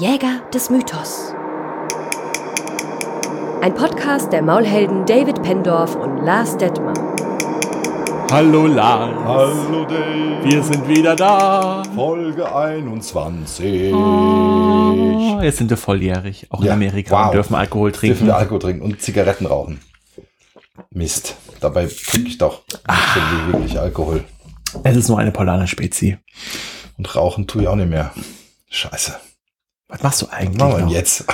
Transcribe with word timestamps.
Jäger 0.00 0.40
des 0.54 0.70
Mythos. 0.70 1.34
Ein 3.60 3.74
Podcast 3.74 4.32
der 4.32 4.40
Maulhelden 4.40 5.04
David 5.04 5.42
Pendorf 5.42 5.94
und 5.94 6.24
Lars 6.24 6.56
Detmer. 6.56 6.94
Hallo 8.30 8.66
Lars. 8.66 9.14
Hallo 9.26 9.84
Dave. 9.84 10.40
Wir 10.42 10.62
sind 10.62 10.88
wieder 10.88 11.14
da. 11.16 11.82
Folge 11.94 12.50
21. 12.50 13.92
Oh, 13.92 15.38
jetzt 15.42 15.58
sind 15.58 15.68
wir 15.68 15.76
volljährig, 15.76 16.46
auch 16.48 16.60
in 16.60 16.68
Ja, 16.68 16.72
Amerika 16.72 17.14
wow. 17.18 17.26
und 17.26 17.34
dürfen 17.34 17.54
Alkohol 17.54 17.90
Dürfen 17.92 18.00
trinken. 18.08 18.26
wir 18.28 18.36
Alkohol 18.36 18.58
trinken 18.60 18.82
und 18.82 19.02
Zigaretten 19.02 19.44
rauchen. 19.44 19.80
Mist. 20.88 21.36
Dabei 21.60 21.86
trinke 21.86 22.28
ich 22.28 22.38
doch 22.38 22.62
nicht 22.66 22.80
so 23.14 23.20
wie 23.20 23.52
wirklich 23.52 23.78
Alkohol. 23.78 24.24
Es 24.82 24.96
ist 24.96 25.08
nur 25.10 25.18
eine 25.18 25.30
polane 25.30 25.66
Spezi. 25.66 26.16
Und 26.96 27.14
rauchen 27.14 27.46
tue 27.46 27.60
ich 27.62 27.68
auch 27.68 27.76
nicht 27.76 27.90
mehr. 27.90 28.12
Scheiße. 28.70 29.16
Was 29.90 30.02
machst 30.02 30.22
du 30.22 30.26
eigentlich? 30.30 30.60
Was 30.60 30.72
machen 30.72 30.88
wir 30.88 30.96
jetzt? 30.96 31.24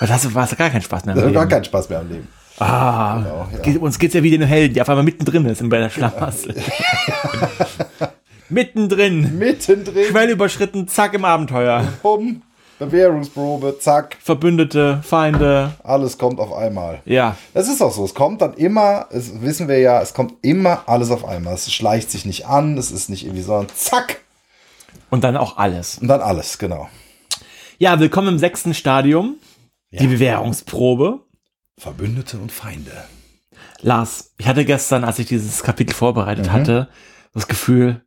Was 0.00 0.10
hast 0.10 0.24
du, 0.24 0.30
gar 0.32 0.46
keinen 0.70 0.82
Spaß 0.82 1.04
mehr 1.04 1.14
am 1.14 1.18
Das 1.20 1.26
hat 1.26 1.32
gar 1.34 1.42
Leben? 1.42 1.50
keinen 1.52 1.64
Spaß 1.64 1.88
mehr 1.88 1.98
am 2.00 2.08
Leben. 2.08 2.28
Ah, 2.58 3.16
Genau, 3.18 3.48
ja. 3.52 3.58
geht, 3.60 3.78
uns 3.80 3.98
geht's 3.98 4.14
ja 4.14 4.22
wie 4.22 4.30
den 4.30 4.42
Helden, 4.42 4.74
der 4.74 4.82
auf 4.82 4.88
einmal 4.88 5.04
mittendrin 5.04 5.44
ist 5.46 5.60
in 5.60 5.68
bei 5.68 5.78
der 5.78 5.90
Schlamassel. 5.90 6.54
mittendrin. 8.48 9.38
Mittendrin. 9.38 10.04
Schwelle 10.10 10.32
überschritten, 10.32 10.86
zack 10.88 11.14
im 11.14 11.24
Abenteuer. 11.24 11.84
Bumm. 12.02 12.42
Bewährungsprobe. 12.78 13.78
Zack. 13.78 14.16
Verbündete, 14.20 15.00
Feinde, 15.04 15.72
Alles 15.84 16.18
kommt 16.18 16.40
auf 16.40 16.52
einmal. 16.52 17.00
ja. 17.04 17.36
Es 17.54 17.68
ist 17.68 17.80
auch 17.80 17.92
so, 17.92 18.04
es 18.04 18.14
kommt 18.14 18.42
dann 18.42 18.54
immer, 18.54 19.06
es 19.10 19.40
wissen 19.42 19.68
wir 19.68 19.78
ja, 19.78 20.02
es 20.02 20.12
kommt 20.12 20.34
immer 20.42 20.82
alles 20.86 21.10
auf 21.12 21.24
einmal. 21.24 21.54
Es 21.54 21.72
schleicht 21.72 22.10
sich 22.10 22.24
nicht 22.26 22.46
an, 22.46 22.76
es 22.76 22.90
ist 22.90 23.08
nicht 23.10 23.24
irgendwie 23.24 23.42
so, 23.42 23.52
sondern 23.52 23.68
zack. 23.76 24.18
Und 25.10 25.22
dann 25.22 25.36
auch 25.36 25.56
alles. 25.56 25.98
Und 25.98 26.08
dann 26.08 26.20
alles, 26.20 26.58
genau. 26.58 26.88
Ja, 27.78 27.98
willkommen 28.00 28.28
im 28.28 28.38
sechsten 28.38 28.74
Stadium. 28.74 29.36
Die 29.92 30.06
Bewährungsprobe. 30.06 31.20
Verbündete 31.78 32.38
und 32.38 32.50
Feinde. 32.52 32.92
Lars, 33.80 34.32
ich 34.38 34.46
hatte 34.46 34.64
gestern, 34.64 35.04
als 35.04 35.18
ich 35.18 35.26
dieses 35.26 35.62
Kapitel 35.62 35.92
Mhm. 35.92 35.98
vorbereitet 35.98 36.50
hatte, 36.50 36.88
das 37.32 37.46
Gefühl, 37.48 38.02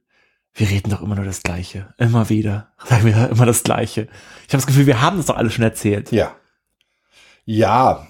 wir 0.53 0.69
reden 0.69 0.89
doch 0.89 1.01
immer 1.01 1.15
nur 1.15 1.25
das 1.25 1.43
Gleiche. 1.43 1.93
Immer 1.97 2.29
wieder. 2.29 2.71
Sagen 2.85 3.05
wir 3.05 3.29
immer 3.29 3.45
das 3.45 3.63
Gleiche. 3.63 4.01
Ich 4.47 4.53
habe 4.53 4.57
das 4.57 4.67
Gefühl, 4.67 4.87
wir 4.87 5.01
haben 5.01 5.17
das 5.17 5.27
doch 5.27 5.37
alle 5.37 5.49
schon 5.49 5.63
erzählt. 5.63 6.11
Ja. 6.11 6.35
Ja. 7.45 8.07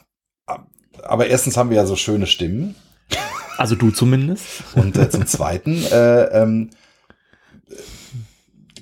Aber 1.04 1.28
erstens 1.28 1.58
haben 1.58 1.70
wir 1.70 1.78
ja 1.78 1.86
so 1.86 1.96
schöne 1.96 2.26
Stimmen. 2.28 2.76
Also 3.58 3.76
du 3.76 3.92
zumindest. 3.92 4.64
Und 4.76 4.98
äh, 4.98 5.10
zum 5.10 5.26
Zweiten 5.28 5.84
äh, 5.92 6.24
ähm, 6.42 6.70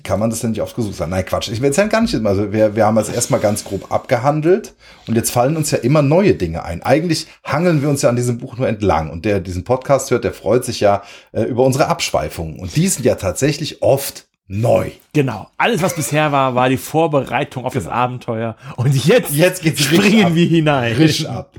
kann 0.06 0.20
man 0.20 0.30
das 0.30 0.40
denn 0.40 0.50
nicht 0.50 0.62
oft 0.62 0.76
gesucht 0.76 0.94
sein? 0.94 1.10
Nein, 1.10 1.26
Quatsch. 1.26 1.48
Ich 1.48 1.60
will 1.60 1.66
jetzt 1.66 1.90
gar 1.90 2.00
nicht. 2.00 2.14
Also 2.24 2.52
wir, 2.52 2.76
wir 2.76 2.86
haben 2.86 2.96
das 2.96 3.08
erstmal 3.08 3.40
ganz 3.40 3.64
grob 3.64 3.92
abgehandelt 3.92 4.74
und 5.06 5.16
jetzt 5.16 5.30
fallen 5.30 5.56
uns 5.56 5.72
ja 5.72 5.78
immer 5.78 6.00
neue 6.00 6.34
Dinge 6.34 6.64
ein. 6.64 6.82
Eigentlich 6.82 7.26
hangeln 7.44 7.82
wir 7.82 7.88
uns 7.88 8.02
ja 8.02 8.08
an 8.08 8.16
diesem 8.16 8.38
Buch 8.38 8.56
nur 8.56 8.68
entlang 8.68 9.10
und 9.10 9.24
der 9.24 9.40
diesen 9.40 9.64
Podcast 9.64 10.10
hört, 10.10 10.24
der 10.24 10.32
freut 10.32 10.64
sich 10.64 10.80
ja 10.80 11.02
äh, 11.32 11.42
über 11.42 11.64
unsere 11.64 11.88
Abschweifungen 11.88 12.58
und 12.58 12.74
die 12.76 12.86
sind 12.86 13.04
ja 13.04 13.16
tatsächlich 13.16 13.82
oft 13.82 14.26
neu. 14.46 14.92
Genau. 15.12 15.48
Alles, 15.58 15.82
was 15.82 15.94
bisher 15.94 16.30
war, 16.30 16.54
war 16.54 16.68
die 16.68 16.76
Vorbereitung 16.76 17.64
auf 17.64 17.74
das 17.74 17.88
Abenteuer. 17.88 18.56
Und 18.76 18.94
jetzt. 19.04 19.32
Jetzt 19.32 19.64
springen 19.78 20.34
wir 20.34 20.46
hinein. 20.46 20.94
Frisch 20.94 21.26
ab. 21.26 21.52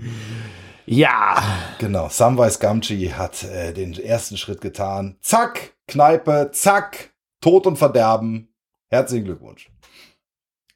Ja. 0.86 1.44
Genau, 1.80 2.08
Samwise 2.08 2.60
Gamgee 2.60 3.12
hat 3.12 3.44
äh, 3.44 3.74
den 3.74 3.94
ersten 3.94 4.38
Schritt 4.38 4.62
getan. 4.62 5.18
Zack, 5.20 5.74
Kneipe, 5.88 6.52
zack, 6.54 7.12
Tod 7.48 7.66
und 7.66 7.78
Verderben. 7.78 8.50
Herzlichen 8.90 9.24
Glückwunsch. 9.24 9.72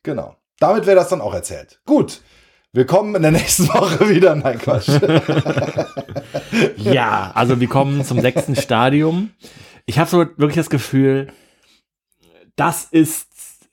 Genau. 0.04 0.38
Damit 0.58 0.86
wäre 0.86 0.96
das 0.96 1.10
dann 1.10 1.20
auch 1.20 1.34
erzählt. 1.34 1.82
Gut. 1.86 2.22
Willkommen 2.72 3.14
in 3.14 3.24
der 3.24 3.32
nächsten 3.32 3.68
Woche 3.68 4.08
wieder. 4.08 4.36
Nein, 4.38 4.58
Quatsch. 4.58 4.88
Ja, 6.78 7.32
also 7.36 7.60
wir 7.60 7.68
kommen 7.68 8.06
zum 8.06 8.22
sechsten 8.22 8.56
Stadium. 8.56 9.32
Ich 9.86 10.00
habe 10.00 10.10
so 10.10 10.20
wirklich 10.20 10.56
das 10.56 10.70
Gefühl, 10.70 11.34
das 12.56 12.86
ist, 12.86 13.68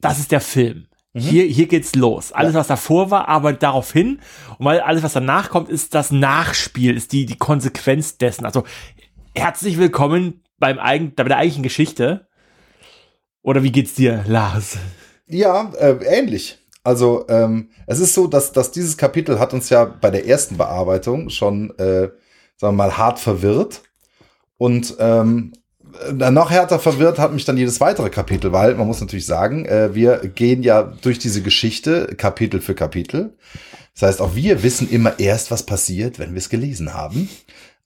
das 0.00 0.18
ist 0.18 0.32
der 0.32 0.40
Film. 0.40 0.86
Hier, 1.14 1.44
hier 1.44 1.66
geht's 1.68 1.94
los. 1.94 2.32
Alles, 2.32 2.54
was 2.54 2.66
davor 2.66 3.10
war, 3.10 3.28
arbeitet 3.28 3.62
darauf 3.62 3.92
hin. 3.92 4.20
Und 4.56 4.64
weil 4.64 4.80
alles, 4.80 5.02
was 5.02 5.12
danach 5.12 5.50
kommt, 5.50 5.68
ist 5.68 5.94
das 5.94 6.10
Nachspiel, 6.10 6.96
ist 6.96 7.12
die, 7.12 7.26
die 7.26 7.36
Konsequenz 7.36 8.16
dessen. 8.16 8.46
Also, 8.46 8.64
herzlich 9.34 9.76
willkommen 9.76 10.42
beim 10.62 10.78
eigen, 10.78 11.14
bei 11.14 11.24
der 11.24 11.36
eigentlichen 11.36 11.64
Geschichte. 11.64 12.28
Oder 13.42 13.62
wie 13.62 13.72
geht's 13.72 13.94
dir, 13.94 14.24
Lars? 14.26 14.78
ja, 15.26 15.72
äh, 15.78 15.96
ähnlich. 16.04 16.58
Also 16.84 17.26
ähm, 17.28 17.70
es 17.86 18.00
ist 18.00 18.14
so, 18.14 18.26
dass, 18.26 18.52
dass 18.52 18.72
dieses 18.72 18.96
Kapitel 18.96 19.38
hat 19.38 19.52
uns 19.54 19.70
ja 19.70 19.84
bei 19.84 20.10
der 20.10 20.26
ersten 20.26 20.56
Bearbeitung 20.56 21.30
schon, 21.30 21.70
äh, 21.78 22.10
sagen 22.56 22.58
wir 22.58 22.72
mal, 22.72 22.96
hart 22.96 23.18
verwirrt. 23.18 23.82
Und 24.58 24.96
ähm, 24.98 25.52
äh, 26.08 26.30
noch 26.30 26.50
härter 26.50 26.78
verwirrt 26.78 27.18
hat 27.18 27.32
mich 27.32 27.44
dann 27.44 27.56
jedes 27.56 27.80
weitere 27.80 28.10
Kapitel, 28.10 28.52
weil 28.52 28.74
man 28.74 28.86
muss 28.86 29.00
natürlich 29.00 29.26
sagen, 29.26 29.64
äh, 29.64 29.94
wir 29.94 30.18
gehen 30.18 30.62
ja 30.62 30.82
durch 30.82 31.18
diese 31.18 31.42
Geschichte 31.42 32.14
Kapitel 32.16 32.60
für 32.60 32.74
Kapitel. 32.74 33.36
Das 33.94 34.08
heißt, 34.08 34.20
auch 34.20 34.34
wir 34.34 34.62
wissen 34.62 34.90
immer 34.90 35.18
erst, 35.18 35.50
was 35.50 35.64
passiert, 35.64 36.18
wenn 36.18 36.32
wir 36.32 36.38
es 36.38 36.48
gelesen 36.48 36.94
haben. 36.94 37.28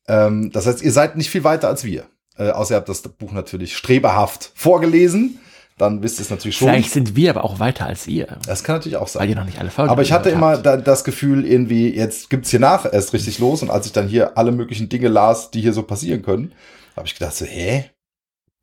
Ähm, 0.08 0.50
das 0.52 0.66
heißt, 0.66 0.82
ihr 0.82 0.92
seid 0.92 1.16
nicht 1.16 1.30
viel 1.30 1.44
weiter 1.44 1.68
als 1.68 1.84
wir. 1.84 2.06
Äh, 2.38 2.50
außer 2.50 2.74
ihr 2.74 2.76
habt 2.78 2.88
das 2.88 3.02
Buch 3.02 3.32
natürlich 3.32 3.76
streberhaft 3.76 4.52
vorgelesen. 4.54 5.38
Dann 5.78 6.02
wisst 6.02 6.18
ihr 6.18 6.22
es 6.22 6.30
natürlich 6.30 6.56
schon. 6.56 6.68
Vielleicht 6.70 6.90
sind 6.92 7.16
wir 7.16 7.28
aber 7.30 7.44
auch 7.44 7.58
weiter 7.58 7.84
als 7.86 8.06
ihr, 8.06 8.38
Das 8.46 8.64
kann 8.64 8.76
natürlich 8.76 8.96
auch 8.96 9.08
sein. 9.08 9.20
weil 9.22 9.28
ihr 9.30 9.36
noch 9.36 9.44
nicht 9.44 9.58
alle 9.58 9.70
Folgen 9.70 9.90
Aber 9.90 10.00
ich 10.00 10.10
hatte 10.12 10.30
immer 10.30 10.52
habt. 10.52 10.64
da, 10.64 10.78
das 10.78 11.04
Gefühl, 11.04 11.44
irgendwie, 11.46 11.94
jetzt 11.94 12.30
gibt's 12.30 12.50
hier 12.50 12.60
nach 12.60 12.90
erst 12.90 13.12
richtig 13.12 13.38
los. 13.38 13.60
Und 13.62 13.68
als 13.70 13.84
ich 13.86 13.92
dann 13.92 14.08
hier 14.08 14.38
alle 14.38 14.52
möglichen 14.52 14.88
Dinge 14.88 15.08
las, 15.08 15.50
die 15.50 15.60
hier 15.60 15.74
so 15.74 15.82
passieren 15.82 16.22
können, 16.22 16.52
habe 16.96 17.06
ich 17.06 17.14
gedacht 17.14 17.34
so, 17.34 17.44
hä? 17.44 17.90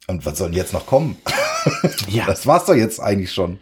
Und 0.07 0.25
was 0.25 0.40
soll 0.40 0.50
denn 0.50 0.57
jetzt 0.57 0.74
noch 0.74 0.85
kommen? 0.88 1.18
Ja. 2.09 2.25
Das 2.25 2.46
war's 2.46 2.66
doch 2.66 2.74
jetzt 2.75 3.00
eigentlich 3.00 3.31
schon. 3.31 3.59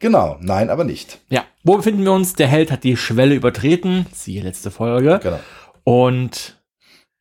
Genau, 0.00 0.38
nein, 0.40 0.70
aber 0.70 0.82
nicht. 0.82 1.20
Ja, 1.28 1.44
wo 1.62 1.76
befinden 1.76 2.02
wir 2.02 2.10
uns? 2.12 2.32
Der 2.32 2.48
Held 2.48 2.72
hat 2.72 2.82
die 2.82 2.96
Schwelle 2.96 3.36
übertreten, 3.36 4.06
siehe 4.12 4.42
letzte 4.42 4.72
Folge, 4.72 5.20
Genau. 5.22 5.38
und 5.84 6.60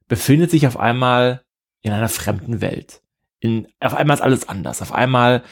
befindet 0.08 0.50
sich 0.50 0.66
auf 0.66 0.78
einmal 0.80 1.42
in 1.84 1.92
einer 1.92 2.10
fremden 2.10 2.62
Welt. 2.62 3.02
In, 3.40 3.68
auf 3.80 3.94
einmal 3.94 4.18
ist 4.18 4.24
alles 4.24 4.50
anders. 4.50 4.82
Auf 4.82 4.94
einmal 4.94 5.44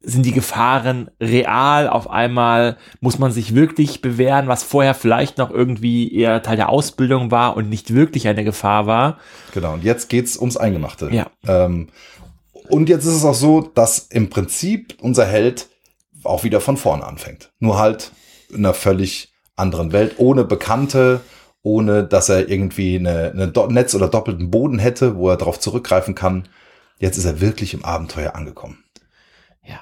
sind 0.00 0.26
die 0.26 0.32
Gefahren 0.32 1.10
real. 1.20 1.88
Auf 1.88 2.10
einmal 2.10 2.76
muss 3.00 3.18
man 3.18 3.32
sich 3.32 3.54
wirklich 3.54 4.02
bewähren, 4.02 4.48
was 4.48 4.62
vorher 4.62 4.94
vielleicht 4.94 5.38
noch 5.38 5.50
irgendwie 5.50 6.12
eher 6.12 6.42
Teil 6.42 6.56
der 6.56 6.68
Ausbildung 6.68 7.30
war 7.30 7.56
und 7.56 7.68
nicht 7.68 7.94
wirklich 7.94 8.26
eine 8.28 8.44
Gefahr 8.44 8.86
war. 8.86 9.18
Genau. 9.52 9.74
Und 9.74 9.84
jetzt 9.84 10.08
geht's 10.08 10.36
ums 10.36 10.56
Eingemachte. 10.56 11.10
Ja. 11.12 11.30
Ähm, 11.46 11.88
und 12.68 12.88
jetzt 12.88 13.04
ist 13.04 13.14
es 13.14 13.24
auch 13.24 13.34
so, 13.34 13.60
dass 13.60 13.98
im 13.98 14.30
Prinzip 14.30 14.96
unser 15.00 15.26
Held 15.26 15.68
auch 16.24 16.44
wieder 16.44 16.60
von 16.60 16.76
vorne 16.76 17.04
anfängt. 17.04 17.50
Nur 17.58 17.78
halt 17.78 18.12
in 18.50 18.58
einer 18.58 18.74
völlig 18.74 19.32
anderen 19.56 19.92
Welt, 19.92 20.14
ohne 20.18 20.44
Bekannte, 20.44 21.20
ohne 21.62 22.04
dass 22.04 22.28
er 22.28 22.48
irgendwie 22.48 22.96
eine, 22.96 23.32
eine 23.32 23.52
Netz- 23.68 23.94
oder 23.94 24.08
doppelten 24.08 24.50
Boden 24.50 24.78
hätte, 24.78 25.16
wo 25.16 25.30
er 25.30 25.36
darauf 25.36 25.60
zurückgreifen 25.60 26.14
kann. 26.14 26.48
Jetzt 27.02 27.18
ist 27.18 27.24
er 27.24 27.40
wirklich 27.40 27.74
im 27.74 27.84
Abenteuer 27.84 28.36
angekommen. 28.36 28.78
Ja. 29.66 29.80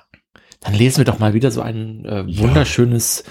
Dann 0.61 0.73
lesen 0.73 0.99
wir 0.99 1.05
doch 1.05 1.19
mal 1.19 1.35
wieder 1.35 1.51
so 1.51 1.61
ein 1.61 2.05
äh, 2.07 2.25
wunderschönes 2.39 3.25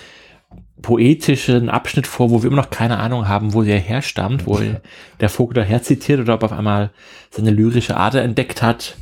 poetischen 0.83 1.69
Abschnitt 1.69 2.05
vor, 2.05 2.29
wo 2.29 2.43
wir 2.43 2.47
immer 2.47 2.61
noch 2.61 2.69
keine 2.69 2.97
Ahnung 2.99 3.27
haben, 3.27 3.53
wo 3.55 3.63
der 3.63 3.79
herstammt, 3.79 4.45
wo 4.45 4.61
der 5.19 5.29
Vogel 5.29 5.55
daher 5.55 5.81
zitiert 5.81 6.19
oder 6.19 6.35
ob 6.35 6.43
er 6.43 6.45
auf 6.45 6.51
einmal 6.57 6.91
seine 7.31 7.49
lyrische 7.49 7.97
Ader 7.97 8.21
entdeckt 8.21 8.61
hat 8.61 8.95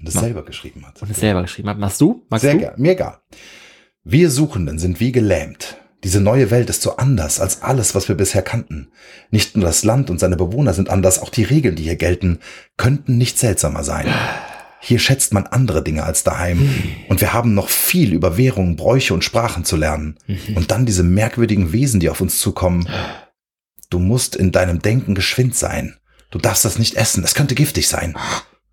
Und 0.00 0.08
es 0.08 0.14
selber 0.14 0.44
geschrieben 0.44 0.84
hat. 0.84 1.00
und 1.02 1.10
es 1.10 1.20
selber 1.20 1.42
geschrieben 1.42 1.68
hat. 1.68 1.78
Machst 1.78 2.00
du? 2.00 2.26
Magst 2.28 2.42
Sehr 2.42 2.54
du? 2.54 2.58
gern, 2.58 2.74
mir 2.80 2.92
egal. 2.92 3.18
Wir 4.02 4.28
Suchenden 4.30 4.78
sind 4.80 4.98
wie 4.98 5.12
gelähmt. 5.12 5.76
Diese 6.04 6.20
neue 6.20 6.50
Welt 6.50 6.70
ist 6.70 6.82
so 6.82 6.96
anders 6.96 7.40
als 7.40 7.62
alles, 7.62 7.94
was 7.94 8.08
wir 8.08 8.16
bisher 8.16 8.42
kannten. 8.42 8.88
Nicht 9.30 9.56
nur 9.56 9.64
das 9.64 9.82
Land 9.82 10.10
und 10.10 10.20
seine 10.20 10.36
Bewohner 10.36 10.74
sind 10.74 10.90
anders, 10.90 11.18
auch 11.18 11.30
die 11.30 11.42
Regeln, 11.42 11.76
die 11.76 11.84
hier 11.84 11.96
gelten, 11.96 12.40
könnten 12.76 13.16
nicht 13.16 13.38
seltsamer 13.38 13.82
sein. 13.82 14.06
Hier 14.78 14.98
schätzt 14.98 15.32
man 15.32 15.46
andere 15.46 15.82
Dinge 15.82 16.04
als 16.04 16.22
daheim. 16.22 16.70
Und 17.08 17.20
wir 17.20 17.32
haben 17.32 17.54
noch 17.54 17.68
viel 17.68 18.12
über 18.12 18.36
Währungen, 18.36 18.76
Bräuche 18.76 19.14
und 19.14 19.24
Sprachen 19.24 19.64
zu 19.64 19.76
lernen. 19.76 20.16
Und 20.54 20.70
dann 20.70 20.86
diese 20.86 21.02
merkwürdigen 21.02 21.72
Wesen, 21.72 21.98
die 21.98 22.10
auf 22.10 22.20
uns 22.20 22.38
zukommen. 22.38 22.88
Du 23.90 23.98
musst 23.98 24.36
in 24.36 24.52
deinem 24.52 24.80
Denken 24.80 25.14
geschwind 25.14 25.56
sein. 25.56 25.96
Du 26.30 26.38
darfst 26.38 26.64
das 26.64 26.78
nicht 26.78 26.94
essen, 26.94 27.24
es 27.24 27.34
könnte 27.34 27.54
giftig 27.54 27.88
sein. 27.88 28.16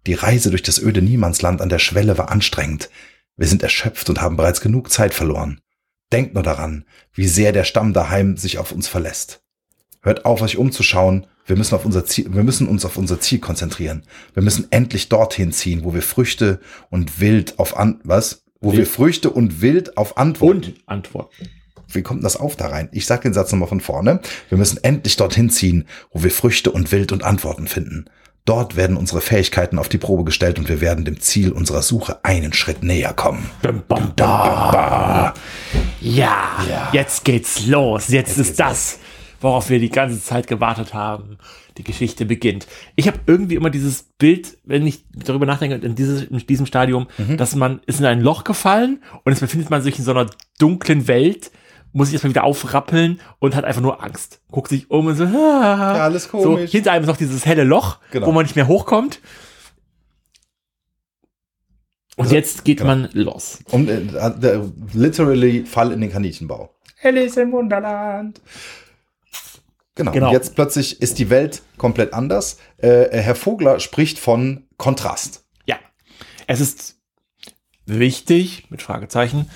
Die 0.05 0.15
Reise 0.15 0.49
durch 0.49 0.63
das 0.63 0.81
öde 0.81 1.01
Niemandsland 1.01 1.61
an 1.61 1.69
der 1.69 1.79
Schwelle 1.79 2.17
war 2.17 2.29
anstrengend. 2.29 2.89
Wir 3.37 3.47
sind 3.47 3.63
erschöpft 3.63 4.09
und 4.09 4.21
haben 4.21 4.37
bereits 4.37 4.61
genug 4.61 4.91
Zeit 4.91 5.13
verloren. 5.13 5.61
Denkt 6.11 6.33
nur 6.33 6.43
daran, 6.43 6.85
wie 7.13 7.27
sehr 7.27 7.51
der 7.51 7.63
Stamm 7.63 7.93
daheim 7.93 8.37
sich 8.37 8.57
auf 8.57 8.71
uns 8.71 8.87
verlässt. 8.87 9.41
Hört 10.01 10.25
auf, 10.25 10.41
euch 10.41 10.57
umzuschauen. 10.57 11.27
Wir 11.45 11.55
müssen, 11.55 11.75
auf 11.75 11.85
unser 11.85 12.05
Ziel, 12.05 12.33
wir 12.33 12.43
müssen 12.43 12.67
uns 12.67 12.85
auf 12.85 12.97
unser 12.97 13.19
Ziel 13.19 13.39
konzentrieren. 13.39 14.03
Wir 14.33 14.43
müssen 14.43 14.67
endlich 14.69 15.09
dorthin 15.09 15.51
ziehen, 15.51 15.83
wo 15.83 15.93
wir 15.93 16.01
Früchte 16.01 16.59
und 16.89 17.19
Wild 17.19 17.59
auf 17.59 17.77
an, 17.77 17.99
was? 18.03 18.43
wo 18.63 18.71
wir 18.71 18.87
Früchte 18.87 19.29
und 19.29 19.61
Wild 19.61 19.97
auf 19.97 20.17
Antworten. 20.17 20.63
Und 20.63 20.83
Antworten. 20.85 21.49
Wie 21.89 22.01
kommt 22.01 22.23
das 22.23 22.37
auf 22.37 22.55
da 22.55 22.67
rein? 22.67 22.89
Ich 22.93 23.05
sag 23.05 23.21
den 23.21 23.33
Satz 23.33 23.51
nochmal 23.51 23.67
von 23.67 23.81
vorne. 23.81 24.21
Wir 24.49 24.57
müssen 24.57 24.81
endlich 24.83 25.17
dorthin 25.17 25.49
ziehen, 25.49 25.85
wo 26.11 26.23
wir 26.23 26.31
Früchte 26.31 26.71
und 26.71 26.91
Wild 26.91 27.11
und 27.11 27.23
Antworten 27.23 27.67
finden. 27.67 28.05
Dort 28.45 28.75
werden 28.75 28.97
unsere 28.97 29.21
Fähigkeiten 29.21 29.79
auf 29.79 29.87
die 29.87 29.97
Probe 29.97 30.25
gestellt 30.25 30.59
und 30.59 30.67
wir 30.67 30.81
werden 30.81 31.05
dem 31.05 31.19
Ziel 31.21 31.53
unserer 31.53 31.81
Suche 31.81 32.19
einen 32.25 32.51
Schritt 32.51 32.83
näher 32.83 33.13
kommen. 33.13 33.49
Bam, 33.61 33.83
bam, 33.87 34.13
bam. 34.15 35.33
Ja, 36.01 36.57
Ja. 36.69 36.89
jetzt 36.91 37.23
geht's 37.23 37.65
los. 37.67 38.09
Jetzt, 38.09 38.37
ist 38.37 38.59
das, 38.59 38.99
worauf 39.39 39.69
wir 39.69 39.79
die 39.79 39.89
ganze 39.89 40.21
Zeit 40.21 40.47
gewartet 40.47 40.93
haben. 40.93 41.37
Die 41.77 41.83
Geschichte 41.83 42.25
beginnt. 42.25 42.67
Ich 42.95 43.07
habe 43.07 43.17
irgendwie 43.25 43.55
immer 43.55 43.69
dieses 43.69 44.03
Bild, 44.19 44.57
wenn 44.65 44.85
ich 44.85 45.05
darüber 45.15 45.45
nachdenke, 45.45 45.75
in, 45.75 45.95
dieses, 45.95 46.23
in 46.23 46.37
diesem 46.45 46.65
Stadium, 46.65 47.07
dass 47.37 47.55
man 47.55 47.79
ist 47.87 47.99
in 48.01 48.05
ein 48.05 48.21
Loch 48.21 48.43
gefallen 48.43 49.01
und 49.23 49.31
jetzt 49.31 49.39
befindet 49.39 49.69
man 49.69 49.81
sich 49.81 49.97
in 49.97 50.03
so 50.05 50.11
einer 50.11 50.27
dunklen 50.59 51.07
Welt, 51.07 51.49
muss 51.93 52.07
sich 52.07 52.15
erstmal 52.15 52.31
wieder 52.31 52.43
aufrappeln 52.43 53.21
und 53.39 53.55
hat 53.55 53.63
einfach 53.65 53.81
nur 53.81 54.03
Angst. 54.03 54.41
Guckt 54.51 54.69
sich 54.69 54.89
um 54.91 55.05
und 55.07 55.15
so, 55.15 55.23
ah, 55.25 55.29
Ja, 55.97 56.03
alles 56.03 56.23
so 56.25 56.29
komisch. 56.29 56.71
hinter 56.71 56.91
einem 56.91 57.03
ist 57.03 57.07
noch 57.07 57.17
dieses 57.17 57.45
helle 57.45 57.63
Loch, 57.63 57.99
Genau. 58.11 58.27
wo 58.27 58.31
man 58.31 58.43
nicht 58.43 58.55
mehr 58.55 58.67
hochkommt. 58.67 59.19
Und 62.15 62.25
Also, 62.25 62.35
jetzt 62.35 62.63
geht 62.65 62.77
genau. 62.79 62.89
man 62.95 63.09
los. 63.13 63.59
Und 63.71 63.89
äh, 63.89 64.01
der 64.37 64.71
literally 64.93 65.65
Fall 65.65 65.91
in 65.91 66.01
den 66.01 66.11
Kaninchenbau. 66.11 66.69
Alice 67.01 67.37
im 67.37 67.51
Wunderland. 67.51 68.39
Genau. 69.95 70.11
Genau. 70.11 70.27
Und 70.27 70.33
jetzt 70.33 70.55
plötzlich 70.55 71.01
ist 71.01 71.19
die 71.19 71.29
Welt 71.29 71.61
komplett 71.77 72.13
anders. 72.13 72.57
Äh, 72.77 73.09
Herr 73.11 73.35
Vogler 73.35 73.79
spricht 73.79 74.19
von 74.19 74.67
Kontrast. 74.77 75.43
Ja, 75.65 75.77
es 76.47 76.59
ist 76.61 76.95
wichtig, 77.85 78.67
mit 78.69 78.81
Fragezeichen, 78.81 79.49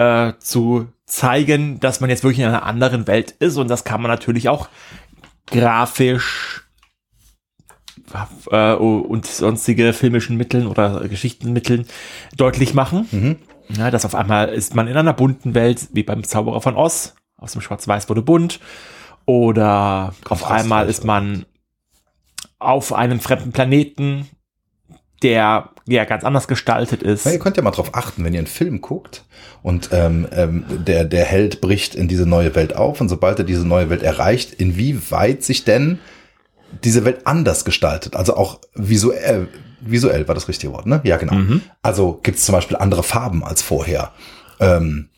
äh, 0.00 0.32
zu 0.38 0.88
zeigen, 1.04 1.78
dass 1.78 2.00
man 2.00 2.08
jetzt 2.08 2.24
wirklich 2.24 2.40
in 2.40 2.46
einer 2.46 2.62
anderen 2.62 3.06
Welt 3.06 3.32
ist 3.32 3.58
und 3.58 3.68
das 3.68 3.84
kann 3.84 4.00
man 4.00 4.10
natürlich 4.10 4.48
auch 4.48 4.68
grafisch 5.46 6.64
äh, 8.50 8.72
und 8.72 9.26
sonstige 9.26 9.92
filmischen 9.92 10.38
Mitteln 10.38 10.66
oder 10.66 11.06
Geschichtenmitteln 11.06 11.86
deutlich 12.34 12.72
machen. 12.72 13.06
Ja, 13.68 13.90
dass 13.90 14.06
auf 14.06 14.14
einmal 14.14 14.48
ist 14.48 14.74
man 14.74 14.88
in 14.88 14.96
einer 14.96 15.12
bunten 15.12 15.54
Welt, 15.54 15.88
wie 15.92 16.02
beim 16.02 16.24
Zauberer 16.24 16.62
von 16.62 16.76
Oz, 16.76 17.14
aus 17.36 17.52
dem 17.52 17.60
Schwarz-Weiß 17.60 18.08
wurde 18.08 18.22
bunt. 18.22 18.58
Oder 19.26 20.08
auf 20.08 20.24
Kontrastreich, 20.24 20.60
einmal 20.62 20.88
ist 20.88 21.04
man 21.04 21.44
auf 22.58 22.92
einem 22.92 23.20
fremden 23.20 23.52
Planeten, 23.52 24.28
der 25.22 25.70
ja 25.96 26.04
ganz 26.04 26.24
anders 26.24 26.48
gestaltet 26.48 27.02
ist. 27.02 27.26
Na, 27.26 27.32
ihr 27.32 27.38
könnt 27.38 27.56
ja 27.56 27.62
mal 27.62 27.70
drauf 27.70 27.94
achten, 27.94 28.24
wenn 28.24 28.32
ihr 28.32 28.40
einen 28.40 28.46
Film 28.46 28.80
guckt 28.80 29.24
und 29.62 29.90
ähm, 29.92 30.26
ähm, 30.32 30.64
der, 30.86 31.04
der 31.04 31.24
Held 31.24 31.60
bricht 31.60 31.94
in 31.94 32.08
diese 32.08 32.26
neue 32.26 32.54
Welt 32.54 32.76
auf 32.76 33.00
und 33.00 33.08
sobald 33.08 33.38
er 33.38 33.44
diese 33.44 33.66
neue 33.66 33.90
Welt 33.90 34.02
erreicht, 34.02 34.54
inwieweit 34.54 35.42
sich 35.42 35.64
denn 35.64 35.98
diese 36.84 37.04
Welt 37.04 37.26
anders 37.26 37.64
gestaltet, 37.64 38.14
also 38.14 38.36
auch 38.36 38.60
visuell, 38.74 39.48
visuell 39.80 40.28
war 40.28 40.34
das 40.34 40.48
richtige 40.48 40.72
Wort, 40.72 40.86
ne? 40.86 41.00
Ja, 41.04 41.16
genau. 41.16 41.60
Also 41.82 42.20
gibt 42.22 42.38
es 42.38 42.44
zum 42.44 42.54
Beispiel 42.54 42.76
andere 42.76 43.02
Farben 43.02 43.44
als 43.44 43.62
vorher. 43.62 44.12
Ähm, 44.60 45.08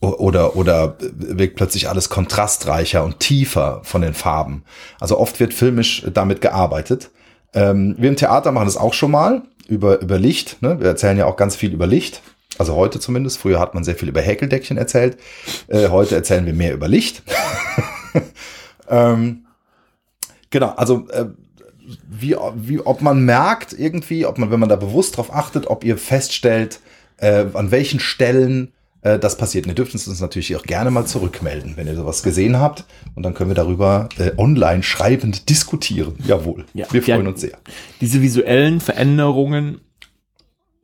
oder, 0.00 0.56
oder 0.56 0.96
wirkt 1.00 1.56
plötzlich 1.56 1.88
alles 1.88 2.08
kontrastreicher 2.10 3.04
und 3.04 3.20
tiefer 3.20 3.80
von 3.84 4.02
den 4.02 4.14
Farben. 4.14 4.64
Also 5.00 5.18
oft 5.18 5.40
wird 5.40 5.54
filmisch 5.54 6.04
damit 6.12 6.40
gearbeitet. 6.40 7.10
Ähm, 7.54 7.94
wir 7.98 8.08
im 8.08 8.16
Theater 8.16 8.52
machen 8.52 8.66
das 8.66 8.76
auch 8.76 8.94
schon 8.94 9.10
mal 9.10 9.42
über, 9.68 10.00
über 10.00 10.18
Licht. 10.18 10.62
Ne? 10.62 10.80
Wir 10.80 10.88
erzählen 10.88 11.16
ja 11.16 11.26
auch 11.26 11.36
ganz 11.36 11.56
viel 11.56 11.72
über 11.72 11.86
Licht. 11.86 12.22
Also 12.58 12.76
heute 12.76 13.00
zumindest. 13.00 13.38
Früher 13.38 13.60
hat 13.60 13.74
man 13.74 13.84
sehr 13.84 13.96
viel 13.96 14.08
über 14.08 14.20
Häkeldeckchen 14.20 14.76
erzählt. 14.76 15.18
Äh, 15.68 15.88
heute 15.88 16.14
erzählen 16.14 16.46
wir 16.46 16.52
mehr 16.52 16.74
über 16.74 16.88
Licht. 16.88 17.22
ähm, 18.88 19.46
genau, 20.50 20.68
also 20.76 21.08
äh, 21.10 21.26
wie, 22.08 22.36
wie, 22.54 22.80
ob 22.80 23.02
man 23.02 23.24
merkt 23.24 23.72
irgendwie, 23.72 24.24
ob 24.26 24.38
man, 24.38 24.50
wenn 24.50 24.60
man 24.60 24.68
da 24.68 24.76
bewusst 24.76 25.16
drauf 25.16 25.34
achtet, 25.34 25.66
ob 25.66 25.84
ihr 25.84 25.98
feststellt, 25.98 26.80
äh, 27.18 27.46
an 27.52 27.70
welchen 27.70 28.00
Stellen 28.00 28.72
äh, 29.04 29.18
das 29.18 29.36
passiert. 29.36 29.66
Und 29.66 29.70
ihr 29.70 29.74
dürft 29.76 29.94
uns 29.94 30.20
natürlich 30.20 30.56
auch 30.56 30.64
gerne 30.64 30.90
mal 30.90 31.06
zurückmelden, 31.06 31.76
wenn 31.76 31.86
ihr 31.86 31.94
sowas 31.94 32.22
gesehen 32.24 32.58
habt. 32.58 32.84
Und 33.14 33.22
dann 33.22 33.34
können 33.34 33.50
wir 33.50 33.54
darüber 33.54 34.08
äh, 34.18 34.32
online 34.36 34.82
schreibend 34.82 35.48
diskutieren. 35.48 36.16
Jawohl. 36.26 36.64
Ja. 36.74 36.86
wir 36.90 37.02
freuen 37.02 37.22
Ja. 37.22 37.28
uns 37.30 37.40
sehr. 37.40 37.58
diese 38.00 38.20
visuellen 38.20 38.80
Veränderungen 38.80 39.80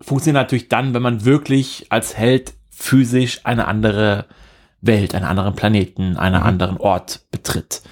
funktionieren 0.01 0.43
natürlich 0.43 0.69
dann, 0.69 0.95
wenn 0.95 1.03
man 1.03 1.25
wirklich 1.25 1.87
als 1.91 2.17
Held 2.17 2.55
physisch 2.71 3.41
eine 3.45 3.67
andere 3.67 4.25
Welt, 4.81 5.15
einen 5.15 5.27
anderen 5.27 5.55
Planeten, 5.55 6.17
einen 6.17 6.37
anderen 6.37 6.79
Ort 6.79 7.27
betritt. 7.31 7.83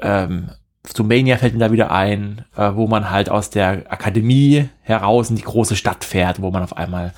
Ähm, 0.00 0.50
zu 0.84 1.04
Mania 1.04 1.36
fällt 1.36 1.52
mir 1.52 1.60
da 1.60 1.70
wieder 1.72 1.90
ein, 1.92 2.44
äh, 2.56 2.70
wo 2.74 2.86
man 2.86 3.10
halt 3.10 3.28
aus 3.28 3.50
der 3.50 3.92
Akademie 3.92 4.68
heraus 4.80 5.28
in 5.30 5.36
die 5.36 5.42
große 5.42 5.76
Stadt 5.76 6.02
fährt, 6.04 6.40
wo 6.40 6.50
man 6.50 6.62
auf 6.62 6.76
einmal 6.76 7.12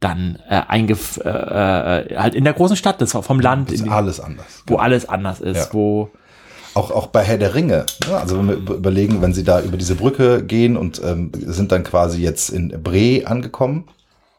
dann 0.00 0.38
äh, 0.48 0.60
eingef 0.66 1.18
äh, 1.24 1.28
äh, 1.28 2.16
halt 2.16 2.34
in 2.34 2.44
der 2.44 2.52
großen 2.54 2.76
Stadt 2.76 3.00
ist, 3.02 3.12
vom 3.12 3.38
Land, 3.40 3.68
Das 3.68 3.74
in 3.74 3.80
ist 3.80 3.84
die, 3.86 3.90
alles 3.90 4.18
anders. 4.20 4.46
wo 4.66 4.76
alles 4.76 5.08
anders 5.08 5.40
ist, 5.40 5.56
Ja. 5.56 5.68
wo 5.72 6.10
Auch, 6.74 6.90
auch 6.90 7.06
bei 7.08 7.22
Herr 7.22 7.36
der 7.38 7.54
Ringe. 7.54 7.84
Ne? 8.08 8.16
Also 8.16 8.38
wenn 8.38 8.48
wir 8.48 8.54
über- 8.54 8.74
überlegen, 8.74 9.20
wenn 9.22 9.34
sie 9.34 9.44
da 9.44 9.60
über 9.60 9.76
diese 9.76 9.96
Brücke 9.96 10.42
gehen 10.42 10.76
und 10.76 11.02
ähm, 11.04 11.32
sind 11.34 11.72
dann 11.72 11.82
quasi 11.84 12.22
jetzt 12.22 12.48
in 12.50 12.68
Bre 12.82 13.22
angekommen. 13.26 13.88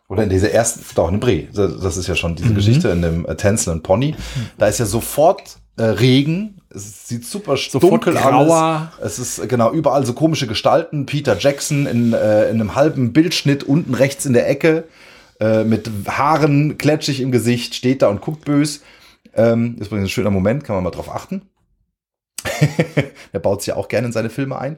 Oder 0.08 0.24
in 0.24 0.30
dieser 0.30 0.52
ersten, 0.52 0.82
doch, 0.96 1.10
in 1.10 1.20
Bre. 1.22 1.44
Das 1.54 1.80
das 1.80 1.96
ist 1.98 2.08
ja 2.08 2.16
schon 2.16 2.32
Mhm. 2.32 2.36
diese 2.38 2.54
Geschichte 2.54 2.90
in 2.90 3.02
dem 3.02 3.26
äh, 3.26 3.36
tänzelnden 3.36 3.82
Pony. 3.84 4.16
Da 4.58 4.68
ist 4.68 4.80
ja 4.80 4.86
sofort 4.86 5.58
äh, 5.78 5.84
Regen. 5.84 6.58
Es 6.74 7.08
sieht 7.08 7.26
super 7.26 7.56
Sofort 7.58 7.84
dunkel 8.06 8.14
grauer. 8.16 8.90
alles. 9.00 9.20
Es 9.20 9.20
ist 9.20 9.40
äh, 9.40 9.48
genau 9.48 9.72
überall 9.72 10.06
so 10.06 10.14
komische 10.14 10.48
Gestalten. 10.48 11.06
Peter 11.06 11.38
Jackson 11.38 11.86
in, 11.86 12.14
äh, 12.14 12.50
in 12.50 12.60
einem 12.62 12.76
halben 12.76 13.14
Bildschnitt 13.14 13.64
unten 13.64 13.94
rechts 13.94 14.26
in 14.26 14.34
der 14.34 14.50
Ecke 14.50 14.86
äh, 15.42 15.64
mit 15.64 15.90
Haaren 16.08 16.78
kletschig 16.78 17.20
im 17.20 17.32
Gesicht 17.32 17.74
steht 17.76 18.04
da 18.04 18.08
und 18.08 18.22
guckt 18.22 18.46
bös. 18.46 18.84
Ähm, 19.34 19.76
ist 19.80 19.88
übrigens 19.88 20.06
ein 20.06 20.10
schöner 20.10 20.30
Moment, 20.30 20.64
kann 20.64 20.76
man 20.76 20.84
mal 20.84 20.92
drauf 20.92 21.10
achten. 21.10 21.50
er 23.32 23.40
baut 23.40 23.62
sich 23.62 23.70
ja 23.70 23.76
auch 23.76 23.88
gerne 23.88 24.08
in 24.08 24.14
seine 24.14 24.30
Filme 24.30 24.60
ein. 24.60 24.78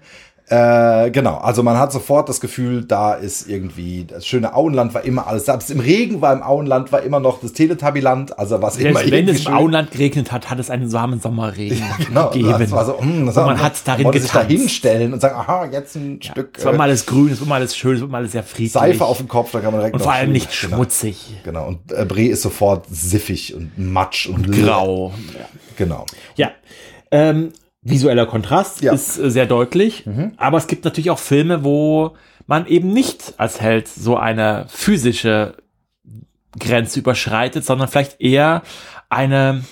Äh, 0.54 1.10
genau, 1.12 1.38
also 1.38 1.64
man 1.64 1.78
hat 1.80 1.92
sofort 1.92 2.30
das 2.30 2.40
Gefühl, 2.40 2.86
da 2.86 3.14
ist 3.14 3.50
irgendwie 3.50 4.06
das 4.06 4.28
schöne 4.28 4.54
Auenland 4.56 4.94
war 4.94 5.04
immer 5.04 5.26
alles. 5.26 5.46
Selbst 5.46 5.72
im 5.72 5.80
Regen 5.80 6.22
war 6.22 6.32
im 6.34 6.44
Auenland 6.44 6.92
war 6.92 7.02
immer 7.02 7.20
noch 7.20 7.40
das 7.42 7.54
Teletubbyland, 7.54 8.38
also 8.38 8.62
was 8.62 8.78
immer 8.78 9.00
selbst 9.00 9.12
wenn 9.12 9.20
irgendwie 9.28 9.40
es 9.40 9.46
im. 9.48 9.54
Auenland 9.54 9.92
geregnet 9.92 10.32
hat, 10.32 10.50
hat 10.50 10.60
es 10.60 10.70
einen 10.70 10.92
warmen 10.94 11.20
Sommerregen 11.20 11.82
Genau, 12.08 12.30
gegeben. 12.30 12.60
das 12.60 12.72
war 12.72 12.86
so, 12.86 12.94
mm, 13.02 13.26
das 13.26 13.38
Und 13.38 13.46
man 13.46 13.62
hat 13.62 13.74
darin 13.86 14.06
wollte 14.06 14.20
sich 14.20 14.32
da 14.32 14.42
getanzt. 14.44 14.60
hinstellen 14.62 15.14
und 15.14 15.22
sagen, 15.22 15.36
aha, 15.36 15.66
jetzt 15.72 15.96
ein 15.96 16.22
Stück 16.22 16.58
Es 16.58 16.66
war 16.66 16.74
äh, 16.74 16.78
mal 16.78 16.84
alles 16.84 17.06
grün, 17.06 17.32
es 17.32 17.40
war 17.42 17.48
mal 17.48 17.56
alles 17.56 17.76
schön, 17.76 17.96
es 17.96 18.02
war 18.02 18.08
mal 18.10 18.18
alles 18.20 18.34
sehr 18.34 18.44
friedlich. 18.44 18.72
Seife 18.74 19.06
auf 19.06 19.18
dem 19.18 19.28
Kopf, 19.28 19.52
da 19.52 19.60
kann 19.60 19.72
man 19.72 19.80
direkt 19.80 19.96
und 19.96 20.02
vor 20.04 20.12
allem 20.14 20.26
schön- 20.26 20.34
nicht 20.34 20.62
genau, 20.62 20.76
schmutzig, 20.76 21.38
Genau, 21.44 21.68
und 21.68 21.92
äh, 21.92 22.06
Bre 22.06 22.26
ist 22.26 22.42
sofort 22.44 22.86
siffig 22.92 23.56
und 23.56 23.72
matsch 23.78 24.28
und, 24.28 24.52
grau. 24.52 25.14
Genau. 25.78 26.06
Ja. 26.36 26.52
Ähm, 27.12 27.54
visueller 27.84 28.26
Kontrast 28.26 28.82
Ja. 28.82 28.92
Mhm. 28.92 28.96
ist 28.96 29.18
äh, 29.18 29.30
sehr 29.32 29.46
deutlich, 29.46 30.06
aber 30.38 30.58
es 30.58 30.68
gibt 30.68 30.86
natürlich 30.86 31.12
auch 31.12 31.20
Filme, 31.20 31.64
wo 31.64 32.16
man 32.48 32.66
eben 32.68 32.92
nicht 32.94 33.34
als 33.38 33.62
Held 33.62 33.88
so 33.88 34.18
eine 34.18 34.66
physische 34.70 35.56
Grenze 36.60 37.00
überschreitet, 37.00 37.66
sondern 37.66 37.88
vielleicht 37.88 38.20
eher 38.22 38.62
eine 39.10 39.64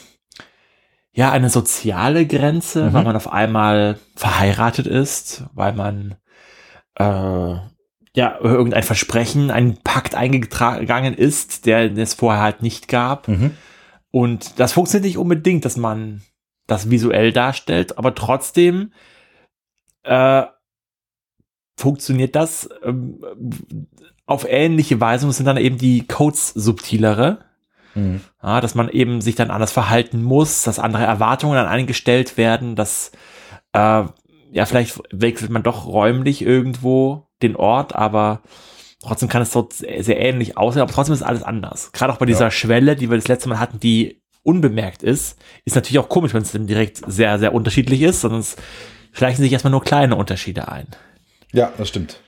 ja, 1.13 1.29
eine 1.31 1.49
soziale 1.49 2.25
Grenze, 2.25 2.85
Mhm. 2.85 2.93
weil 2.93 3.03
man 3.03 3.15
auf 3.17 3.31
einmal 3.31 3.99
verheiratet 4.15 4.87
ist, 4.87 5.43
weil 5.53 5.73
man 5.73 6.15
äh, 6.95 7.03
ja 8.15 8.37
irgendein 8.41 8.83
Versprechen, 8.83 9.51
ein 9.51 9.77
Pakt 9.83 10.15
eingegangen 10.15 11.13
ist, 11.13 11.65
der 11.65 11.91
es 11.97 12.13
vorher 12.13 12.41
halt 12.41 12.61
nicht 12.61 12.87
gab. 12.87 13.27
Mhm. 13.27 13.51
Und 14.09 14.59
das 14.59 14.71
funktioniert 14.73 15.05
nicht 15.05 15.17
unbedingt, 15.17 15.65
dass 15.65 15.75
man 15.75 16.21
das 16.71 16.89
visuell 16.89 17.31
darstellt, 17.31 17.97
aber 17.97 18.15
trotzdem 18.15 18.93
äh, 20.03 20.43
funktioniert 21.77 22.35
das 22.35 22.69
ähm, 22.83 23.23
auf 24.25 24.45
ähnliche 24.47 24.99
Weise 24.99 25.25
und 25.25 25.31
es 25.31 25.37
sind 25.37 25.45
dann 25.45 25.57
eben 25.57 25.77
die 25.77 26.07
Codes 26.07 26.49
subtilere. 26.49 27.39
Mhm. 27.93 28.21
Ja, 28.41 28.61
dass 28.61 28.73
man 28.73 28.87
eben 28.87 29.19
sich 29.19 29.35
dann 29.35 29.51
anders 29.51 29.73
verhalten 29.73 30.23
muss, 30.23 30.63
dass 30.63 30.79
andere 30.79 31.03
Erwartungen 31.03 31.57
an 31.57 31.67
einen 31.67 31.87
gestellt 31.87 32.37
werden, 32.37 32.75
dass 32.75 33.11
äh, 33.73 34.05
ja 34.51 34.65
vielleicht 34.65 35.01
wechselt 35.11 35.51
man 35.51 35.63
doch 35.63 35.85
räumlich 35.87 36.41
irgendwo 36.41 37.27
den 37.41 37.57
Ort, 37.57 37.93
aber 37.93 38.41
trotzdem 39.01 39.27
kann 39.27 39.41
es 39.41 39.51
dort 39.51 39.73
sehr, 39.73 40.03
sehr 40.03 40.19
ähnlich 40.21 40.57
aussehen, 40.57 40.83
aber 40.83 40.93
trotzdem 40.93 41.13
ist 41.13 41.23
alles 41.23 41.43
anders. 41.43 41.91
Gerade 41.91 42.13
auch 42.13 42.17
bei 42.17 42.25
dieser 42.25 42.45
Ja. 42.45 42.51
Schwelle, 42.51 42.95
die 42.95 43.09
wir 43.09 43.17
das 43.17 43.27
letzte 43.27 43.49
Mal 43.49 43.59
hatten, 43.59 43.79
die 43.79 44.20
unbemerkt 44.43 45.03
ist, 45.03 45.37
ist 45.65 45.75
natürlich 45.75 45.99
auch 45.99 46.09
komisch, 46.09 46.33
wenn 46.33 46.41
es 46.41 46.51
dann 46.51 46.67
direkt 46.67 47.01
sehr, 47.07 47.39
sehr 47.39 47.53
unterschiedlich 47.53 48.01
ist, 48.01 48.23
es 48.23 48.55
schleichen 49.13 49.43
sich 49.43 49.51
erstmal 49.51 49.71
nur 49.71 49.83
kleine 49.83 50.15
Unterschiede 50.15 50.67
ein. 50.67 50.87
Ja, 51.51 51.71
das 51.77 51.89
stimmt. 51.89 52.19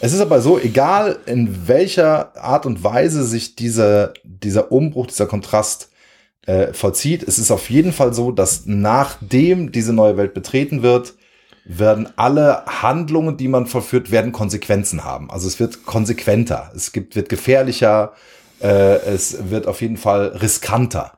Es 0.00 0.12
ist 0.12 0.20
aber 0.20 0.40
so, 0.40 0.58
egal 0.58 1.18
in 1.26 1.68
welcher 1.68 2.36
Art 2.36 2.66
und 2.66 2.84
Weise 2.84 3.24
sich 3.24 3.56
dieser, 3.56 4.14
dieser 4.22 4.70
Umbruch, 4.70 5.06
dieser 5.06 5.26
Kontrast 5.26 5.90
äh, 6.46 6.72
vollzieht, 6.72 7.24
es 7.24 7.38
ist 7.38 7.50
auf 7.50 7.68
jeden 7.70 7.92
Fall 7.92 8.14
so, 8.14 8.30
dass 8.30 8.66
nachdem 8.66 9.72
diese 9.72 9.92
neue 9.92 10.16
Welt 10.16 10.34
betreten 10.34 10.82
wird, 10.82 11.14
werden 11.64 12.08
alle 12.14 12.64
Handlungen, 12.66 13.36
die 13.36 13.48
man 13.48 13.66
vollführt, 13.66 14.12
werden 14.12 14.30
Konsequenzen 14.30 15.04
haben. 15.04 15.30
Also 15.30 15.48
es 15.48 15.58
wird 15.58 15.84
konsequenter, 15.84 16.70
es 16.76 16.92
gibt, 16.92 17.16
wird 17.16 17.28
gefährlicher, 17.28 18.12
äh, 18.62 18.96
es 19.06 19.50
wird 19.50 19.66
auf 19.66 19.80
jeden 19.80 19.96
Fall 19.96 20.28
riskanter. 20.40 21.12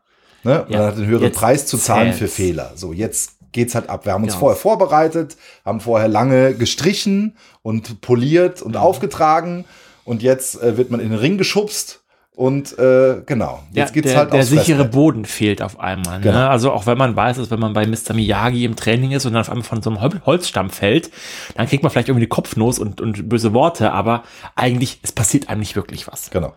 Ne? 0.45 0.66
Ja, 0.68 0.78
Man 0.78 0.87
hat 0.88 0.95
einen 0.97 1.07
höheren 1.07 1.25
jetzt 1.25 1.38
Preis 1.38 1.66
zu 1.66 1.78
zahlen 1.78 2.12
für. 2.12 2.28
Fehler. 2.28 2.73
So, 2.76 2.92
jetzt 2.92 3.33
geht's 3.52 3.75
halt 3.75 3.88
ab. 3.88 4.04
Wir 4.07 4.12
haben 4.12 4.25
uns 4.25 4.35
Ja. 4.35 4.38
vorher 4.40 4.57
vorbereitet, 4.59 5.37
haben 5.64 5.80
vorher 5.80 6.09
lange 6.09 6.54
gestrichen 6.54 7.37
und 7.62 8.00
poliert 8.00 8.61
Mhm. 8.61 8.66
und 8.68 8.76
aufgetragen 8.76 9.64
und 10.04 10.23
jetzt 10.23 10.62
äh, 10.62 10.76
wird 10.76 10.90
man 10.90 11.00
in 11.00 11.11
den 11.11 11.18
Ring 11.18 11.38
geschubst 11.38 12.00
und 12.37 12.78
äh, 12.78 13.23
genau. 13.26 13.62
Jetzt 13.73 13.88
Ja, 13.88 13.95
geht's 13.95 14.09
der, 14.11 14.16
halt 14.18 14.33
der 14.33 14.45
sichere 14.45 14.64
Fressbrett. 14.76 14.90
Boden 14.92 15.25
fehlt 15.25 15.61
auf 15.61 15.80
einmal. 15.80 16.21
Genau. 16.21 16.38
Ne? 16.38 16.49
Also 16.49 16.71
auch 16.73 16.87
wenn 16.87 16.97
man 16.99 17.16
weiß, 17.16 17.38
dass 17.38 17.50
wenn 17.50 17.59
man 17.59 17.73
bei 17.73 17.85
Mr. 17.87 18.14
Miyagi 18.14 18.64
im 18.64 18.76
Training 18.76 19.11
ist 19.11 19.26
und 19.26 19.33
dann 19.33 19.40
auf 19.40 19.50
einmal 19.50 19.64
von 19.64 19.83
so 19.83 19.90
einem 19.90 20.00
Hol- 20.00 20.21
Holzstamm 20.25 20.71
fällt, 20.71 21.11
dann 21.57 21.66
kriegt 21.66 21.83
man 21.83 21.90
vielleicht 21.90 22.09
irgendwie 22.09 22.26
die 22.26 22.28
Kopfnuss 22.30 22.78
und, 22.78 23.00
und 23.00 23.28
böse 23.28 23.54
Worte, 23.54 23.92
aber 23.92 24.23
eigentlich, 24.54 25.00
es 25.02 25.11
passiert 25.11 25.49
einem 25.49 25.61
nicht 25.61 25.75
wirklich 25.75 26.07
was. 26.07 26.30
Genau. 26.30 26.52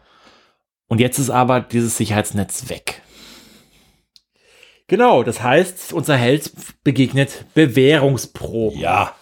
Und 0.92 1.00
jetzt 1.00 1.20
ist 1.20 1.30
aber 1.30 1.62
dieses 1.62 1.96
Sicherheitsnetz 1.96 2.68
weg. 2.68 3.02
Genau, 4.88 5.24
das 5.24 5.42
heißt, 5.42 5.94
unser 5.94 6.18
Held 6.18 6.52
begegnet 6.84 7.46
Bewährungsproben, 7.54 8.78
Ja. 8.78 9.16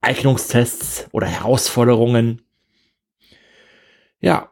Eignungstests 0.00 1.06
oder 1.12 1.28
Herausforderungen. 1.28 2.42
Ja, 4.18 4.50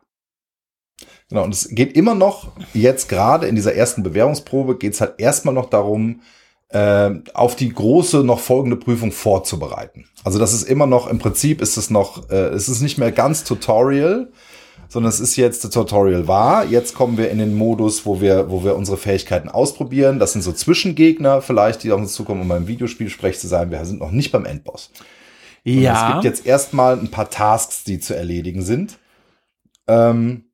Genau, 1.28 1.42
und 1.42 1.54
es 1.54 1.68
geht 1.68 1.96
immer 1.96 2.14
noch, 2.14 2.52
jetzt 2.72 3.08
gerade 3.08 3.48
in 3.48 3.56
dieser 3.56 3.74
ersten 3.74 4.04
Bewährungsprobe, 4.04 4.78
geht's 4.78 5.00
halt 5.00 5.14
erstmal 5.18 5.54
noch 5.54 5.70
darum, 5.70 6.22
äh, 6.68 7.10
auf 7.34 7.56
die 7.56 7.68
große 7.68 8.22
noch 8.22 8.38
folgende 8.38 8.76
Prüfung 8.76 9.10
vorzubereiten. 9.10 10.08
Also 10.22 10.38
das 10.38 10.52
ist 10.52 10.64
immer 10.64 10.86
noch, 10.86 11.08
im 11.08 11.18
Prinzip 11.18 11.60
ist 11.60 11.76
es 11.76 11.90
noch, 11.90 12.30
äh, 12.30 12.48
es 12.50 12.68
ist 12.68 12.80
nicht 12.80 12.98
mehr 12.98 13.10
ganz 13.10 13.42
Tutorial, 13.42 14.30
sondern 14.90 15.08
es 15.08 15.20
ist 15.20 15.36
jetzt 15.36 15.64
das 15.64 15.70
Tutorial 15.70 16.26
war. 16.26 16.66
Jetzt 16.66 16.94
kommen 16.94 17.16
wir 17.16 17.30
in 17.30 17.38
den 17.38 17.54
Modus, 17.54 18.04
wo 18.04 18.20
wir, 18.20 18.50
wo 18.50 18.64
wir 18.64 18.76
unsere 18.76 18.98
Fähigkeiten 18.98 19.48
ausprobieren. 19.48 20.18
Das 20.18 20.32
sind 20.32 20.42
so 20.42 20.52
Zwischengegner 20.52 21.40
vielleicht, 21.40 21.84
die 21.84 21.92
auf 21.92 22.00
uns 22.00 22.12
zukommen, 22.12 22.42
um 22.42 22.48
beim 22.48 22.66
Videospiel 22.66 23.08
sprech 23.08 23.38
zu 23.38 23.46
sein. 23.46 23.70
Wir 23.70 23.84
sind 23.84 24.00
noch 24.00 24.10
nicht 24.10 24.32
beim 24.32 24.44
Endboss. 24.44 24.90
Und 25.64 25.74
ja. 25.80 26.08
Es 26.08 26.12
gibt 26.12 26.24
jetzt 26.24 26.44
erstmal 26.44 26.98
ein 26.98 27.10
paar 27.10 27.30
Tasks, 27.30 27.84
die 27.84 28.00
zu 28.00 28.16
erledigen 28.16 28.62
sind. 28.62 28.98
Ähm, 29.86 30.49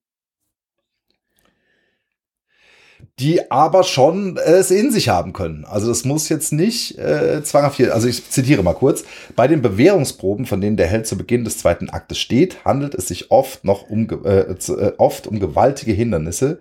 die 3.19 3.51
aber 3.51 3.83
schon 3.83 4.37
es 4.37 4.71
in 4.71 4.91
sich 4.91 5.09
haben 5.09 5.33
können. 5.33 5.65
Also 5.65 5.89
das 5.89 6.05
muss 6.05 6.29
jetzt 6.29 6.53
nicht 6.53 6.99
äh, 6.99 7.43
zwanghaft 7.43 7.79
hier, 7.79 7.95
also 7.95 8.09
ich 8.09 8.29
zitiere 8.29 8.63
mal 8.63 8.75
kurz. 8.75 9.05
Bei 9.35 9.49
den 9.49 9.63
Bewährungsproben, 9.63 10.45
von 10.45 10.61
denen 10.61 10.77
der 10.77 10.87
Held 10.87 11.07
zu 11.07 11.17
Beginn 11.17 11.45
des 11.45 11.57
zweiten 11.57 11.89
Aktes 11.89 12.19
steht, 12.19 12.63
handelt 12.65 12.95
es 12.95 13.09
sich 13.09 13.31
oft 13.31 13.65
noch 13.65 13.89
um 13.89 14.07
äh, 14.25 14.41
äh, 14.41 14.93
oft 14.99 15.27
um 15.27 15.41
gewaltige 15.41 15.93
Hindernisse, 15.93 16.59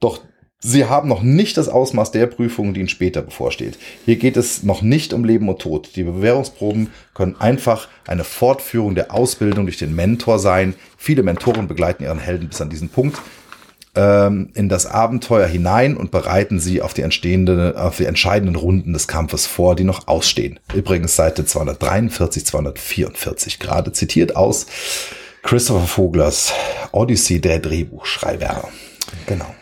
doch 0.00 0.20
sie 0.58 0.86
haben 0.86 1.08
noch 1.08 1.22
nicht 1.22 1.56
das 1.56 1.68
Ausmaß 1.68 2.10
der 2.10 2.26
Prüfung, 2.26 2.74
die 2.74 2.80
ihnen 2.80 2.88
später 2.88 3.22
bevorsteht. 3.22 3.78
Hier 4.04 4.16
geht 4.16 4.36
es 4.36 4.64
noch 4.64 4.82
nicht 4.82 5.12
um 5.12 5.24
Leben 5.24 5.48
und 5.48 5.60
Tod. 5.60 5.94
Die 5.94 6.02
Bewährungsproben 6.02 6.90
können 7.14 7.36
einfach 7.38 7.88
eine 8.08 8.24
Fortführung 8.24 8.96
der 8.96 9.14
Ausbildung 9.14 9.66
durch 9.66 9.78
den 9.78 9.94
Mentor 9.94 10.40
sein. 10.40 10.74
Viele 10.96 11.22
Mentoren 11.22 11.68
begleiten 11.68 12.02
ihren 12.02 12.18
Helden 12.18 12.48
bis 12.48 12.60
an 12.60 12.70
diesen 12.70 12.88
Punkt 12.88 13.20
ähm, 13.94 14.50
in 14.54 14.68
das 14.68 14.86
Abenteuer 14.86 15.46
hinein 15.46 15.96
und 15.96 16.10
bereiten 16.10 16.58
sie 16.60 16.80
auf 16.80 16.94
die 16.94 17.02
entstehende, 17.02 17.74
auf 17.76 17.98
die 17.98 18.06
entscheidenden 18.06 18.56
Runden 18.56 18.92
des 18.92 19.08
Kampfes 19.08 19.46
vor, 19.46 19.76
die 19.76 19.84
noch 19.84 20.08
ausstehen. 20.08 20.60
Übrigens 20.74 21.16
Seite 21.16 21.44
243, 21.44 22.46
244 22.46 23.58
gerade 23.58 23.92
zitiert 23.92 24.36
aus 24.36 24.66
Christopher 25.42 25.86
Voglers 25.86 26.52
Odyssey 26.92 27.40
der 27.40 27.58
Drehbuchschreiber. 27.58 28.68
Genau. 29.26 29.54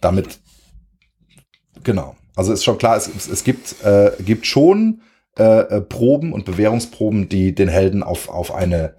Damit, 0.00 0.40
genau. 1.84 2.16
Also 2.34 2.52
ist 2.52 2.64
schon 2.64 2.78
klar, 2.78 2.96
es, 2.96 3.08
es 3.28 3.44
gibt, 3.44 3.84
äh, 3.84 4.12
gibt 4.20 4.46
schon 4.46 5.02
äh, 5.36 5.80
Proben 5.80 6.32
und 6.32 6.44
Bewährungsproben, 6.44 7.28
die 7.28 7.54
den 7.54 7.68
Helden 7.68 8.02
auf, 8.02 8.28
auf 8.28 8.52
eine 8.52 8.94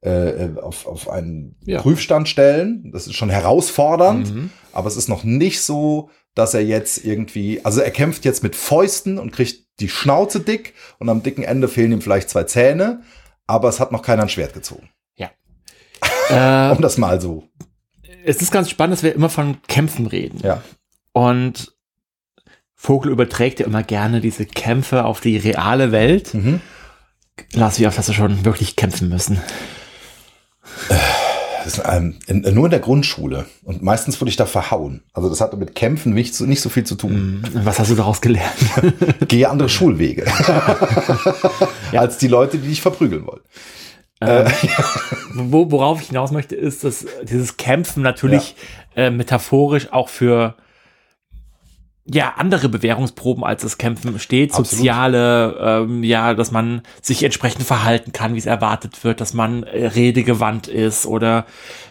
äh, 0.00 0.48
auf, 0.60 0.86
auf 0.86 1.08
einen 1.08 1.56
Ja. 1.64 1.80
Prüfstand 1.82 2.28
stellen. 2.28 2.90
Das 2.92 3.06
ist 3.06 3.14
schon 3.16 3.30
herausfordernd, 3.30 4.32
Mhm. 4.34 4.50
aber 4.72 4.88
es 4.88 4.96
ist 4.96 5.08
noch 5.08 5.24
nicht 5.24 5.60
so, 5.60 6.10
dass 6.34 6.54
er 6.54 6.64
jetzt 6.64 7.04
irgendwie, 7.04 7.64
also 7.64 7.80
er 7.80 7.90
kämpft 7.90 8.24
jetzt 8.24 8.42
mit 8.42 8.54
Fäusten 8.54 9.18
und 9.18 9.32
kriegt 9.32 9.66
die 9.80 9.88
Schnauze 9.88 10.40
dick 10.40 10.74
und 10.98 11.08
am 11.08 11.22
dicken 11.22 11.42
Ende 11.42 11.66
fehlen 11.68 11.92
ihm 11.92 12.00
vielleicht 12.00 12.30
zwei 12.30 12.44
Zähne, 12.44 13.02
aber 13.46 13.68
es 13.68 13.80
hat 13.80 13.90
noch 13.92 14.02
keiner 14.02 14.22
ein 14.22 14.28
Schwert 14.28 14.54
gezogen. 14.54 14.88
äh, 16.30 16.70
Um 16.70 16.80
das 16.82 16.98
mal 16.98 17.20
so. 17.20 17.48
es 18.24 18.40
ist 18.42 18.52
ganz 18.52 18.68
spannend, 18.70 18.92
dass 18.94 19.02
wir 19.02 19.14
immer 19.14 19.30
von 19.30 19.62
Kämpfen 19.66 20.06
reden. 20.06 20.40
Ja. 20.44 20.62
Und 21.12 21.74
Vogel 22.74 23.10
überträgt 23.10 23.58
ja 23.60 23.66
immer 23.66 23.82
gerne 23.82 24.20
diese 24.20 24.44
Kämpfe 24.46 25.04
auf 25.04 25.20
die 25.20 25.36
reale 25.38 25.90
Welt. 25.90 26.34
Mhm. 26.34 26.60
Lars, 27.52 27.80
wie 27.80 27.86
oft 27.86 27.96
hast 27.98 28.08
du 28.08 28.12
schon 28.12 28.44
wirklich 28.44 28.76
kämpfen 28.76 29.08
müssen? 29.08 29.40
Ähm, 31.84 32.16
in, 32.26 32.40
nur 32.54 32.66
in 32.66 32.70
der 32.70 32.80
Grundschule. 32.80 33.46
Und 33.62 33.82
meistens 33.82 34.20
wurde 34.20 34.30
ich 34.30 34.36
da 34.36 34.46
verhauen. 34.46 35.02
Also 35.12 35.28
das 35.28 35.40
hatte 35.40 35.56
mit 35.56 35.74
Kämpfen 35.74 36.14
nicht 36.14 36.34
so, 36.34 36.46
nicht 36.46 36.62
so 36.62 36.70
viel 36.70 36.84
zu 36.84 36.94
tun. 36.94 37.42
Hm, 37.52 37.64
Was 37.64 37.78
hast 37.78 37.90
du 37.90 37.94
daraus 37.94 38.20
gelernt? 38.20 38.56
Gehe 39.28 39.48
andere 39.48 39.68
Schulwege. 39.68 40.24
Als 41.92 42.18
die 42.18 42.28
Leute, 42.28 42.58
die 42.58 42.68
dich 42.68 42.80
verprügeln 42.80 43.26
wollen. 43.26 43.42
Wo, 45.34 45.70
worauf 45.70 46.00
ich 46.00 46.08
hinaus 46.08 46.32
möchte, 46.32 46.56
ist, 46.56 46.82
dass 46.84 47.06
dieses 47.22 47.56
Kämpfen 47.56 48.02
natürlich 48.02 48.56
äh, 48.96 49.10
metaphorisch 49.10 49.92
auch 49.92 50.08
für 50.08 50.56
ja 52.10 52.34
andere 52.36 52.68
Bewährungsproben 52.68 53.44
als 53.44 53.62
das 53.62 53.76
Kämpfen 53.76 54.18
steht, 54.18 54.50
Absolut. 54.50 54.70
soziale, 54.70 55.56
ähm, 55.60 56.02
ja, 56.02 56.34
dass 56.34 56.50
man 56.50 56.82
sich 57.02 57.22
entsprechend 57.22 57.64
verhalten 57.64 58.12
kann, 58.12 58.34
wie 58.34 58.38
es 58.38 58.46
erwartet 58.46 59.04
wird, 59.04 59.20
dass 59.20 59.34
man 59.34 59.62
äh, 59.64 59.86
redegewandt 59.86 60.68
ist 60.68 61.06
oder 61.06 61.46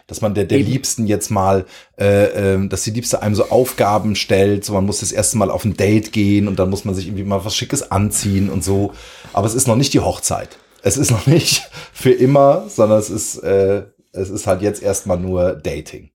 dass 0.07 0.21
man 0.21 0.33
der, 0.33 0.45
der. 0.45 0.59
Liebsten 0.59 1.05
jetzt 1.05 1.29
mal, 1.29 1.65
äh, 1.99 2.53
ähm, 2.53 2.69
dass 2.69 2.83
die 2.83 2.91
Liebste 2.91 3.21
einem 3.21 3.35
so 3.35 3.49
Aufgaben 3.49 4.15
stellt, 4.15 4.65
so 4.65 4.73
man 4.73 4.85
muss 4.85 5.01
das 5.01 5.11
erste 5.11 5.37
Mal 5.37 5.51
auf 5.51 5.65
ein 5.65 5.77
Date 5.77 6.11
gehen 6.11 6.47
und 6.47 6.57
dann 6.57 6.69
muss 6.69 6.85
man 6.85 6.95
sich 6.95 7.07
irgendwie 7.07 7.23
mal 7.23 7.45
was 7.45 7.55
Schickes 7.55 7.91
anziehen 7.91 8.49
und 8.49 8.63
so. 8.63 8.93
Aber 9.33 9.45
es 9.45 9.53
ist 9.53 9.67
noch 9.67 9.75
nicht 9.75 9.93
die 9.93 9.99
Hochzeit. 9.99 10.57
Es 10.81 10.97
ist 10.97 11.11
noch 11.11 11.27
nicht 11.27 11.69
für 11.93 12.11
immer, 12.11 12.65
sondern 12.69 12.97
es 12.97 13.09
ist, 13.09 13.37
äh, 13.39 13.83
es 14.13 14.29
ist 14.29 14.47
halt 14.47 14.61
jetzt 14.61 14.81
erstmal 14.81 15.19
nur 15.19 15.53
Dating. 15.53 16.09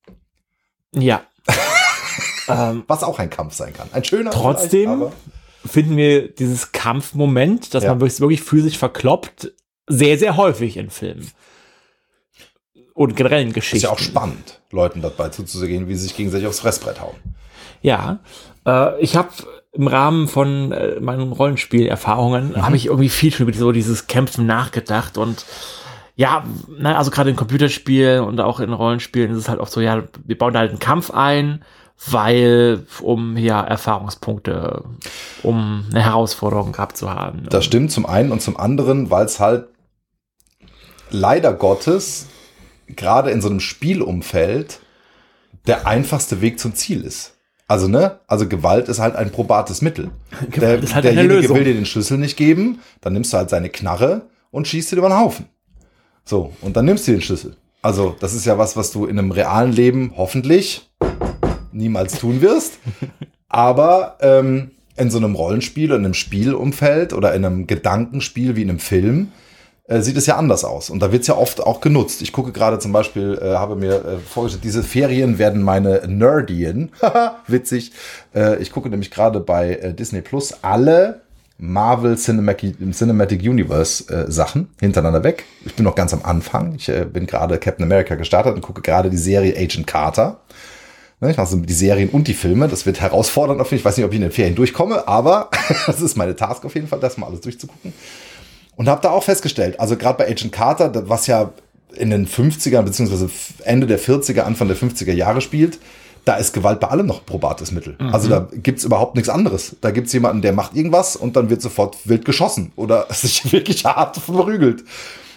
ja. 0.92 1.22
ähm, 2.48 2.84
Was 2.86 3.02
auch 3.02 3.18
ein 3.18 3.30
Kampf 3.30 3.54
sein 3.54 3.72
kann. 3.72 3.88
Ein 3.92 4.04
schöner. 4.04 4.30
Trotzdem 4.30 5.06
finden 5.64 5.96
wir 5.96 6.28
dieses 6.28 6.72
Kampfmoment, 6.72 7.74
dass 7.74 7.84
Ja. 7.84 7.90
man 7.90 8.00
wirklich, 8.00 8.20
wirklich 8.20 8.42
physisch 8.42 8.78
verkloppt, 8.78 9.52
sehr, 9.88 10.18
sehr 10.18 10.36
häufig 10.36 10.76
in 10.76 10.90
Filmen. 10.90 11.30
Und 12.94 13.16
generell 13.16 13.42
in 13.42 13.52
Geschichten. 13.52 13.76
Ist 13.76 13.82
ja 13.84 13.90
auch 13.90 13.98
spannend, 13.98 14.60
Leuten 14.70 15.00
dabei 15.00 15.30
zuzusehen, 15.30 15.88
wie 15.88 15.94
sie 15.94 16.02
sich 16.04 16.16
gegenseitig 16.16 16.46
aufs 16.46 16.60
Fressbrett 16.60 17.00
hauen. 17.00 17.14
Ja, 17.80 18.18
äh, 18.66 19.00
ich 19.00 19.16
habe 19.16 19.30
im 19.72 19.86
Rahmen 19.86 20.28
von 20.28 20.72
äh, 20.72 21.00
meinen 21.00 21.32
Rollenspielerfahrungen 21.32 22.62
habe 22.62 22.76
ich 22.76 22.86
irgendwie 22.86 23.08
viel 23.08 23.32
schon 23.32 23.48
über 23.48 23.56
so 23.56 23.72
dieses 23.72 24.06
Kämpfen 24.06 24.44
nachgedacht 24.44 25.16
und 25.16 25.46
ja, 26.14 26.44
na, 26.68 26.98
also 26.98 27.10
gerade 27.10 27.30
in 27.30 27.36
Computerspielen 27.36 28.22
und 28.22 28.38
auch 28.40 28.60
in 28.60 28.70
Rollenspielen 28.74 29.32
ist 29.32 29.38
es 29.38 29.48
halt 29.48 29.58
oft 29.60 29.72
so, 29.72 29.80
ja, 29.80 30.02
wir 30.24 30.36
bauen 30.36 30.52
da 30.52 30.58
halt 30.60 30.70
einen 30.70 30.78
Kampf 30.78 31.10
ein, 31.10 31.64
weil 32.10 32.84
um 33.00 33.36
ja 33.36 33.62
Erfahrungspunkte, 33.62 34.84
um 35.42 35.86
eine 35.90 36.04
Herausforderung 36.04 36.72
gehabt 36.72 36.96
zu 36.96 37.10
haben. 37.10 37.46
Das 37.48 37.64
stimmt 37.64 37.92
zum 37.92 38.06
einen 38.06 38.32
und 38.32 38.42
zum 38.42 38.56
anderen, 38.56 39.10
weil 39.10 39.26
es 39.26 39.38
halt 39.40 39.68
leider 41.10 41.52
Gottes 41.52 42.26
gerade 42.88 43.30
in 43.30 43.40
so 43.40 43.48
einem 43.48 43.60
Spielumfeld 43.60 44.80
der 45.66 45.86
einfachste 45.86 46.40
Weg 46.40 46.58
zum 46.58 46.74
Ziel 46.74 47.04
ist. 47.04 47.34
Also, 47.68 47.88
ne? 47.88 48.18
Also 48.26 48.48
Gewalt 48.48 48.88
ist 48.88 48.98
halt 48.98 49.16
ein 49.16 49.30
probates 49.30 49.80
Mittel. 49.80 50.10
Gewalt 50.50 50.82
ist 50.82 50.94
halt 50.94 51.04
derjenige 51.04 51.48
will 51.54 51.64
dir 51.64 51.74
den 51.74 51.86
Schlüssel 51.86 52.18
nicht 52.18 52.36
geben, 52.36 52.80
dann 53.00 53.12
nimmst 53.12 53.32
du 53.32 53.36
halt 53.36 53.50
seine 53.50 53.70
Knarre 53.70 54.28
und 54.50 54.66
schießt 54.66 54.92
dir 54.92 54.96
über 54.96 55.08
den 55.08 55.18
Haufen. 55.18 55.46
So, 56.24 56.52
und 56.60 56.76
dann 56.76 56.84
nimmst 56.84 57.06
du 57.06 57.12
den 57.12 57.22
Schlüssel. 57.22 57.56
Also, 57.80 58.14
das 58.20 58.34
ist 58.34 58.44
ja 58.44 58.58
was, 58.58 58.76
was 58.76 58.92
du 58.92 59.06
in 59.06 59.18
einem 59.18 59.32
realen 59.32 59.72
Leben 59.72 60.12
hoffentlich 60.16 60.88
niemals 61.72 62.18
tun 62.18 62.40
wirst. 62.40 62.74
Aber 63.48 64.16
ähm, 64.20 64.70
in 64.96 65.10
so 65.10 65.18
einem 65.18 65.34
Rollenspiel, 65.34 65.90
in 65.90 66.04
einem 66.04 66.14
Spielumfeld 66.14 67.12
oder 67.12 67.34
in 67.34 67.44
einem 67.44 67.66
Gedankenspiel 67.66 68.56
wie 68.56 68.62
in 68.62 68.70
einem 68.70 68.78
Film, 68.78 69.32
äh, 69.88 70.00
sieht 70.00 70.16
es 70.16 70.26
ja 70.26 70.36
anders 70.36 70.64
aus. 70.64 70.90
Und 70.90 71.00
da 71.00 71.12
wird 71.12 71.22
es 71.22 71.28
ja 71.28 71.36
oft 71.36 71.60
auch 71.60 71.80
genutzt. 71.80 72.22
Ich 72.22 72.32
gucke 72.32 72.52
gerade 72.52 72.78
zum 72.78 72.92
Beispiel, 72.92 73.38
äh, 73.42 73.54
habe 73.54 73.76
mir 73.76 74.04
äh, 74.04 74.18
vorgestellt, 74.18 74.64
diese 74.64 74.82
Ferien 74.82 75.38
werden 75.38 75.62
meine 75.62 76.02
Nerdien. 76.06 76.90
Witzig. 77.46 77.92
Äh, 78.34 78.60
ich 78.62 78.72
gucke 78.72 78.88
nämlich 78.88 79.10
gerade 79.10 79.40
bei 79.40 79.74
äh, 79.74 79.94
Disney 79.94 80.20
Plus 80.20 80.54
alle 80.62 81.22
Marvel 81.58 82.16
Cinematic, 82.16 82.76
Cinematic 82.92 83.42
Universe 83.42 84.12
äh, 84.12 84.30
Sachen 84.30 84.68
hintereinander 84.80 85.22
weg. 85.22 85.44
Ich 85.64 85.74
bin 85.74 85.84
noch 85.84 85.94
ganz 85.94 86.12
am 86.12 86.22
Anfang. 86.22 86.74
Ich 86.74 86.88
äh, 86.88 87.04
bin 87.04 87.26
gerade 87.26 87.58
Captain 87.58 87.84
America 87.84 88.14
gestartet 88.14 88.54
und 88.54 88.62
gucke 88.62 88.82
gerade 88.82 89.10
die 89.10 89.16
Serie 89.16 89.56
Agent 89.56 89.86
Carter. 89.86 90.40
Ne, 91.22 91.30
ich 91.30 91.36
mache 91.36 91.46
so 91.46 91.56
die 91.56 91.72
Serien 91.72 92.08
und 92.08 92.26
die 92.26 92.34
Filme. 92.34 92.66
Das 92.66 92.84
wird 92.84 93.00
herausfordernd 93.00 93.60
auf 93.60 93.70
jeden 93.70 93.80
Fall. 93.80 93.90
Ich 93.90 93.92
weiß 93.92 93.96
nicht, 93.98 94.06
ob 94.06 94.10
ich 94.10 94.16
in 94.16 94.22
den 94.22 94.32
Ferien 94.32 94.56
durchkomme, 94.56 95.06
aber 95.06 95.50
das 95.86 96.00
ist 96.00 96.16
meine 96.16 96.34
Task 96.34 96.64
auf 96.64 96.74
jeden 96.74 96.88
Fall, 96.88 96.98
das 96.98 97.16
mal 97.16 97.28
alles 97.28 97.42
durchzugucken. 97.42 97.92
Und 98.74 98.88
habe 98.88 99.00
da 99.02 99.10
auch 99.10 99.22
festgestellt, 99.22 99.78
also 99.78 99.96
gerade 99.96 100.18
bei 100.18 100.28
Agent 100.28 100.50
Carter, 100.50 101.08
was 101.08 101.28
ja 101.28 101.52
in 101.94 102.10
den 102.10 102.26
50ern 102.26 102.82
beziehungsweise 102.82 103.30
Ende 103.64 103.86
der 103.86 104.00
40er, 104.00 104.40
Anfang 104.40 104.66
der 104.66 104.76
50er 104.76 105.12
Jahre 105.12 105.40
spielt, 105.40 105.78
da 106.24 106.34
ist 106.34 106.54
Gewalt 106.54 106.80
bei 106.80 106.88
allem 106.88 107.06
noch 107.06 107.24
probates 107.24 107.70
Mittel. 107.70 107.94
Mhm. 108.00 108.08
Also 108.08 108.28
da 108.28 108.48
gibt's 108.52 108.82
überhaupt 108.82 109.14
nichts 109.14 109.28
anderes. 109.28 109.76
Da 109.80 109.92
gibt's 109.92 110.12
jemanden, 110.12 110.42
der 110.42 110.52
macht 110.52 110.74
irgendwas 110.74 111.14
und 111.14 111.36
dann 111.36 111.50
wird 111.50 111.62
sofort 111.62 111.98
wild 112.04 112.24
geschossen 112.24 112.72
oder 112.74 113.06
sich 113.10 113.52
wirklich 113.52 113.84
hart 113.84 114.16
verprügelt. 114.16 114.82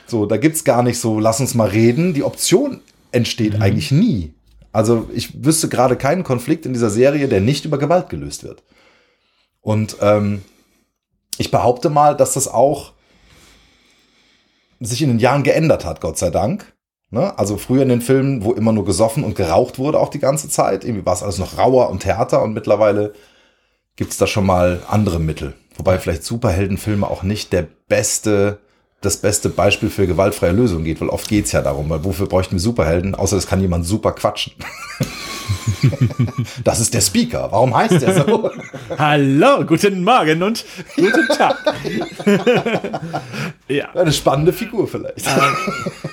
So, 0.07 0.25
da 0.25 0.37
gibt's 0.37 0.63
gar 0.63 0.81
nicht 0.81 0.99
so, 0.99 1.19
lass 1.19 1.39
uns 1.39 1.53
mal 1.53 1.67
reden. 1.67 2.15
Die 2.15 2.23
Option 2.23 2.79
entsteht 3.11 3.57
mhm. 3.57 3.61
eigentlich 3.61 3.91
nie. 3.91 4.34
Also 4.75 5.09
ich 5.13 5.45
wüsste 5.45 5.69
gerade 5.69 5.95
keinen 5.95 6.25
Konflikt 6.25 6.65
in 6.65 6.73
dieser 6.73 6.89
Serie, 6.89 7.29
der 7.29 7.39
nicht 7.39 7.63
über 7.63 7.77
Gewalt 7.77 8.09
gelöst 8.09 8.43
wird. 8.43 8.61
Und 9.61 9.95
ähm, 10.01 10.41
ich 11.37 11.49
behaupte 11.49 11.89
mal, 11.89 12.17
dass 12.17 12.33
das 12.33 12.49
auch 12.49 12.91
sich 14.81 15.01
in 15.01 15.07
den 15.07 15.19
Jahren 15.19 15.43
geändert 15.43 15.85
hat, 15.85 16.01
Gott 16.01 16.17
sei 16.17 16.29
Dank. 16.29 16.73
Ne? 17.09 17.39
Also 17.39 17.55
früher 17.55 17.83
in 17.83 17.87
den 17.87 18.01
Filmen, 18.01 18.43
wo 18.43 18.51
immer 18.51 18.73
nur 18.73 18.83
gesoffen 18.83 19.23
und 19.23 19.37
geraucht 19.37 19.79
wurde, 19.79 19.97
auch 19.97 20.09
die 20.09 20.19
ganze 20.19 20.49
Zeit. 20.49 20.83
Irgendwie 20.83 21.05
war 21.05 21.13
es 21.13 21.23
alles 21.23 21.37
noch 21.37 21.57
rauer 21.57 21.89
und 21.89 22.03
härter 22.03 22.43
und 22.43 22.51
mittlerweile 22.51 23.13
gibt 23.95 24.11
es 24.11 24.17
da 24.17 24.27
schon 24.27 24.45
mal 24.45 24.81
andere 24.89 25.21
Mittel. 25.21 25.53
Wobei 25.77 25.99
vielleicht 25.99 26.25
Superheldenfilme 26.25 27.09
auch 27.09 27.23
nicht 27.23 27.53
der 27.53 27.65
beste, 27.87 28.59
das 29.05 29.17
beste 29.17 29.49
Beispiel 29.49 29.89
für 29.89 30.07
gewaltfreie 30.07 30.51
Lösung 30.51 30.83
geht, 30.83 30.99
weil 30.99 31.09
oft 31.09 31.27
geht's 31.27 31.51
ja 31.51 31.61
darum, 31.61 31.89
weil 31.89 32.03
wofür 32.03 32.27
bräuchten 32.27 32.53
wir 32.53 32.59
Superhelden, 32.59 33.15
außer 33.15 33.37
es 33.37 33.47
kann 33.47 33.61
jemand 33.61 33.85
super 33.85 34.13
quatschen. 34.13 34.53
das 36.63 36.79
ist 36.79 36.93
der 36.93 37.01
Speaker. 37.01 37.49
Warum 37.51 37.75
heißt 37.75 38.01
der 38.01 38.25
so? 38.25 38.49
Hallo, 38.97 39.63
guten 39.65 40.03
Morgen 40.03 40.41
und 40.41 40.65
guten 40.95 41.27
Tag. 41.27 41.57
ja. 43.67 43.91
Eine 43.93 44.11
spannende 44.11 44.53
Figur 44.53 44.87
vielleicht. 44.87 45.27
Ähm, 45.27 45.55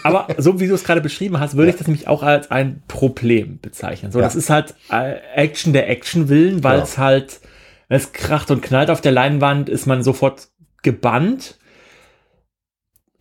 aber 0.02 0.28
so 0.36 0.60
wie 0.60 0.66
du 0.66 0.74
es 0.74 0.84
gerade 0.84 1.00
beschrieben 1.00 1.40
hast, 1.40 1.56
würde 1.56 1.68
ja. 1.68 1.74
ich 1.74 1.78
das 1.78 1.86
nämlich 1.86 2.08
auch 2.08 2.22
als 2.22 2.50
ein 2.50 2.82
Problem 2.88 3.58
bezeichnen. 3.60 4.12
So, 4.12 4.18
ja. 4.18 4.24
das 4.24 4.36
ist 4.36 4.50
halt 4.50 4.74
äh, 4.90 5.14
Action 5.34 5.72
der 5.72 5.88
Action 5.88 6.28
willen, 6.28 6.62
weil 6.62 6.80
es 6.80 6.98
halt, 6.98 7.40
wenn 7.88 7.96
es 7.96 8.12
kracht 8.12 8.50
und 8.50 8.60
knallt 8.60 8.90
auf 8.90 9.00
der 9.00 9.12
Leinwand, 9.12 9.70
ist 9.70 9.86
man 9.86 10.02
sofort 10.02 10.48
gebannt 10.82 11.56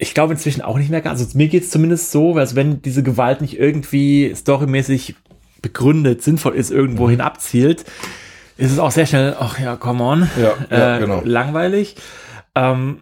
ich 0.01 0.15
glaube 0.15 0.34
inzwischen 0.34 0.62
auch 0.62 0.79
nicht 0.79 0.89
mehr 0.89 1.01
ganz. 1.01 1.22
Also 1.22 1.38
mir 1.38 1.48
geht 1.48 1.63
es 1.63 1.70
zumindest 1.70 2.12
so, 2.12 2.36
als 2.36 2.55
wenn 2.55 2.81
diese 2.81 3.03
Gewalt 3.03 3.39
nicht 3.39 3.60
irgendwie 3.60 4.34
storymäßig 4.36 5.15
begründet, 5.62 6.24
sinnvoll 6.24 6.55
ist, 6.55 6.72
irgendwo 6.72 7.08
hin 7.08 7.22
abzielt, 7.22 7.86
ist 8.58 8.72
es 8.72 8.79
auch 8.79 8.89
sehr 8.89 9.05
schnell, 9.05 9.36
ach 9.39 9.60
ja, 9.60 9.75
come 9.75 10.03
on, 10.03 10.29
ja, 10.41 10.53
ja, 10.72 10.98
äh, 10.98 11.00
genau. 11.01 11.22
langweilig. 11.24 11.98
Ähm, 12.55 13.01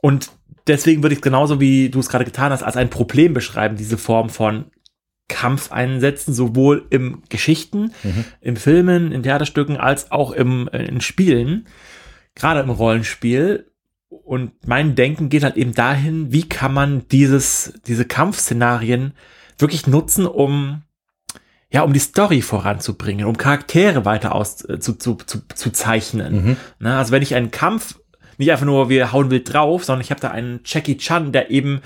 und 0.00 0.30
deswegen 0.68 1.02
würde 1.02 1.16
ich 1.16 1.22
genauso 1.22 1.58
wie 1.60 1.88
du 1.88 1.98
es 1.98 2.08
gerade 2.08 2.24
getan 2.24 2.52
hast, 2.52 2.62
als 2.62 2.76
ein 2.76 2.88
Problem 2.88 3.34
beschreiben, 3.34 3.76
diese 3.76 3.98
Form 3.98 4.30
von 4.30 4.66
Kampf 5.26 5.72
einsetzen, 5.72 6.32
sowohl 6.34 6.86
im 6.90 7.22
Geschichten, 7.28 7.92
mhm. 8.04 8.24
im 8.40 8.54
Filmen, 8.54 9.10
in 9.10 9.24
Theaterstücken, 9.24 9.76
als 9.76 10.12
auch 10.12 10.30
im, 10.30 10.68
äh, 10.68 10.84
in 10.84 11.00
Spielen, 11.00 11.66
gerade 12.36 12.60
im 12.60 12.70
Rollenspiel. 12.70 13.67
Und 14.28 14.52
mein 14.66 14.94
Denken 14.94 15.30
geht 15.30 15.42
halt 15.42 15.56
eben 15.56 15.72
dahin, 15.72 16.30
wie 16.30 16.46
kann 16.46 16.74
man 16.74 17.08
dieses, 17.08 17.72
diese 17.86 18.04
Kampfszenarien 18.04 19.14
wirklich 19.56 19.86
nutzen, 19.86 20.26
um 20.26 20.82
ja, 21.70 21.80
um 21.82 21.94
die 21.94 21.98
Story 21.98 22.42
voranzubringen, 22.42 23.26
um 23.26 23.38
Charaktere 23.38 24.04
weiter 24.04 24.34
aus 24.34 24.62
äh, 24.68 24.78
zu, 24.80 24.94
zu, 24.94 25.14
zu, 25.14 25.40
zu 25.54 25.70
zeichnen. 25.70 26.44
Mhm. 26.44 26.56
Na, 26.78 26.90
ne, 26.90 26.98
also 26.98 27.12
wenn 27.12 27.22
ich 27.22 27.34
einen 27.34 27.50
Kampf 27.50 27.98
nicht 28.38 28.52
einfach 28.52 28.66
nur 28.66 28.88
wir 28.88 29.12
hauen 29.12 29.30
wild 29.30 29.52
drauf, 29.52 29.84
sondern 29.84 30.00
ich 30.00 30.10
habe 30.10 30.20
da 30.20 30.30
einen 30.30 30.60
Jackie 30.64 30.96
Chan, 30.96 31.32
der 31.32 31.50
eben 31.50 31.80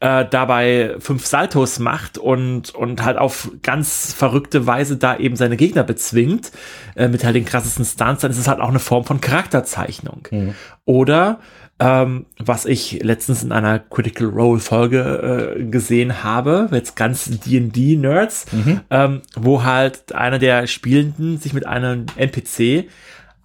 äh, 0.00 0.24
dabei 0.28 0.96
fünf 0.98 1.26
Saltos 1.26 1.78
macht 1.78 2.18
und 2.18 2.74
und 2.74 3.04
halt 3.04 3.18
auf 3.18 3.50
ganz 3.62 4.12
verrückte 4.12 4.66
Weise 4.66 4.96
da 4.96 5.16
eben 5.16 5.36
seine 5.36 5.56
Gegner 5.56 5.84
bezwingt 5.84 6.52
äh, 6.96 7.08
mit 7.08 7.22
halt 7.24 7.36
den 7.36 7.44
krassesten 7.44 7.84
Stunts, 7.84 8.22
dann 8.22 8.30
ist 8.30 8.38
es 8.38 8.48
halt 8.48 8.60
auch 8.60 8.70
eine 8.70 8.78
Form 8.78 9.04
von 9.04 9.20
Charakterzeichnung. 9.20 10.26
Mhm. 10.30 10.54
Oder 10.86 11.40
ähm, 11.80 12.26
was 12.38 12.66
ich 12.66 13.02
letztens 13.02 13.42
in 13.42 13.52
einer 13.52 13.78
Critical 13.78 14.28
Role 14.28 14.60
Folge 14.60 15.56
äh, 15.58 15.64
gesehen 15.64 16.22
habe, 16.22 16.68
jetzt 16.72 16.94
ganz 16.94 17.24
D&D 17.24 17.96
Nerds, 17.96 18.46
mhm. 18.52 18.80
ähm, 18.90 19.22
wo 19.34 19.64
halt 19.64 20.14
einer 20.14 20.38
der 20.38 20.66
Spielenden 20.66 21.38
sich 21.38 21.54
mit 21.54 21.66
einem 21.66 22.06
NPC 22.16 22.88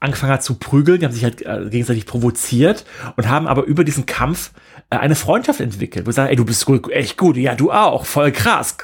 angefangen 0.02 0.34
hat 0.34 0.44
zu 0.44 0.56
prügeln, 0.56 1.00
die 1.00 1.06
haben 1.06 1.14
sich 1.14 1.24
halt 1.24 1.42
äh, 1.46 1.70
gegenseitig 1.70 2.06
provoziert 2.06 2.86
und 3.16 3.30
haben 3.30 3.48
aber 3.48 3.64
über 3.64 3.86
diesen 3.86 4.06
Kampf 4.06 4.52
äh, 4.90 4.98
eine 4.98 5.16
Freundschaft 5.16 5.62
entwickelt, 5.62 6.06
wo 6.06 6.12
sie 6.12 6.16
sagen, 6.16 6.30
ey, 6.30 6.36
du 6.36 6.46
bist 6.46 6.66
gut, 6.66 6.92
echt 6.92 7.18
gut, 7.18 7.38
ja, 7.38 7.56
du 7.56 7.72
auch, 7.72 8.06
voll 8.06 8.32
krass. 8.32 8.78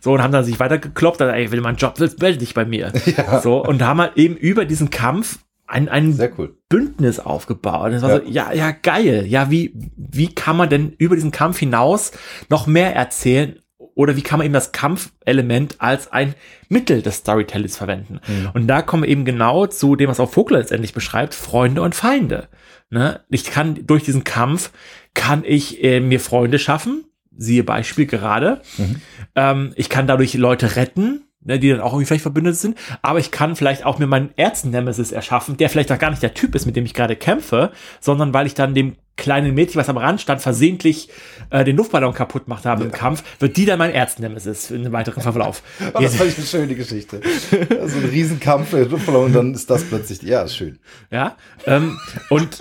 So, 0.00 0.12
und 0.12 0.22
haben 0.22 0.32
dann 0.32 0.44
sich 0.44 0.58
weitergekloppt, 0.58 1.20
dann, 1.20 1.30
ey, 1.30 1.50
will 1.52 1.60
man 1.60 1.70
einen 1.70 1.78
Job, 1.78 1.94
willst, 1.98 2.20
melde 2.20 2.38
dich 2.38 2.54
bei 2.54 2.64
mir. 2.64 2.92
Ja. 3.16 3.40
So, 3.40 3.64
und 3.64 3.82
haben 3.82 4.00
halt 4.00 4.16
eben 4.16 4.36
über 4.36 4.64
diesen 4.64 4.90
Kampf 4.90 5.38
ein, 5.66 5.88
ein 5.88 6.18
cool. 6.38 6.56
Bündnis 6.68 7.18
aufgebaut. 7.18 7.86
Und 7.86 7.92
das 7.92 8.02
war 8.02 8.10
ja. 8.10 8.16
so, 8.18 8.30
ja, 8.30 8.52
ja, 8.52 8.70
geil. 8.70 9.26
Ja, 9.26 9.50
wie, 9.50 9.72
wie 9.96 10.34
kann 10.34 10.56
man 10.56 10.68
denn 10.68 10.92
über 10.98 11.14
diesen 11.14 11.30
Kampf 11.30 11.58
hinaus 11.58 12.12
noch 12.48 12.66
mehr 12.66 12.94
erzählen? 12.94 13.58
Oder 13.94 14.16
wie 14.16 14.22
kann 14.22 14.38
man 14.38 14.44
eben 14.44 14.52
das 14.52 14.72
Kampfelement 14.72 15.76
als 15.80 16.12
ein 16.12 16.34
Mittel 16.68 17.00
des 17.00 17.16
Storytellings 17.16 17.78
verwenden? 17.78 18.20
Mhm. 18.26 18.50
Und 18.52 18.66
da 18.66 18.82
kommen 18.82 19.04
wir 19.04 19.10
eben 19.10 19.24
genau 19.24 19.66
zu 19.66 19.96
dem, 19.96 20.10
was 20.10 20.20
auch 20.20 20.30
Vogler 20.30 20.58
letztendlich 20.58 20.92
beschreibt, 20.92 21.34
Freunde 21.34 21.80
und 21.80 21.94
Feinde. 21.94 22.48
Ne? 22.90 23.20
Ich 23.30 23.44
kann 23.44 23.86
durch 23.86 24.04
diesen 24.04 24.22
Kampf, 24.22 24.70
kann 25.14 25.44
ich 25.46 25.82
äh, 25.82 26.00
mir 26.00 26.20
Freunde 26.20 26.58
schaffen, 26.58 27.04
siehe 27.36 27.64
Beispiel 27.64 28.06
gerade. 28.06 28.60
Mhm. 28.76 29.00
Ähm, 29.34 29.72
ich 29.76 29.88
kann 29.88 30.06
dadurch 30.06 30.34
Leute 30.34 30.76
retten, 30.76 31.25
ne, 31.46 31.58
die 31.58 31.70
dann 31.70 31.80
auch 31.80 31.92
irgendwie 31.92 32.06
vielleicht 32.06 32.22
verbündet 32.22 32.56
sind. 32.56 32.76
Aber 33.02 33.18
ich 33.18 33.30
kann 33.30 33.56
vielleicht 33.56 33.84
auch 33.84 33.98
mir 33.98 34.06
meinen 34.06 34.30
Ärzten-Nemesis 34.36 35.12
erschaffen, 35.12 35.56
der 35.56 35.70
vielleicht 35.70 35.90
auch 35.92 35.98
gar 35.98 36.10
nicht 36.10 36.22
der 36.22 36.34
Typ 36.34 36.54
ist, 36.54 36.66
mit 36.66 36.76
dem 36.76 36.84
ich 36.84 36.94
gerade 36.94 37.16
kämpfe, 37.16 37.72
sondern 38.00 38.34
weil 38.34 38.46
ich 38.46 38.54
dann 38.54 38.74
dem 38.74 38.96
kleinen 39.16 39.54
Mädchen, 39.54 39.80
was 39.80 39.88
am 39.88 39.96
Rand 39.96 40.20
stand, 40.20 40.42
versehentlich 40.42 41.08
äh, 41.48 41.64
den 41.64 41.76
Luftballon 41.76 42.12
kaputt 42.12 42.44
gemacht 42.44 42.66
habe 42.66 42.82
ja. 42.82 42.86
im 42.86 42.92
Kampf, 42.92 43.24
wird 43.40 43.56
die 43.56 43.64
dann 43.64 43.78
mein 43.78 43.90
Ärzten-Nemesis 43.90 44.70
in 44.70 44.82
einem 44.82 44.92
weiteren 44.92 45.22
Verlauf. 45.22 45.62
oh, 45.94 46.00
das 46.00 46.16
fand 46.16 46.30
ich 46.30 46.36
eine 46.36 46.46
schöne 46.46 46.74
Geschichte. 46.74 47.20
Also 47.80 47.98
ein 47.98 48.04
Riesenkampf, 48.04 48.72
Luftballon 48.72 49.26
und 49.26 49.32
dann 49.32 49.54
ist 49.54 49.70
das 49.70 49.84
plötzlich, 49.84 50.20
ja, 50.22 50.42
ist 50.42 50.56
schön. 50.56 50.78
Ja, 51.10 51.36
ähm, 51.64 51.98
und 52.28 52.58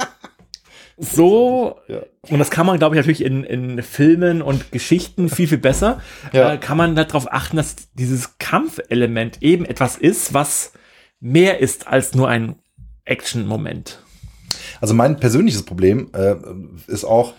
so, 0.98 1.78
ja. 1.88 2.02
und 2.30 2.40
das 2.40 2.50
kann 2.50 2.66
man, 2.66 2.80
glaube 2.80 2.96
ich, 2.96 3.00
natürlich 3.00 3.24
in, 3.24 3.44
in 3.44 3.82
Filmen 3.84 4.42
und 4.42 4.72
Geschichten 4.72 5.30
viel, 5.30 5.48
viel 5.48 5.58
besser, 5.58 6.02
ja. 6.32 6.54
äh, 6.54 6.58
kann 6.58 6.78
man 6.78 6.96
darauf 6.96 7.32
achten, 7.32 7.58
dass 7.58 7.76
dieses 7.94 8.38
Kampfelement 8.38 9.42
eben 9.42 9.66
etwas 9.66 9.98
ist, 9.98 10.34
was 10.34 10.72
mehr 11.20 11.60
ist 11.60 11.88
als 11.88 12.16
nur 12.16 12.30
ein 12.30 12.56
Action-Moment. 13.04 14.00
Also 14.80 14.94
mein 14.94 15.20
persönliches 15.20 15.64
Problem 15.64 16.12
äh, 16.14 16.36
ist 16.88 17.04
auch, 17.04 17.34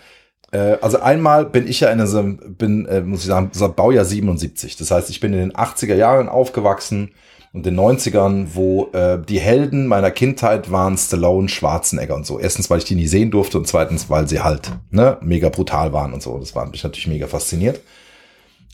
äh, 0.51 0.77
also 0.81 0.99
einmal 0.99 1.45
bin 1.45 1.67
ich 1.67 1.79
ja 1.79 1.89
in 1.89 1.99
einem, 1.99 2.55
bin, 2.57 2.85
äh, 2.85 3.01
muss 3.01 3.21
ich 3.21 3.27
sagen, 3.27 3.51
Baujahr 3.75 4.05
77. 4.05 4.75
Das 4.77 4.91
heißt, 4.91 5.09
ich 5.09 5.19
bin 5.19 5.33
in 5.33 5.39
den 5.39 5.53
80er 5.53 5.95
Jahren 5.95 6.29
aufgewachsen 6.29 7.11
und 7.53 7.65
den 7.65 7.79
90ern, 7.79 8.47
wo 8.53 8.89
äh, 8.93 9.19
die 9.23 9.39
Helden 9.39 9.87
meiner 9.87 10.11
Kindheit 10.11 10.71
waren 10.71 10.97
Stallone, 10.97 11.49
Schwarzenegger 11.49 12.15
und 12.15 12.25
so. 12.25 12.39
Erstens, 12.39 12.69
weil 12.69 12.79
ich 12.79 12.85
die 12.85 12.95
nie 12.95 13.07
sehen 13.07 13.31
durfte 13.31 13.57
und 13.57 13.67
zweitens, 13.67 14.09
weil 14.09 14.27
sie 14.27 14.41
halt 14.41 14.71
ne, 14.89 15.17
mega 15.21 15.49
brutal 15.49 15.93
waren 15.93 16.13
und 16.13 16.21
so. 16.21 16.37
Das 16.37 16.55
war 16.55 16.65
mich 16.67 16.83
natürlich 16.83 17.07
mega 17.07 17.27
fasziniert. 17.27 17.81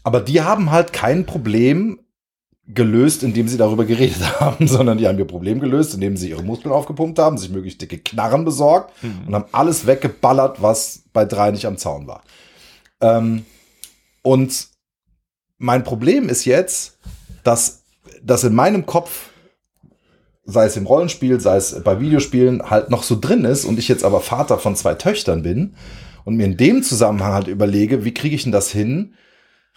Aber 0.03 0.19
die 0.19 0.41
haben 0.41 0.71
halt 0.71 0.91
kein 0.91 1.25
Problem 1.25 1.99
gelöst, 2.67 3.23
indem 3.23 3.47
sie 3.47 3.57
darüber 3.57 3.85
geredet 3.85 4.39
haben, 4.39 4.67
sondern 4.67 4.97
die 4.97 5.07
haben 5.07 5.19
ihr 5.19 5.25
Problem 5.25 5.59
gelöst, 5.59 5.93
indem 5.93 6.17
sie 6.17 6.29
ihre 6.29 6.43
Muskeln 6.43 6.73
aufgepumpt 6.73 7.19
haben, 7.19 7.37
sich 7.37 7.49
möglichst 7.49 7.81
dicke 7.81 7.97
Knarren 7.97 8.45
besorgt 8.45 8.91
mhm. 9.03 9.27
und 9.27 9.35
haben 9.35 9.45
alles 9.51 9.85
weggeballert, 9.85 10.61
was 10.61 11.03
bei 11.13 11.25
drei 11.25 11.51
nicht 11.51 11.65
am 11.65 11.77
Zaun 11.77 12.07
war. 12.07 12.23
Ähm, 13.01 13.45
und 14.21 14.67
mein 15.57 15.83
Problem 15.83 16.29
ist 16.29 16.45
jetzt, 16.45 16.97
dass 17.43 17.82
das 18.23 18.43
in 18.43 18.53
meinem 18.53 18.85
Kopf, 18.85 19.29
sei 20.45 20.65
es 20.65 20.77
im 20.77 20.85
Rollenspiel, 20.85 21.39
sei 21.39 21.57
es 21.57 21.83
bei 21.83 21.99
Videospielen, 21.99 22.69
halt 22.69 22.89
noch 22.89 23.03
so 23.03 23.17
drin 23.19 23.45
ist 23.45 23.65
und 23.65 23.79
ich 23.79 23.87
jetzt 23.87 24.03
aber 24.03 24.21
Vater 24.21 24.59
von 24.59 24.75
zwei 24.75 24.93
Töchtern 24.95 25.43
bin 25.43 25.75
Und 26.25 26.35
mir 26.35 26.45
in 26.45 26.57
dem 26.57 26.83
Zusammenhang 26.83 27.33
halt 27.33 27.47
überlege, 27.47 28.05
wie 28.05 28.13
kriege 28.13 28.35
ich 28.35 28.43
denn 28.43 28.51
das 28.51 28.71
hin, 28.71 29.13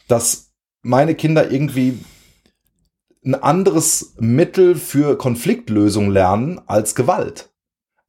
dass 0.08 0.52
meine 0.82 1.14
Kinder 1.14 1.50
irgendwie 1.50 1.98
ein 3.24 3.34
anderes 3.34 4.14
Mittel 4.18 4.76
für 4.76 5.18
Konfliktlösung 5.18 6.10
lernen 6.10 6.60
als 6.66 6.94
Gewalt. 6.94 7.50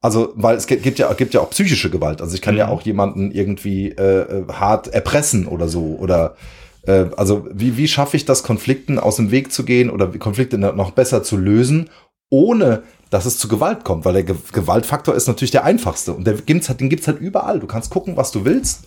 Also, 0.00 0.32
weil 0.36 0.56
es 0.56 0.68
gibt 0.68 0.98
ja, 1.00 1.12
gibt 1.14 1.34
ja 1.34 1.40
auch 1.40 1.50
psychische 1.50 1.90
Gewalt. 1.90 2.20
Also 2.22 2.34
ich 2.34 2.42
kann 2.42 2.54
mhm. 2.54 2.58
ja 2.58 2.68
auch 2.68 2.82
jemanden 2.82 3.32
irgendwie 3.32 3.88
äh, 3.90 4.20
äh, 4.20 4.44
hart 4.48 4.86
erpressen 4.86 5.48
oder 5.48 5.68
so. 5.68 5.96
Oder 5.98 6.36
äh, 6.82 7.06
also 7.16 7.46
wie, 7.52 7.76
wie 7.76 7.88
schaffe 7.88 8.16
ich 8.16 8.24
das, 8.24 8.42
Konflikten 8.42 8.98
aus 8.98 9.16
dem 9.16 9.30
Weg 9.30 9.52
zu 9.52 9.64
gehen 9.64 9.90
oder 9.90 10.08
Konflikte 10.18 10.58
noch 10.58 10.92
besser 10.92 11.22
zu 11.22 11.36
lösen, 11.36 11.90
ohne 12.30 12.82
dass 13.10 13.24
es 13.24 13.38
zu 13.38 13.48
Gewalt 13.48 13.84
kommt, 13.84 14.04
weil 14.04 14.12
der 14.12 14.24
Ge 14.24 14.36
Gewaltfaktor 14.52 15.14
ist 15.14 15.28
natürlich 15.28 15.50
der 15.50 15.64
einfachste 15.64 16.12
und 16.12 16.26
der 16.26 16.34
gibt's 16.34 16.68
halt, 16.68 16.80
den 16.80 16.90
gibt's 16.90 17.06
halt 17.06 17.20
überall. 17.20 17.60
Du 17.60 17.66
kannst 17.66 17.90
gucken, 17.90 18.16
was 18.16 18.32
du 18.32 18.44
willst. 18.44 18.86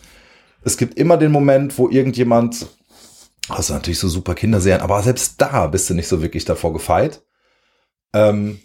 Es 0.63 0.77
gibt 0.77 0.97
immer 0.97 1.17
den 1.17 1.31
Moment, 1.31 1.77
wo 1.77 1.89
irgendjemand, 1.89 2.67
das 3.47 3.67
sind 3.67 3.77
natürlich 3.77 3.99
so 3.99 4.07
super 4.07 4.35
Kinderserien, 4.35 4.81
aber 4.81 5.01
selbst 5.01 5.41
da 5.41 5.67
bist 5.67 5.89
du 5.89 5.95
nicht 5.95 6.07
so 6.07 6.21
wirklich 6.21 6.45
davor 6.45 6.71
gefeit. 6.71 7.23
Ähm, 8.13 8.59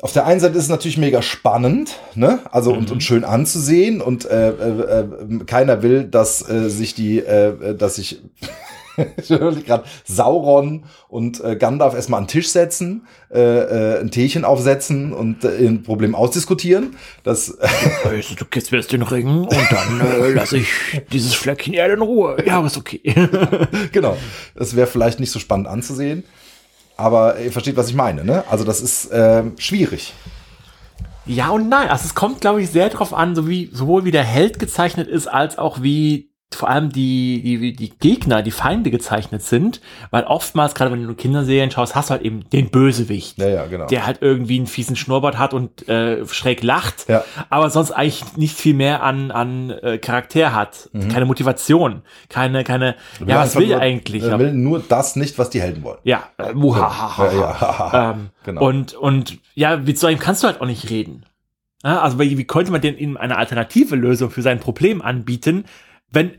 auf 0.00 0.12
der 0.12 0.26
einen 0.26 0.40
Seite 0.40 0.56
ist 0.56 0.64
es 0.64 0.70
natürlich 0.70 0.98
mega 0.98 1.22
spannend, 1.22 1.98
ne? 2.14 2.40
Also 2.52 2.72
mhm. 2.72 2.78
und, 2.78 2.90
und 2.90 2.96
mhm. 2.98 3.00
schön 3.00 3.24
anzusehen 3.24 4.00
und 4.00 4.24
äh, 4.26 4.50
äh, 4.50 5.00
äh, 5.00 5.44
keiner 5.44 5.82
will, 5.82 6.04
dass 6.04 6.48
äh, 6.48 6.68
sich 6.68 6.94
die, 6.94 7.18
äh, 7.18 7.74
dass 7.74 7.96
sich 7.96 8.20
gerade 9.28 9.84
Sauron 10.04 10.84
und 11.08 11.42
äh, 11.42 11.56
Gandalf 11.56 11.94
erstmal 11.94 12.18
an 12.18 12.24
den 12.24 12.30
Tisch 12.30 12.48
setzen, 12.48 13.06
äh, 13.30 13.40
äh, 13.40 14.00
ein 14.00 14.10
Teechen 14.10 14.44
aufsetzen 14.44 15.12
und 15.12 15.44
äh, 15.44 15.66
ein 15.66 15.82
Problem 15.82 16.14
ausdiskutieren. 16.14 16.96
Das 17.24 17.56
also, 18.04 18.34
du 18.36 18.44
jetzt 18.54 18.70
wirst 18.70 18.92
den 18.92 19.02
Ring 19.02 19.44
und 19.44 19.68
dann 19.70 20.00
äh, 20.00 20.30
lasse 20.30 20.58
ich 20.58 20.68
dieses 21.12 21.34
Fleckchen 21.34 21.74
Erde 21.74 21.94
in 21.94 22.02
Ruhe. 22.02 22.36
Ja, 22.46 22.64
ist 22.64 22.76
okay. 22.76 23.00
genau. 23.92 24.16
Das 24.54 24.76
wäre 24.76 24.86
vielleicht 24.86 25.18
nicht 25.18 25.30
so 25.30 25.38
spannend 25.38 25.66
anzusehen. 25.66 26.24
Aber 26.98 27.38
ihr 27.38 27.52
versteht, 27.52 27.76
was 27.76 27.88
ich 27.88 27.94
meine, 27.94 28.24
ne? 28.24 28.44
Also 28.50 28.64
das 28.64 28.80
ist 28.80 29.10
äh, 29.12 29.44
schwierig. 29.56 30.14
Ja 31.24 31.50
und 31.50 31.68
nein. 31.68 31.88
Also 31.88 32.06
es 32.06 32.14
kommt, 32.16 32.40
glaube 32.40 32.60
ich, 32.60 32.70
sehr 32.70 32.88
darauf 32.88 33.14
an, 33.14 33.36
so 33.36 33.48
wie, 33.48 33.70
sowohl 33.72 34.04
wie 34.04 34.10
der 34.10 34.24
Held 34.24 34.58
gezeichnet 34.58 35.06
ist, 35.06 35.28
als 35.28 35.58
auch 35.58 35.80
wie 35.80 36.27
vor 36.54 36.68
allem 36.70 36.90
die, 36.90 37.42
die, 37.42 37.72
die 37.74 37.90
Gegner, 37.98 38.42
die 38.42 38.50
Feinde 38.50 38.90
gezeichnet 38.90 39.42
sind, 39.42 39.80
weil 40.10 40.24
oftmals, 40.24 40.74
gerade 40.74 40.92
wenn 40.92 41.06
du 41.06 41.14
Kinderserien 41.14 41.70
schaust, 41.70 41.94
hast 41.94 42.08
du 42.08 42.12
halt 42.12 42.22
eben 42.22 42.48
den 42.50 42.70
Bösewicht, 42.70 43.38
ja, 43.38 43.48
ja, 43.48 43.66
genau. 43.66 43.86
der 43.86 44.06
halt 44.06 44.18
irgendwie 44.22 44.56
einen 44.56 44.66
fiesen 44.66 44.96
Schnurrbart 44.96 45.38
hat 45.38 45.52
und 45.52 45.88
äh, 45.88 46.26
schräg 46.26 46.62
lacht, 46.62 47.08
ja. 47.08 47.22
aber 47.50 47.68
sonst 47.68 47.92
eigentlich 47.92 48.36
nicht 48.36 48.56
viel 48.56 48.74
mehr 48.74 49.02
an, 49.02 49.30
an 49.30 49.70
äh, 49.70 49.98
Charakter 49.98 50.54
hat, 50.54 50.88
mhm. 50.92 51.08
keine 51.08 51.26
Motivation, 51.26 52.02
keine, 52.30 52.64
keine, 52.64 52.96
ja, 53.24 53.40
was 53.40 53.54
will 53.56 53.70
er 53.70 53.80
eigentlich? 53.80 54.22
Er 54.22 54.38
will 54.38 54.52
nur 54.52 54.80
das 54.80 55.16
nicht, 55.16 55.38
was 55.38 55.50
die 55.50 55.60
Helden 55.60 55.82
wollen. 55.84 55.98
Ja, 56.04 56.24
äh, 56.38 56.54
muhahaha. 56.54 57.32
Ja, 57.32 58.10
ähm, 58.12 58.30
genau. 58.44 58.66
Und, 58.66 58.94
und 58.94 59.38
ja, 59.54 59.76
mit 59.76 59.98
so 59.98 60.06
einem 60.06 60.18
kannst 60.18 60.42
du 60.42 60.46
halt 60.46 60.60
auch 60.60 60.66
nicht 60.66 60.88
reden. 60.88 61.24
Also 61.82 62.18
wie, 62.18 62.36
wie 62.36 62.44
könnte 62.44 62.72
man 62.72 62.80
denn 62.80 62.98
ihm 62.98 63.16
eine 63.16 63.36
alternative 63.36 63.94
Lösung 63.94 64.30
für 64.30 64.42
sein 64.42 64.58
Problem 64.58 65.00
anbieten, 65.00 65.64
wenn 66.10 66.37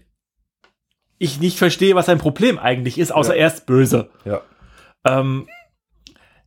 ich 1.19 1.39
nicht 1.39 1.57
verstehe, 1.57 1.95
was 1.95 2.07
sein 2.07 2.17
Problem 2.17 2.57
eigentlich 2.57 2.97
ist, 2.97 3.11
außer 3.11 3.35
ja. 3.35 3.41
er 3.41 3.47
ist 3.47 3.65
böse. 3.65 4.09
Ja. 4.25 4.41
Ähm, 5.05 5.47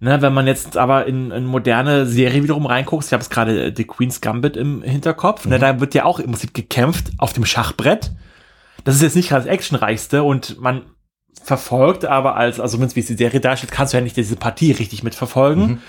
ne, 0.01 0.21
wenn 0.21 0.33
man 0.33 0.47
jetzt 0.47 0.77
aber 0.77 1.07
in, 1.07 1.31
in 1.31 1.45
moderne 1.45 2.07
Serie 2.07 2.43
wiederum 2.43 2.67
reinguckt, 2.67 3.05
ich 3.05 3.13
habe 3.13 3.23
es 3.23 3.31
gerade 3.31 3.67
äh, 3.67 3.75
The 3.75 3.85
Queen's 3.85 4.21
Gambit 4.21 4.57
im 4.57 4.83
Hinterkopf, 4.83 5.45
ne, 5.45 5.57
mhm. 5.57 5.61
ne, 5.63 5.73
da 5.75 5.81
wird 5.81 5.95
ja 5.95 6.05
auch 6.05 6.19
im 6.19 6.33
Prinzip 6.33 6.55
gekämpft 6.55 7.13
auf 7.19 7.33
dem 7.33 7.45
Schachbrett. 7.45 8.11
Das 8.85 8.97
ist 8.97 9.03
jetzt 9.03 9.15
nicht 9.15 9.29
gerade 9.29 9.45
das 9.45 9.53
actionreichste 9.53 10.25
und 10.25 10.61
man 10.61 10.83
verfolgt, 11.43 12.05
aber 12.05 12.37
als, 12.37 12.59
also 12.59 12.79
wenn 12.81 12.87
es 12.87 12.97
wie 12.97 13.03
die 13.03 13.15
Serie 13.15 13.41
darstellt, 13.41 13.73
kannst 13.73 13.93
du 13.93 13.99
ja 13.99 14.03
nicht 14.03 14.17
diese 14.17 14.37
Partie 14.37 14.73
richtig 14.73 15.03
mitverfolgen. 15.03 15.67
Mhm. 15.67 15.83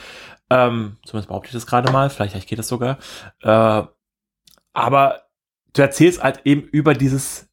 Ähm, 0.50 0.98
zumindest 1.06 1.30
behaupte 1.30 1.48
ich 1.48 1.54
das 1.54 1.66
gerade 1.66 1.92
mal, 1.92 2.10
vielleicht 2.10 2.48
geht 2.48 2.60
das 2.60 2.68
sogar. 2.68 3.00
Äh, 3.42 3.84
aber 4.74 5.22
du 5.74 5.82
erzählst 5.82 6.22
halt 6.22 6.42
eben 6.46 6.62
über 6.62 6.94
dieses, 6.94 7.50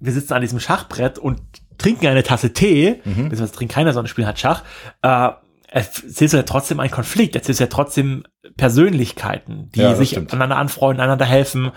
wir 0.00 0.12
sitzen 0.12 0.32
an 0.32 0.42
diesem 0.42 0.60
Schachbrett 0.60 1.18
und 1.18 1.40
trinken 1.78 2.06
eine 2.06 2.22
Tasse 2.22 2.52
Tee, 2.52 3.00
mhm. 3.04 3.28
beziehungsweise 3.28 3.52
trinken 3.52 3.74
keiner, 3.74 3.92
sondern 3.92 4.08
spielen 4.08 4.26
halt 4.26 4.38
Schach, 4.38 4.64
äh, 5.02 5.30
erzählst 5.68 6.34
du 6.34 6.36
ja 6.36 6.42
trotzdem 6.42 6.80
einen 6.80 6.90
Konflikt, 6.90 7.36
erzählst 7.36 7.60
du 7.60 7.64
ja 7.64 7.70
trotzdem 7.70 8.24
Persönlichkeiten, 8.56 9.70
die 9.74 9.80
ja, 9.80 9.94
sich 9.94 10.10
stimmt. 10.10 10.32
aneinander 10.32 10.56
anfreuen, 10.56 11.00
einander 11.00 11.24
helfen. 11.24 11.70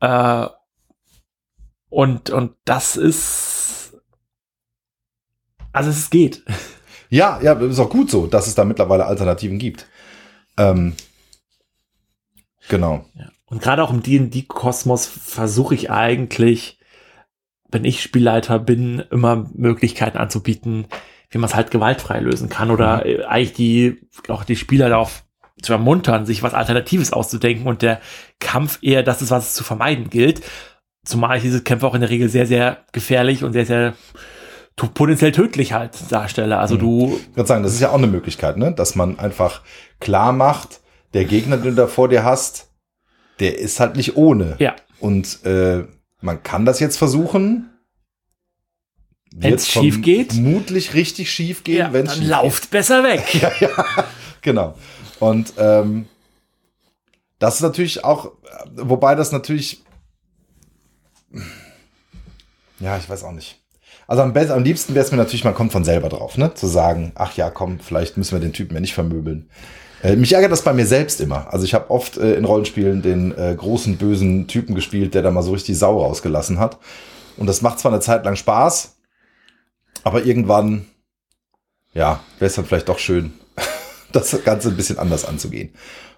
Äh, 0.00 0.46
und, 1.88 2.30
und 2.30 2.52
das 2.64 2.96
ist, 2.96 3.96
also 5.72 5.90
es 5.90 6.10
geht. 6.10 6.44
Ja, 7.10 7.40
ja, 7.40 7.54
ist 7.54 7.78
auch 7.78 7.88
gut 7.88 8.10
so, 8.10 8.26
dass 8.26 8.46
es 8.48 8.54
da 8.54 8.66
mittlerweile 8.66 9.06
Alternativen 9.06 9.58
gibt. 9.58 9.86
Ähm, 10.58 10.94
genau. 12.68 13.06
Ja. 13.14 13.30
Und 13.46 13.62
gerade 13.62 13.82
auch 13.82 13.90
im 13.90 14.02
D&D-Kosmos 14.02 15.06
versuche 15.06 15.74
ich 15.74 15.90
eigentlich, 15.90 16.77
wenn 17.70 17.84
ich 17.84 18.02
Spielleiter 18.02 18.58
bin, 18.58 19.02
immer 19.10 19.46
Möglichkeiten 19.54 20.18
anzubieten, 20.18 20.86
wie 21.30 21.38
man 21.38 21.48
es 21.48 21.54
halt 21.54 21.70
gewaltfrei 21.70 22.20
lösen 22.20 22.48
kann 22.48 22.70
oder 22.70 23.04
mhm. 23.04 23.22
eigentlich 23.26 23.52
die, 23.52 24.00
auch 24.28 24.44
die 24.44 24.56
Spieler 24.56 24.88
darauf 24.88 25.24
zu 25.60 25.72
ermuntern, 25.72 26.24
sich 26.24 26.42
was 26.42 26.54
Alternatives 26.54 27.12
auszudenken 27.12 27.66
und 27.66 27.82
der 27.82 28.00
Kampf 28.38 28.78
eher 28.80 29.02
das 29.02 29.22
ist, 29.22 29.30
was 29.30 29.48
es 29.48 29.54
zu 29.54 29.64
vermeiden 29.64 30.08
gilt. 30.08 30.40
Zumal 31.04 31.36
ich 31.36 31.42
diese 31.42 31.62
Kämpfe 31.62 31.86
auch 31.86 31.94
in 31.94 32.00
der 32.00 32.10
Regel 32.10 32.28
sehr, 32.28 32.46
sehr 32.46 32.84
gefährlich 32.92 33.44
und 33.44 33.52
sehr, 33.52 33.66
sehr 33.66 33.94
potenziell 34.76 35.32
tödlich 35.32 35.72
halt 35.72 35.96
darstelle. 36.10 36.58
Also 36.58 36.76
mhm. 36.76 36.78
du. 36.78 37.18
Ich 37.30 37.36
würde 37.36 37.48
sagen, 37.48 37.62
das 37.62 37.74
ist 37.74 37.80
ja 37.80 37.90
auch 37.90 37.98
eine 37.98 38.06
Möglichkeit, 38.06 38.56
ne? 38.56 38.72
dass 38.72 38.94
man 38.94 39.18
einfach 39.18 39.62
klar 40.00 40.32
macht, 40.32 40.80
der 41.14 41.24
Gegner, 41.24 41.56
den 41.56 41.74
du 41.74 41.82
da 41.82 41.86
vor 41.86 42.08
dir 42.08 42.24
hast, 42.24 42.70
der 43.40 43.58
ist 43.58 43.80
halt 43.80 43.96
nicht 43.96 44.16
ohne. 44.16 44.56
Ja. 44.58 44.76
Und 45.00 45.44
äh, 45.44 45.84
man 46.20 46.42
kann 46.42 46.64
das 46.64 46.80
jetzt 46.80 46.96
versuchen. 46.96 47.70
Wenn 49.30 49.54
es 49.54 49.68
schief 49.68 50.02
geht. 50.02 50.32
Vermutlich 50.32 50.94
richtig 50.94 51.30
schief 51.30 51.62
gehen. 51.64 51.78
Ja, 51.78 51.92
wenn 51.92 52.06
dann 52.06 52.22
lauft 52.22 52.64
geht. 52.64 52.70
besser 52.70 53.04
weg. 53.04 53.34
ja, 53.40 53.52
ja, 53.60 54.04
genau. 54.40 54.74
Und 55.20 55.52
ähm, 55.58 56.06
das 57.38 57.56
ist 57.56 57.60
natürlich 57.60 58.04
auch, 58.04 58.32
wobei 58.74 59.14
das 59.14 59.32
natürlich, 59.32 59.84
ja, 62.80 62.96
ich 62.96 63.08
weiß 63.08 63.24
auch 63.24 63.32
nicht. 63.32 63.60
Also 64.06 64.22
am, 64.22 64.32
besten, 64.32 64.52
am 64.52 64.64
liebsten 64.64 64.94
wäre 64.94 65.04
es 65.04 65.10
mir 65.12 65.18
natürlich, 65.18 65.44
man 65.44 65.54
kommt 65.54 65.72
von 65.72 65.84
selber 65.84 66.08
drauf, 66.08 66.38
ne? 66.38 66.54
Zu 66.54 66.66
sagen, 66.66 67.12
ach 67.14 67.36
ja, 67.36 67.50
komm, 67.50 67.78
vielleicht 67.78 68.16
müssen 68.16 68.32
wir 68.32 68.40
den 68.40 68.54
Typen 68.54 68.74
ja 68.74 68.80
nicht 68.80 68.94
vermöbeln. 68.94 69.50
Äh, 70.02 70.16
mich 70.16 70.32
ärgert 70.32 70.52
das 70.52 70.62
bei 70.62 70.72
mir 70.72 70.86
selbst 70.86 71.20
immer. 71.20 71.52
Also 71.52 71.64
ich 71.64 71.74
habe 71.74 71.90
oft 71.90 72.16
äh, 72.16 72.34
in 72.34 72.44
Rollenspielen 72.44 73.02
den 73.02 73.36
äh, 73.36 73.54
großen 73.56 73.96
bösen 73.96 74.46
Typen 74.46 74.74
gespielt, 74.74 75.14
der 75.14 75.22
da 75.22 75.30
mal 75.30 75.42
so 75.42 75.52
richtig 75.52 75.78
Sau 75.78 76.00
rausgelassen 76.00 76.58
hat. 76.58 76.78
Und 77.36 77.46
das 77.46 77.62
macht 77.62 77.78
zwar 77.78 77.92
eine 77.92 78.00
Zeit 78.00 78.24
lang 78.24 78.36
Spaß, 78.36 78.96
aber 80.04 80.24
irgendwann, 80.24 80.86
ja, 81.94 82.20
wäre 82.38 82.48
es 82.48 82.54
dann 82.54 82.64
vielleicht 82.64 82.88
doch 82.88 82.98
schön, 82.98 83.32
das 84.12 84.44
Ganze 84.44 84.68
ein 84.68 84.76
bisschen 84.76 84.98
anders 84.98 85.24
anzugehen. 85.24 85.70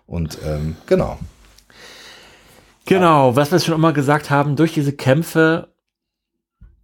Und 0.07 0.38
ähm, 0.45 0.77
genau. 0.87 1.19
Genau, 2.87 3.37
was 3.37 3.53
wir 3.53 3.61
schon 3.61 3.75
immer 3.75 3.93
gesagt 3.93 4.31
haben, 4.31 4.57
durch 4.57 4.73
diese 4.73 4.93
Kämpfe, 4.93 5.69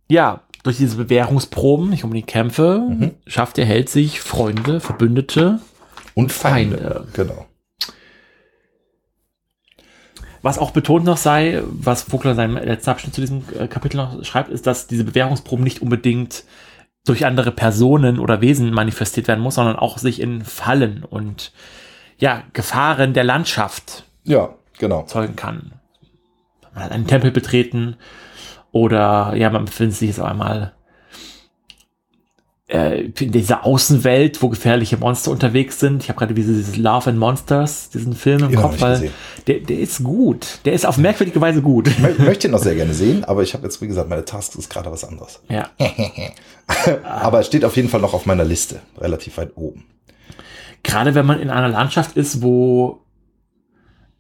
ja, 0.09 0.43
durch 0.63 0.77
diese 0.77 0.97
Bewährungsproben, 0.97 1.91
nicht 1.91 2.05
um 2.05 2.13
die 2.13 2.23
Kämpfe, 2.23 2.87
mhm. 2.89 3.11
schafft 3.27 3.57
der 3.57 3.67
Held 3.67 3.89
sich 3.89 4.21
Freunde, 4.21 4.81
Verbündete, 4.81 5.61
und 6.17 6.33
Feinde. 6.33 6.79
Feinde. 6.79 7.07
Genau. 7.13 7.47
Was 10.43 10.59
auch 10.59 10.71
betont 10.71 11.05
noch 11.05 11.17
sei, 11.17 11.63
was 11.67 12.03
Vogler 12.03 12.31
in 12.31 12.37
seinem 12.37 12.57
letzten 12.57 12.91
Abschnitt 12.91 13.15
zu 13.15 13.21
diesem 13.21 13.45
äh, 13.59 13.69
Kapitel 13.69 13.99
noch 13.99 14.25
schreibt, 14.25 14.49
ist, 14.49 14.67
dass 14.67 14.87
diese 14.87 15.05
Bewährungsproben 15.05 15.63
nicht 15.63 15.83
unbedingt 15.83 16.45
durch 17.05 17.27
andere 17.27 17.53
Personen 17.53 18.19
oder 18.19 18.41
Wesen 18.41 18.73
manifestiert 18.73 19.29
werden 19.29 19.41
muss, 19.41 19.57
sondern 19.57 19.77
auch 19.77 19.99
sich 19.99 20.21
in 20.21 20.45
Fallen 20.45 21.05
und 21.05 21.53
ja, 22.19 22.45
Gefahren 22.53 23.13
der 23.13 23.25
Landschaft 23.25 24.05
ja, 24.25 24.55
genau. 24.79 25.03
zeugen 25.03 25.37
kann. 25.37 25.73
Man 26.75 26.85
hat 26.85 26.93
einen 26.93 27.07
Tempel 27.07 27.31
betreten 27.31 27.97
oder 28.73 29.35
ja, 29.37 29.51
man 29.51 29.67
befindet 29.67 29.97
sich 29.97 30.09
jetzt 30.09 30.21
auch 30.21 30.27
einmal 30.27 30.76
äh, 32.69 33.03
in 33.03 33.33
dieser 33.33 33.65
Außenwelt, 33.65 34.43
wo 34.43 34.49
gefährliche 34.49 34.97
Monster 34.97 35.31
unterwegs 35.31 35.79
sind. 35.79 36.03
Ich 36.03 36.09
habe 36.09 36.19
gerade 36.19 36.35
dieses 36.35 36.77
Love 36.77 37.11
and 37.11 37.19
Monsters, 37.19 37.91
diesen 37.91 38.15
Film 38.15 38.45
im 38.45 38.51
genau, 38.51 38.63
Kopf, 38.63 38.81
weil 38.81 39.13
der, 39.47 39.61
der 39.61 39.79
ist 39.79 40.03
gut. 40.03 40.59
Der 40.65 40.73
ist 40.73 40.85
auf 40.85 40.99
merkwürdige 40.99 41.41
Weise 41.41 41.63
gut. 41.63 41.89
Ich 41.89 41.99
möchte 42.19 42.47
ihn 42.49 42.51
noch 42.51 42.59
sehr 42.59 42.75
gerne 42.75 42.93
sehen, 42.93 43.25
aber 43.25 43.43
ich 43.43 43.55
habe 43.55 43.65
jetzt, 43.65 43.81
wie 43.81 43.87
gesagt, 43.87 44.09
meine 44.09 44.25
Tasks 44.25 44.57
ist 44.57 44.69
gerade 44.69 44.91
was 44.91 45.05
anderes. 45.05 45.41
Ja. 45.49 45.71
aber 47.05 47.41
es 47.41 47.47
steht 47.47 47.65
auf 47.65 47.77
jeden 47.77 47.89
Fall 47.89 48.01
noch 48.01 48.15
auf 48.15 48.27
meiner 48.27 48.45
Liste, 48.45 48.81
relativ 48.99 49.37
weit 49.37 49.53
oben. 49.55 49.85
Gerade 50.83 51.15
wenn 51.15 51.27
man 51.27 51.41
in 51.41 51.51
einer 51.51 51.69
Landschaft 51.69 52.17
ist, 52.17 52.43
wo 52.43 53.01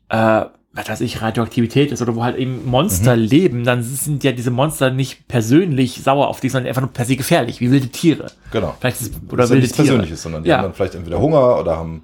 äh, 0.08 0.44
was 0.76 0.88
weiß 0.88 1.00
ich, 1.00 1.22
Radioaktivität 1.22 1.90
ist 1.90 2.02
oder 2.02 2.14
wo 2.14 2.22
halt 2.22 2.36
eben 2.36 2.64
Monster 2.68 3.16
leben, 3.16 3.64
dann 3.64 3.82
sind 3.82 4.22
ja 4.24 4.32
diese 4.32 4.50
Monster 4.50 4.90
nicht 4.90 5.26
persönlich 5.26 6.02
sauer 6.02 6.28
auf 6.28 6.40
dich, 6.40 6.52
sondern 6.52 6.68
einfach 6.68 6.82
nur 6.82 6.92
per 6.92 7.04
se 7.06 7.16
gefährlich, 7.16 7.60
wie 7.60 7.70
wilde 7.70 7.88
Tiere. 7.88 8.26
Genau. 8.52 8.74
Vielleicht 8.78 9.00
ist, 9.00 9.14
Oder 9.28 9.38
das 9.44 9.50
wilde 9.50 9.62
nichts 9.62 9.76
Tiere. 9.76 9.88
Persönliches, 9.88 10.22
sondern 10.22 10.42
die 10.44 10.50
Ja. 10.50 10.58
haben 10.58 10.64
dann 10.64 10.74
vielleicht 10.74 10.94
entweder 10.94 11.18
Hunger 11.18 11.58
oder 11.58 11.76
haben 11.76 12.02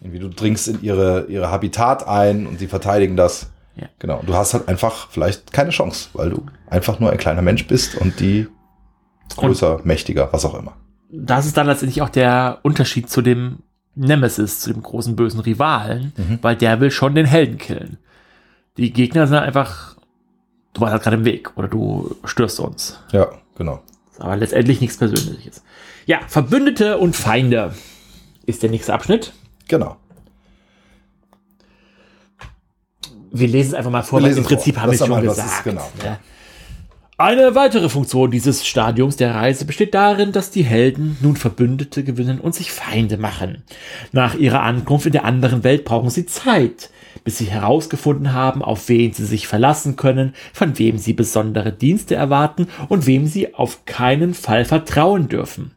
irgendwie 0.00 0.18
du 0.18 0.28
dringst 0.28 0.68
in 0.68 0.82
ihre, 0.82 1.26
ihre 1.28 1.50
Habitat 1.50 2.06
ein 2.06 2.46
und 2.46 2.58
sie 2.58 2.66
verteidigen 2.66 3.16
das. 3.16 3.50
Ja. 3.76 3.86
Genau. 3.98 4.22
Du 4.26 4.34
hast 4.34 4.52
halt 4.54 4.68
einfach 4.68 5.08
vielleicht 5.10 5.52
keine 5.52 5.70
Chance, 5.70 6.08
weil 6.14 6.30
du 6.30 6.42
einfach 6.68 6.98
nur 7.00 7.10
ein 7.10 7.18
kleiner 7.18 7.42
Mensch 7.42 7.66
bist 7.66 7.94
und 7.96 8.20
die 8.20 8.46
größer, 9.36 9.80
mächtiger, 9.84 10.28
was 10.32 10.44
auch 10.44 10.54
immer. 10.58 10.74
das 11.10 11.46
ist 11.46 11.56
dann 11.56 11.66
letztendlich 11.66 12.02
auch 12.02 12.08
der 12.08 12.58
Unterschied 12.62 13.08
zu 13.10 13.22
dem 13.22 13.58
Nemesis, 13.96 14.60
zu 14.60 14.72
dem 14.72 14.82
großen 14.82 15.16
bösen 15.16 15.40
Rivalen, 15.40 16.12
Mhm. 16.16 16.38
weil 16.42 16.54
der 16.56 16.80
will 16.80 16.90
schon 16.90 17.14
den 17.14 17.26
Helden 17.26 17.58
killen. 17.58 17.98
Die 18.76 18.92
Gegner 18.92 19.26
sind 19.26 19.38
einfach, 19.38 19.96
du 20.74 20.82
warst 20.82 20.92
halt 20.92 21.02
gerade 21.02 21.16
im 21.16 21.24
Weg 21.24 21.56
oder 21.56 21.66
du 21.68 22.14
störst 22.24 22.60
uns. 22.60 22.98
Ja, 23.12 23.28
genau. 23.56 23.82
Aber 24.18 24.36
letztendlich 24.36 24.80
nichts 24.80 24.96
Persönliches. 24.98 25.62
Ja, 26.06 26.20
Verbündete 26.28 26.98
und 26.98 27.16
Feinde 27.16 27.74
ist 28.44 28.62
der 28.62 28.70
nächste 28.70 28.92
Abschnitt. 28.94 29.32
Genau. 29.68 29.96
Wir 33.32 33.48
lesen 33.48 33.70
es 33.70 33.74
einfach 33.74 33.90
mal 33.90 34.02
vor, 34.02 34.20
Wir 34.20 34.30
weil 34.30 34.36
im 34.38 34.44
Prinzip 34.44 34.74
vor. 34.74 34.82
haben 34.82 34.90
wir 34.92 35.00
es 35.00 35.06
schon 35.06 35.20
gesagt. 35.22 35.48
ist, 35.50 35.64
genau. 35.64 35.90
ne? 36.02 36.18
Eine 37.18 37.54
weitere 37.54 37.88
Funktion 37.88 38.30
dieses 38.30 38.66
Stadiums 38.66 39.16
der 39.16 39.34
Reise 39.34 39.64
besteht 39.64 39.94
darin, 39.94 40.32
dass 40.32 40.50
die 40.50 40.64
Helden 40.64 41.16
nun 41.22 41.36
Verbündete 41.36 42.04
gewinnen 42.04 42.38
und 42.38 42.54
sich 42.54 42.70
Feinde 42.70 43.16
machen. 43.16 43.62
Nach 44.12 44.34
ihrer 44.34 44.62
Ankunft 44.62 45.06
in 45.06 45.12
der 45.12 45.24
anderen 45.24 45.64
Welt 45.64 45.86
brauchen 45.86 46.10
sie 46.10 46.26
Zeit, 46.26 46.90
bis 47.24 47.38
sie 47.38 47.46
herausgefunden 47.46 48.34
haben, 48.34 48.60
auf 48.60 48.90
wen 48.90 49.14
sie 49.14 49.24
sich 49.24 49.48
verlassen 49.48 49.96
können, 49.96 50.34
von 50.52 50.78
wem 50.78 50.98
sie 50.98 51.14
besondere 51.14 51.72
Dienste 51.72 52.16
erwarten 52.16 52.68
und 52.90 53.06
wem 53.06 53.26
sie 53.26 53.54
auf 53.54 53.86
keinen 53.86 54.34
Fall 54.34 54.66
vertrauen 54.66 55.30
dürfen. 55.30 55.70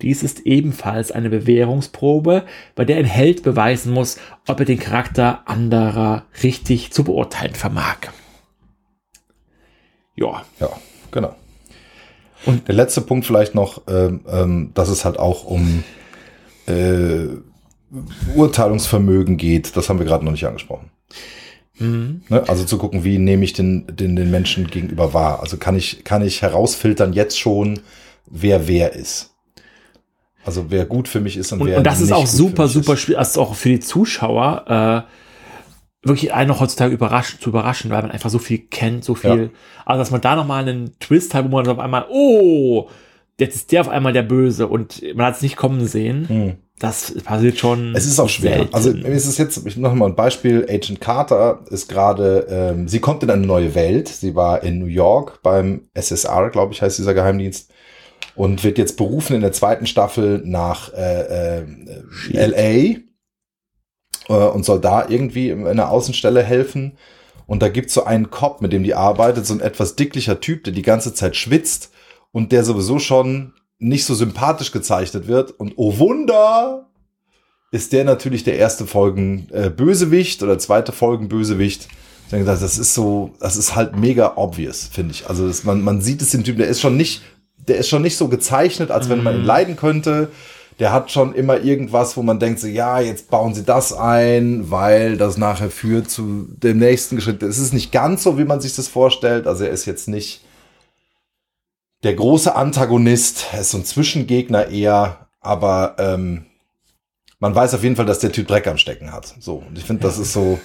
Dies 0.00 0.22
ist 0.22 0.46
ebenfalls 0.46 1.12
eine 1.12 1.28
Bewährungsprobe, 1.28 2.46
bei 2.74 2.86
der 2.86 2.96
ein 2.96 3.04
Held 3.04 3.42
beweisen 3.42 3.92
muss, 3.92 4.16
ob 4.48 4.60
er 4.60 4.64
den 4.64 4.78
Charakter 4.78 5.42
anderer 5.44 6.24
richtig 6.42 6.90
zu 6.90 7.04
beurteilen 7.04 7.54
vermag. 7.54 7.98
Ja, 10.20 10.44
Ja, 10.60 10.68
genau. 11.10 11.34
Und- 12.46 12.68
der 12.68 12.74
letzte 12.74 13.00
Punkt 13.00 13.26
vielleicht 13.26 13.54
noch, 13.54 13.82
ähm, 13.88 14.20
ähm, 14.30 14.70
dass 14.74 14.88
es 14.88 15.04
halt 15.04 15.18
auch 15.18 15.44
um 15.44 15.82
äh, 16.66 17.26
Urteilungsvermögen 18.34 19.36
geht. 19.36 19.76
Das 19.76 19.88
haben 19.88 19.98
wir 19.98 20.06
gerade 20.06 20.24
noch 20.24 20.32
nicht 20.32 20.46
angesprochen. 20.46 20.90
Mhm. 21.78 22.22
Ne? 22.28 22.44
Also 22.48 22.64
zu 22.64 22.78
gucken, 22.78 23.04
wie 23.04 23.18
nehme 23.18 23.44
ich 23.44 23.52
den, 23.52 23.86
den, 23.90 24.14
den 24.16 24.30
Menschen 24.30 24.68
gegenüber 24.68 25.12
wahr. 25.14 25.40
Also 25.40 25.56
kann 25.56 25.76
ich, 25.76 26.04
kann 26.04 26.22
ich 26.22 26.42
herausfiltern 26.42 27.12
jetzt 27.12 27.38
schon, 27.38 27.80
wer 28.26 28.68
wer 28.68 28.92
ist. 28.92 29.30
Also 30.44 30.66
wer 30.70 30.86
gut 30.86 31.08
für 31.08 31.20
mich 31.20 31.36
ist 31.36 31.52
und, 31.52 31.62
Und, 31.62 31.68
wer 31.68 31.78
und 31.78 31.84
das 31.84 32.00
ist 32.00 32.08
nicht 32.08 32.12
auch 32.14 32.20
gut 32.20 32.30
für 32.30 32.36
super, 32.36 32.68
super 32.68 32.92
ist. 32.94 33.00
schwierig, 33.00 33.18
also 33.18 33.40
auch 33.42 33.54
für 33.54 33.68
die 33.70 33.80
Zuschauer, 33.80 35.06
äh, 35.06 35.10
wirklich 36.02 36.32
einen 36.32 36.48
noch 36.48 36.60
heutzutage 36.60 36.94
überraschen, 36.94 37.40
zu 37.40 37.50
überraschen, 37.50 37.90
weil 37.90 38.02
man 38.02 38.10
einfach 38.10 38.30
so 38.30 38.38
viel 38.38 38.58
kennt, 38.58 39.04
so 39.04 39.14
viel. 39.14 39.50
Also, 39.84 39.98
dass 39.98 40.10
man 40.10 40.20
da 40.20 40.36
nochmal 40.36 40.66
einen 40.66 40.98
Twist 40.98 41.34
hat, 41.34 41.44
wo 41.44 41.48
man 41.48 41.68
auf 41.68 41.78
einmal, 41.78 42.06
oh, 42.10 42.88
jetzt 43.38 43.56
ist 43.56 43.72
der 43.72 43.82
auf 43.82 43.88
einmal 43.88 44.12
der 44.12 44.22
Böse 44.22 44.66
und 44.68 45.02
man 45.14 45.26
hat 45.26 45.36
es 45.36 45.42
nicht 45.42 45.56
kommen 45.56 45.86
sehen. 45.86 46.28
Hm. 46.28 46.56
Das 46.78 47.12
passiert 47.24 47.58
schon. 47.58 47.94
Es 47.94 48.06
ist 48.06 48.18
auch 48.18 48.28
schwer. 48.28 48.56
selten. 48.56 48.74
Also 48.74 48.92
mir 48.92 49.08
ist 49.08 49.26
es 49.26 49.36
jetzt, 49.36 49.66
ich 49.66 49.76
noch 49.76 49.92
mal 49.92 50.06
ein 50.06 50.16
Beispiel. 50.16 50.66
Agent 50.66 50.98
Carter 51.02 51.60
ist 51.68 51.88
gerade, 51.88 52.46
ähm, 52.48 52.88
sie 52.88 53.00
kommt 53.00 53.22
in 53.22 53.28
eine 53.28 53.46
neue 53.46 53.74
Welt. 53.74 54.08
Sie 54.08 54.34
war 54.34 54.62
in 54.62 54.78
New 54.78 54.86
York 54.86 55.42
beim 55.42 55.88
SSR, 55.92 56.48
glaube 56.48 56.72
ich, 56.72 56.80
heißt 56.80 56.98
dieser 56.98 57.12
Geheimdienst. 57.12 57.70
Und 58.34 58.64
wird 58.64 58.78
jetzt 58.78 58.96
berufen 58.96 59.36
in 59.36 59.42
der 59.42 59.52
zweiten 59.52 59.86
Staffel 59.86 60.40
nach 60.42 60.94
äh, 60.94 61.58
äh, 61.58 61.64
LA 62.32 63.00
äh, 64.28 64.32
und 64.32 64.64
soll 64.64 64.80
da 64.80 65.08
irgendwie 65.08 65.50
in 65.50 65.66
einer 65.66 65.90
Außenstelle 65.90 66.42
helfen. 66.42 66.92
Und 67.46 67.62
da 67.62 67.68
gibt's 67.68 67.94
so 67.94 68.04
einen 68.04 68.30
Cop, 68.30 68.62
mit 68.62 68.72
dem 68.72 68.84
die 68.84 68.94
arbeitet, 68.94 69.46
so 69.46 69.54
ein 69.54 69.60
etwas 69.60 69.96
dicklicher 69.96 70.40
Typ, 70.40 70.64
der 70.64 70.72
die 70.72 70.82
ganze 70.82 71.14
Zeit 71.14 71.36
schwitzt 71.36 71.90
und 72.30 72.52
der 72.52 72.64
sowieso 72.64 72.98
schon 72.98 73.54
nicht 73.78 74.04
so 74.04 74.14
sympathisch 74.14 74.70
gezeichnet 74.70 75.26
wird. 75.26 75.50
Und 75.50 75.74
oh 75.76 75.98
Wunder, 75.98 76.90
ist 77.72 77.92
der 77.92 78.04
natürlich 78.04 78.44
der 78.44 78.56
erste 78.56 78.86
Folgen 78.86 79.46
äh, 79.52 79.70
Bösewicht 79.70 80.42
oder 80.42 80.58
zweite 80.58 80.92
Folgen 80.92 81.28
Bösewicht. 81.28 81.88
Ich 82.24 82.30
denke, 82.30 82.46
das 82.46 82.62
ist 82.62 82.94
so, 82.94 83.32
das 83.40 83.56
ist 83.56 83.74
halt 83.74 83.96
mega 83.96 84.34
obvious, 84.36 84.88
finde 84.92 85.12
ich. 85.12 85.28
Also 85.28 85.46
das, 85.46 85.64
man, 85.64 85.82
man 85.82 86.00
sieht 86.00 86.22
es 86.22 86.30
dem 86.30 86.44
Typen, 86.44 86.58
der 86.58 86.68
ist 86.68 86.80
schon 86.80 86.96
nicht, 86.96 87.22
der 87.56 87.78
ist 87.78 87.88
schon 87.88 88.02
nicht 88.02 88.16
so 88.16 88.28
gezeichnet, 88.28 88.90
als 88.90 89.08
wenn 89.08 89.22
man 89.22 89.36
ihn 89.36 89.44
leiden 89.44 89.76
könnte. 89.76 90.28
Der 90.80 90.92
hat 90.92 91.10
schon 91.10 91.34
immer 91.34 91.60
irgendwas, 91.60 92.16
wo 92.16 92.22
man 92.22 92.40
denkt, 92.40 92.58
so, 92.58 92.66
ja, 92.66 93.00
jetzt 93.00 93.30
bauen 93.30 93.54
sie 93.54 93.64
das 93.64 93.92
ein, 93.92 94.70
weil 94.70 95.16
das 95.16 95.36
nachher 95.36 95.70
führt 95.70 96.10
zu 96.10 96.46
dem 96.48 96.78
nächsten 96.78 97.20
Schritt. 97.20 97.42
Es 97.42 97.58
ist 97.58 97.74
nicht 97.74 97.92
ganz 97.92 98.22
so, 98.22 98.38
wie 98.38 98.44
man 98.44 98.60
sich 98.60 98.74
das 98.74 98.88
vorstellt. 98.88 99.46
Also 99.46 99.64
er 99.64 99.70
ist 99.70 99.84
jetzt 99.84 100.08
nicht 100.08 100.42
der 102.02 102.14
große 102.14 102.56
Antagonist, 102.56 103.46
er 103.52 103.60
ist 103.60 103.70
so 103.70 103.78
ein 103.78 103.84
Zwischengegner 103.84 104.68
eher, 104.68 105.28
aber 105.40 105.96
ähm, 105.98 106.46
man 107.38 107.54
weiß 107.54 107.74
auf 107.74 107.82
jeden 107.82 107.96
Fall, 107.96 108.06
dass 108.06 108.18
der 108.20 108.32
Typ 108.32 108.48
Dreck 108.48 108.66
am 108.66 108.78
Stecken 108.78 109.12
hat. 109.12 109.34
So, 109.38 109.62
und 109.66 109.76
ich 109.76 109.84
finde, 109.84 110.02
das 110.02 110.18
ist 110.18 110.32
so, 110.32 110.58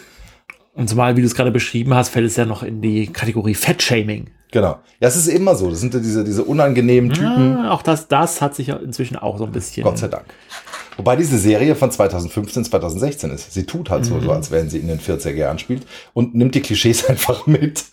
Und 0.76 0.90
zumal, 0.90 1.16
wie 1.16 1.22
du 1.22 1.28
es 1.28 1.36
gerade 1.36 1.52
beschrieben 1.52 1.94
hast, 1.94 2.10
fällt 2.10 2.26
es 2.26 2.36
ja 2.36 2.46
noch 2.46 2.64
in 2.64 2.82
die 2.82 3.08
Kategorie 3.08 3.56
Fettshaming. 3.56 4.30
Genau. 4.56 4.80
Ja, 5.02 5.10
es 5.10 5.18
ist 5.18 5.28
immer 5.28 5.54
so. 5.56 5.70
Das 5.70 5.82
sind 5.82 5.94
ja 5.94 6.00
diese, 6.00 6.24
diese 6.24 6.46
unangenehmen 6.46 7.12
Typen. 7.12 7.58
Ah, 7.58 7.72
auch 7.72 7.82
das, 7.82 8.08
das 8.08 8.42
hat 8.42 8.56
sich 8.56 8.68
ja 8.68 8.78
inzwischen 8.78 9.18
auch 9.18 9.38
so 9.38 9.44
ein 9.44 9.52
bisschen. 9.52 9.84
Gott 9.84 9.98
sei 9.98 10.08
Dank. 10.08 10.26
Wobei 10.96 11.18
diese 11.18 11.38
Serie 11.38 11.76
von 11.76 11.92
2015, 11.92 12.64
2016 12.64 13.32
ist. 13.32 13.54
Sie 13.54 13.66
tut 13.66 13.90
halt 13.90 14.06
so, 14.06 14.18
so, 14.22 14.32
als 14.32 14.52
wenn 14.52 14.70
sie 14.70 14.80
in 14.80 14.88
den 14.88 15.02
40er 15.02 15.34
Jahren 15.34 15.60
spielt 15.60 15.86
und 16.14 16.36
nimmt 16.36 16.56
die 16.56 16.62
Klischees 16.62 17.06
einfach 17.10 17.46
mit. 17.48 17.84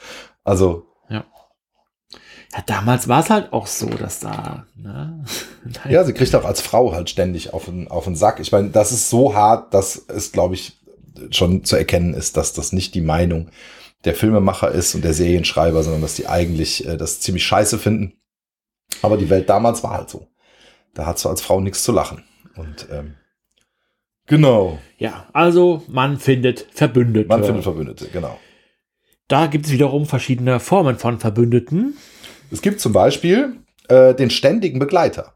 Also, 0.44 0.86
Ja. 1.10 1.24
Ja, 2.54 2.62
damals 2.66 3.08
war 3.08 3.20
es 3.24 3.30
halt 3.30 3.52
auch 3.52 3.66
so, 3.66 3.88
dass 3.88 4.20
da. 4.20 4.66
Ne? 4.76 5.24
ja, 5.88 6.04
sie 6.04 6.12
kriegt 6.12 6.32
auch 6.36 6.44
als 6.44 6.60
Frau 6.60 6.92
halt 6.92 7.10
ständig 7.10 7.52
auf 7.52 7.64
den, 7.64 7.88
auf 7.88 8.04
den 8.04 8.14
Sack. 8.14 8.38
Ich 8.38 8.52
meine, 8.52 8.68
das 8.68 8.92
ist 8.92 9.10
so 9.10 9.34
hart, 9.34 9.74
dass 9.74 9.96
es, 9.96 10.30
glaube 10.30 10.54
ich, 10.54 10.78
schon 11.30 11.64
zu 11.64 11.74
erkennen 11.76 12.14
ist, 12.14 12.36
dass 12.36 12.52
das 12.52 12.72
nicht 12.72 12.94
die 12.94 13.00
Meinung 13.00 13.48
der 14.04 14.14
Filmemacher 14.14 14.70
ist 14.70 14.94
und 14.94 15.04
der 15.04 15.14
Serienschreiber, 15.14 15.82
sondern 15.82 16.02
dass 16.02 16.14
die 16.14 16.26
eigentlich 16.26 16.86
äh, 16.86 16.96
das 16.96 17.20
ziemlich 17.20 17.44
scheiße 17.46 17.78
finden. 17.78 18.14
Aber 19.00 19.16
die 19.16 19.30
Welt 19.30 19.48
damals 19.48 19.82
war 19.82 19.92
halt 19.92 20.10
so. 20.10 20.28
Da 20.94 21.06
hat 21.06 21.18
so 21.18 21.28
als 21.28 21.40
Frau 21.40 21.60
nichts 21.60 21.84
zu 21.84 21.92
lachen. 21.92 22.22
Und 22.56 22.86
ähm, 22.90 23.14
genau, 24.26 24.78
Ja, 24.98 25.26
also 25.32 25.82
man 25.88 26.18
findet 26.18 26.66
Verbündete. 26.72 27.28
man 27.28 27.44
findet 27.44 27.62
Verbündete, 27.62 28.08
genau. 28.12 28.38
da 29.28 29.46
gibt 29.46 29.66
es 29.66 29.72
wiederum 29.72 30.04
verschiedene 30.06 30.60
Formen 30.60 30.98
von 30.98 31.18
Verbündeten. 31.18 31.96
Es 32.50 32.60
gibt 32.60 32.80
zum 32.80 32.92
Beispiel 32.92 33.56
äh, 33.88 34.14
den 34.14 34.28
ständigen 34.28 34.78
Begleiter. 34.78 35.34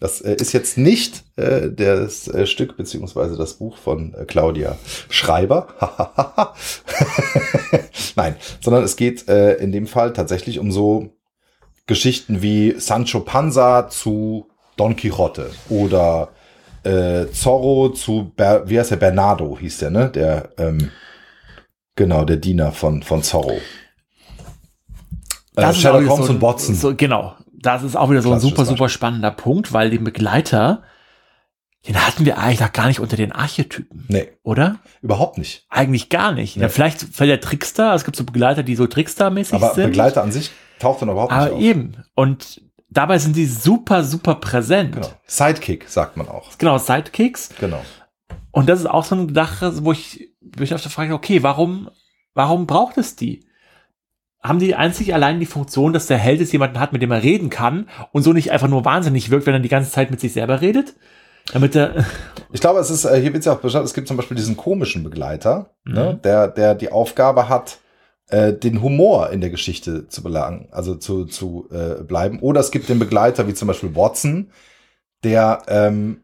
Das 0.00 0.20
äh, 0.20 0.34
ist 0.34 0.52
jetzt 0.52 0.76
nicht 0.76 1.24
äh, 1.36 1.70
das 1.70 2.28
äh, 2.28 2.46
Stück 2.46 2.76
beziehungsweise 2.76 3.36
das 3.36 3.54
Buch 3.54 3.76
von 3.76 4.14
äh, 4.14 4.24
Claudia 4.24 4.76
Schreiber. 5.08 5.68
Nein, 8.16 8.36
sondern 8.60 8.84
es 8.84 8.96
geht 8.96 9.28
äh, 9.28 9.54
in 9.54 9.72
dem 9.72 9.86
Fall 9.86 10.12
tatsächlich 10.12 10.58
um 10.58 10.72
so 10.72 11.10
Geschichten 11.86 12.42
wie 12.42 12.74
Sancho 12.78 13.20
Panza 13.20 13.88
zu 13.88 14.48
Don 14.76 14.96
Quixote 14.96 15.50
oder 15.68 16.30
äh, 16.82 17.26
Zorro 17.32 17.90
zu, 17.90 18.32
Ber 18.36 18.68
wie 18.68 18.78
heißt 18.78 18.90
der, 18.90 18.96
Bernardo 18.96 19.56
hieß 19.58 19.78
der, 19.78 19.90
ne? 19.90 20.10
Der, 20.10 20.50
ähm, 20.58 20.90
genau, 21.94 22.24
der 22.24 22.36
Diener 22.36 22.72
von, 22.72 23.02
von 23.02 23.22
Zorro. 23.22 23.58
Äh, 25.56 25.70
ist 25.70 25.80
Sherlock 25.80 26.08
Holmes 26.08 26.26
so 26.26 26.32
und 26.32 26.42
Watson. 26.42 26.74
So, 26.74 26.94
genau. 26.94 27.36
Das 27.64 27.82
ist 27.82 27.96
auch 27.96 28.10
wieder 28.10 28.22
so 28.22 28.32
ein 28.32 28.40
super, 28.40 28.64
super 28.64 28.88
spannender 28.88 29.30
Punkt, 29.30 29.72
weil 29.72 29.90
den 29.90 30.04
Begleiter, 30.04 30.82
den 31.88 31.96
hatten 32.06 32.24
wir 32.24 32.38
eigentlich 32.38 32.60
noch 32.60 32.72
gar 32.72 32.86
nicht 32.86 33.00
unter 33.00 33.16
den 33.16 33.32
Archetypen, 33.32 34.06
Nee, 34.08 34.28
oder? 34.42 34.76
überhaupt 35.02 35.38
nicht. 35.38 35.66
Eigentlich 35.68 36.08
gar 36.08 36.32
nicht. 36.32 36.56
Nee. 36.56 36.62
Ja, 36.62 36.68
vielleicht 36.68 37.00
fällt 37.00 37.30
der 37.30 37.40
Trickster, 37.40 37.94
es 37.94 38.04
gibt 38.04 38.16
so 38.16 38.24
Begleiter, 38.24 38.62
die 38.62 38.74
so 38.76 38.86
Trickster-mäßig 38.86 39.54
Aber 39.54 39.74
sind. 39.74 39.86
Begleiter 39.86 40.22
an 40.22 40.32
sich 40.32 40.50
taucht 40.78 41.02
dann 41.02 41.08
überhaupt 41.10 41.32
aber 41.32 41.44
nicht 41.46 41.54
auf. 41.54 41.60
eben. 41.60 42.04
Und 42.14 42.62
dabei 42.90 43.18
sind 43.18 43.36
die 43.36 43.46
super, 43.46 44.04
super 44.04 44.36
präsent. 44.36 44.94
Genau. 44.94 45.08
Sidekick 45.26 45.88
sagt 45.88 46.16
man 46.16 46.28
auch. 46.28 46.56
Genau, 46.58 46.78
Sidekicks. 46.78 47.50
Genau. 47.60 47.80
Und 48.50 48.68
das 48.68 48.80
ist 48.80 48.86
auch 48.86 49.04
so 49.04 49.14
eine 49.16 49.32
Sache, 49.34 49.84
wo 49.84 49.92
ich, 49.92 50.28
wo 50.40 50.62
ich 50.62 50.74
auf 50.74 50.82
der 50.82 50.90
Frage, 50.90 51.14
okay, 51.14 51.42
warum, 51.42 51.90
warum 52.34 52.66
braucht 52.66 52.98
es 52.98 53.16
die? 53.16 53.46
Haben 54.44 54.58
die 54.58 54.74
einzig 54.74 55.14
allein 55.14 55.40
die 55.40 55.46
Funktion, 55.46 55.92
dass 55.94 56.06
der 56.06 56.18
Held 56.18 56.38
jetzt 56.40 56.52
jemanden 56.52 56.78
hat, 56.78 56.92
mit 56.92 57.00
dem 57.00 57.10
er 57.10 57.22
reden 57.22 57.48
kann 57.50 57.88
und 58.12 58.22
so 58.22 58.32
nicht 58.34 58.52
einfach 58.52 58.68
nur 58.68 58.84
wahnsinnig 58.84 59.30
wirkt, 59.30 59.46
wenn 59.46 59.54
er 59.54 59.60
die 59.60 59.68
ganze 59.70 59.90
Zeit 59.90 60.10
mit 60.10 60.20
sich 60.20 60.34
selber 60.34 60.60
redet? 60.60 60.94
Damit 61.52 61.74
der, 61.74 62.04
Ich 62.52 62.60
glaube, 62.60 62.78
es 62.80 62.90
ist, 62.90 63.04
äh, 63.06 63.20
hier 63.20 63.32
wird 63.32 63.40
es 63.40 63.46
ja 63.46 63.52
auch 63.54 63.60
beschrieben, 63.60 63.84
es 63.84 63.94
gibt 63.94 64.06
zum 64.06 64.16
Beispiel 64.18 64.36
diesen 64.36 64.56
komischen 64.56 65.02
Begleiter, 65.02 65.70
Mhm. 65.84 65.94
ne, 65.94 66.20
der, 66.22 66.48
der 66.48 66.74
die 66.74 66.92
Aufgabe 66.92 67.48
hat, 67.48 67.78
äh, 68.28 68.52
den 68.52 68.82
Humor 68.82 69.30
in 69.30 69.40
der 69.40 69.50
Geschichte 69.50 70.08
zu 70.08 70.22
belangen, 70.22 70.68
also 70.70 70.94
zu, 70.94 71.24
zu 71.24 71.68
äh, 71.70 72.02
bleiben. 72.02 72.38
Oder 72.40 72.60
es 72.60 72.70
gibt 72.70 72.88
den 72.88 72.98
Begleiter, 72.98 73.46
wie 73.48 73.54
zum 73.54 73.68
Beispiel 73.68 73.94
Watson, 73.96 74.50
der 75.24 75.62
ähm, 75.68 76.20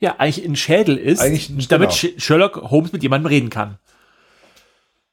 ja, 0.00 0.16
eigentlich 0.18 0.44
ein 0.44 0.56
Schädel 0.56 0.96
ist, 0.96 1.20
Eigentlich 1.20 1.48
damit 1.68 1.90
genau. 1.90 1.92
Sh- 1.92 2.18
Sherlock 2.20 2.70
Holmes 2.70 2.92
mit 2.92 3.02
jemandem 3.02 3.26
reden 3.28 3.50
kann. 3.50 3.78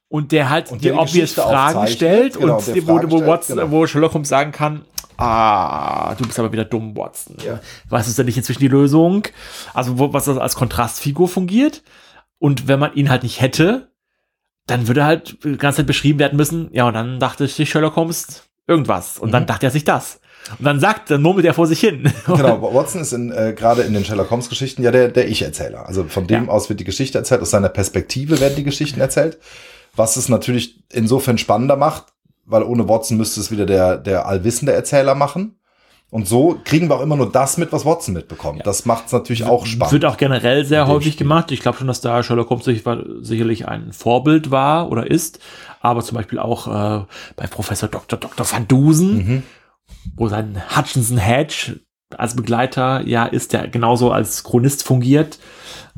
Und 0.09 0.31
der 0.31 0.49
halt 0.49 0.71
Und 0.71 0.83
die 0.83 0.91
obvious 0.91 1.33
Fragen 1.33 1.87
stellt 1.87 2.37
Genau, 2.39 2.57
und 2.57 2.67
wo, 2.87 2.95
Fragen 2.97 3.11
wo, 3.11 3.25
Watson, 3.27 3.57
genau. 3.57 3.71
wo 3.71 3.85
Sherlock 3.87 4.13
Holmes 4.15 4.27
sagen 4.29 4.51
kann, 4.51 4.83
ah, 5.17 6.15
du 6.15 6.25
bist 6.25 6.39
aber 6.39 6.51
wieder 6.51 6.65
dumm, 6.65 6.95
Watson. 6.97 7.37
Ja. 7.45 7.59
Was 7.89 8.07
ist 8.07 8.17
denn 8.17 8.25
nicht 8.25 8.37
inzwischen 8.37 8.59
die 8.61 8.67
Lösung? 8.67 9.23
Also, 9.73 9.99
wo, 9.99 10.11
was 10.11 10.25
das 10.25 10.37
als 10.37 10.55
Kontrastfigur 10.55 11.27
fungiert. 11.27 11.83
Und 12.39 12.67
wenn 12.67 12.79
man 12.79 12.93
ihn 12.93 13.09
halt 13.09 13.23
nicht 13.23 13.39
hätte, 13.41 13.91
dann 14.65 14.87
würde 14.87 15.03
halt 15.05 15.37
die 15.43 15.57
ganze 15.57 15.77
Zeit 15.77 15.87
beschrieben 15.87 16.19
werden 16.19 16.37
müssen, 16.37 16.69
ja, 16.71 16.87
und 16.87 16.93
dann 16.93 17.19
dachte 17.19 17.47
sich 17.47 17.69
Sherlock 17.69 17.95
Holmes 17.95 18.43
irgendwas. 18.67 19.19
Und 19.19 19.31
dann 19.31 19.43
Mhm. 19.43 19.47
dachte 19.47 19.65
er 19.67 19.71
sich 19.71 19.83
das. 19.83 20.21
Und 20.57 20.65
dann 20.65 20.79
sagt, 20.79 21.11
dann 21.11 21.21
murmelt 21.21 21.45
er 21.45 21.53
vor 21.53 21.67
sich 21.67 21.79
hin. 21.81 22.11
Genau, 22.25 22.61
Watson 22.73 23.01
ist 23.01 23.11
in, 23.13 23.31
äh, 23.31 23.53
gerade 23.55 23.81
in 23.83 23.93
den 23.93 24.05
Sherlock 24.05 24.31
Holmes 24.31 24.47
Geschichten 24.49 24.81
ja 24.83 24.89
der, 24.91 25.09
der 25.09 25.27
Ich-Erzähler. 25.27 25.85
Also 25.85 26.05
von 26.05 26.25
dem 26.27 26.45
Ja. 26.45 26.49
aus 26.51 26.69
wird 26.69 26.79
die 26.79 26.83
Geschichte 26.85 27.17
erzählt, 27.17 27.41
aus 27.41 27.51
seiner 27.51 27.69
Perspektive 27.69 28.39
werden 28.39 28.55
die 28.55 28.63
Geschichten 28.63 29.01
erzählt. 29.01 29.37
Was 29.99 30.15
es 30.17 30.29
natürlich 30.29 30.81
insofern 30.91 31.37
spannender 31.37 31.75
macht, 31.75 32.05
weil 32.45 32.63
ohne 32.63 32.87
Watson 32.89 33.17
müsste 33.17 33.39
es 33.41 33.51
wieder 33.51 33.65
der, 33.65 33.97
der 33.97 34.25
allwissende 34.25 34.71
Erzähler 34.73 35.13
machen. 35.13 35.55
Und 36.09 36.27
so 36.27 36.59
kriegen 36.63 36.89
wir 36.89 36.95
auch 36.95 37.01
immer 37.01 37.15
nur 37.17 37.31
das 37.31 37.57
mit, 37.57 37.71
was 37.71 37.85
Watson 37.85 38.15
mitbekommt. 38.15 38.65
Das 38.65 38.85
macht 38.85 39.05
es 39.05 39.11
natürlich 39.11 39.43
auch 39.43 39.67
spannend. 39.67 39.91
Wird 39.91 40.05
auch 40.05 40.17
generell 40.17 40.65
sehr 40.65 40.87
häufig 40.87 41.13
Spiel. 41.13 41.27
gemacht. 41.27 41.51
Ich 41.51 41.59
glaube 41.59 41.77
schon, 41.77 41.85
dass 41.85 42.01
da 42.01 42.23
Sherlock 42.23 42.49
Holmes 42.49 42.65
sich- 42.65 42.83
sicherlich 43.21 43.67
ein 43.67 43.93
Vorbild 43.93 44.49
war 44.49 44.89
oder 44.89 45.05
ist. 45.11 45.37
Aber 45.81 46.01
zum 46.01 46.15
Beispiel 46.17 46.39
auch 46.39 46.67
äh, 46.67 47.05
bei 47.35 47.45
Professor 47.45 47.87
Dr. 47.89 48.17
Dr. 48.17 48.51
Van 48.51 48.67
Dusen, 48.67 49.17
Mhm. 49.17 49.43
wo 50.15 50.27
sein 50.29 50.63
Hutchinson 50.75 51.17
Hedge 51.19 51.81
als 52.17 52.35
Begleiter 52.35 53.05
ja 53.05 53.25
ist, 53.25 53.53
der 53.53 53.67
genauso 53.67 54.11
als 54.11 54.43
Chronist 54.43 54.81
fungiert. 54.83 55.37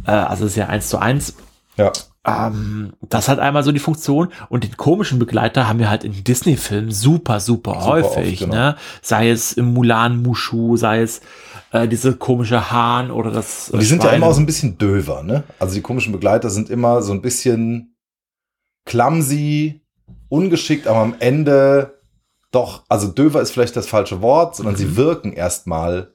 Äh, 0.05 0.11
also 0.11 0.45
ist 0.45 0.57
ja 0.57 0.67
eins 0.67 0.89
zu 0.89 0.97
eins. 0.97 1.35
Ja. 1.77 1.93
Ähm, 2.25 2.93
das 3.01 3.27
hat 3.29 3.39
einmal 3.39 3.63
so 3.63 3.71
die 3.71 3.79
Funktion. 3.79 4.29
Und 4.49 4.63
den 4.63 4.77
komischen 4.77 5.19
Begleiter 5.19 5.67
haben 5.67 5.79
wir 5.79 5.89
halt 5.89 6.03
in 6.03 6.23
Disney-Filmen 6.23 6.91
super, 6.91 7.39
super, 7.39 7.73
Super 7.73 7.85
häufig. 7.85 8.33
oft, 8.33 8.51
genau. 8.51 8.55
ne? 8.55 8.75
Sei 9.01 9.29
es 9.29 9.53
im 9.53 9.73
Mulan 9.73 10.21
Mushu, 10.21 10.77
sei 10.77 11.01
es 11.01 11.21
äh, 11.71 11.87
diese 11.87 12.15
komische 12.15 12.71
Hahn 12.71 13.11
oder 13.11 13.31
das. 13.31 13.69
Und 13.71 13.79
die 13.81 13.85
sind 13.85 14.03
ja 14.03 14.11
immer 14.11 14.27
auch 14.27 14.33
so 14.33 14.39
ein 14.41 14.45
bisschen 14.45 14.77
döver, 14.77 15.23
ne? 15.23 15.43
Also 15.59 15.75
die 15.75 15.81
komischen 15.81 16.11
Begleiter 16.11 16.49
sind 16.49 16.69
immer 16.69 17.01
so 17.01 17.11
ein 17.13 17.21
bisschen 17.21 17.95
clumsy, 18.85 19.81
ungeschickt, 20.29 20.87
aber 20.87 20.99
am 20.99 21.15
Ende 21.19 22.01
doch, 22.51 22.83
also 22.89 23.07
döver 23.07 23.41
ist 23.41 23.51
vielleicht 23.51 23.77
das 23.77 23.87
falsche 23.87 24.21
Wort, 24.21 24.55
sondern 24.57 24.75
sie 24.75 24.97
wirken 24.97 25.31
erstmal 25.31 26.11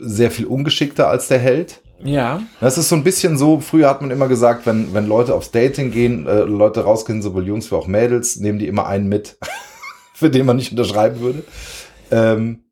sehr 0.00 0.30
viel 0.30 0.46
ungeschickter 0.46 1.08
als 1.08 1.28
der 1.28 1.38
Held. 1.38 1.81
Ja. 2.04 2.42
Das 2.60 2.78
ist 2.78 2.88
so 2.88 2.96
ein 2.96 3.04
bisschen 3.04 3.38
so, 3.38 3.60
früher 3.60 3.88
hat 3.88 4.00
man 4.00 4.10
immer 4.10 4.28
gesagt, 4.28 4.66
wenn, 4.66 4.92
wenn 4.92 5.06
Leute 5.06 5.34
aufs 5.34 5.50
Dating 5.50 5.90
gehen, 5.90 6.26
äh, 6.26 6.40
Leute 6.40 6.84
rausgehen, 6.84 7.22
sowohl 7.22 7.46
Jungs 7.46 7.70
wie 7.70 7.76
auch 7.76 7.86
Mädels, 7.86 8.36
nehmen 8.36 8.58
die 8.58 8.66
immer 8.66 8.86
einen 8.86 9.08
mit, 9.08 9.38
für 10.14 10.30
den 10.30 10.46
man 10.46 10.56
nicht 10.56 10.72
unterschreiben 10.72 11.20
würde. 11.20 11.44
Ähm, 12.10 12.64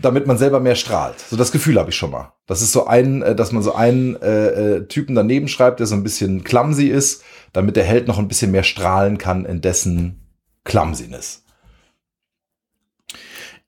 damit 0.00 0.26
man 0.26 0.36
selber 0.36 0.60
mehr 0.60 0.74
strahlt. 0.74 1.18
So 1.20 1.36
das 1.36 1.52
Gefühl 1.52 1.78
habe 1.78 1.90
ich 1.90 1.96
schon 1.96 2.10
mal. 2.10 2.32
Das 2.46 2.60
ist 2.60 2.72
so 2.72 2.86
ein, 2.86 3.22
äh, 3.22 3.34
dass 3.34 3.52
man 3.52 3.62
so 3.62 3.74
einen 3.74 4.20
äh, 4.20 4.76
äh, 4.76 4.86
Typen 4.88 5.14
daneben 5.14 5.48
schreibt, 5.48 5.80
der 5.80 5.86
so 5.86 5.94
ein 5.94 6.02
bisschen 6.02 6.44
clumsy 6.44 6.88
ist, 6.88 7.22
damit 7.52 7.76
der 7.76 7.84
Held 7.84 8.06
noch 8.06 8.18
ein 8.18 8.28
bisschen 8.28 8.50
mehr 8.50 8.62
strahlen 8.62 9.18
kann 9.18 9.44
in 9.44 9.60
dessen 9.60 10.26
Clumsiness. 10.64 11.44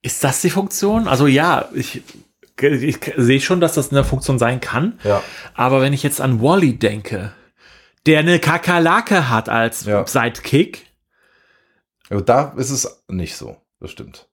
Ist 0.02 0.22
das 0.22 0.42
die 0.42 0.50
Funktion? 0.50 1.08
Also 1.08 1.26
ja, 1.26 1.68
ich, 1.74 2.02
ich 2.62 2.98
sehe 3.16 3.40
schon, 3.40 3.60
dass 3.60 3.74
das 3.74 3.90
eine 3.90 4.04
Funktion 4.04 4.38
sein 4.38 4.60
kann. 4.60 4.98
Ja. 5.04 5.22
Aber 5.54 5.80
wenn 5.80 5.92
ich 5.92 6.02
jetzt 6.02 6.20
an 6.20 6.40
Wally 6.42 6.78
denke, 6.78 7.32
der 8.06 8.20
eine 8.20 8.38
Kakerlake 8.38 9.28
hat 9.28 9.48
als 9.48 9.84
Ja. 9.84 10.06
Sidekick, 10.06 10.86
Aber 12.10 12.22
da 12.22 12.54
ist 12.56 12.70
es 12.70 13.02
nicht 13.08 13.36
so. 13.36 13.56
Das 13.80 13.90
stimmt. 13.90 14.26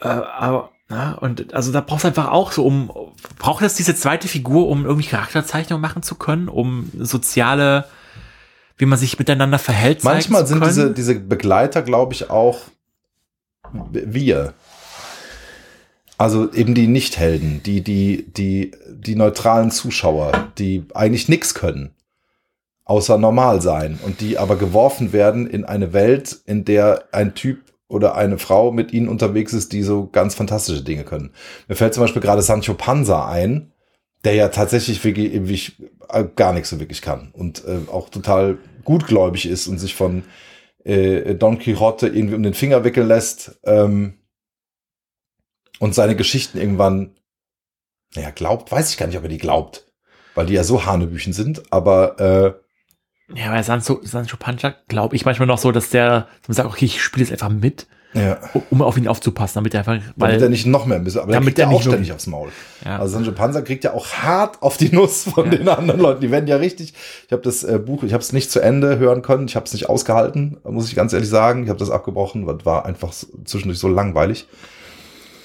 äh, 0.00 0.08
aber 0.08 0.70
na, 0.90 1.14
und 1.14 1.52
also 1.52 1.70
da 1.70 1.80
brauchst 1.82 2.04
du 2.04 2.08
einfach 2.08 2.28
auch 2.28 2.50
so, 2.52 2.64
um 2.64 2.90
braucht 3.38 3.62
es 3.62 3.74
diese 3.74 3.94
zweite 3.94 4.26
Figur, 4.26 4.68
um 4.68 4.86
irgendwie 4.86 5.06
Charakterzeichnung 5.08 5.80
machen 5.82 6.02
zu 6.02 6.14
können, 6.14 6.48
um 6.48 6.90
soziale, 6.98 7.84
wie 8.78 8.86
man 8.86 8.98
sich 8.98 9.18
miteinander 9.18 9.58
verhält. 9.58 10.02
Manchmal 10.04 10.46
sind 10.46 10.60
können? 10.60 10.70
diese, 10.70 10.94
diese 10.94 11.14
Begleiter, 11.16 11.82
glaube 11.82 12.14
ich, 12.14 12.30
auch 12.30 12.60
wir. 13.92 14.54
Also 16.18 16.52
eben 16.52 16.74
die 16.74 16.88
Nichthelden, 16.88 17.62
die, 17.62 17.80
die, 17.80 18.26
die, 18.36 18.72
die 18.90 19.14
neutralen 19.14 19.70
Zuschauer, 19.70 20.50
die 20.58 20.84
eigentlich 20.92 21.28
nichts 21.28 21.54
können, 21.54 21.94
außer 22.84 23.18
normal 23.18 23.62
sein 23.62 24.00
und 24.04 24.20
die 24.20 24.36
aber 24.36 24.56
geworfen 24.56 25.12
werden 25.12 25.46
in 25.46 25.64
eine 25.64 25.92
Welt, 25.92 26.40
in 26.44 26.64
der 26.64 27.04
ein 27.12 27.36
Typ 27.36 27.60
oder 27.86 28.16
eine 28.16 28.38
Frau 28.38 28.72
mit 28.72 28.92
ihnen 28.92 29.08
unterwegs 29.08 29.52
ist, 29.52 29.72
die 29.72 29.84
so 29.84 30.08
ganz 30.10 30.34
fantastische 30.34 30.82
Dinge 30.82 31.04
können. 31.04 31.30
Mir 31.68 31.76
fällt 31.76 31.94
zum 31.94 32.02
Beispiel 32.02 32.20
gerade 32.20 32.42
Sancho 32.42 32.74
Panza 32.74 33.28
ein, 33.28 33.72
der 34.24 34.34
ja 34.34 34.48
tatsächlich 34.48 35.04
wirklich, 35.04 35.76
äh, 36.08 36.24
gar 36.34 36.52
nichts 36.52 36.70
so 36.70 36.80
wirklich 36.80 37.00
kann 37.00 37.30
und 37.32 37.64
äh, 37.64 37.90
auch 37.92 38.08
total 38.08 38.58
gutgläubig 38.82 39.48
ist 39.48 39.68
und 39.68 39.78
sich 39.78 39.94
von 39.94 40.24
äh, 40.84 41.36
Don 41.36 41.60
Quixote 41.60 42.08
irgendwie 42.08 42.34
um 42.34 42.42
den 42.42 42.54
Finger 42.54 42.82
wickeln 42.82 43.06
lässt 43.06 43.60
ähm, 43.64 44.17
und 45.78 45.94
seine 45.94 46.16
Geschichten 46.16 46.58
irgendwann, 46.58 47.14
naja, 48.14 48.30
glaubt, 48.30 48.70
weiß 48.72 48.90
ich 48.90 48.96
gar 48.96 49.06
nicht, 49.06 49.16
ob 49.18 49.22
er 49.24 49.28
die 49.28 49.38
glaubt, 49.38 49.86
weil 50.34 50.46
die 50.46 50.54
ja 50.54 50.64
so 50.64 50.86
Hanebüchen 50.86 51.32
sind, 51.32 51.62
aber 51.72 52.56
äh, 53.28 53.34
Ja, 53.38 53.50
bei 53.50 53.62
Sancho, 53.62 54.00
Sancho 54.02 54.36
Pancha 54.38 54.74
glaube 54.88 55.14
ich 55.16 55.24
manchmal 55.24 55.46
noch 55.48 55.58
so, 55.58 55.72
dass 55.72 55.90
der 55.90 56.28
sagt, 56.48 56.68
okay, 56.68 56.86
ich 56.86 57.02
spiele 57.02 57.26
jetzt 57.26 57.32
einfach 57.32 57.54
mit, 57.54 57.86
ja, 58.14 58.38
um 58.70 58.80
auf 58.80 58.96
ihn 58.96 59.06
aufzupassen, 59.06 59.56
damit 59.56 59.74
er 59.74 59.80
einfach, 59.80 60.00
weil, 60.16 60.30
damit 60.30 60.42
er 60.42 60.48
nicht 60.48 60.64
noch 60.64 60.86
mehr 60.86 60.98
bisschen, 60.98 61.20
aber 61.20 61.32
damit 61.32 61.58
der 61.58 61.66
er 61.66 61.68
auch 61.68 61.72
nicht 61.74 61.82
ständig 61.84 62.10
aufs 62.12 62.26
Maul. 62.26 62.48
ja, 62.82 62.98
Also 62.98 63.12
Sancho 63.16 63.32
Panza 63.32 63.60
kriegt 63.60 63.84
ja 63.84 63.92
auch 63.92 64.06
hart 64.14 64.62
auf 64.62 64.78
die 64.78 64.88
Nuss 64.88 65.24
von 65.24 65.44
Ja. 65.44 65.58
den 65.58 65.68
anderen 65.68 66.00
Leuten. 66.00 66.22
Die 66.22 66.30
werden 66.30 66.46
ja 66.46 66.56
richtig. 66.56 66.94
Ich 67.26 67.32
habe 67.32 67.42
das 67.42 67.64
äh, 67.64 67.78
Buch, 67.78 68.04
ich 68.04 68.14
habe 68.14 68.22
es 68.22 68.32
nicht 68.32 68.50
zu 68.50 68.60
Ende 68.60 68.96
hören 68.98 69.20
können. 69.20 69.46
Ich 69.46 69.56
habe 69.56 69.66
es 69.66 69.74
nicht 69.74 69.90
ausgehalten, 69.90 70.56
muss 70.64 70.88
ich 70.88 70.94
ganz 70.96 71.12
ehrlich 71.12 71.28
sagen. 71.28 71.64
Ich 71.64 71.68
habe 71.68 71.78
das 71.78 71.90
abgebrochen, 71.90 72.46
weil 72.46 72.64
war 72.64 72.86
einfach 72.86 73.12
so, 73.12 73.26
zwischendurch 73.44 73.78
so 73.78 73.88
langweilig. 73.88 74.48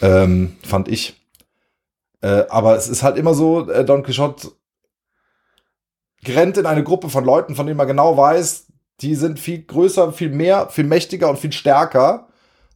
Ähm, 0.03 0.57
fand 0.63 0.89
ich. 0.89 1.15
Äh, 2.21 2.45
aber 2.49 2.75
es 2.75 2.89
ist 2.89 3.03
halt 3.03 3.17
immer 3.17 3.33
so, 3.33 3.69
äh, 3.69 3.85
Don 3.85 4.03
Quixote 4.03 4.51
rennt 6.27 6.57
in 6.57 6.65
eine 6.65 6.83
Gruppe 6.83 7.09
von 7.09 7.23
Leuten, 7.23 7.55
von 7.55 7.65
denen 7.65 7.77
man 7.77 7.87
genau 7.87 8.17
weiß, 8.17 8.67
die 8.99 9.15
sind 9.15 9.39
viel 9.39 9.63
größer, 9.63 10.11
viel 10.11 10.29
mehr, 10.29 10.67
viel 10.69 10.83
mächtiger 10.83 11.29
und 11.29 11.39
viel 11.39 11.53
stärker 11.53 12.27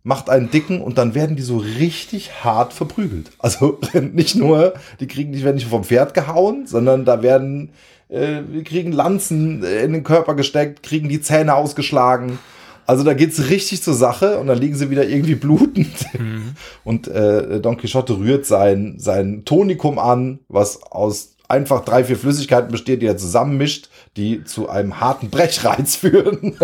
macht 0.03 0.29
einen 0.29 0.49
dicken 0.49 0.81
und 0.81 0.97
dann 0.97 1.15
werden 1.15 1.35
die 1.35 1.41
so 1.41 1.57
richtig 1.57 2.45
hart 2.45 2.71
verprügelt. 2.71 3.31
Also 3.39 3.77
nicht 3.93 4.35
nur, 4.35 4.73
die 5.01 5.07
kriegen 5.07 5.31
nicht, 5.31 5.43
werden 5.43 5.57
nicht 5.57 5.67
vom 5.67 5.83
Pferd 5.83 6.13
gehauen, 6.13 6.65
sondern 6.65 7.03
da 7.03 7.21
werden, 7.21 7.73
äh, 8.07 8.41
die 8.41 8.63
kriegen 8.63 8.93
Lanzen 8.93 9.65
äh, 9.65 9.83
in 9.83 9.91
den 9.91 10.03
Körper 10.03 10.35
gesteckt, 10.35 10.81
kriegen 10.81 11.09
die 11.09 11.19
Zähne 11.19 11.55
ausgeschlagen. 11.55 12.39
Also 12.87 13.03
da 13.03 13.13
geht's 13.13 13.49
richtig 13.49 13.83
zur 13.83 13.93
Sache 13.93 14.39
und 14.39 14.47
dann 14.47 14.57
liegen 14.57 14.75
sie 14.75 14.89
wieder 14.89 15.05
irgendwie 15.05 15.35
blutend. 15.35 15.93
Mhm. 16.17 16.55
Und 16.85 17.09
äh, 17.09 17.59
Don 17.59 17.75
Quixote 17.75 18.17
rührt 18.17 18.45
sein, 18.45 18.95
sein 18.97 19.43
Tonikum 19.43 19.99
an, 19.99 20.39
was 20.47 20.81
aus 20.83 21.35
einfach 21.49 21.83
drei, 21.83 22.05
vier 22.05 22.17
Flüssigkeiten 22.17 22.71
besteht, 22.71 23.01
die 23.01 23.05
er 23.05 23.17
zusammenmischt, 23.17 23.89
die 24.15 24.43
zu 24.45 24.69
einem 24.69 25.01
harten 25.01 25.29
Brechreiz 25.29 25.95
führen. 25.97 26.57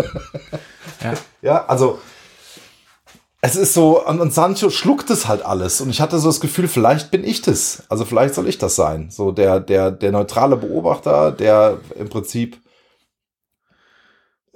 ja. 1.02 1.14
Ja, 1.42 1.66
also 1.66 1.98
es 3.42 3.56
ist 3.56 3.74
so, 3.74 4.02
und, 4.02 4.20
und 4.20 4.32
Sancho 4.32 4.70
schluckt 4.70 5.10
es 5.10 5.28
halt 5.28 5.44
alles. 5.44 5.82
Und 5.82 5.90
ich 5.90 6.00
hatte 6.00 6.18
so 6.18 6.28
das 6.28 6.40
Gefühl, 6.40 6.68
vielleicht 6.68 7.10
bin 7.10 7.22
ich 7.22 7.42
das. 7.42 7.82
Also 7.90 8.06
vielleicht 8.06 8.34
soll 8.34 8.48
ich 8.48 8.56
das 8.56 8.76
sein. 8.76 9.10
So 9.10 9.30
der, 9.30 9.60
der, 9.60 9.90
der 9.90 10.12
neutrale 10.12 10.56
Beobachter, 10.56 11.32
der 11.32 11.76
im 11.98 12.08
Prinzip 12.08 12.56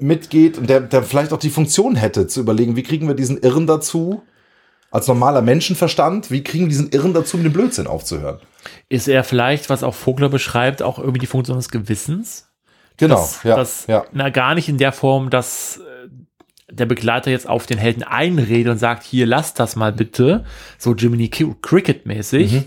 mitgeht 0.01 0.59
und 0.59 0.69
der, 0.69 0.81
der 0.81 1.03
vielleicht 1.03 1.33
auch 1.33 1.39
die 1.39 1.51
Funktion 1.51 1.97
hätte, 1.97 2.27
zu 2.27 2.41
überlegen, 2.41 2.77
wie 2.77 2.83
kriegen 2.83 3.09
wir 3.09 3.15
diesen 3.15 3.39
Irren 3.39 3.67
dazu, 3.67 4.23
als 4.91 5.07
normaler 5.07 5.43
Menschenverstand, 5.43 6.31
wie 6.31 6.43
kriegen 6.43 6.65
wir 6.65 6.69
diesen 6.69 6.91
Irren 6.91 7.13
dazu, 7.13 7.37
mit 7.37 7.47
dem 7.47 7.53
Blödsinn 7.53 7.87
aufzuhören? 7.87 8.39
Ist 8.89 9.09
er 9.09 9.25
vielleicht, 9.25 9.71
was 9.71 9.83
auch 9.83 9.95
Vogler 9.95 10.29
beschreibt, 10.29 10.83
auch 10.83 10.99
irgendwie 10.99 11.19
die 11.19 11.27
Funktion 11.27 11.57
des 11.57 11.69
Gewissens? 11.69 12.49
Genau, 12.97 13.17
das, 13.17 13.43
ja, 13.45 13.57
das, 13.57 13.87
ja. 13.87 14.05
Na, 14.13 14.31
gar 14.31 14.55
nicht 14.55 14.69
in 14.69 14.79
der 14.79 14.93
Form, 14.93 15.31
dass 15.31 15.79
äh, 15.79 16.09
der 16.73 16.87
Begleiter 16.87 17.31
jetzt 17.31 17.49
auf 17.49 17.67
den 17.67 17.79
Helden 17.79 18.03
einredet 18.03 18.73
und 18.73 18.79
sagt, 18.79 19.05
hier, 19.05 19.27
lass 19.27 19.55
das 19.55 19.77
mal 19.77 19.93
bitte, 19.93 20.45
so 20.79 20.95
Jiminy 20.95 21.29
Cricket-mäßig. 21.29 22.53
Mhm. 22.53 22.65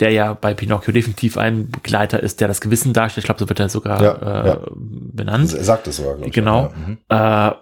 Der 0.00 0.10
ja 0.10 0.34
bei 0.34 0.54
Pinocchio 0.54 0.92
definitiv 0.92 1.36
ein 1.36 1.70
Begleiter 1.70 2.20
ist, 2.20 2.40
der 2.40 2.48
das 2.48 2.60
Gewissen 2.60 2.92
darstellt. 2.92 3.24
Ich 3.24 3.26
glaube, 3.26 3.40
so 3.40 3.48
wird 3.48 3.60
er 3.60 3.68
sogar 3.68 4.02
Ja, 4.02 4.12
äh, 4.42 4.48
ja. 4.48 4.60
benannt. 4.74 5.52
Er 5.54 5.64
sagt 5.64 5.86
es 5.86 5.96
sogar. 5.96 6.16
Genau. 6.16 6.72
Ja, 7.08 7.52
mhm. 7.52 7.58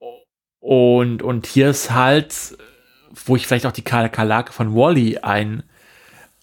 Äh, 0.00 0.06
und, 0.60 1.22
und 1.22 1.46
hier 1.46 1.68
ist 1.70 1.90
halt, 1.90 2.56
wo 3.26 3.36
ich 3.36 3.46
vielleicht 3.46 3.66
auch 3.66 3.72
die 3.72 3.82
Kalake 3.82 4.52
von 4.52 4.74
Wally 4.74 5.18
ein, 5.18 5.62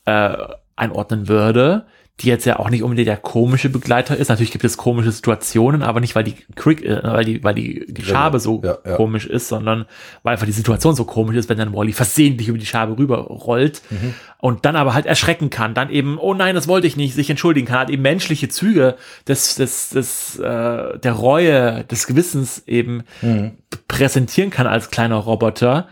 äh, 0.05 0.35
einordnen 0.75 1.27
würde, 1.27 1.85
die 2.21 2.27
jetzt 2.29 2.45
ja 2.45 2.59
auch 2.59 2.69
nicht 2.69 2.83
unbedingt 2.83 3.07
der 3.07 3.17
komische 3.17 3.69
Begleiter 3.69 4.15
ist. 4.15 4.29
Natürlich 4.29 4.51
gibt 4.51 4.63
es 4.63 4.77
komische 4.77 5.11
Situationen, 5.11 5.83
aber 5.83 5.99
nicht, 5.99 6.15
weil 6.15 6.23
die, 6.23 6.35
Crick, 6.55 6.83
äh, 6.83 6.99
weil 7.03 7.25
die, 7.25 7.43
weil 7.43 7.53
die 7.55 7.85
Schabe 8.03 8.39
so 8.39 8.61
Ja, 8.63 8.77
ja. 8.85 8.95
komisch 8.95 9.25
ist, 9.25 9.47
sondern 9.47 9.85
weil 10.23 10.33
einfach 10.33 10.45
die 10.45 10.51
Situation 10.51 10.95
so 10.95 11.05
komisch 11.05 11.35
ist, 11.35 11.49
wenn 11.49 11.57
dann 11.57 11.73
Wally 11.73 11.93
versehentlich 11.93 12.47
über 12.47 12.57
die 12.57 12.65
Schabe 12.65 12.97
rüberrollt 12.97 13.81
Mhm. 13.89 14.13
und 14.39 14.65
dann 14.65 14.75
aber 14.75 14.93
halt 14.93 15.05
erschrecken 15.05 15.49
kann, 15.49 15.73
dann 15.73 15.89
eben, 15.89 16.17
oh 16.17 16.33
nein, 16.33 16.55
das 16.55 16.67
wollte 16.67 16.87
ich 16.87 16.95
nicht, 16.97 17.13
sich 17.15 17.29
entschuldigen 17.29 17.67
kann, 17.67 17.79
hat 17.79 17.89
eben 17.89 18.01
menschliche 18.01 18.49
Züge 18.49 18.95
des, 19.27 19.55
des, 19.55 19.89
des, 19.89 20.39
äh, 20.39 20.97
der 20.99 21.11
Reue, 21.13 21.83
des 21.85 22.07
Gewissens 22.07 22.63
eben 22.67 23.03
Mhm. 23.21 23.51
präsentieren 23.87 24.49
kann 24.49 24.67
als 24.67 24.89
kleiner 24.91 25.15
Roboter, 25.17 25.87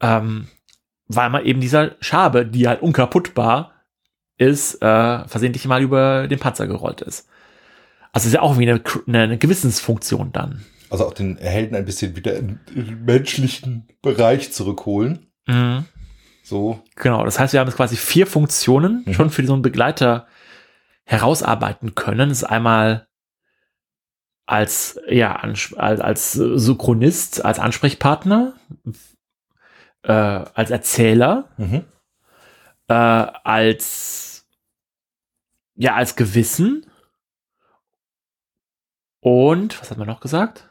ähm, 0.00 0.48
weil 1.08 1.30
man 1.30 1.44
eben 1.44 1.60
dieser 1.60 1.92
Schabe, 2.00 2.46
die 2.46 2.66
halt 2.68 2.82
unkaputtbar 2.82 3.72
ist, 4.42 4.76
äh, 4.82 5.28
versehentlich 5.28 5.66
mal 5.66 5.82
über 5.82 6.28
den 6.28 6.38
Panzer 6.38 6.66
gerollt 6.66 7.00
ist. 7.00 7.28
Also 8.12 8.26
ist 8.26 8.34
ja 8.34 8.42
auch 8.42 8.58
wie 8.58 8.68
eine, 8.68 8.82
eine, 9.06 9.38
Gewissensfunktion 9.38 10.32
dann. 10.32 10.64
Also 10.90 11.06
auch 11.06 11.14
den 11.14 11.38
Helden 11.38 11.74
ein 11.74 11.86
bisschen 11.86 12.14
wieder 12.16 12.36
in 12.36 12.60
den 12.74 13.04
menschlichen 13.04 13.88
Bereich 14.02 14.52
zurückholen. 14.52 15.32
Mhm. 15.46 15.86
So. 16.42 16.82
Genau, 16.96 17.24
das 17.24 17.38
heißt, 17.38 17.52
wir 17.52 17.60
haben 17.60 17.68
jetzt 17.68 17.76
quasi 17.76 17.96
vier 17.96 18.26
Funktionen 18.26 19.04
Mhm. 19.06 19.14
schon 19.14 19.30
für 19.30 19.46
so 19.46 19.54
einen 19.54 19.62
Begleiter 19.62 20.26
herausarbeiten 21.04 21.94
können. 21.94 22.28
Das 22.28 22.38
ist 22.38 22.44
einmal 22.44 23.06
als, 24.44 25.00
ja, 25.08 25.36
als, 25.36 25.72
als 25.74 26.32
Synchronist, 26.32 27.44
als 27.44 27.58
Ansprechpartner, 27.58 28.54
äh, 30.02 30.12
als 30.12 30.70
Erzähler, 30.70 31.48
Mhm. 31.56 31.84
äh, 32.88 32.92
als 32.92 34.31
ja, 35.74 35.94
als 35.94 36.16
Gewissen 36.16 36.86
und 39.20 39.80
was 39.80 39.90
hat 39.90 39.98
man 39.98 40.08
noch 40.08 40.20
gesagt? 40.20 40.68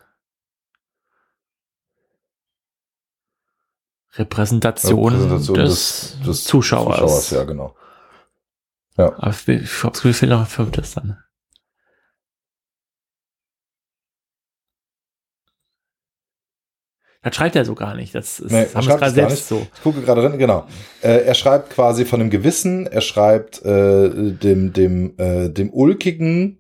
Repräsentation, 4.14 5.14
Repräsentation 5.14 5.58
des, 5.58 6.44
Zuschauers. 6.44 7.30
ja, 7.30 7.44
genau. 7.46 7.76
Aber 8.98 9.30
ich 9.30 9.48
ich 9.48 9.84
habe 9.84 9.94
das 9.94 10.02
Gefühl, 10.02 10.14
fehlt 10.14 10.32
noch 10.32 10.42
ein 10.42 10.46
fünftes 10.46 10.94
dann. 10.94 11.24
Das 17.24 17.36
schreibt 17.36 17.56
er 17.56 17.66
so 17.66 17.76
gar 17.76 17.94
nicht. 17.96 18.16
Das 18.16 18.40
ist, 18.40 18.52
Nee, 18.52 18.66
haben 18.74 18.86
gerade 18.88 19.12
selbst 19.12 19.48
so. 19.48 19.68
Ich 19.76 19.82
gucke 19.84 20.02
gerade 20.02 20.22
drin, 20.22 20.40
genau. 20.40 20.66
Äh, 21.02 21.24
er 21.26 21.36
schreibt 21.36 21.70
quasi 21.70 22.04
von 22.06 22.20
dem 22.20 22.30
Gewissen, 22.32 22.88
er 22.88 23.02
schreibt 23.02 23.64
äh, 23.64 24.10
dem, 24.32 24.74
dem, 24.74 25.14
äh, 25.20 25.50
dem 25.50 25.72
Ulkigen 25.72 26.58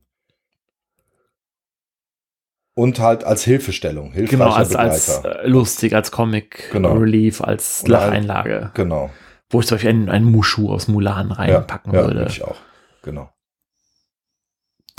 und 2.76 2.99
halt 2.99 3.24
als 3.24 3.43
Hilfestellung, 3.43 4.12
hilfreicher 4.14 4.38
Genau, 4.43 4.51
als, 4.55 4.70
Begleiter. 4.70 4.91
als 4.91 5.09
äh, 5.26 5.47
lustig, 5.47 5.95
als 5.95 6.12
Comic 6.12 6.70
Genau. 6.72 6.93
Relief, 6.93 7.41
als 7.41 7.88
Lacheinlage. 7.88 8.72
genau. 8.74 9.09
Wo 9.49 9.59
ich 9.59 9.68
zum 9.68 9.76
Beispiel 9.76 9.89
einen, 9.89 10.09
einen 10.09 10.26
Mushu 10.26 10.72
aus 10.72 10.88
Mulan 10.88 11.32
reinpacken 11.32 11.93
ja, 11.93 12.05
würde. 12.05 12.26
ich 12.30 12.43
auch. 12.43 12.55
Genau. 13.01 13.30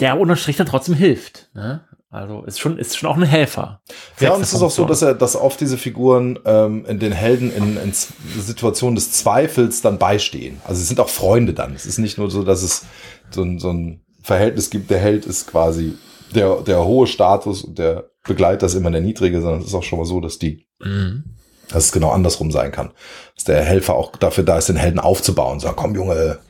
Der 0.01 0.19
unterm 0.19 0.37
Strich 0.37 0.57
dann 0.57 0.67
trotzdem 0.67 0.95
hilft. 0.95 1.51
Ne? 1.55 1.85
Also 2.13 2.43
ist 2.43 2.61
schon, 2.61 2.77
ist 2.77 2.99
schon 2.99 3.09
auch 3.09 3.17
ein 3.17 3.23
Helfer. 3.23 3.81
Ja, 4.21 4.35
und 4.35 4.43
es 4.43 4.53
ist 4.53 4.61
auch 4.61 4.71
so, 4.71 4.85
dass 4.85 5.01
er, 5.01 5.15
dass 5.15 5.35
oft 5.35 5.59
diese 5.59 5.79
Figuren 5.79 6.39
ähm, 6.45 6.85
in 6.85 6.99
den 6.99 7.13
Helden 7.13 7.51
in, 7.51 7.79
in 7.79 7.93
Situationen 7.93 8.97
des 8.97 9.13
Zweifels 9.13 9.81
dann 9.81 9.99
beistehen. 9.99 10.61
Also 10.65 10.81
sie 10.81 10.87
sind 10.87 11.01
auch 11.01 11.09
Freunde 11.09 11.55
dann. 11.55 11.75
Es 11.75 11.87
ist 11.87 11.97
nicht 11.97 12.19
nur 12.19 12.31
so, 12.31 12.43
dass 12.43 12.63
es 12.63 12.85
so 13.31 13.43
ein, 13.43 13.59
so 13.59 13.71
ein 13.71 14.03
Verhältnis 14.23 14.69
gibt, 14.69 14.91
der 14.91 14.99
Held 14.99 15.25
ist 15.25 15.47
quasi 15.47 15.95
der, 16.35 16.57
der 16.61 16.85
hohe 16.85 17.07
Status 17.07 17.65
und 17.65 17.79
der 17.79 18.11
Begleiter 18.25 18.67
ist 18.67 18.75
immer 18.75 18.91
der 18.91 19.01
niedrige, 19.01 19.41
sondern 19.41 19.61
es 19.63 19.69
ist 19.69 19.75
auch 19.75 19.83
schon 19.83 19.99
mal 19.99 20.05
so, 20.05 20.21
dass 20.21 20.39
die, 20.39 20.67
Mhm. 20.81 21.25
dass 21.71 21.87
es 21.87 21.93
genau 21.93 22.11
andersrum 22.11 22.51
sein 22.51 22.73
kann. 22.73 22.93
Dass 23.37 23.45
der 23.45 23.63
Helfer 23.63 23.95
auch 23.95 24.17
dafür 24.17 24.45
da 24.45 24.59
ist, 24.59 24.69
den 24.69 24.77
Helden 24.77 25.01
aufzubauen. 25.01 25.61
Sagen, 25.61 25.77
komm 25.77 25.95
Junge, 25.95 26.41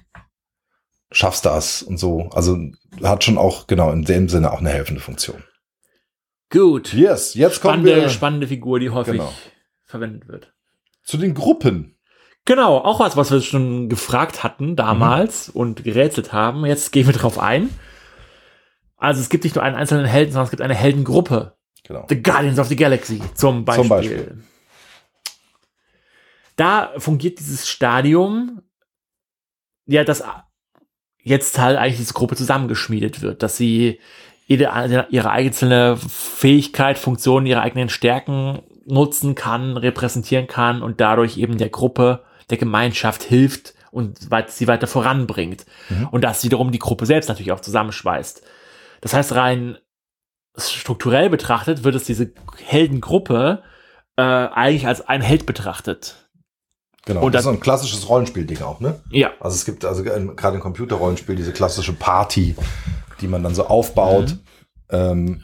schaffst 1.13 1.45
das 1.45 1.83
und 1.83 1.99
so. 1.99 2.31
Also 2.33 2.59
hat 3.05 3.23
schon 3.23 3.39
auch, 3.39 3.69
genau, 3.69 3.93
in 3.93 4.05
dem 4.05 4.29
Sinne 4.29 4.53
auch 4.53 4.59
eine 4.59 4.71
helfende 4.71 5.01
Funktion. 5.01 5.45
Gut. 6.53 6.93
Yes, 6.93 7.35
jetzt 7.35 7.61
kommen 7.61 7.81
Spannende, 7.81 8.03
wir 8.03 8.09
spannende 8.11 8.47
Figur, 8.47 8.79
die 8.79 8.91
häufig 8.91 9.15
Genau. 9.15 9.33
verwendet 9.85 10.29
wird. 10.29 10.53
zu 11.03 11.17
den 11.17 11.35
Gruppen. 11.35 11.97
Genau, 12.45 12.79
auch 12.79 13.01
was, 13.01 13.17
was 13.17 13.31
wir 13.33 13.41
schon 13.41 13.89
gefragt 13.89 14.45
hatten 14.45 14.77
damals 14.77 15.49
Mhm. 15.49 15.61
und 15.61 15.85
gerätselt 15.85 16.33
haben. 16.33 16.65
Jetzt 16.67 16.93
gehen 16.93 17.07
wir 17.07 17.13
drauf 17.15 17.39
ein. 17.39 17.71
Also 18.97 19.21
es 19.21 19.29
gibt 19.29 19.43
nicht 19.45 19.57
nur 19.57 19.65
einen 19.65 19.75
einzelnen 19.77 20.05
Helden, 20.07 20.31
sondern 20.33 20.45
es 20.45 20.51
gibt 20.51 20.63
eine 20.63 20.75
Heldengruppe. 20.77 21.57
Genau. 21.85 22.07
The 22.09 22.23
Guardians 22.23 22.59
of 22.61 22.69
the 22.69 22.77
Galaxy 22.77 23.21
zum 23.35 23.65
Beispiel. 23.65 23.83
Zum 23.83 23.89
Beispiel. 23.89 24.43
Da 26.57 26.93
fungiert 26.99 27.39
dieses 27.39 27.69
Stadium, 27.69 28.63
ja, 29.87 30.05
dass 30.05 30.23
jetzt 31.19 31.59
halt 31.59 31.79
eigentlich 31.79 31.99
diese 31.99 32.15
Gruppe 32.15 32.37
zusammengeschmiedet 32.37 33.23
wird, 33.23 33.43
dass 33.43 33.57
sie 33.57 34.01
jede, 34.47 35.07
ihre 35.11 35.31
einzelne 35.31 35.97
Fähigkeit, 35.97 36.99
Funktion, 36.99 37.47
ihre 37.47 37.63
eigenen 37.63 37.89
Stärken 37.89 38.61
nutzen 38.87 39.35
kann, 39.35 39.77
repräsentieren 39.77 40.47
kann 40.47 40.83
und 40.83 41.01
dadurch 41.01 41.39
eben 41.39 41.59
der 41.59 41.71
Gruppe, 41.71 42.25
der 42.51 42.59
Gemeinschaft 42.59 43.23
hilft 43.23 43.75
und 43.91 44.19
sie 44.49 44.67
weiter 44.67 44.87
voranbringt. 44.87 45.65
Mhm. 45.89 46.09
Und 46.09 46.25
das 46.25 46.43
wiederum 46.45 46.73
die 46.73 46.79
Gruppe 46.79 47.07
selbst 47.07 47.29
natürlich 47.29 47.53
auch 47.53 47.61
zusammenschweißt. 47.61 48.43
Das 49.01 49.15
heißt, 49.15 49.35
rein 49.35 49.79
strukturell 50.57 51.31
betrachtet 51.31 51.85
wird 51.85 51.95
es 51.95 52.05
diese 52.05 52.33
Heldengruppe 52.65 53.63
äh, 54.17 54.23
eigentlich 54.23 54.87
als 54.87 55.07
ein 55.09 55.23
Held 55.23 55.47
betrachtet. 55.47 56.17
Genau. 57.05 57.23
Und 57.23 57.35
das 57.35 57.41
ist 57.41 57.45
so 57.47 57.51
ein 57.51 57.61
klassisches 57.61 58.09
Rollenspielding 58.09 58.63
auch, 58.63 58.81
ne? 58.81 59.01
Ja. 59.11 59.31
Also 59.41 59.57
es 59.57 59.65
gibt 59.65 59.85
also 59.85 60.05
gerade 60.05 60.55
im 60.55 60.61
Computerrollenspiel 60.61 61.35
diese 61.35 61.53
klassische 61.53 61.95
Party, 61.95 62.55
die 63.23 63.29
man 63.29 63.43
dann 63.43 63.55
so 63.55 63.67
aufbaut. 63.67 64.31
Mhm. 64.31 64.39
Ähm, 64.91 65.43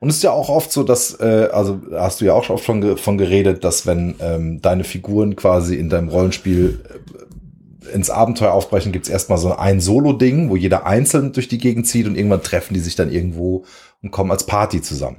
und 0.00 0.10
es 0.10 0.16
ist 0.16 0.22
ja 0.22 0.30
auch 0.30 0.48
oft 0.48 0.70
so, 0.70 0.84
dass, 0.84 1.18
äh, 1.20 1.48
also 1.52 1.80
hast 1.92 2.20
du 2.20 2.24
ja 2.24 2.34
auch 2.34 2.44
schon 2.44 2.54
oft 2.54 2.64
von, 2.64 2.80
ge 2.80 2.96
von 2.96 3.18
geredet, 3.18 3.64
dass 3.64 3.86
wenn 3.86 4.14
ähm, 4.20 4.62
deine 4.62 4.84
Figuren 4.84 5.34
quasi 5.34 5.74
in 5.74 5.88
deinem 5.88 6.08
Rollenspiel 6.08 6.80
äh, 6.88 7.94
ins 7.94 8.10
Abenteuer 8.10 8.52
aufbrechen, 8.52 8.92
gibt's 8.92 9.08
erstmal 9.08 9.38
so 9.38 9.56
ein 9.56 9.80
Solo-Ding, 9.80 10.50
wo 10.50 10.56
jeder 10.56 10.86
einzeln 10.86 11.32
durch 11.32 11.48
die 11.48 11.58
Gegend 11.58 11.86
zieht 11.86 12.06
und 12.06 12.16
irgendwann 12.16 12.42
treffen 12.42 12.74
die 12.74 12.80
sich 12.80 12.94
dann 12.94 13.10
irgendwo 13.10 13.64
und 14.02 14.10
kommen 14.10 14.30
als 14.30 14.46
Party 14.46 14.82
zusammen. 14.82 15.18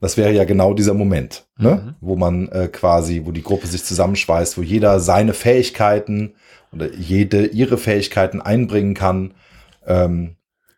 Das 0.00 0.16
wäre 0.16 0.32
ja 0.32 0.44
genau 0.44 0.74
dieser 0.74 0.94
Moment, 0.94 1.46
ne? 1.56 1.94
wo 2.00 2.16
man 2.16 2.48
äh, 2.48 2.66
quasi, 2.66 3.22
wo 3.24 3.30
die 3.30 3.44
Gruppe 3.44 3.68
sich 3.68 3.84
zusammenschweißt, 3.84 4.58
wo 4.58 4.62
jeder 4.62 4.98
seine 4.98 5.32
Fähigkeiten 5.32 6.34
oder 6.72 6.92
jede 6.92 7.46
ihre 7.46 7.78
Fähigkeiten 7.78 8.40
einbringen 8.40 8.94
kann. 8.94 9.34
Ähm, 9.86 10.34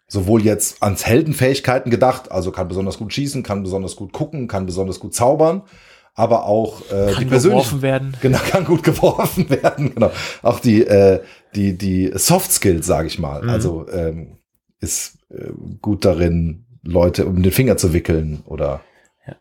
sowohl 0.07 0.42
jetzt 0.42 0.82
ans 0.82 1.07
Heldenfähigkeiten 1.07 1.90
gedacht, 1.90 2.30
also 2.30 2.52
kann 2.52 2.68
besonders 2.68 2.98
gut 2.98 3.12
schießen, 3.12 3.42
kann 3.42 3.62
besonders 3.62 3.96
gut 3.96 4.12
gucken, 4.12 4.48
kann 4.48 4.66
besonders 4.66 5.00
gut 5.00 5.14
zaubern, 5.14 5.62
aber 6.14 6.44
auch 6.46 6.82
äh, 6.90 7.09
die 7.09 7.14
Kann 7.14 7.28
persönlichen 7.28 7.80
geworfen 7.80 7.82
werden. 7.82 8.16
Genau, 8.20 8.38
kann 8.50 8.64
gut 8.64 8.82
geworfen 8.82 9.50
werden. 9.62 9.94
Genau. 9.94 10.11
Auch 10.42 10.61
die, 10.61 10.86
äh, 10.86 11.20
die, 11.55 11.76
die 11.76 12.12
Soft 12.14 12.52
Skills, 12.52 12.86
sage 12.86 13.09
ich 13.09 13.18
mal. 13.18 13.42
Mhm. 13.42 13.48
Also 13.50 13.86
ähm, 13.90 14.38
ist 14.80 15.18
äh, 15.30 15.50
gut 15.80 16.05
darin, 16.05 16.66
Leute 16.82 17.24
um 17.26 17.42
den 17.42 17.52
Finger 17.52 17.76
zu 17.78 17.92
wickeln 17.92 18.42
oder 18.46 18.82
Ja. 19.26 19.34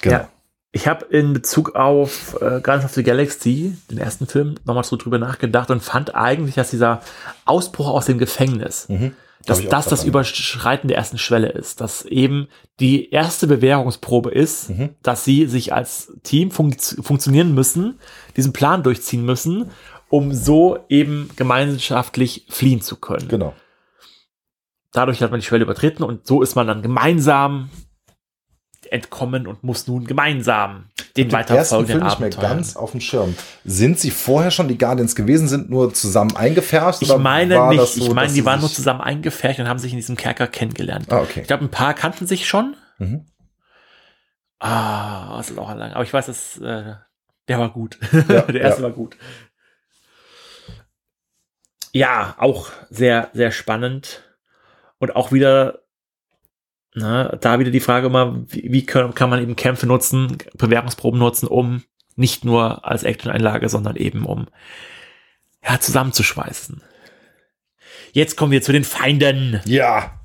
Genau. 0.00 0.16
Ja. 0.16 0.28
Ich 0.70 0.86
habe 0.86 1.06
in 1.06 1.32
Bezug 1.32 1.74
auf 1.74 2.34
äh, 2.36 2.60
Guardians 2.60 2.84
of 2.84 2.92
the 2.92 3.02
Galaxy, 3.02 3.76
den 3.90 3.98
ersten 3.98 4.26
Film, 4.26 4.56
nochmal 4.64 4.84
so 4.84 4.96
drüber 4.96 5.18
nachgedacht 5.18 5.70
und 5.70 5.82
fand 5.82 6.14
eigentlich, 6.14 6.54
dass 6.56 6.70
dieser 6.70 7.00
Ausbruch 7.46 7.88
aus 7.88 8.04
dem 8.06 8.18
Gefängnis, 8.18 8.86
Mhm. 8.88 9.12
Dass 9.48 9.68
das 9.68 9.86
das. 9.86 10.04
Überschreiten 10.04 10.88
der 10.88 10.96
ersten 10.96 11.18
Schwelle 11.18 11.48
ist, 11.48 11.80
dass 11.80 12.04
eben 12.04 12.48
die 12.80 13.10
erste 13.10 13.46
Bewährungsprobe 13.46 14.30
ist, 14.30 14.70
Mhm. 14.70 14.90
dass 15.02 15.24
sie 15.24 15.46
sich 15.46 15.72
als 15.72 16.12
Team 16.22 16.50
funkt 16.50 16.96
funktionieren 17.02 17.54
müssen, 17.54 17.98
diesen 18.36 18.52
Plan 18.52 18.82
durchziehen 18.82 19.24
müssen, 19.24 19.70
um 20.08 20.32
so 20.32 20.78
eben 20.88 21.30
gemeinschaftlich 21.36 22.46
fliehen 22.48 22.80
zu 22.80 22.96
können. 22.96 23.28
Genau. 23.28 23.54
Dadurch 24.92 25.22
hat 25.22 25.30
man 25.30 25.40
die 25.40 25.46
Schwelle 25.46 25.64
übertreten 25.64 26.02
und 26.02 26.26
so 26.26 26.42
ist 26.42 26.54
man 26.54 26.66
dann 26.66 26.82
gemeinsam 26.82 27.68
entkommen 28.92 29.46
und 29.46 29.64
muss 29.64 29.86
nun 29.86 30.04
gemeinsam 30.04 30.86
den 31.16 31.28
Den 31.28 31.32
weiterfolgenden 31.32 31.86
Film 31.86 32.04
nicht 32.04 32.20
mehr 32.20 32.28
Abenteuern. 32.28 32.56
ganz 32.56 32.76
auf 32.76 32.92
dem 32.92 33.00
Schirm. 33.00 33.34
Sind 33.64 33.98
sie 33.98 34.10
vorher 34.10 34.50
schon 34.50 34.68
die 34.68 34.78
Guardians 34.78 35.16
gewesen, 35.16 35.48
sind 35.48 35.70
nur 35.70 35.92
zusammen 35.94 36.36
eingefärbt? 36.36 37.02
Ich 37.02 37.16
meine 37.16 37.68
nicht. 37.68 37.86
so, 37.86 38.06
ich 38.06 38.14
meine, 38.14 38.32
die 38.32 38.44
waren 38.44 38.60
nur 38.60 38.70
zusammen 38.70 39.00
eingefärbt 39.00 39.58
und 39.58 39.68
haben 39.68 39.78
sich 39.78 39.92
in 39.92 39.98
diesem 39.98 40.16
Kerker 40.16 40.46
kennengelernt. 40.46 41.06
Ah, 41.10 41.20
okay. 41.20 41.40
Ich 41.40 41.46
glaube, 41.46 41.64
ein 41.64 41.70
paar 41.70 41.94
kannten 41.94 42.26
sich 42.26 42.46
schon. 42.46 42.76
Mhm. 42.98 43.26
Ah, 44.60 45.36
das 45.36 45.50
ist 45.50 45.58
auch 45.58 45.74
lang. 45.74 45.92
Aber 45.92 46.04
ich 46.04 46.12
weiß, 46.12 46.26
dass 46.26 46.58
äh, 46.58 46.94
der 47.48 47.58
war 47.58 47.70
gut. 47.70 47.98
Ja, 48.28 48.42
der 48.42 48.60
erste 48.60 48.82
ja. 48.82 48.88
war 48.88 48.92
gut. 48.94 49.16
Ja, 51.92 52.34
auch 52.38 52.70
sehr, 52.90 53.30
sehr 53.32 53.50
spannend. 53.50 54.22
Und 54.98 55.16
auch 55.16 55.32
wieder, 55.32 55.80
ne, 56.94 57.36
da 57.40 57.58
wieder 57.58 57.70
die 57.70 57.80
Frage 57.80 58.06
immer, 58.06 58.44
wie, 58.48 58.72
wie 58.72 58.86
können, 58.86 59.14
kann 59.14 59.30
man 59.30 59.42
eben 59.42 59.56
Kämpfe 59.56 59.86
nutzen, 59.86 60.38
Bewerbungsproben 60.54 61.18
nutzen, 61.18 61.46
um 61.46 61.82
nicht 62.16 62.44
nur 62.44 62.84
als 62.86 63.04
Action-Einlage, 63.04 63.68
sondern 63.68 63.96
eben 63.96 64.26
um 64.26 64.48
ja, 65.64 65.78
zusammenzuschweißen. 65.80 66.82
Jetzt 68.12 68.36
kommen 68.36 68.52
wir 68.52 68.62
zu 68.62 68.72
den 68.72 68.84
Feinden. 68.84 69.60
Ja. 69.66 70.18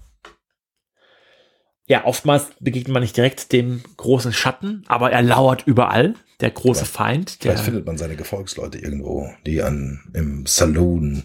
Ja, 1.86 2.06
oftmals 2.06 2.48
begegnet 2.60 2.94
man 2.94 3.02
nicht 3.04 3.18
direkt 3.18 3.52
dem 3.52 3.84
großen 3.98 4.32
Schatten, 4.32 4.84
aber 4.88 5.12
er 5.12 5.22
lauert 5.22 5.68
überall, 5.68 6.16
der 6.40 6.52
große 6.52 6.82
Ja. 6.82 6.86
Feind. 6.86 7.44
Der, 7.44 7.52
Vielleicht 7.52 7.66
findet 7.66 7.86
man 7.86 7.98
seine 7.98 8.16
Gefolgsleute 8.16 8.78
irgendwo, 8.78 9.30
die 9.46 9.62
an, 9.62 10.02
im 10.14 10.46
Saloon 10.46 11.24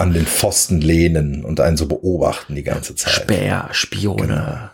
an 0.00 0.12
den 0.12 0.26
Pfosten 0.26 0.80
lehnen 0.80 1.44
und 1.44 1.60
einen 1.60 1.76
so 1.76 1.86
beobachten 1.86 2.54
die 2.54 2.62
ganze 2.62 2.94
Zeit. 2.94 3.12
Späher, 3.12 3.68
Spione, 3.72 4.70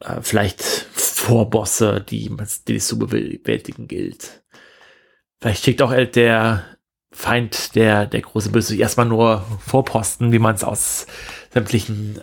äh, 0.00 0.20
vielleicht 0.22 0.62
Vorbosse, 0.62 2.00
die, 2.08 2.30
die 2.66 2.76
es 2.76 2.86
zu 2.86 2.98
bewältigen 2.98 3.88
gilt. 3.88 4.42
Vielleicht 5.40 5.64
schickt 5.64 5.82
auch 5.82 5.92
der 6.14 6.64
Feind, 7.12 7.74
der, 7.74 8.06
der 8.06 8.20
große 8.20 8.50
Böse, 8.50 8.76
erstmal 8.76 9.06
nur 9.06 9.44
Vorposten, 9.66 10.32
wie 10.32 10.38
man 10.38 10.54
es 10.54 10.64
aus 10.64 11.06
sämtlichen 11.52 12.20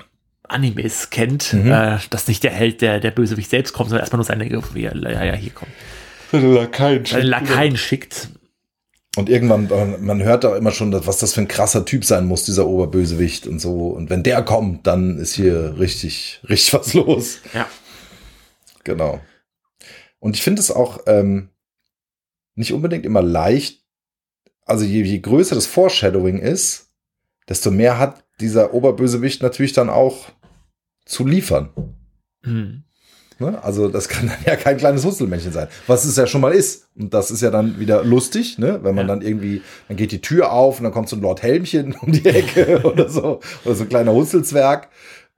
Animes 0.47 1.09
kennt, 1.09 1.51
Mhm. 1.53 1.71
äh, 1.71 1.97
dass 2.09 2.27
nicht 2.27 2.43
der 2.43 2.51
Held, 2.51 2.81
der, 2.81 2.99
der 2.99 3.11
Bösewicht 3.11 3.49
selbst 3.49 3.73
kommt, 3.73 3.89
sondern 3.89 4.03
erstmal 4.03 4.17
nur 4.17 4.25
seine, 4.25 4.49
wie 4.73 4.85
er- 4.85 4.95
ja, 4.95 5.23
ja, 5.25 5.33
hier 5.33 5.51
kommt. 5.51 5.71
Seine 6.31 6.53
Lakaien. 6.53 7.05
Seine 7.05 7.23
Lakaien 7.23 7.77
schickt. 7.77 8.29
Und 9.17 9.29
irgendwann, 9.29 9.69
äh, 9.71 9.97
man 9.97 10.21
hört 10.21 10.45
auch 10.45 10.53
immer 10.53 10.71
schon, 10.71 10.93
was 10.93 11.17
das 11.17 11.33
für 11.33 11.41
ein 11.41 11.47
krasser 11.47 11.85
Typ 11.85 12.05
sein 12.05 12.27
muss, 12.27 12.45
dieser 12.45 12.67
Oberbösewicht 12.67 13.47
und 13.47 13.59
so. 13.59 13.87
Und 13.87 14.11
wenn 14.11 14.21
der 14.21 14.43
kommt, 14.43 14.85
dann 14.85 15.17
ist 15.17 15.33
hier 15.33 15.79
richtig, 15.79 16.39
richtig 16.47 16.73
was 16.75 16.93
los. 16.93 17.39
Ja. 17.51 17.67
Genau. 18.83 19.19
Und 20.19 20.35
ich 20.35 20.43
finde 20.43 20.61
es 20.61 20.69
auch 20.69 20.99
ähm, 21.07 21.49
nicht 22.53 22.73
unbedingt 22.73 23.07
immer 23.07 23.23
leicht. 23.23 23.83
Also 24.65 24.85
je, 24.85 25.01
je 25.01 25.19
größer 25.19 25.55
das 25.55 25.65
Foreshadowing 25.65 26.37
ist, 26.37 26.91
desto 27.49 27.71
mehr 27.71 27.97
hat 27.97 28.23
dieser 28.39 28.75
Oberbösewicht 28.75 29.41
natürlich 29.41 29.73
dann 29.73 29.89
auch 29.89 30.29
zu 31.05 31.25
liefern. 31.25 31.69
Hm. 32.43 32.83
Ne? 33.39 33.61
Also 33.63 33.87
das 33.87 34.09
kann 34.09 34.27
dann 34.27 34.37
ja 34.45 34.55
kein 34.55 34.77
kleines 34.77 35.05
Hustelmännchen 35.05 35.51
sein, 35.51 35.67
was 35.85 36.05
es 36.05 36.15
ja 36.15 36.25
schon 36.25 36.41
mal 36.41 36.53
ist. 36.53 36.87
Und 36.97 37.13
das 37.13 37.29
ist 37.29 37.41
ja 37.41 37.51
dann 37.51 37.79
wieder 37.79 38.03
lustig, 38.03 38.57
ne? 38.57 38.79
wenn 38.83 38.95
man 38.95 39.07
Ja. 39.07 39.15
dann 39.15 39.21
irgendwie, 39.21 39.61
dann 39.87 39.97
geht 39.97 40.11
die 40.11 40.21
Tür 40.21 40.51
auf 40.51 40.79
und 40.79 40.83
dann 40.83 40.93
kommt 40.93 41.09
so 41.09 41.15
ein 41.15 41.21
Lord 41.21 41.43
Helmchen 41.43 41.95
um 42.01 42.11
die 42.11 42.25
Ecke 42.25 42.81
oder 42.83 43.09
so, 43.09 43.39
oder 43.63 43.75
so 43.75 43.83
ein 43.83 43.89
kleiner 43.89 44.13
Hustelzwerg. 44.13 44.89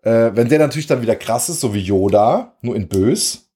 Äh, 0.02 0.32
wenn 0.34 0.48
der 0.48 0.60
natürlich 0.60 0.88
dann 0.88 1.02
wieder 1.02 1.16
krass 1.16 1.50
ist, 1.50 1.60
so 1.60 1.74
wie 1.74 1.82
Yoda, 1.82 2.56
nur 2.62 2.76
in 2.76 2.88
bös, 2.88 3.50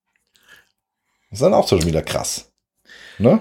ist 1.31 1.41
dann 1.41 1.53
auch 1.53 1.67
schon 1.67 1.85
wieder 1.85 2.01
krass. 2.01 2.51
Ne? 3.17 3.39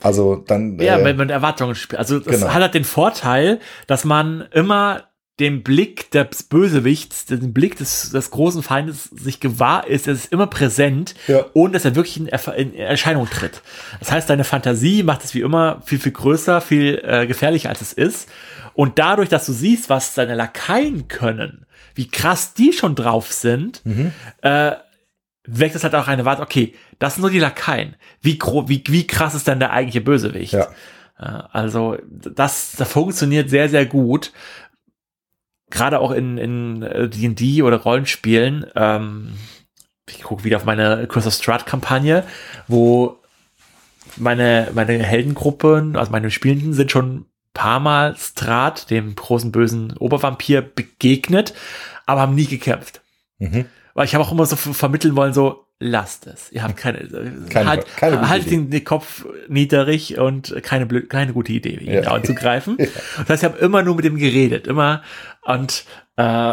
Also 0.00 0.36
dann. 0.36 0.78
Ja, 0.78 0.98
äh, 0.98 1.04
wenn 1.04 1.16
man 1.16 1.30
Erwartungen 1.30 1.74
spielt. 1.74 1.98
Also 1.98 2.20
das 2.20 2.40
genau. 2.40 2.52
hat 2.52 2.62
halt 2.62 2.74
den 2.74 2.84
Vorteil, 2.84 3.58
dass 3.86 4.04
man 4.04 4.46
immer 4.52 5.04
den 5.38 5.62
Blick 5.62 6.10
des 6.12 6.44
Bösewichts, 6.44 7.26
den 7.26 7.52
Blick 7.52 7.76
des, 7.76 8.10
des 8.10 8.30
großen 8.30 8.62
Feindes 8.62 9.04
sich 9.04 9.38
gewahr 9.38 9.86
ist, 9.86 10.08
es 10.08 10.24
ist 10.24 10.32
immer 10.32 10.46
präsent, 10.46 11.14
Ja. 11.28 11.44
ohne 11.52 11.74
dass 11.74 11.84
er 11.84 11.94
wirklich 11.94 12.16
in, 12.18 12.26
in 12.26 12.74
Erscheinung 12.74 13.28
tritt. 13.28 13.60
Das 14.00 14.10
heißt, 14.10 14.30
deine 14.30 14.44
Fantasie 14.44 15.02
macht 15.02 15.24
es 15.24 15.34
wie 15.34 15.40
immer 15.40 15.82
viel, 15.84 15.98
viel 15.98 16.12
größer, 16.12 16.60
viel 16.62 17.02
äh, 17.04 17.26
gefährlicher 17.26 17.68
als 17.68 17.82
es 17.82 17.92
ist. 17.92 18.30
Und 18.72 18.98
dadurch, 18.98 19.28
dass 19.28 19.44
du 19.46 19.52
siehst, 19.52 19.90
was 19.90 20.14
deine 20.14 20.34
Lakaien 20.34 21.06
können, 21.08 21.66
wie 21.94 22.08
krass 22.08 22.54
die 22.54 22.72
schon 22.72 22.94
drauf 22.94 23.30
sind, 23.32 23.82
Mhm. 23.84 24.12
äh, 24.42 24.72
weckt 25.46 25.76
es 25.76 25.84
halt 25.84 25.94
auch 25.94 26.08
eine 26.08 26.24
Warte, 26.24 26.42
okay, 26.42 26.74
das 26.98 27.14
sind 27.14 27.22
nur 27.22 27.30
die 27.30 27.38
Lakaien. 27.38 27.94
Wie, 28.22 28.38
wie, 28.66 28.82
wie 28.88 29.06
krass 29.06 29.34
ist 29.34 29.46
denn 29.46 29.60
der 29.60 29.70
eigentliche 29.72 30.00
Bösewicht? 30.00 30.54
Ja. 30.54 30.66
Ja, 31.18 31.48
Also 31.52 31.96
das, 32.10 32.72
das 32.76 32.88
funktioniert 32.90 33.48
sehr, 33.48 33.68
sehr 33.70 33.86
gut. 33.86 34.32
Gerade 35.70 35.98
auch 36.00 36.10
in 36.12 36.38
in 36.38 36.82
äh, 36.82 37.08
D&D 37.08 37.62
oder 37.62 37.78
Rollenspielen. 37.78 38.66
Ähm, 38.76 39.32
ich 40.08 40.22
gucke 40.22 40.44
wieder 40.44 40.56
auf 40.58 40.64
meine 40.64 41.06
Curse 41.08 41.28
of 41.28 41.34
Strahd-Kampagne, 41.34 42.22
wo 42.68 43.18
meine, 44.16 44.68
meine 44.74 44.92
Heldengruppen, 45.02 45.96
also 45.96 46.12
meine 46.12 46.30
Spielenden 46.30 46.72
sind 46.72 46.92
schon 46.92 47.16
ein 47.16 47.26
paar 47.52 47.80
Mal 47.80 48.16
Strahd, 48.16 48.90
dem 48.90 49.14
großen 49.16 49.50
bösen 49.50 49.96
Obervampir, 49.96 50.62
begegnet, 50.62 51.54
aber 52.06 52.20
haben 52.20 52.34
nie 52.36 52.46
gekämpft. 52.46 53.00
Mhm. 53.38 53.66
Weil 53.94 54.04
ich 54.04 54.14
habe 54.14 54.24
auch 54.24 54.30
immer 54.32 54.46
so 54.46 54.54
ver- 54.56 54.74
vermitteln 54.74 55.16
wollen, 55.16 55.32
so 55.32 55.65
lasst 55.78 56.26
es. 56.26 56.50
Ihr 56.52 56.62
habt 56.62 56.76
keine, 56.76 57.06
Keine- 57.50 57.68
halt, 57.68 57.86
keine 57.96 58.28
halt 58.28 58.50
den, 58.50 58.70
den 58.70 58.84
Kopf 58.84 59.26
niedrig 59.48 60.18
und 60.18 60.54
keine 60.62 60.86
blöd, 60.86 61.10
keine 61.10 61.32
gute 61.34 61.52
Idee, 61.52 61.76
ihn 61.76 62.02
Ja. 62.02 62.12
anzugreifen. 62.12 62.76
Das 63.18 63.28
heißt, 63.28 63.42
ich 63.42 63.48
habe 63.50 63.58
immer 63.58 63.82
nur 63.82 63.96
mit 63.96 64.04
dem 64.04 64.16
geredet, 64.16 64.66
immer 64.66 65.02
und 65.42 65.84
äh, 66.16 66.52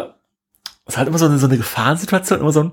es 0.86 0.96
ist 0.96 0.98
halt 0.98 1.08
immer 1.08 1.18
so 1.18 1.26
eine, 1.28 1.38
so 1.38 1.48
eine 1.48 1.56
Gefahrensituation, 1.56 2.42
immer 2.42 2.52
so 2.52 2.64
ein 2.64 2.72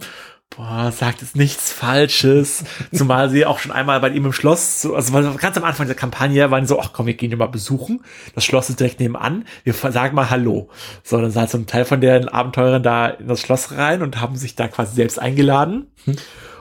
Boah, 0.56 0.90
sagt 0.90 1.22
es 1.22 1.36
nichts 1.36 1.72
Falsches. 1.72 2.64
Zumal 2.92 3.30
sie 3.30 3.46
auch 3.46 3.60
schon 3.60 3.70
einmal 3.70 4.00
bei 4.00 4.08
ihm 4.08 4.26
im 4.26 4.32
Schloss, 4.32 4.82
so, 4.82 4.96
also 4.96 5.12
ganz 5.36 5.56
am 5.56 5.62
Anfang 5.62 5.86
der 5.86 5.94
Kampagne 5.94 6.50
waren 6.50 6.66
so, 6.66 6.80
ach 6.80 6.92
komm, 6.92 7.06
wir 7.06 7.14
gehen 7.14 7.30
ihn 7.30 7.38
mal 7.38 7.46
besuchen. 7.46 8.02
Das 8.34 8.44
Schloss 8.44 8.68
ist 8.68 8.80
direkt 8.80 8.98
nebenan. 8.98 9.44
Wir 9.62 9.74
sagen 9.74 10.16
mal 10.16 10.28
Hallo. 10.28 10.68
So, 11.04 11.20
dann 11.20 11.32
halt 11.34 11.50
so 11.50 11.58
ein 11.58 11.66
Teil 11.66 11.84
von 11.84 12.00
den 12.00 12.28
Abenteurern 12.28 12.82
da 12.82 13.08
in 13.08 13.28
das 13.28 13.40
Schloss 13.40 13.70
rein 13.72 14.02
und 14.02 14.20
haben 14.20 14.34
sich 14.34 14.56
da 14.56 14.66
quasi 14.66 14.96
selbst 14.96 15.20
eingeladen. 15.20 15.86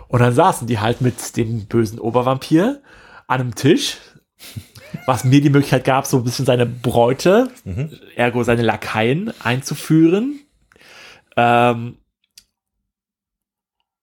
Und 0.07 0.19
dann 0.19 0.33
saßen 0.33 0.67
die 0.67 0.79
halt 0.79 1.01
mit 1.01 1.35
dem 1.35 1.65
bösen 1.65 1.99
Obervampir 1.99 2.81
an 3.25 3.41
einem 3.41 3.55
Tisch, 3.55 3.97
was 5.07 5.23
mir 5.23 5.41
die 5.41 5.49
Möglichkeit 5.49 5.83
gab, 5.83 6.05
so 6.05 6.17
ein 6.17 6.23
bisschen 6.23 6.45
seine 6.45 6.67
Bräute, 6.67 7.49
ergo 8.15 8.43
seine 8.43 8.61
Lakaien 8.61 9.33
einzuführen. 9.43 10.39
Ähm, 11.35 11.97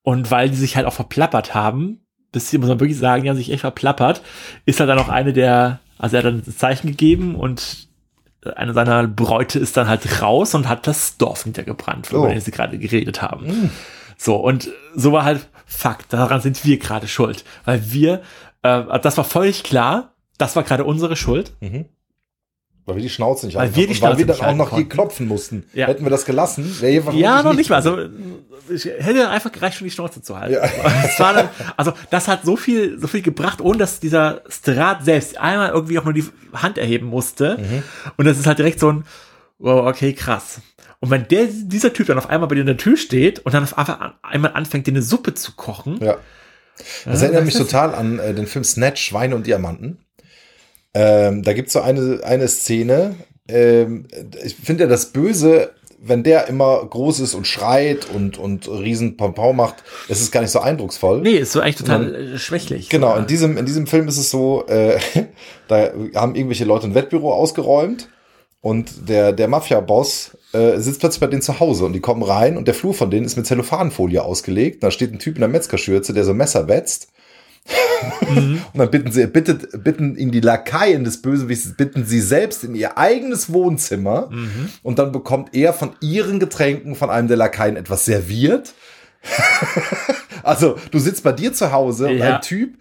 und 0.07 0.31
weil 0.31 0.49
die 0.51 0.57
sich 0.57 0.77
halt 0.77 0.87
auch 0.87 0.93
verplappert 0.93 1.53
haben, 1.53 1.99
bis 2.31 2.49
sie, 2.49 2.59
muss 2.59 2.69
man 2.69 2.79
wirklich 2.79 2.97
sagen, 2.99 3.25
die 3.25 3.29
haben 3.29 3.37
sich 3.37 3.51
echt 3.51 3.63
verplappert, 3.63 4.23
ist 4.65 4.79
halt 4.79 4.89
dann 4.89 5.01
auch 5.01 5.09
eine 5.09 5.33
der, 5.33 5.81
also 5.99 6.15
er 6.17 6.19
hat 6.23 6.27
dann 6.27 6.43
ein 6.47 6.57
Zeichen 6.57 6.87
gegeben 6.93 7.35
und 7.35 7.89
eine 8.55 8.73
seiner 8.73 9.09
Bräute 9.09 9.59
ist 9.59 9.77
dann 9.77 9.89
halt 9.89 10.23
raus 10.23 10.55
und 10.55 10.69
hat 10.69 10.87
das 10.87 11.17
Dorf 11.17 11.45
niedergebrannt, 11.45 12.07
von 12.07 12.21
Oh. 12.21 12.29
dem 12.29 12.39
sie 12.39 12.53
gerade 12.53 12.79
geredet 12.79 13.21
haben. 13.21 13.71
So, 14.17 14.37
und 14.37 14.69
so 14.95 15.11
war 15.11 15.25
halt 15.25 15.49
Fakt, 15.67 16.13
daran 16.13 16.41
sind 16.41 16.65
wir 16.65 16.79
gerade 16.79 17.09
schuld. 17.09 17.45
Weil 17.65 17.91
wir, 17.91 18.23
äh, 18.63 19.01
das 19.01 19.17
war 19.17 19.25
völlig 19.25 19.65
klar, 19.65 20.13
das 20.39 20.55
war 20.55 20.63
gerade 20.63 20.85
unsere 20.85 21.17
Schuld. 21.17 21.53
Mhm. 21.61 21.87
Weil 22.87 22.97
wir 22.97 23.03
die 23.03 23.11
Schnauze 23.11 23.47
nicht 23.47 23.57
Weil 23.57 23.74
wir 23.74 23.74
die 23.74 23.80
Und 23.82 23.89
weil 23.89 23.97
Schnauze 23.97 24.18
wir 24.18 24.26
dann 24.26 24.41
auch 24.41 24.55
noch 24.55 24.68
hier 24.70 24.76
konnten. 24.78 24.89
klopfen 24.89 25.28
mussten. 25.28 25.64
Ja. 25.74 25.89
Hätten 25.89 26.05
wir 26.05 26.11
das 26.11 26.24
gelassen, 26.24 26.80
wäre 26.80 27.11
hier 27.11 27.20
Ja, 27.20 27.43
noch 27.43 27.53
nicht 27.55 27.68
mal. 27.68 27.82
so. 27.82 27.97
Also, 27.97 28.09
ich 28.72 28.84
hätte 28.84 29.28
einfach 29.28 29.51
gereicht, 29.53 29.76
schon 29.78 29.87
die 29.87 29.91
Schnauze 29.91 30.22
zu 30.22 30.39
halten. 30.39 30.55
Ja. 30.55 30.62
Das 31.03 31.16
dann, 31.18 31.49
also, 31.76 31.93
das 32.11 32.28
hat 32.28 32.45
so 32.45 32.57
viel, 32.57 32.99
so 33.01 33.07
viel 33.09 33.22
gebracht, 33.22 33.61
ohne 33.61 33.78
dass 33.78 33.99
dieser 34.01 34.43
Strat 34.49 35.05
selbst 35.05 35.37
einmal 35.37 35.70
irgendwie 35.70 35.99
auch 35.99 36.05
nur 36.05 36.12
die 36.14 36.24
Hand 36.53 36.78
erheben 36.78 37.07
musste. 37.09 37.59
Mhm. 37.59 37.82
Und 38.16 38.24
das 38.24 38.39
ist 38.39 38.47
halt 38.47 38.59
direkt 38.59 38.78
so 38.80 38.91
ein, 38.93 39.05
wow, 39.59 39.87
okay, 39.89 40.12
krass. 40.12 40.61
Und 41.01 41.11
wenn 41.11 41.26
der, 41.28 41.47
dieser 41.51 41.93
Typ 41.93 42.07
dann 42.07 42.18
auf 42.18 42.28
einmal 42.30 42.49
bei 42.49 42.55
dir 42.55 42.61
in 42.62 42.66
der 42.68 42.76
Tür 42.76 42.97
steht 42.97 43.41
und 43.41 43.53
dann 43.53 43.64
auf 43.64 43.76
einmal, 43.76 43.97
an- 43.99 44.12
einmal 44.22 44.53
anfängt, 44.55 44.87
dir 44.87 44.93
eine 44.93 45.03
Suppe 45.03 45.34
zu 45.34 45.53
kochen. 45.57 45.99
Ja. 46.03 46.16
Das 47.05 47.20
Ja, 47.20 47.26
erinnert 47.28 47.47
mich 47.47 47.55
total 47.55 47.95
an 47.95 48.18
äh, 48.18 48.32
den 48.34 48.47
Film 48.47 48.64
Snatch, 48.64 49.03
Schweine 49.03 49.34
und 49.34 49.47
Diamanten. 49.47 49.99
Ähm, 50.99 51.42
da 51.42 51.53
gibt's 51.53 51.74
so 51.74 51.82
eine, 51.82 52.20
eine 52.24 52.49
Szene. 52.49 53.16
Ähm, 53.49 54.07
ich 54.42 54.57
finde 54.57 54.84
ja 54.84 54.88
das 54.88 55.12
Böse, 55.12 55.72
wenn 56.01 56.22
der 56.22 56.49
immer 56.49 56.86
groß 56.86 57.20
ist 57.20 57.34
und 57.34 57.47
schreit 57.47 58.09
und, 58.09 58.38
und 58.38 58.66
riesen 58.66 59.18
Pompau 59.18 59.53
macht, 59.53 59.84
ist 60.09 60.22
es 60.22 60.30
gar 60.30 60.40
nicht 60.40 60.53
so 60.53 60.61
eindrucksvoll. 60.61 61.20
Nee, 61.20 61.36
ist 61.36 61.53
so 61.53 61.61
eigentlich 61.61 61.76
total 61.76 62.14
äh, 62.14 62.38
schwächlich. 62.38 62.88
Genau, 62.88 63.14
in 63.16 63.26
diesem, 63.26 63.59
in 63.59 63.66
diesem 63.66 63.86
Film 63.86 64.09
ist 64.09 64.16
es 64.16 64.30
so, 64.30 64.64
äh, 64.68 64.99
da 65.68 65.90
haben 66.14 66.34
irgendwelche 66.34 66.64
Leute 66.64 66.86
ein 66.86 66.94
Wettbüro 66.94 67.30
ausgeräumt 67.34 68.09
Und 68.62 69.11
der, 69.11 69.32
der 69.32 69.49
Mafia-Boss 69.49 70.38
äh, 70.55 70.78
sitzt 70.78 71.01
plötzlich 71.01 71.20
bei 71.20 71.26
denen 71.26 71.42
zu 71.42 71.61
Hause 71.61 71.84
und 71.84 71.92
die 71.92 72.01
kommen 72.01 72.22
rein 72.22 72.57
und 72.57 72.66
der 72.66 72.74
Flur 72.74 72.94
von 72.94 73.11
denen 73.11 73.26
ist 73.26 73.36
mit 73.36 73.47
Zellophanfolie 73.47 74.22
ausgelegt. 74.22 74.82
Da 74.82 74.90
steht 74.90 75.12
ein 75.12 75.18
Typ 75.18 75.34
in 75.34 75.40
der 75.40 75.51
Metzgerschürze, 75.51 76.14
der 76.14 76.24
so 76.24 76.32
Messer 76.32 76.68
wetzt. 76.68 77.09
Und 78.29 78.62
dann 78.75 78.91
bitten 78.91 79.11
sie, 79.12 79.27
bittet, 79.27 79.83
bitten 79.83 80.17
ihn 80.17 80.31
die 80.31 80.41
Lakaien 80.41 81.05
des 81.05 81.23
Bösewichts, 81.23 81.75
bitten 81.77 82.05
sie 82.05 82.21
selbst 82.21 82.64
in 82.64 82.75
ihr 82.75 82.97
eigenes 82.99 83.53
Wohnzimmer. 83.53 84.31
Und 84.83 84.99
dann 84.99 85.12
bekommt 85.12 85.55
er 85.55 85.73
von 85.73 85.93
ihren 86.01 86.39
Getränken 86.41 86.95
von 86.95 87.11
einem 87.11 87.29
der 87.29 87.37
Lakaien 87.37 87.77
etwas 87.77 88.05
serviert. 88.05 88.75
also, 90.43 90.79
du 90.91 90.99
sitzt 90.99 91.23
bei 91.23 91.33
dir 91.33 91.53
zu 91.53 91.73
Hause 91.73 92.09
und 92.09 92.19
Ja. 92.19 92.37
ein 92.37 92.43
Typ, 92.43 92.77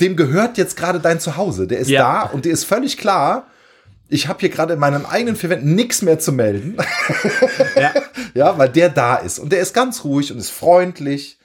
dem 0.00 0.16
gehört 0.16 0.58
jetzt 0.58 0.76
gerade 0.76 1.00
dein 1.00 1.20
Zuhause. 1.20 1.66
Der 1.66 1.78
ist 1.78 1.88
Ja. 1.88 2.24
da 2.26 2.30
und 2.30 2.44
dir 2.44 2.52
ist 2.52 2.64
völlig 2.64 2.96
klar, 2.98 3.46
ich 4.08 4.26
habe 4.28 4.40
hier 4.40 4.48
gerade 4.48 4.74
in 4.74 4.80
meinen 4.80 5.06
eigenen 5.06 5.36
vier 5.36 5.50
Wänden 5.50 5.74
nichts 5.74 6.02
mehr 6.02 6.18
zu 6.18 6.32
melden. 6.32 6.76
Ja. 7.76 7.92
Ja, 8.32 8.56
weil 8.58 8.68
der 8.68 8.90
da 8.90 9.16
ist. 9.16 9.40
Und 9.40 9.50
der 9.52 9.58
ist 9.60 9.74
ganz 9.74 10.04
ruhig 10.04 10.30
und 10.30 10.38
ist 10.38 10.50
freundlich 10.50 11.38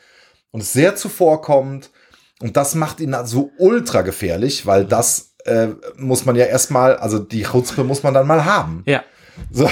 und 0.52 0.62
ist 0.62 0.74
sehr 0.74 0.96
zuvorkommend. 0.96 1.90
Und 2.42 2.58
das 2.58 2.76
macht 2.76 3.00
ihn 3.00 3.16
so 3.24 3.52
ultra 3.58 4.02
gefährlich, 4.02 4.66
weil 4.66 4.86
das 4.86 5.36
äh, 5.46 5.68
muss 5.98 6.26
man 6.26 6.36
ja 6.36 6.46
erstmal, 6.46 6.98
also 6.98 7.20
die 7.20 7.44
Chutzpe 7.44 7.84
muss 7.84 8.04
man 8.04 8.14
dann 8.14 8.28
mal 8.28 8.46
haben. 8.46 8.84
ja. 8.86 9.04
So. 9.52 9.70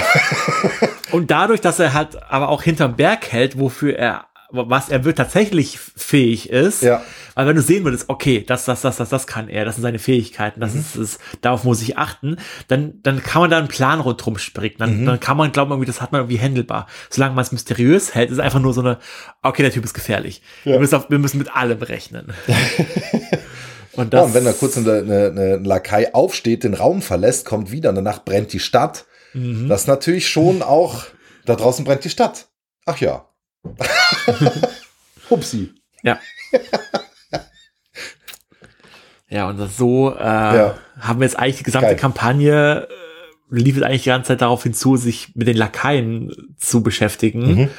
Und 1.10 1.30
dadurch, 1.30 1.62
dass 1.62 1.78
er 1.78 1.94
halt 1.94 2.22
aber 2.22 2.50
auch 2.50 2.62
hinterm 2.62 2.96
Berg 2.96 3.32
hält, 3.32 3.58
wofür 3.58 3.96
er, 3.96 4.26
was 4.54 4.88
er 4.88 5.04
wird 5.04 5.16
tatsächlich 5.18 5.78
fähig 5.78 6.50
ist, 6.50 6.82
Ja. 6.82 7.02
weil 7.34 7.46
wenn 7.46 7.56
du 7.56 7.62
sehen 7.62 7.84
würdest, 7.84 8.08
okay, 8.08 8.44
das, 8.46 8.64
das, 8.64 8.80
das, 8.82 8.96
das, 8.96 9.08
das 9.08 9.26
kann 9.26 9.48
er, 9.48 9.64
das 9.64 9.74
sind 9.76 9.82
seine 9.82 9.98
Fähigkeiten, 9.98 10.60
Mhm. 10.60 10.62
das 10.62 10.74
ist 10.74 10.96
es, 10.96 11.18
darauf 11.40 11.64
muss 11.64 11.82
ich 11.82 11.98
achten, 11.98 12.36
dann, 12.68 13.00
dann 13.02 13.22
kann 13.22 13.42
man 13.42 13.50
da 13.50 13.58
einen 13.58 13.68
Plan 13.68 14.00
rundherum 14.00 14.38
stricken, 14.38 14.78
dann, 14.78 15.00
Mhm. 15.02 15.06
dann 15.06 15.20
kann 15.20 15.36
man 15.36 15.52
glauben, 15.52 15.70
irgendwie, 15.72 15.86
das 15.86 16.00
hat 16.00 16.12
man 16.12 16.20
irgendwie 16.22 16.38
handelbar. 16.40 16.86
Solange 17.10 17.34
man 17.34 17.42
es 17.42 17.52
mysteriös 17.52 18.14
hält, 18.14 18.30
ist 18.30 18.38
einfach 18.40 18.60
nur 18.60 18.72
so 18.74 18.80
eine, 18.80 18.98
okay, 19.42 19.62
der 19.62 19.72
Typ 19.72 19.84
ist 19.84 19.94
gefährlich. 19.94 20.42
Wir, 20.64 20.78
müssen 20.78 20.94
auf, 20.94 21.10
wir 21.10 21.18
müssen 21.18 21.38
mit 21.38 21.54
allem 21.54 21.82
rechnen. 21.82 22.32
und 23.92 24.12
Ja, 24.12 24.20
das, 24.20 24.26
und 24.26 24.34
wenn 24.34 24.44
da 24.44 24.52
kurz 24.52 24.76
eine, 24.76 24.92
eine, 24.92 25.26
eine 25.26 25.56
Lakai 25.56 26.12
aufsteht, 26.14 26.64
den 26.64 26.74
Raum 26.74 27.02
verlässt, 27.02 27.44
kommt 27.44 27.70
wieder 27.70 27.90
und 27.90 27.96
danach 27.96 28.24
brennt 28.24 28.52
die 28.52 28.60
Stadt. 28.60 29.06
Mhm. 29.32 29.68
Das 29.68 29.82
ist 29.82 29.86
natürlich 29.88 30.28
schon 30.28 30.62
auch, 30.62 31.04
da 31.46 31.54
draußen 31.56 31.84
brennt 31.84 32.04
die 32.04 32.10
Stadt. 32.10 32.48
Ach 32.86 32.98
ja. 32.98 33.26
Hupsi. 35.30 35.72
Ja. 36.02 36.18
ja, 39.28 39.48
und 39.48 39.58
so 39.70 40.14
äh, 40.14 40.22
Ja. 40.22 40.78
haben 41.00 41.20
wir 41.20 41.26
jetzt 41.26 41.38
eigentlich 41.38 41.58
die 41.58 41.62
gesamte 41.64 41.88
Geil. 41.88 41.96
Kampagne, 41.96 42.88
äh, 42.90 43.54
lief 43.56 43.76
es 43.76 43.82
eigentlich 43.82 44.02
die 44.02 44.10
ganze 44.10 44.28
Zeit 44.28 44.42
darauf 44.42 44.62
hinzu, 44.62 44.96
sich 44.96 45.34
mit 45.34 45.46
den 45.48 45.56
Lakaien 45.56 46.54
zu 46.58 46.82
beschäftigen. 46.82 47.54
Mhm. 47.54 47.70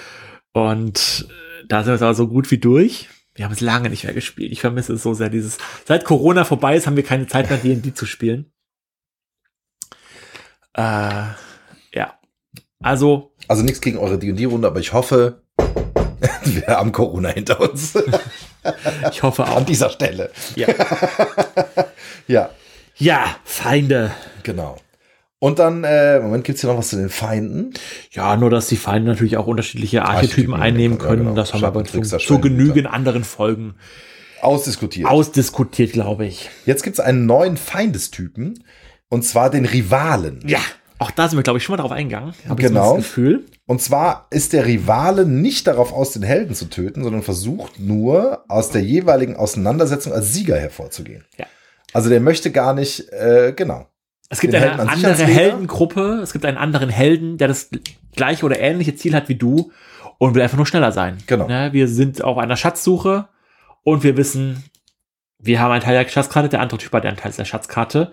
Und 0.54 1.28
äh, 1.30 1.66
da 1.68 1.80
sind 1.84 1.88
wir 1.92 1.96
jetzt 1.96 2.02
aber 2.04 2.14
so 2.16 2.28
gut 2.28 2.50
wie 2.52 2.58
durch. 2.58 3.10
Wir 3.36 3.46
haben 3.46 3.52
es 3.52 3.62
lange 3.62 3.90
nicht 3.90 4.06
mehr 4.06 4.14
gespielt. 4.14 4.52
Ich 4.52 4.62
vermisse 4.62 4.94
es 4.94 5.04
so 5.04 5.14
sehr. 5.14 5.30
Dieses, 5.30 5.58
seit 5.86 6.06
Corona 6.06 6.46
vorbei 6.46 6.76
ist, 6.78 6.88
haben 6.88 6.96
wir 6.96 7.04
keine 7.04 7.28
Zeit 7.28 7.50
mehr, 7.50 7.60
D&D 7.60 7.94
zu 7.94 8.06
spielen. 8.06 8.52
Äh, 10.74 10.82
ja. 11.94 12.20
Also, 12.82 13.34
Also 13.48 13.64
nichts 13.64 13.82
gegen 13.82 13.98
eure 13.98 14.18
D&D-Runde, 14.18 14.68
aber 14.68 14.80
ich 14.80 14.94
hoffe, 14.94 15.44
wir 16.44 16.68
haben 16.68 16.92
Corona 16.92 17.30
hinter 17.30 17.60
uns. 17.62 17.94
ich 19.12 19.24
hoffe 19.24 19.44
auch. 19.46 19.58
An 19.58 19.66
dieser 19.66 19.90
Stelle. 19.90 20.32
Ja, 20.56 20.68
Ja, 22.28 22.50
ja 22.98 23.36
Feinde. 23.44 24.12
genau. 24.44 24.78
Und 25.40 25.60
dann, 25.60 25.84
äh, 25.84 26.20
Moment, 26.22 26.44
gibt's 26.44 26.62
hier 26.62 26.70
noch 26.72 26.78
was 26.78 26.90
zu 26.90 26.96
den 26.96 27.10
Feinden? 27.10 27.74
Ja, 28.12 28.36
nur 28.36 28.50
dass 28.50 28.68
die 28.68 28.78
Feinde 28.78 29.10
natürlich 29.12 29.38
auch 29.38 29.46
unterschiedliche 29.48 30.02
Archetypen 30.04 30.54
Archetypen 30.54 30.54
einnehmen 30.56 30.98
können, 30.98 31.24
ja, 31.24 31.30
genau. 31.30 31.36
Das 31.36 31.54
haben 31.54 31.62
wir 31.62 31.68
aber 31.68 31.84
zu, 31.84 32.02
zu 32.02 32.40
genügend 32.40 32.88
anderen 32.88 33.24
Folgen 33.24 33.76
Ausdiskutiert. 34.42 35.08
ausdiskutiert, 35.10 35.92
glaube 35.92 36.26
ich. 36.26 36.50
Jetzt 36.66 36.84
gibt's 36.84 37.00
einen 37.00 37.26
neuen 37.26 37.58
Feindestypen, 37.58 38.64
und 39.10 39.24
zwar 39.24 39.50
den 39.52 39.66
Rivalen. 39.66 40.42
Ja, 40.48 40.60
auch 40.98 41.12
da 41.12 41.28
sind 41.28 41.38
wir, 41.38 41.44
glaube 41.44 41.58
ich, 41.58 41.64
schon 41.64 41.76
mal 41.76 41.82
drauf 41.82 41.92
eingegangen. 41.92 42.34
Hab 42.48 42.60
ich 42.60 42.66
Genau. 42.68 42.90
so 42.92 42.96
das 42.98 43.06
Gefühl. 43.06 43.46
Und 43.66 43.82
zwar 43.82 44.28
ist 44.30 44.54
der 44.54 44.66
Rivale 44.66 45.26
nicht 45.26 45.68
darauf 45.68 45.92
aus, 45.92 46.12
den 46.12 46.24
Helden 46.24 46.56
zu 46.56 46.66
töten, 46.70 47.04
sondern 47.04 47.22
versucht 47.24 47.80
nur, 47.80 48.46
aus 48.48 48.70
der 48.70 48.82
jeweiligen 48.82 49.36
Auseinandersetzung 49.36 50.14
als 50.14 50.34
Sieger 50.34 50.58
hervorzugehen. 50.58 51.26
Ja. 51.38 51.46
Also 51.94 52.10
der 52.10 52.22
möchte 52.22 52.52
gar 52.52 52.74
nicht, 52.74 53.10
äh, 53.12 53.54
genau. 53.56 53.88
Es 54.30 54.40
gibt 54.40 54.54
Den 54.54 54.64
eine 54.64 54.74
an 54.80 54.90
andere? 54.90 55.24
Heldengruppe, 55.24 56.20
es 56.24 56.34
gibt 56.34 56.46
einen 56.46 56.58
anderen 56.58 56.90
Helden, 56.90 57.38
der 57.38 57.48
das 57.48 57.70
gleiche 58.16 58.46
oder 58.46 58.60
ähnliche 58.60 58.96
Ziel 58.96 59.14
hat 59.16 59.30
wie 59.30 59.36
du 59.36 59.72
und 60.18 60.34
will 60.36 60.42
einfach 60.42 60.58
nur 60.58 60.66
schneller 60.66 60.92
sein. 60.92 61.18
Genau. 61.28 61.48
Ne, 61.48 61.74
wir 61.74 61.88
sind 61.88 62.24
auf 62.24 62.38
einer 62.38 62.58
Schatzsuche 62.58 63.28
und 63.84 64.04
wir 64.04 64.18
wissen, 64.18 64.64
wir 65.40 65.60
haben 65.60 65.72
einen 65.72 65.84
Teil 65.84 66.02
der 66.04 66.10
Schatzkarte, 66.10 66.50
der 66.50 66.62
andere 66.62 66.80
Typ 66.80 66.92
hat 66.94 67.06
einen 67.06 67.18
Teil 67.18 67.32
der 67.32 67.46
Schatzkarte. 67.46 68.12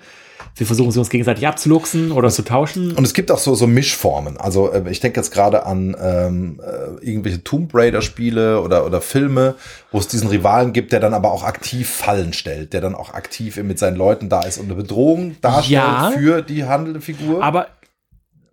Wir 0.54 0.66
versuchen 0.66 0.90
sie 0.90 0.98
uns 0.98 1.08
gegenseitig 1.08 1.46
abzuluxen 1.46 2.12
oder 2.12 2.28
zu 2.28 2.42
tauschen. 2.42 2.92
Und 2.92 3.04
es 3.04 3.14
gibt 3.14 3.30
auch 3.30 3.38
so, 3.38 3.54
so 3.54 3.66
Mischformen. 3.66 4.36
Also 4.36 4.70
äh, 4.70 4.90
ich 4.90 5.00
denke 5.00 5.18
jetzt 5.18 5.30
gerade 5.32 5.64
an 5.64 5.96
ähm, 6.00 6.60
äh, 6.62 7.04
irgendwelche 7.04 7.42
Tomb 7.42 7.74
Raider 7.74 8.02
Spiele 8.02 8.60
oder, 8.60 8.84
oder 8.84 9.00
Filme, 9.00 9.54
wo 9.90 9.98
es 9.98 10.08
diesen 10.08 10.28
Rivalen 10.28 10.72
gibt, 10.74 10.92
der 10.92 11.00
dann 11.00 11.14
aber 11.14 11.32
auch 11.32 11.42
aktiv 11.44 11.88
Fallen 11.88 12.32
stellt, 12.34 12.74
der 12.74 12.82
dann 12.82 12.94
auch 12.94 13.14
aktiv 13.14 13.56
mit 13.62 13.78
seinen 13.78 13.96
Leuten 13.96 14.28
da 14.28 14.42
ist 14.42 14.58
und 14.58 14.66
eine 14.66 14.74
Bedrohung 14.74 15.36
darstellt 15.40 15.70
Ja. 15.72 16.10
für 16.14 16.42
die 16.42 16.64
handelnde 16.64 17.00
Figur. 17.00 17.42
Aber 17.42 17.68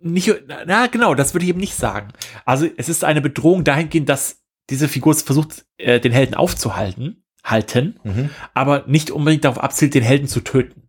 nicht, 0.00 0.34
na 0.66 0.86
genau, 0.86 1.14
das 1.14 1.34
würde 1.34 1.44
ich 1.44 1.50
eben 1.50 1.60
nicht 1.60 1.74
sagen. 1.76 2.08
Also 2.46 2.66
es 2.78 2.88
ist 2.88 3.04
eine 3.04 3.20
Bedrohung 3.20 3.64
dahingehend, 3.64 4.08
dass 4.08 4.38
diese 4.70 4.88
Figur 4.88 5.14
versucht, 5.14 5.66
äh, 5.76 6.00
den 6.00 6.12
Helden 6.12 6.34
aufzuhalten, 6.34 7.24
halten, 7.44 8.00
Mhm. 8.04 8.30
aber 8.54 8.84
nicht 8.86 9.10
unbedingt 9.10 9.44
darauf 9.44 9.62
abzielt, 9.62 9.92
den 9.94 10.02
Helden 10.02 10.28
zu 10.28 10.40
töten. 10.40 10.79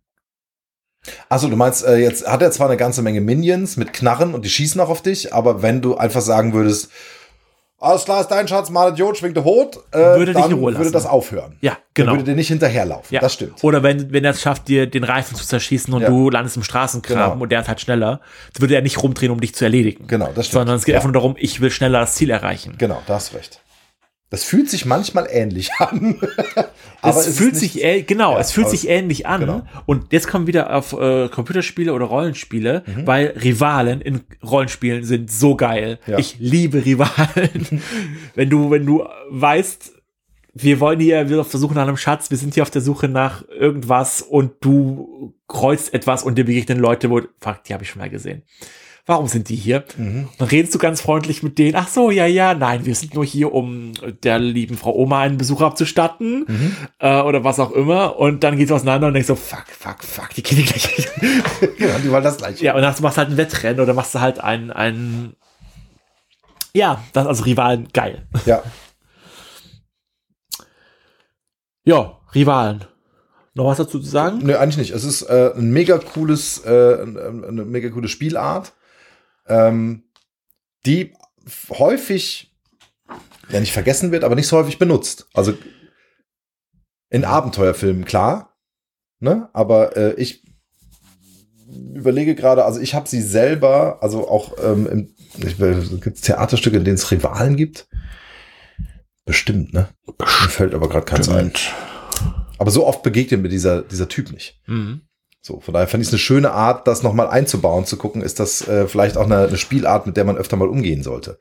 Also 1.28 1.48
du 1.48 1.56
meinst, 1.56 1.84
äh, 1.84 1.96
jetzt 1.96 2.26
hat 2.28 2.42
er 2.42 2.50
zwar 2.52 2.68
eine 2.68 2.76
ganze 2.76 3.02
Menge 3.02 3.20
Minions 3.20 3.76
mit 3.76 3.92
Knarren 3.92 4.34
und 4.34 4.44
die 4.44 4.50
schießen 4.50 4.80
auch 4.80 4.88
auf 4.88 5.02
dich, 5.02 5.34
aber 5.34 5.60
wenn 5.62 5.80
du 5.82 5.96
einfach 5.96 6.20
sagen 6.20 6.52
würdest, 6.52 6.90
alles 7.80 8.04
klar 8.04 8.20
ist 8.20 8.28
dein 8.28 8.46
Schatz, 8.46 8.70
mal 8.70 8.92
Idiot, 8.92 9.16
schwingt 9.18 9.36
der 9.36 9.42
Hut, 9.42 9.76
äh, 9.90 9.98
Würde 9.98 10.26
dich 10.26 10.40
dann 10.40 10.52
in 10.52 10.56
Ruhe 10.58 10.66
würde 10.70 10.78
lassen. 10.84 10.92
das 10.92 11.06
aufhören. 11.06 11.56
Ja, 11.60 11.72
Dann 11.72 11.80
genau. 11.94 12.12
würde 12.12 12.22
der 12.22 12.34
nicht 12.36 12.46
hinterherlaufen. 12.46 13.12
Ja. 13.12 13.20
Das 13.20 13.34
stimmt. 13.34 13.64
Oder 13.64 13.82
wenn, 13.82 14.12
wenn 14.12 14.24
er 14.24 14.30
es 14.30 14.40
schafft, 14.40 14.68
dir 14.68 14.86
den 14.86 15.02
Reifen 15.02 15.34
zu 15.36 15.44
zerschießen 15.44 15.92
und 15.92 16.02
Ja. 16.02 16.08
du 16.08 16.30
landest 16.30 16.56
im 16.56 16.62
Straßengraben 16.62 17.32
Genau. 17.32 17.42
und 17.42 17.50
der 17.50 17.62
ist 17.62 17.66
halt 17.68 17.80
schneller, 17.80 18.20
dann 18.54 18.60
würde 18.60 18.76
er 18.76 18.82
nicht 18.82 19.02
rumdrehen, 19.02 19.32
um 19.32 19.40
dich 19.40 19.56
zu 19.56 19.64
erledigen. 19.64 20.06
Genau, 20.06 20.26
das 20.32 20.46
stimmt. 20.46 20.60
Sondern 20.60 20.76
es 20.76 20.84
geht 20.84 20.92
Ja. 20.92 20.98
einfach 21.00 21.08
nur 21.08 21.14
darum, 21.14 21.34
ich 21.36 21.60
will 21.60 21.72
schneller 21.72 21.98
das 21.98 22.14
Ziel 22.14 22.30
erreichen. 22.30 22.76
Genau, 22.78 23.02
da 23.08 23.14
hast 23.14 23.34
recht. 23.34 23.60
Das 24.32 24.44
fühlt 24.44 24.70
sich 24.70 24.86
manchmal 24.86 25.28
ähnlich 25.30 25.70
an. 25.78 26.16
aber 27.02 27.20
es 27.20 27.26
ist 27.26 27.38
fühlt 27.38 27.54
sich, 27.54 27.84
äh, 27.84 28.00
genau, 28.02 28.32
Ja, 28.32 28.40
es 28.40 28.50
fühlt 28.50 28.70
sich 28.70 28.88
ähnlich 28.88 29.26
an. 29.26 29.40
genau. 29.40 29.62
Und 29.84 30.10
jetzt 30.10 30.26
kommen 30.26 30.46
wir 30.46 30.54
wieder 30.54 30.74
auf 30.74 30.94
äh, 30.94 31.28
Computerspiele 31.28 31.92
oder 31.92 32.06
Rollenspiele, 32.06 32.82
weil 33.04 33.34
Rivalen 33.42 34.00
in 34.00 34.22
Rollenspielen 34.42 35.04
sind 35.04 35.30
so 35.30 35.54
geil. 35.54 35.98
Ja. 36.06 36.18
Ich 36.18 36.36
liebe 36.38 36.82
Rivalen. 36.84 37.82
wenn 38.34 38.48
du, 38.48 38.70
wenn 38.70 38.86
du 38.86 39.06
weißt, 39.28 39.92
wir 40.54 40.80
wollen 40.80 40.98
hier, 41.00 41.28
wir 41.28 41.44
versuchen 41.44 41.74
nach 41.74 41.82
einem 41.82 41.98
Schatz, 41.98 42.30
wir 42.30 42.38
sind 42.38 42.54
hier 42.54 42.62
auf 42.62 42.70
der 42.70 42.82
Suche 42.82 43.08
nach 43.08 43.46
irgendwas 43.48 44.22
und 44.22 44.52
du 44.60 45.34
kreuzt 45.46 45.92
etwas 45.92 46.22
und 46.22 46.36
dir 46.36 46.44
begegnen 46.44 46.78
Leute, 46.78 47.10
wo, 47.10 47.20
fuck, 47.38 47.64
die 47.64 47.74
habe 47.74 47.84
ich 47.84 47.90
schon 47.90 48.00
mal 48.00 48.10
gesehen. 48.10 48.42
Warum 49.04 49.26
sind 49.26 49.48
die 49.48 49.56
hier? 49.56 49.82
Mhm. 49.96 50.28
Dann 50.38 50.46
redest 50.48 50.72
du 50.74 50.78
ganz 50.78 51.00
freundlich 51.00 51.42
mit 51.42 51.58
denen. 51.58 51.74
Ach 51.74 51.88
so, 51.88 52.12
ja, 52.12 52.24
ja, 52.26 52.54
nein, 52.54 52.84
wir 52.86 52.94
sind 52.94 53.14
nur 53.14 53.24
hier, 53.24 53.52
um 53.52 53.92
der 54.22 54.38
lieben 54.38 54.76
Frau 54.76 54.94
Oma 54.94 55.22
einen 55.22 55.38
Besuch 55.38 55.60
abzustatten 55.60 56.44
Mhm. 56.46 56.76
äh, 57.00 57.20
oder 57.20 57.42
was 57.42 57.58
auch 57.58 57.72
immer. 57.72 58.16
Und 58.18 58.44
dann 58.44 58.56
geht's 58.56 58.70
auseinander 58.70 59.08
und 59.08 59.14
denkst 59.14 59.26
so, 59.26 59.34
fuck, 59.34 59.64
fuck, 59.76 60.04
fuck, 60.04 60.30
die 60.36 60.42
gehen 60.44 60.64
gleich. 60.64 61.08
Genau, 61.78 61.98
die 61.98 62.10
wollen 62.12 62.22
das 62.22 62.36
gleiche. 62.38 62.64
ja, 62.64 62.74
und 62.76 62.82
dann 62.82 62.94
machst 63.00 63.16
du 63.16 63.20
halt 63.20 63.30
ein 63.30 63.36
Wettrennen 63.36 63.80
oder 63.80 63.92
machst 63.92 64.14
du 64.14 64.20
halt 64.20 64.38
ein, 64.38 64.70
ein 64.70 65.34
ja, 66.74 67.02
das 67.12 67.26
also 67.26 67.42
Rivalen, 67.44 67.88
geil. 67.92 68.26
Ja. 68.46 68.62
Ja, 71.84 72.18
Rivalen. 72.34 72.84
Noch 73.54 73.66
was 73.66 73.78
dazu 73.78 73.98
zu 73.98 74.08
sagen? 74.08 74.38
Nö, 74.44 74.56
eigentlich 74.56 74.76
nicht. 74.78 74.90
Es 74.92 75.04
ist 75.04 75.22
äh, 75.22 75.50
ein 75.56 75.72
mega 75.72 75.98
cooles, 75.98 76.64
äh, 76.64 77.02
ein- 77.02 77.44
eine 77.44 77.64
mega 77.64 77.90
coole 77.90 78.08
Spielart, 78.08 78.72
ähm, 79.46 80.04
die 80.86 81.14
häufig, 81.70 82.54
ja 83.50 83.60
nicht 83.60 83.72
vergessen 83.72 84.12
wird, 84.12 84.24
aber 84.24 84.34
nicht 84.34 84.46
so 84.46 84.56
häufig 84.56 84.78
benutzt. 84.78 85.26
Also 85.34 85.54
in 87.10 87.24
Abenteuerfilmen, 87.24 88.04
klar, 88.04 88.56
ne? 89.20 89.50
Aber 89.52 89.96
äh, 89.96 90.14
ich 90.14 90.44
überlege 91.94 92.34
gerade, 92.34 92.64
also 92.64 92.80
ich 92.80 92.94
habe 92.94 93.08
sie 93.08 93.22
selber, 93.22 94.02
also 94.02 94.28
auch 94.28 94.56
ähm, 94.62 95.14
gibt 95.38 96.16
es 96.16 96.20
Theaterstücke, 96.22 96.76
in 96.76 96.84
denen 96.84 96.96
es 96.96 97.10
Rivalen 97.10 97.56
gibt? 97.56 97.88
Bestimmt, 99.24 99.72
ne? 99.72 99.88
Mir 100.18 100.26
fällt 100.26 100.74
aber 100.74 100.88
gerade 100.88 101.06
keins 101.06 101.28
ein. 101.28 101.52
Aber 102.58 102.70
so 102.70 102.86
oft 102.86 103.02
begegnet 103.02 103.42
mir 103.42 103.48
dieser, 103.48 103.82
dieser 103.82 104.08
Typ 104.08 104.32
nicht. 104.32 104.60
Mhm. 104.66 105.02
So, 105.44 105.58
von 105.58 105.74
daher 105.74 105.88
fand 105.88 106.00
ich 106.00 106.06
es 106.06 106.14
eine 106.14 106.20
schöne 106.20 106.52
Art, 106.52 106.86
das 106.86 107.02
nochmal 107.02 107.26
einzubauen, 107.26 107.84
zu 107.84 107.96
gucken, 107.96 108.22
ist 108.22 108.38
das 108.38 108.68
äh, 108.68 108.86
vielleicht 108.86 109.16
auch 109.16 109.24
eine, 109.24 109.48
eine 109.48 109.56
Spielart, 109.56 110.06
mit 110.06 110.16
der 110.16 110.24
man 110.24 110.36
öfter 110.36 110.56
mal 110.56 110.68
umgehen 110.68 111.02
sollte, 111.02 111.36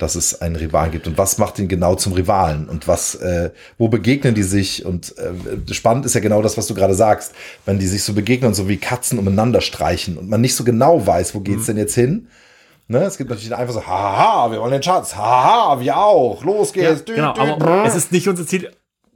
dass 0.00 0.16
es 0.16 0.40
einen 0.42 0.56
Rivalen 0.56 0.90
gibt 0.90 1.06
und 1.06 1.18
was 1.18 1.38
macht 1.38 1.60
ihn 1.60 1.68
genau 1.68 1.94
zum 1.94 2.14
Rivalen 2.14 2.68
und 2.68 2.88
was, 2.88 3.14
äh, 3.14 3.52
wo 3.78 3.86
begegnen 3.86 4.34
die 4.34 4.42
sich 4.42 4.84
und 4.84 5.14
äh, 5.18 5.72
spannend 5.72 6.04
ist 6.04 6.16
ja 6.16 6.20
genau 6.20 6.42
das, 6.42 6.58
was 6.58 6.66
du 6.66 6.74
gerade 6.74 6.94
sagst, 6.94 7.32
wenn 7.64 7.78
die 7.78 7.86
sich 7.86 8.02
so 8.02 8.12
begegnen 8.12 8.48
und 8.48 8.54
so 8.54 8.68
wie 8.68 8.76
Katzen 8.76 9.20
umeinander 9.20 9.60
streichen 9.60 10.18
und 10.18 10.28
man 10.28 10.40
nicht 10.40 10.56
so 10.56 10.64
genau 10.64 11.06
weiß, 11.06 11.36
wo 11.36 11.38
geht's 11.38 11.62
mhm. 11.62 11.66
denn 11.66 11.76
jetzt 11.76 11.94
hin. 11.94 12.28
Ne, 12.88 13.04
es 13.04 13.16
gibt 13.16 13.30
natürlich 13.30 13.54
einfach 13.54 13.72
so, 13.72 13.86
haha, 13.86 14.50
wir 14.50 14.60
wollen 14.60 14.72
den 14.72 14.82
Schatz, 14.82 15.14
haha, 15.14 15.78
wir 15.78 15.96
auch, 15.96 16.42
los 16.42 16.72
geht's. 16.72 17.04
Ja, 17.06 17.14
genau, 17.14 17.34
aber 17.34 17.84
es 17.86 17.94
ist 17.94 18.10
nicht 18.10 18.28
unser 18.28 18.46
Ziel, 18.46 18.68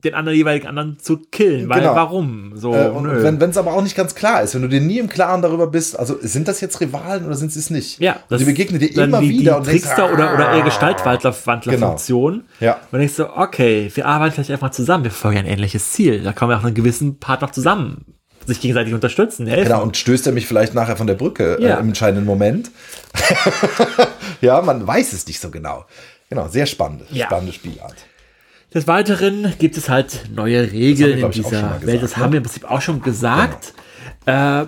den 0.04 0.14
anderen 0.14 0.36
jeweiligen 0.36 0.66
anderen 0.66 0.98
zu 0.98 1.18
killen. 1.18 1.68
Weil 1.68 1.80
genau. 1.80 1.94
warum? 1.94 2.52
So, 2.54 2.74
äh, 2.74 2.88
und 2.88 3.06
wenn 3.22 3.50
es 3.50 3.56
aber 3.56 3.72
auch 3.72 3.82
nicht 3.82 3.96
ganz 3.96 4.14
klar 4.14 4.42
ist, 4.42 4.54
wenn 4.54 4.62
du 4.62 4.68
dir 4.68 4.80
nie 4.80 4.98
im 4.98 5.08
Klaren 5.08 5.42
darüber 5.42 5.66
bist, 5.66 5.98
also 5.98 6.16
sind 6.20 6.48
das 6.48 6.60
jetzt 6.60 6.80
Rivalen 6.80 7.26
oder 7.26 7.34
sind 7.34 7.52
sie 7.52 7.58
es 7.58 7.70
nicht? 7.70 7.98
Ja, 7.98 8.16
das 8.28 8.38
die 8.38 8.44
begegnen 8.44 8.78
dir 8.78 8.94
immer 8.96 9.20
die, 9.20 9.30
wieder. 9.30 9.52
Die 9.52 9.58
und 9.58 9.64
Trickster 9.64 10.08
denkst, 10.08 10.12
oder, 10.14 10.34
oder 10.34 10.52
eher 10.52 10.62
Gestaltwandler-Funktion. 10.62 12.32
Genau. 12.32 12.44
Ja. 12.60 12.74
Und 12.74 12.92
dann 12.92 13.00
denkst 13.00 13.16
du, 13.16 13.36
okay, 13.36 13.90
wir 13.92 14.06
arbeiten 14.06 14.34
vielleicht 14.34 14.50
einfach 14.50 14.70
zusammen, 14.70 15.04
wir 15.04 15.10
verfolgen 15.10 15.38
ein 15.38 15.46
ähnliches 15.46 15.90
Ziel. 15.92 16.22
Da 16.22 16.32
kommen 16.32 16.52
wir 16.52 16.58
auch 16.58 16.64
einen 16.64 16.74
gewissen 16.74 17.18
Part 17.18 17.42
noch 17.42 17.50
zusammen 17.50 18.04
sich 18.46 18.60
gegenseitig 18.60 18.94
unterstützen, 18.94 19.46
helfen. 19.46 19.64
Genau, 19.64 19.82
und 19.82 19.96
stößt 19.96 20.26
er 20.26 20.32
mich 20.32 20.46
vielleicht 20.46 20.74
nachher 20.74 20.96
von 20.96 21.06
der 21.06 21.14
Brücke 21.14 21.58
äh, 21.58 21.64
ja. 21.64 21.76
äh, 21.76 21.80
im 21.80 21.88
entscheidenden 21.88 22.24
Moment. 22.24 22.70
ja, 24.40 24.62
man 24.62 24.86
weiß 24.86 25.12
es 25.12 25.26
nicht 25.26 25.38
so 25.38 25.50
genau. 25.50 25.84
Genau, 26.30 26.48
sehr 26.48 26.66
spannend, 26.66 27.02
ja. 27.10 27.26
spannende 27.26 27.52
Spielart. 27.52 27.94
Des 28.74 28.86
Weiteren 28.86 29.54
gibt 29.58 29.76
es 29.76 29.88
halt 29.88 30.26
neue 30.34 30.70
Regeln 30.70 31.18
in 31.18 31.30
dieser 31.30 31.80
Welt. 31.82 32.02
das 32.02 32.16
ne? 32.16 32.22
haben 32.22 32.32
wir 32.32 32.38
im 32.38 32.42
Prinzip 32.42 32.70
auch 32.70 32.82
schon 32.82 33.00
gesagt. 33.00 33.72
Genau. 34.26 34.62
Äh, 34.62 34.66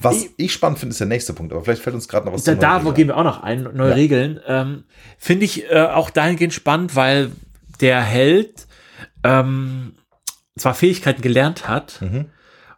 was 0.00 0.24
ich, 0.24 0.30
ich 0.36 0.52
spannend 0.52 0.78
finde, 0.78 0.92
ist 0.92 1.00
der 1.00 1.08
nächste 1.08 1.32
Punkt, 1.32 1.52
aber 1.52 1.62
vielleicht 1.62 1.82
fällt 1.82 1.94
uns 1.94 2.08
gerade 2.08 2.26
noch 2.26 2.32
was 2.32 2.44
Da, 2.44 2.54
da 2.54 2.84
wo 2.84 2.92
gehen 2.92 3.08
wir 3.08 3.16
auch 3.16 3.24
noch 3.24 3.42
ein, 3.42 3.64
neue 3.74 3.90
ja. 3.90 3.94
Regeln. 3.94 4.40
Ähm, 4.46 4.84
finde 5.18 5.44
ich 5.44 5.70
äh, 5.70 5.80
auch 5.80 6.10
dahingehend 6.10 6.54
spannend, 6.54 6.94
weil 6.94 7.32
der 7.80 8.00
Held 8.00 8.66
ähm, 9.24 9.94
zwar 10.56 10.74
Fähigkeiten 10.74 11.20
gelernt 11.20 11.68
hat 11.68 12.00
mhm. 12.00 12.26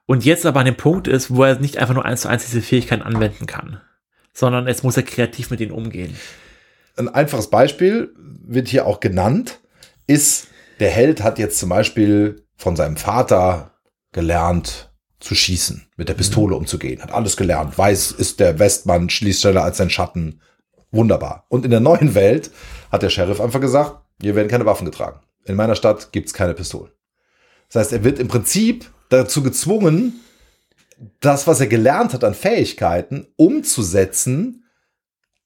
und 0.06 0.24
jetzt 0.24 0.46
aber 0.46 0.60
an 0.60 0.66
dem 0.66 0.76
Punkt 0.76 1.08
ist, 1.08 1.34
wo 1.34 1.44
er 1.44 1.58
nicht 1.58 1.78
einfach 1.78 1.94
nur 1.94 2.04
eins 2.04 2.22
zu 2.22 2.28
eins 2.28 2.46
diese 2.46 2.62
Fähigkeiten 2.62 3.02
anwenden 3.02 3.46
kann, 3.46 3.80
sondern 4.32 4.66
jetzt 4.66 4.84
muss 4.84 4.96
er 4.96 5.02
kreativ 5.02 5.50
mit 5.50 5.60
ihnen 5.60 5.72
umgehen. 5.72 6.16
Ein 7.00 7.08
einfaches 7.08 7.48
Beispiel 7.48 8.14
wird 8.16 8.68
hier 8.68 8.86
auch 8.86 9.00
genannt, 9.00 9.60
ist, 10.06 10.48
der 10.80 10.90
Held 10.90 11.22
hat 11.22 11.38
jetzt 11.38 11.58
zum 11.58 11.70
Beispiel 11.70 12.44
von 12.56 12.76
seinem 12.76 12.98
Vater 12.98 13.70
gelernt 14.12 14.92
zu 15.18 15.34
schießen, 15.34 15.86
mit 15.96 16.10
der 16.10 16.14
Pistole 16.14 16.54
mhm. 16.54 16.60
umzugehen, 16.60 17.02
hat 17.02 17.12
alles 17.12 17.38
gelernt, 17.38 17.78
weiß, 17.78 18.12
ist 18.12 18.38
der 18.38 18.58
Westmann, 18.58 19.08
schließt 19.08 19.40
schneller 19.40 19.64
als 19.64 19.78
sein 19.78 19.88
Schatten. 19.88 20.42
Wunderbar. 20.90 21.46
Und 21.48 21.64
in 21.64 21.70
der 21.70 21.80
neuen 21.80 22.14
Welt 22.14 22.50
hat 22.92 23.02
der 23.02 23.08
Sheriff 23.08 23.40
einfach 23.40 23.60
gesagt, 23.62 24.04
hier 24.20 24.34
werden 24.34 24.48
keine 24.48 24.66
Waffen 24.66 24.84
getragen. 24.84 25.20
In 25.46 25.56
meiner 25.56 25.76
Stadt 25.76 26.12
gibt's 26.12 26.34
keine 26.34 26.52
Pistolen. 26.52 26.92
Das 27.68 27.80
heißt, 27.80 27.92
er 27.94 28.04
wird 28.04 28.18
im 28.18 28.28
Prinzip 28.28 28.90
dazu 29.08 29.42
gezwungen, 29.42 30.20
das, 31.20 31.46
was 31.46 31.60
er 31.60 31.66
gelernt 31.66 32.12
hat 32.12 32.24
an 32.24 32.34
Fähigkeiten, 32.34 33.26
umzusetzen 33.36 34.64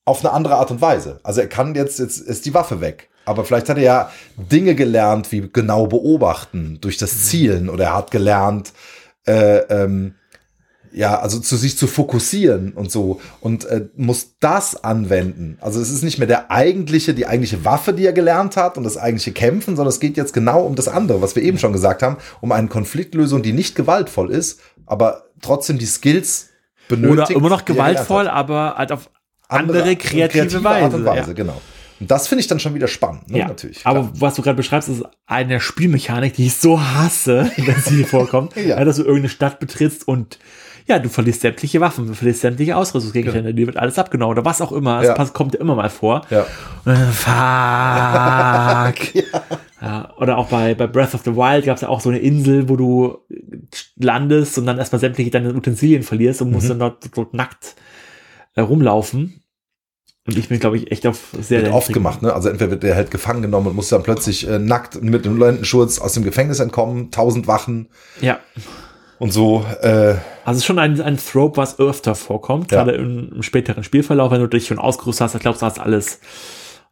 auf 0.04 0.24
eine 0.24 0.32
andere 0.32 0.56
Art 0.56 0.70
und 0.70 0.80
Weise. 0.80 1.20
Also 1.22 1.40
er 1.40 1.48
kann 1.48 1.74
jetzt, 1.74 1.98
jetzt 1.98 2.18
ist 2.18 2.44
die 2.46 2.54
Waffe 2.54 2.80
weg. 2.80 3.08
Aber 3.24 3.44
vielleicht 3.44 3.68
hat 3.68 3.78
er 3.78 3.82
ja 3.82 4.10
Dinge 4.36 4.74
gelernt, 4.74 5.32
wie 5.32 5.48
genau 5.50 5.86
beobachten 5.86 6.78
durch 6.80 6.98
das 6.98 7.24
Zielen 7.24 7.70
oder 7.70 7.84
er 7.84 7.96
hat 7.96 8.10
gelernt, 8.10 8.72
äh, 9.26 9.58
ähm, 9.70 10.14
ja, 10.92 11.18
also 11.18 11.40
zu 11.40 11.56
sich 11.56 11.76
zu 11.76 11.86
fokussieren 11.86 12.72
und 12.72 12.92
so 12.92 13.20
und 13.40 13.64
äh, 13.64 13.88
muss 13.96 14.36
das 14.38 14.84
anwenden. 14.84 15.58
Also 15.60 15.80
es 15.80 15.90
ist 15.90 16.04
nicht 16.04 16.18
mehr 16.18 16.28
der 16.28 16.52
eigentliche, 16.52 17.14
die 17.14 17.26
eigentliche 17.26 17.64
Waffe, 17.64 17.92
die 17.94 18.06
er 18.06 18.12
gelernt 18.12 18.56
hat 18.56 18.76
und 18.78 18.84
das 18.84 18.96
eigentliche 18.96 19.32
Kämpfen, 19.32 19.74
sondern 19.74 19.88
es 19.88 19.98
geht 19.98 20.16
jetzt 20.16 20.32
genau 20.32 20.62
um 20.62 20.76
das 20.76 20.86
andere, 20.86 21.20
was 21.20 21.34
wir 21.34 21.42
eben 21.42 21.58
schon 21.58 21.72
gesagt 21.72 22.02
haben, 22.02 22.18
um 22.40 22.52
eine 22.52 22.68
Konfliktlösung, 22.68 23.42
die 23.42 23.52
nicht 23.52 23.74
gewaltvoll 23.74 24.30
ist, 24.30 24.60
aber 24.86 25.24
trotzdem 25.42 25.78
die 25.78 25.86
Skills 25.86 26.50
benötigt. 26.88 27.30
Oder 27.30 27.36
immer 27.36 27.48
noch 27.48 27.64
gewaltvoll, 27.64 28.28
aber 28.28 28.76
halt 28.76 28.92
auf 28.92 29.10
andere, 29.48 29.78
andere 29.78 29.96
kreative, 29.96 30.28
kreative 30.28 30.64
Weise. 30.64 30.84
Art 30.84 30.94
und 30.94 31.04
Weise, 31.04 31.28
ja. 31.28 31.34
genau. 31.34 31.60
Und 32.00 32.10
das 32.10 32.26
finde 32.26 32.40
ich 32.40 32.48
dann 32.48 32.58
schon 32.58 32.74
wieder 32.74 32.88
spannend, 32.88 33.30
ne? 33.30 33.38
ja, 33.38 33.48
natürlich. 33.48 33.80
Klar. 33.80 33.96
Aber 33.96 34.10
was 34.14 34.34
du 34.34 34.42
gerade 34.42 34.56
beschreibst, 34.56 34.88
ist 34.88 35.04
eine 35.26 35.60
Spielmechanik, 35.60 36.34
die 36.34 36.46
ich 36.46 36.56
so 36.56 36.80
hasse, 36.80 37.50
wenn 37.56 37.80
sie 37.80 37.96
hier 37.96 38.06
vorkommt. 38.06 38.56
ja. 38.66 38.84
Dass 38.84 38.96
du 38.96 39.02
irgendeine 39.02 39.28
Stadt 39.28 39.60
betrittst 39.60 40.06
und 40.08 40.38
ja, 40.86 40.98
du 40.98 41.08
verlierst 41.08 41.40
sämtliche 41.40 41.80
Waffen, 41.80 42.06
du 42.06 42.12
verlierst 42.14 42.42
sämtliche 42.42 42.76
Ausrüstungsgegenstände, 42.76 43.50
ja. 43.50 43.56
dir 43.56 43.66
wird 43.66 43.78
alles 43.78 43.98
abgenommen 43.98 44.32
oder 44.32 44.44
was 44.44 44.60
auch 44.60 44.70
immer. 44.70 45.00
Es 45.00 45.06
ja. 45.06 45.24
kommt 45.26 45.54
ja 45.54 45.60
immer 45.60 45.76
mal 45.76 45.88
vor. 45.88 46.26
Ja. 46.28 46.44
fuck. 47.14 47.24
ja. 49.80 50.12
Oder 50.18 50.36
auch 50.36 50.48
bei, 50.48 50.74
bei 50.74 50.86
Breath 50.86 51.14
of 51.14 51.22
the 51.24 51.34
Wild 51.34 51.64
gab 51.64 51.76
es 51.76 51.82
ja 51.82 51.88
auch 51.88 52.02
so 52.02 52.10
eine 52.10 52.18
Insel, 52.18 52.68
wo 52.68 52.76
du 52.76 53.16
landest 53.96 54.58
und 54.58 54.66
dann 54.66 54.76
erstmal 54.76 55.00
sämtliche 55.00 55.30
deine 55.30 55.54
Utensilien 55.54 56.02
verlierst 56.02 56.42
und 56.42 56.50
musst 56.50 56.66
mhm. 56.66 56.70
dann 56.70 56.78
dort, 56.80 57.16
dort 57.16 57.32
nackt 57.32 57.76
rumlaufen. 58.62 59.40
Und 60.26 60.38
ich 60.38 60.48
bin, 60.48 60.58
glaube 60.58 60.78
ich, 60.78 60.90
echt 60.90 61.06
auf 61.06 61.34
sehr, 61.38 61.62
wird 61.62 61.74
oft 61.74 61.92
gemacht, 61.92 62.22
ne? 62.22 62.32
Also 62.32 62.48
entweder 62.48 62.70
wird 62.70 62.82
der 62.82 62.96
halt 62.96 63.10
gefangen 63.10 63.42
genommen 63.42 63.66
und 63.66 63.76
muss 63.76 63.90
dann 63.90 64.02
plötzlich 64.02 64.48
äh, 64.48 64.58
nackt 64.58 65.02
mit 65.02 65.26
dem 65.26 65.38
Lendenschurz 65.38 65.98
aus 65.98 66.14
dem 66.14 66.24
Gefängnis 66.24 66.60
entkommen, 66.60 67.10
tausend 67.10 67.46
Wachen. 67.46 67.88
Ja. 68.22 68.38
Und 69.18 69.32
so. 69.32 69.66
Äh, 69.82 70.14
also 70.46 70.62
schon 70.62 70.78
ein, 70.78 70.98
ein 71.00 71.18
Trope, 71.18 71.58
was 71.58 71.78
öfter 71.78 72.14
vorkommt, 72.14 72.72
ja. 72.72 72.84
gerade 72.84 72.96
im, 72.96 73.32
im, 73.34 73.42
späteren 73.42 73.84
Spielverlauf, 73.84 74.30
wenn 74.30 74.40
du 74.40 74.46
dich 74.46 74.66
schon 74.66 74.78
ausgerüstet 74.78 75.24
hast, 75.24 75.34
dann 75.34 75.42
glaubst 75.42 75.60
du 75.60 75.66
hast 75.66 75.78
alles. 75.78 76.20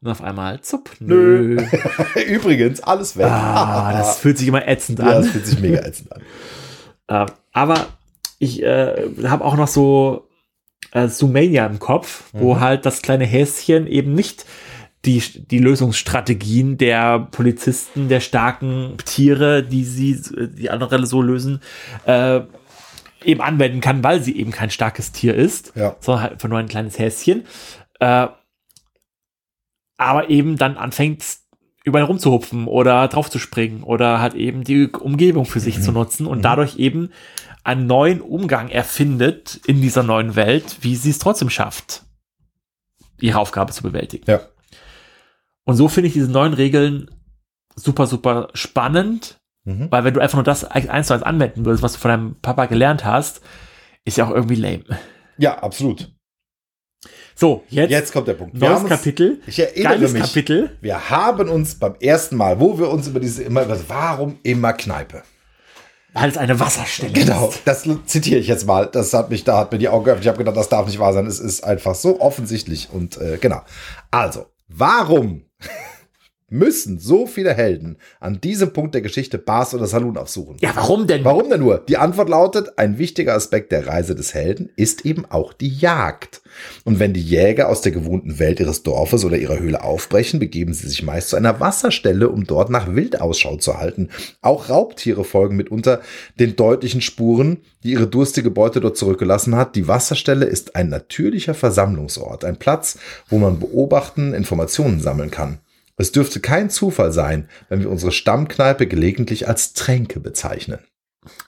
Und 0.03 0.11
auf 0.11 0.23
einmal, 0.23 0.61
zupp, 0.61 0.91
nö. 1.01 1.57
Übrigens, 2.27 2.83
alles 2.83 3.17
weg. 3.17 3.27
Ah, 3.27 3.93
das 3.93 4.19
fühlt 4.21 4.37
sich 4.37 4.49
immer 4.49 4.67
ätzend 4.69 5.01
an. 5.01 5.07
Ja, 5.07 5.15
das 5.21 5.29
fühlt 5.29 5.47
sich 5.47 5.59
mega 5.59 5.79
ätzend 5.79 6.13
an. 6.13 6.23
äh, 7.29 7.33
aber 7.53 7.87
ich 8.39 8.63
äh, 8.63 9.09
habe 9.25 9.45
auch 9.45 9.57
noch 9.57 9.69
so 9.69 10.29
äh, 10.93 11.09
Sumania 11.09 11.67
im 11.67 11.79
Kopf, 11.79 12.25
wo 12.33 12.55
mhm. 12.55 12.61
halt 12.61 12.87
das 12.87 13.03
kleine 13.03 13.25
Häschen 13.25 13.87
eben 13.87 14.15
nicht 14.15 14.45
die, 15.05 15.21
die 15.21 15.59
Lösungsstrategien 15.59 16.79
der 16.79 17.19
Polizisten, 17.19 18.09
der 18.09 18.21
starken 18.21 18.97
Tiere, 19.05 19.65
die 19.65 19.85
sie, 19.85 20.21
die 20.55 20.71
andere 20.71 21.05
so 21.07 21.23
lösen, 21.23 21.61
äh, 22.07 22.41
eben 23.25 23.41
anwenden 23.41 23.81
kann, 23.81 24.05
weil 24.05 24.23
sie 24.23 24.37
eben 24.37 24.53
kein 24.53 24.71
starkes 24.71 25.13
Tier 25.13 25.35
ist, 25.35 25.73
ja. 25.75 25.97
sondern 26.01 26.23
halt 26.23 26.33
einfach 26.35 26.49
nur 26.49 26.59
ein 26.59 26.69
kleines 26.69 26.99
Häschen. 26.99 27.45
Äh, 27.99 28.29
aber 29.97 30.31
eben 30.31 30.57
dann 30.57 30.77
anfängt, 30.77 31.25
überall 31.85 32.05
rumzuhupfen 32.05 32.67
oder 32.67 33.09
draufzuspringen 33.09 33.83
oder 33.83 34.21
halt 34.21 34.35
eben 34.35 34.63
die 34.63 34.89
Umgebung 34.89 35.47
für 35.47 35.61
sich 35.61 35.79
mhm. 35.79 35.83
zu 35.83 35.93
nutzen 35.93 36.27
und 36.27 36.39
mhm. 36.39 36.43
dadurch 36.43 36.77
eben 36.77 37.11
einen 37.65 37.87
neuen 37.87 38.21
Umgang 38.21 38.69
erfindet 38.69 39.61
in 39.67 39.81
dieser 39.81 40.03
neuen 40.03 40.37
Welt, 40.37 40.79
wie 40.81 40.97
sie 40.97 41.11
es 41.11 41.19
trotzdem 41.19 41.51
schafft, 41.51 42.03
ihre 43.21 43.39
Aufgabe 43.39 43.73
zu 43.73 43.83
bewältigen. 43.83 44.25
Ja. 44.29 44.41
Und 45.65 45.77
so 45.77 45.89
finde 45.89 46.09
ich 46.09 46.15
diese 46.15 46.31
neuen 46.31 46.55
Regeln 46.55 47.11
super, 47.77 48.07
super 48.07 48.49
spannend, 48.55 49.39
mhm. 49.65 49.89
weil 49.91 50.05
wenn 50.05 50.15
du 50.15 50.21
einfach 50.21 50.37
nur 50.37 50.45
das 50.45 50.65
eins 50.65 51.07
zu 51.07 51.15
eins 51.15 51.23
anwenden 51.23 51.65
würdest, 51.65 51.83
was 51.83 51.93
du 51.95 51.99
von 51.99 52.11
deinem 52.11 52.37
Papa 52.41 52.67
gelernt 52.67 53.05
hast, 53.05 53.41
ist 54.05 54.17
ja 54.17 54.27
auch 54.27 54.35
irgendwie 54.35 54.57
lame. 54.57 54.85
Ja, 55.39 55.59
absolut. 55.59 56.13
So, 57.35 57.65
jetzt, 57.69 57.91
jetzt 57.91 58.13
kommt 58.13 58.29
der 58.29 58.35
Punkt. 58.35 58.61
Wir 58.61 58.69
neues 58.69 58.85
Kapitel. 58.85 59.41
Ich 59.47 59.59
erinnere 59.59 60.09
mich. 60.09 60.23
Kapitel. 60.23 60.77
Wir 60.81 61.11
haben 61.11 61.49
uns 61.49 61.77
beim 61.77 61.95
ersten 62.01 62.37
Mal, 62.37 62.61
wo 62.61 62.79
wir 62.79 62.91
uns 62.91 63.09
über 63.09 63.21
diese 63.21 63.43
immer, 63.43 63.67
warum 63.89 64.39
immer 64.43 64.73
Kneipe? 64.73 65.23
Weil 66.15 66.29
es 66.29 66.37
eine 66.37 66.61
Wasserstelle 66.61 67.13
genau, 67.13 67.49
ist. 67.49 67.65
Genau, 67.65 67.97
das 67.97 68.07
zitiere 68.07 68.39
ich 68.39 68.47
jetzt 68.47 68.67
mal. 68.67 68.87
Das 68.87 69.15
hat 69.15 69.31
mich, 69.31 69.45
da 69.45 69.59
hat 69.59 69.73
mir 69.73 69.79
die 69.79 69.89
Augen 69.89 70.05
geöffnet. 70.05 70.25
Ich 70.25 70.29
habe 70.29 70.39
gedacht, 70.39 70.57
das 70.57 70.69
darf 70.69 70.87
nicht 70.87 70.99
wahr 70.99 71.13
sein. 71.13 71.27
Es 71.27 71.41
ist 71.41 71.65
einfach 71.65 71.95
so 71.95 72.21
offensichtlich. 72.21 72.91
Und 72.93 73.19
äh, 73.19 73.39
genau. 73.41 73.63
Also, 74.11 74.47
warum 74.69 75.45
müssen 76.53 76.99
so 76.99 77.27
viele 77.27 77.55
Helden 77.55 77.97
an 78.21 78.41
diesem 78.41 78.73
Punkt 78.73 78.95
der 78.95 79.01
Geschichte 79.01 79.39
Bars 79.39 79.75
oder 79.75 79.87
Saloon 79.87 80.19
aufsuchen? 80.19 80.59
Ja, 80.61 80.73
warum 80.75 81.07
denn? 81.07 81.25
Warum 81.25 81.49
denn 81.49 81.61
nur? 81.61 81.79
Die 81.79 81.97
Antwort 81.97 82.29
lautet, 82.29 82.79
ein 82.79 82.99
wichtiger 82.99 83.35
Aspekt 83.35 83.73
der 83.73 83.87
Reise 83.87 84.15
des 84.15 84.35
Helden 84.35 84.71
ist 84.77 85.07
eben 85.07 85.25
auch 85.25 85.55
die 85.55 85.71
Jagd. 85.71 86.43
Und 86.85 86.99
wenn 86.99 87.15
die 87.15 87.23
Jäger 87.23 87.71
aus 87.71 87.81
der 87.81 87.93
gewohnten 87.93 88.39
Welt 88.39 88.61
ihres 88.61 88.83
Dorfes 88.83 89.25
oder 89.25 89.39
ihrer 89.39 89.59
Höhle 89.59 89.83
aufbrechen, 89.83 90.39
begeben 90.39 90.75
sie 90.75 90.89
sich 90.89 91.03
meist 91.03 91.31
zu 91.31 91.37
einer 91.37 91.59
Wasserstelle, 91.59 92.29
um 92.29 92.45
dort 92.45 92.69
nach 92.69 92.95
Wildausschau 92.95 93.57
zu 93.57 93.79
halten. 93.79 94.11
Auch 94.43 94.69
Raubtiere 94.69 95.25
folgen 95.25 95.57
mitunter 95.57 96.03
den 96.39 96.55
deutlichen 96.55 97.01
Spuren, 97.01 97.59
die 97.83 97.93
ihre 97.93 98.07
durstige 98.07 98.51
Beute 98.51 98.81
dort 98.81 98.99
zurückgelassen 98.99 99.57
hat. 99.57 99.75
Die 99.75 99.89
Wasserstelle 99.89 100.45
ist 100.45 100.77
ein 100.77 100.91
natürlicher 100.91 101.55
Versammlungsort, 101.55 102.45
ein 102.45 102.59
Platz, 102.59 102.99
wo 103.29 103.39
man 103.39 103.59
beobachten, 103.59 104.35
Informationen 104.35 105.01
sammeln 105.01 105.31
kann. 105.31 105.59
Es 105.97 106.13
dürfte 106.13 106.41
kein 106.41 106.71
Zufall 106.71 107.13
sein, 107.13 107.49
wenn 107.69 107.81
wir 107.81 107.91
unsere 107.91 108.13
Stammkneipe 108.13 108.87
gelegentlich 108.87 109.47
als 109.49 109.73
Tränke 109.75 110.21
bezeichnen. 110.21 110.79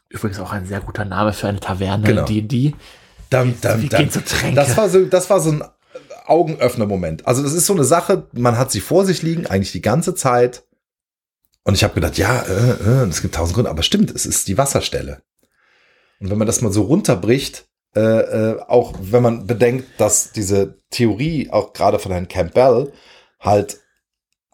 Übrigens 0.09 0.39
auch 0.39 0.53
ein 0.53 0.67
sehr 0.67 0.81
guter 0.81 1.05
Name 1.05 1.33
für 1.33 1.49
eine 1.49 1.61
Taverne, 1.61 2.07
Genau. 2.07 2.25
die 2.25 2.43
die. 2.43 2.75
Dam, 3.31 3.55
dam, 3.61 3.83
Wir 3.83 3.89
dam. 3.89 4.01
gehen 4.01 4.11
zu 4.11 4.25
Tränke. 4.25 4.55
Das 4.55 4.77
war 4.77 4.89
so, 4.89 5.05
das 5.07 5.29
war 5.31 5.41
so 5.41 5.51
ein 5.51 5.65
Augenöffner-Moment. 6.27 7.27
Also 7.27 7.43
das 7.43 7.53
ist 7.53 7.67
so 7.67 7.73
eine 7.75 7.85
Sache, 7.85 8.29
man 8.33 8.57
hat 8.59 8.71
sie 8.71 8.81
vor 8.81 9.05
sich 9.05 9.23
liegen, 9.23 9.47
eigentlich 9.47 9.73
die 9.73 9.83
ganze 9.83 10.15
Zeit. 10.15 10.65
Und 11.65 11.75
ich 11.75 11.83
habe 11.85 11.95
gedacht, 11.95 12.19
ja, 12.19 12.43
äh, 12.43 13.03
äh, 13.05 13.09
es 13.09 13.23
gibt 13.23 13.35
tausend 13.35 13.55
Gründe, 13.55 13.71
aber 13.71 13.83
stimmt, 13.83 14.11
es 14.11 14.27
ist 14.27 14.49
die 14.49 14.59
Wasserstelle. 14.59 15.23
Und 16.21 16.31
wenn 16.31 16.39
man 16.39 16.47
das 16.47 16.61
mal 16.61 16.73
so 16.73 16.83
runterbricht, 16.83 17.67
äh, 17.97 18.01
äh, 18.01 18.61
auch 18.69 18.95
wenn 19.01 19.23
man 19.23 19.47
bedenkt, 19.47 19.99
dass 20.01 20.33
diese 20.33 20.79
Theorie 20.91 21.51
auch 21.51 21.73
gerade 21.73 21.99
von 21.99 22.13
Herrn 22.13 22.29
Campbell 22.29 22.93
halt 23.41 23.81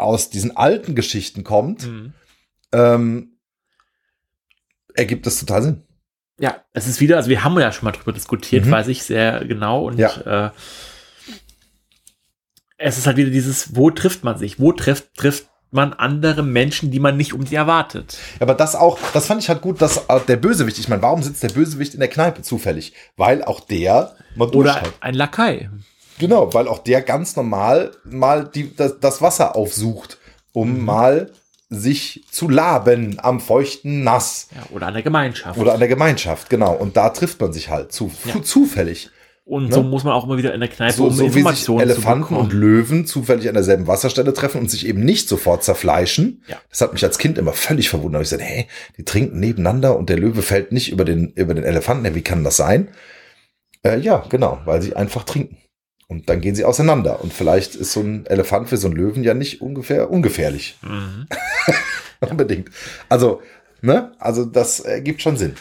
aus 0.03 0.31
diesen 0.31 0.57
alten 0.57 0.95
Geschichten 0.95 1.45
kommt, 1.45 1.87
Mhm. 1.87 2.13
ähm, 2.73 3.37
ergibt 4.95 5.27
das 5.27 5.39
total 5.41 5.63
Sinn. 5.63 5.83
Ja, 6.39 6.63
es 6.73 6.87
ist 6.87 7.01
wieder, 7.01 7.17
also 7.17 7.29
wir 7.29 7.45
haben 7.45 7.59
ja 7.61 7.71
schon 7.73 7.85
mal 7.85 7.93
drüber 7.93 8.13
diskutiert, 8.13 8.65
Mhm. 8.67 8.71
weiß 8.71 8.89
ich 8.89 9.03
sehr 9.03 9.45
genau. 9.45 9.85
Und 9.87 9.99
Ja. 9.99 10.47
äh, 10.47 10.51
es 12.79 12.99
ist 12.99 13.07
halt 13.07 13.17
wieder 13.17 13.31
dieses, 13.31 13.77
wo 13.77 13.91
trifft 13.91 14.25
man 14.25 14.39
sich? 14.39 14.59
Wo 14.59 14.73
trifft, 14.73 15.15
trifft 15.17 15.47
man 15.71 15.93
andere 15.93 16.43
Menschen, 16.43 16.91
die 16.91 16.99
man 16.99 17.17
nicht 17.17 17.35
um 17.35 17.47
sie 17.47 17.55
erwartet? 17.55 18.17
Aber 18.41 18.55
das 18.55 18.75
auch, 18.75 18.99
das 19.13 19.27
fand 19.27 19.43
ich 19.43 19.49
halt 19.49 19.61
gut, 19.61 19.83
dass 19.83 19.99
äh, 20.09 20.21
der 20.27 20.37
Bösewicht, 20.37 20.79
ich 20.79 20.89
meine, 20.89 21.03
warum 21.03 21.23
sitzt 21.23 21.43
der 21.43 21.51
Bösewicht 21.51 21.93
in 21.95 22.01
der 22.01 22.09
Kneipe 22.09 22.43
zufällig? 22.43 22.95
Weil 23.17 23.45
auch 23.45 23.61
der 23.61 24.17
mal 24.35 24.49
Oder 24.49 24.53
durchschaut. 24.73 24.95
ein 25.01 25.15
Lakai. 25.15 25.69
Genau, 26.21 26.55
weil 26.55 26.69
auch 26.69 26.79
der 26.79 27.03
ganz 27.03 27.35
normal 27.35 27.91
mal 28.05 28.45
die, 28.45 28.75
das, 28.77 29.01
das 29.01 29.21
Wasser 29.23 29.57
aufsucht, 29.57 30.19
um 30.53 30.85
mal 30.85 31.33
sich 31.71 32.25
zu 32.31 32.49
laben 32.49 33.19
am 33.23 33.41
feuchten 33.41 34.03
Nass 34.05 34.49
Ja, 34.55 34.63
oder 34.75 34.89
eine 34.89 35.03
Gemeinschaft. 35.03 35.59
oder 35.59 35.73
an 35.73 35.79
der 35.81 35.89
Gemeinschaft, 35.89 36.51
genau. 36.51 36.75
Und 36.75 36.97
da 36.97 37.09
trifft 37.11 37.41
man 37.41 37.53
sich 37.53 37.71
halt 37.71 37.93
zu, 37.93 38.11
Ja. 38.25 38.43
zufällig. 38.43 39.09
und 39.45 39.69
ne? 39.69 39.75
so 39.75 39.83
muss 39.83 40.03
man 40.05 40.13
auch 40.13 40.25
immer 40.25 40.37
wieder 40.37 40.53
in 40.53 40.61
der 40.61 40.69
Kneipe, 40.69 40.93
So, 40.95 41.07
um 41.07 41.13
so 41.13 41.35
wie 41.35 41.43
sich 41.43 41.69
Elefanten 41.69 42.35
und. 42.37 42.53
Löwen 42.53 43.07
zufällig 43.07 43.49
an 43.49 43.55
derselben 43.55 43.87
Wasserstelle 43.87 44.35
treffen 44.35 44.61
und 44.61 44.71
sich 44.71 44.87
eben 44.87 45.05
nicht 45.05 45.29
sofort 45.29 45.63
zerfleischen. 45.65 46.43
Ja. 46.49 46.57
Das 46.71 46.81
hat 46.81 46.93
mich 46.93 47.05
als 47.05 47.19
Kind 47.19 47.39
immer 47.39 47.53
völlig 47.53 47.89
verwundert. 47.89 48.23
Ich 48.23 48.29
sagte, 48.29 48.45
hä, 48.45 48.67
die 48.99 49.05
trinken 49.05 49.41
nebeneinander 49.41 49.97
und 49.97 50.09
der 50.11 50.19
Löwe 50.19 50.43
fällt 50.43 50.73
nicht 50.73 50.91
über 50.93 51.05
den, 51.05 51.33
über 51.35 51.55
den 51.55 51.65
Elefanten. 51.65 52.15
Wie 52.15 52.23
kann 52.23 52.43
das 52.45 52.57
sein? 52.57 52.89
Äh, 53.85 53.99
ja, 54.01 54.25
genau, 54.29 54.59
weil 54.67 54.83
sie 54.83 54.95
einfach 54.97 55.25
trinken. 55.25 55.57
Und 56.11 56.29
dann 56.29 56.41
gehen 56.41 56.57
sie 56.57 56.65
auseinander. 56.65 57.23
Und 57.23 57.33
vielleicht 57.33 57.77
ist 57.77 57.93
so 57.93 58.01
ein 58.01 58.27
Elefant 58.27 58.69
für 58.69 58.77
so 58.77 58.89
einen 58.89 58.97
Löwen 58.97 59.23
ja 59.23 59.33
nicht 59.33 59.61
ungefähr 59.63 60.11
ungefährlich. 60.11 60.77
Mhm. 60.83 61.29
Unbedingt. 62.29 62.69
Also, 63.09 63.41
ne? 63.81 64.11
Also, 64.19 64.45
das 64.45 64.81
ergibt 64.81 65.23
schon 65.23 65.37
Sinn. 65.37 65.55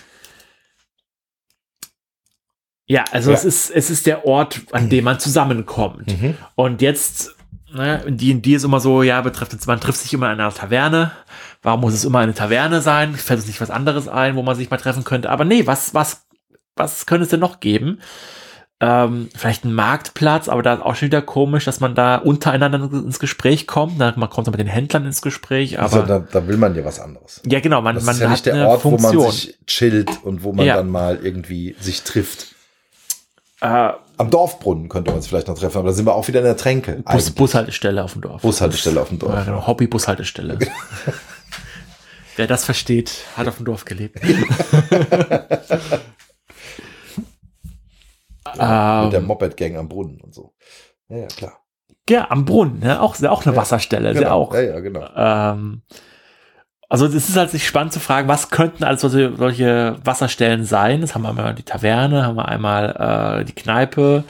Ja, 2.87 3.05
also 3.11 3.29
Ja. 3.29 3.37
es 3.37 3.45
ist, 3.45 3.69
es 3.69 3.91
ist 3.91 4.07
der 4.07 4.25
Ort, 4.25 4.61
an 4.71 4.89
dem 4.89 5.03
man 5.03 5.19
zusammenkommt. 5.19 6.19
Mhm. 6.19 6.35
Und 6.55 6.81
jetzt, 6.81 7.35
ne, 7.71 8.01
in 8.07 8.17
D&D 8.17 8.55
ist 8.55 8.63
immer 8.63 8.79
so, 8.79 9.03
ja, 9.03 9.21
betrifft 9.21 9.67
man 9.67 9.79
trifft 9.79 9.99
sich 9.99 10.11
immer 10.15 10.33
in 10.33 10.39
einer 10.39 10.51
Taverne. 10.51 11.11
Warum 11.61 11.81
muss 11.81 11.93
es 11.93 12.05
immer 12.05 12.19
eine 12.19 12.33
Taverne 12.33 12.81
sein? 12.81 13.13
Fällt 13.13 13.41
uns 13.41 13.47
nicht 13.47 13.61
was 13.61 13.69
anderes 13.69 14.07
ein, 14.07 14.35
wo 14.35 14.41
man 14.41 14.55
sich 14.55 14.71
mal 14.71 14.77
treffen 14.77 15.03
könnte? 15.03 15.29
Aber 15.29 15.45
nee, 15.45 15.67
was, 15.67 15.93
was, 15.93 16.25
was 16.75 17.05
könnte 17.05 17.25
es 17.25 17.29
denn 17.29 17.39
noch 17.39 17.59
geben? 17.59 17.99
Ähm, 18.81 19.27
vielleicht 19.35 19.65
ein 19.65 19.73
Marktplatz, 19.73 20.47
aber 20.47 20.63
da 20.63 20.75
ist 20.75 20.81
auch 20.83 20.95
schon 20.95 21.07
wieder 21.07 21.21
komisch, 21.21 21.65
dass 21.65 21.81
man 21.81 21.95
da 21.95 22.15
untereinander 22.15 22.81
ins 22.93 23.19
Gespräch 23.19 23.67
kommt. 23.67 23.97
Na, 23.97 24.13
man 24.15 24.29
kommt 24.29 24.47
dann 24.47 24.53
mit 24.53 24.59
den 24.61 24.67
Händlern 24.67 25.05
ins 25.05 25.21
Gespräch, 25.21 25.77
aber 25.79 25.83
Also, 25.93 26.01
da, 26.03 26.19
da 26.19 26.47
will 26.47 26.55
man 26.55 26.73
ja 26.75 26.85
was 26.85 26.99
anderes. 27.01 27.41
ja 27.45 27.59
genau, 27.59 27.81
man, 27.81 27.95
Das 27.95 28.05
man 28.05 28.15
ist 28.15 28.21
ja 28.21 28.29
nicht 28.29 28.45
der 28.45 28.69
Ort, 28.69 28.81
Funktion. 28.81 29.15
wo 29.17 29.23
man 29.23 29.31
sich 29.31 29.57
chillt 29.67 30.23
und 30.23 30.43
wo 30.43 30.53
man 30.53 30.65
Ja. 30.65 30.77
dann 30.77 30.89
mal 30.89 31.19
irgendwie 31.21 31.75
sich 31.81 32.03
trifft. 32.03 32.55
äh, 33.59 33.89
Am 34.15 34.29
Dorfbrunnen 34.29 34.87
könnte 34.87 35.11
man 35.11 35.19
es 35.19 35.27
vielleicht 35.27 35.49
noch 35.49 35.59
treffen, 35.59 35.79
aber 35.79 35.89
da 35.89 35.93
sind 35.93 36.05
wir 36.05 36.15
auch 36.15 36.29
wieder 36.29 36.39
in 36.39 36.45
der 36.45 36.55
Tränke. 36.55 37.03
Bus. 37.05 37.31
Bushaltestelle 37.31 38.01
auf 38.01 38.13
dem 38.13 38.21
Dorf. 38.21 38.41
Bushaltestelle 38.41 39.01
auf 39.01 39.09
dem 39.09 39.19
Dorf. 39.19 39.33
Ja, 39.33 39.43
genau, 39.43 39.67
Hobby-Bushaltestelle. 39.67 40.57
Wer 42.37 42.47
das 42.47 42.63
versteht, 42.63 43.11
hat 43.35 43.49
auf 43.49 43.57
dem 43.57 43.65
Dorf 43.65 43.83
gelebt. 43.83 44.21
Mit 48.53 49.13
der 49.13 49.19
ähm, 49.21 49.25
Moped-Gang 49.25 49.77
am 49.77 49.89
Brunnen 49.89 50.19
und 50.21 50.33
so. 50.33 50.53
Ja, 51.09 51.17
ja, 51.17 51.27
klar. 51.27 51.59
ja, 52.09 52.29
am 52.31 52.45
Brunnen, 52.45 52.79
ne? 52.79 53.01
auch, 53.01 53.21
auch 53.23 53.45
eine 53.45 53.55
Ja, 53.55 53.61
Wasserstelle. 53.61 54.13
Ja 54.13 54.19
Genau. 54.19 54.31
auch. 54.31 54.53
Ja, 54.53 54.61
ja, 54.61 54.79
genau. 54.79 55.07
Ähm, 55.15 55.81
also 56.91 57.05
es 57.05 57.29
ist 57.29 57.35
halt 57.37 57.51
sich 57.51 57.67
spannend 57.67 57.93
zu 57.93 57.99
fragen, 57.99 58.27
was 58.27 58.49
könnten 58.49 58.83
alles 58.83 59.01
solche, 59.01 59.35
solche 59.37 59.95
Wasserstellen 60.03 60.65
sein? 60.65 61.01
Das 61.01 61.13
haben 61.13 61.21
wir 61.21 61.29
einmal 61.29 61.53
die 61.53 61.61
Taverne, 61.63 62.25
haben 62.25 62.35
wir 62.35 62.47
einmal 62.47 63.41
äh, 63.41 63.45
die 63.45 63.53
Kneipe, 63.53 64.23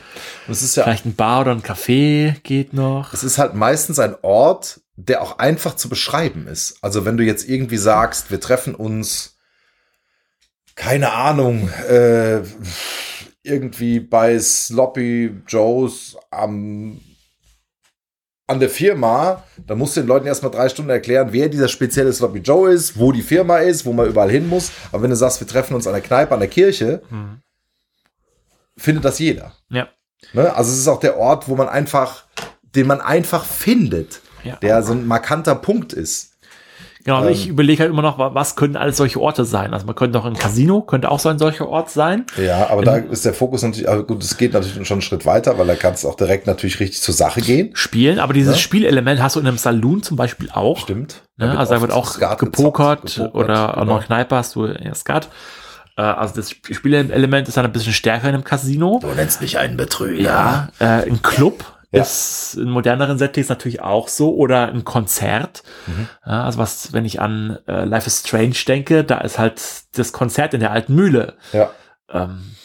Und 0.46 0.52
es 0.52 0.62
ist 0.62 0.76
ja, 0.76 0.84
vielleicht 0.84 1.06
ein 1.06 1.16
Bar 1.16 1.42
oder 1.42 1.52
ein 1.52 1.62
Café 1.64 2.34
geht 2.44 2.74
noch. 2.74 3.14
es 3.14 3.24
ist 3.24 3.38
halt 3.38 3.54
meistens 3.54 3.98
ein 4.00 4.14
Ort, 4.24 4.82
der 4.98 5.22
auch 5.22 5.40
einfach 5.40 5.76
zu 5.78 5.88
beschreiben 5.88 6.48
ist. 6.48 6.80
Also 6.84 7.06
wenn 7.06 7.16
du 7.16 7.24
jetzt 7.24 7.48
irgendwie 7.48 7.78
sagst, 7.78 8.30
wir 8.30 8.42
treffen 8.42 8.76
uns, 8.76 9.38
keine 10.76 11.14
Ahnung, 11.14 11.70
äh, 11.90 12.42
irgendwie 13.44 14.00
bei 14.00 14.38
Sloppy 14.40 15.34
Joes 15.48 16.18
am 16.32 17.00
an 18.48 18.60
der 18.60 18.70
Firma, 18.72 19.44
da 19.68 19.76
musst 19.76 19.96
du 19.96 20.02
den 20.02 20.08
Leuten 20.08 20.26
erstmal 20.26 20.52
drei 20.52 20.70
Stunden 20.70 20.90
erklären, 20.90 21.28
wer 21.32 21.50
dieser 21.50 21.68
spezielle 21.68 22.12
Sloppy 22.12 22.40
Joe 22.40 22.72
ist, 22.72 22.98
wo 22.98 23.12
die 23.12 23.22
Firma 23.22 23.58
ist, 23.60 23.86
wo 23.86 23.94
man 23.94 24.08
überall 24.08 24.32
hin 24.32 24.50
muss. 24.50 24.72
Aber 24.92 25.04
wenn 25.04 25.12
du 25.12 25.16
sagst, 25.16 25.40
wir 25.40 25.48
treffen 25.48 25.76
uns 25.76 25.86
an 25.86 25.94
der 25.94 26.02
Kneipe, 26.02 26.34
an 26.34 26.40
der 26.40 26.50
Kirche, 26.50 27.04
Hm. 27.10 27.42
findet 28.76 29.06
das 29.06 29.20
jeder. 29.20 29.54
Ja. 29.70 29.88
Ne? 30.34 30.52
Also 30.56 30.72
es 30.72 30.80
ist 30.80 30.88
auch 30.88 31.00
der 31.00 31.18
Ort, 31.18 31.48
wo 31.48 31.56
man 31.56 31.70
einfach, 31.70 32.24
den 32.64 32.88
man 32.88 33.02
einfach 33.02 33.46
findet, 33.46 34.22
Ja. 34.44 34.56
der 34.56 34.82
so 34.82 34.94
ein 34.94 35.06
markanter 35.06 35.54
Punkt 35.54 35.94
ist. 35.94 36.29
Genau, 37.06 37.18
also 37.20 37.30
ich 37.30 37.46
Ähm. 37.46 37.52
überlege 37.54 37.82
halt 37.82 37.92
immer 37.92 38.02
noch, 38.02 38.18
wa- 38.18 38.34
was 38.34 38.56
können 38.58 38.76
alles 38.76 38.98
solche 38.98 39.22
Orte 39.22 39.46
sein? 39.46 39.74
Also 39.74 39.86
man 39.86 39.96
könnte 39.96 40.20
doch 40.20 40.26
ein 40.26 40.34
Casino, 40.34 40.82
könnte 40.82 41.10
auch 41.10 41.20
so 41.20 41.30
ein 41.30 41.40
solcher 41.40 41.68
Ort 41.70 41.90
sein. 41.90 42.26
Ja, 42.38 42.70
aber 42.70 42.82
da 42.84 42.98
ist 42.98 43.24
der 43.24 43.34
Fokus 43.34 43.62
natürlich, 43.64 43.88
also 43.88 44.04
gut, 44.04 44.22
es 44.22 44.36
geht 44.38 44.52
natürlich 44.54 44.86
schon 44.86 44.96
einen 44.96 45.02
Schritt 45.02 45.26
weiter, 45.26 45.58
weil 45.58 45.66
da 45.68 45.76
kannst 45.76 46.04
du 46.04 46.10
auch 46.10 46.16
direkt 46.16 46.46
natürlich 46.46 46.80
richtig 46.82 47.02
zur 47.02 47.14
Sache 47.14 47.40
gehen. 47.42 47.70
Spielen, 47.74 48.20
aber 48.20 48.34
dieses 48.34 48.56
Ja. 48.56 48.60
Spielelement 48.62 49.22
hast 49.22 49.38
du 49.38 49.40
in 49.40 49.48
einem 49.48 49.58
Saloon 49.58 50.04
zum 50.04 50.18
Beispiel 50.18 50.50
auch. 50.52 50.78
Stimmt. 50.80 51.22
Ne? 51.38 51.58
Also 51.58 51.74
da 51.74 51.82
wird 51.82 51.92
auch 51.94 52.06
Skat 52.12 52.38
gepokert, 52.40 53.04
gezockt, 53.04 53.34
oder 53.34 53.78
auch 53.78 53.82
genau. 53.82 53.96
noch 53.98 54.06
Kneipe 54.06 54.36
hast 54.36 54.56
du 54.56 54.66
ja 54.68 54.94
Skat. 54.94 55.30
Äh, 55.96 56.02
also 56.02 56.36
das 56.36 56.52
Spielelement 56.52 57.48
ist 57.48 57.56
dann 57.56 57.64
ein 57.66 57.72
bisschen 57.72 57.94
stärker 57.94 58.28
in 58.28 58.34
einem 58.36 58.44
Casino. 58.44 59.00
Du 59.02 59.08
nennst 59.08 59.42
mich 59.42 59.58
einen 59.58 59.78
Betrüger. 59.78 60.22
Ja, 60.22 60.68
äh, 60.80 61.10
ein 61.10 61.22
Club 61.22 61.64
Ja. 61.92 62.04
ist 62.04 62.56
in 62.56 62.70
moderneren 62.70 63.18
Settings 63.18 63.50
natürlich 63.50 63.82
auch 63.82 64.08
so 64.10 64.36
oder 64.36 64.68
ein 64.68 64.84
Konzert. 64.84 65.64
Mhm. 65.88 66.08
Ja, 66.26 66.44
also 66.44 66.60
was, 66.60 66.94
wenn 66.94 67.06
ich 67.06 67.20
an 67.20 67.58
äh, 67.68 67.84
Life 67.86 68.06
is 68.06 68.20
Strange 68.20 68.56
denke, 68.68 69.04
da 69.04 69.20
ist 69.20 69.40
halt 69.40 69.62
das 69.98 70.14
Konzert 70.14 70.54
in 70.54 70.60
der 70.60 70.72
alten 70.72 70.94
Mühle. 70.94 71.38
Ja. 71.52 71.72
Ähm, 72.10 72.56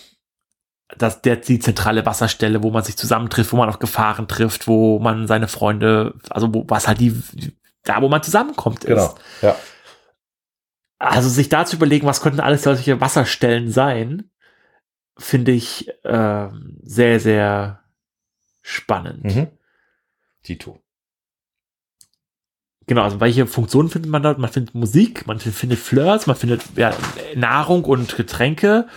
das, 0.99 1.23
der, 1.23 1.37
die 1.37 1.59
zentrale 1.59 2.05
Wasserstelle, 2.05 2.63
wo 2.63 2.71
man 2.71 2.85
sich 2.85 2.97
zusammentrifft, 2.97 3.53
wo 3.53 3.57
man 3.57 3.69
auf 3.69 3.79
Gefahren 3.79 4.29
trifft, 4.29 4.69
wo 4.69 4.99
man 4.99 5.27
seine 5.27 5.49
Freunde, 5.49 6.15
also 6.29 6.53
wo, 6.53 6.65
was 6.69 6.87
halt 6.87 7.01
die, 7.01 7.21
da 7.83 8.03
wo 8.03 8.09
man 8.09 8.23
zusammenkommt 8.23 8.85
ist. 8.85 8.89
Genau. 8.89 9.15
Ja. 9.41 9.57
Also 10.99 11.29
sich 11.29 11.49
da 11.49 11.65
zu 11.65 11.77
überlegen, 11.77 12.07
was 12.07 12.21
könnten 12.21 12.41
alles 12.41 12.63
solche 12.63 13.01
Wasserstellen 13.01 13.71
sein, 13.71 14.31
finde 15.17 15.53
ich 15.53 15.91
ähm, 16.05 16.79
sehr, 16.83 17.21
sehr 17.21 17.84
spannend. 18.65 19.25
Mhm. 19.25 19.47
Tito. 20.43 20.81
Genau, 22.87 23.03
also 23.03 23.21
welche 23.21 23.47
Funktionen 23.47 23.89
findet 23.89 24.11
man 24.11 24.23
da? 24.23 24.35
Man 24.37 24.51
findet 24.51 24.75
Musik, 24.75 25.27
man 25.27 25.39
findet 25.39 25.79
Flirts, 25.79 26.27
man 26.27 26.37
findet 26.37 26.63
ja, 26.77 26.93
Nahrung 27.35 27.85
und 27.85 28.17
Getränke, 28.17 28.89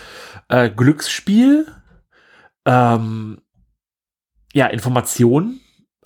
äh, 0.49 0.69
Glücksspiel, 0.69 1.67
ähm, 2.65 3.41
ja, 4.53 4.67
Information, 4.67 5.59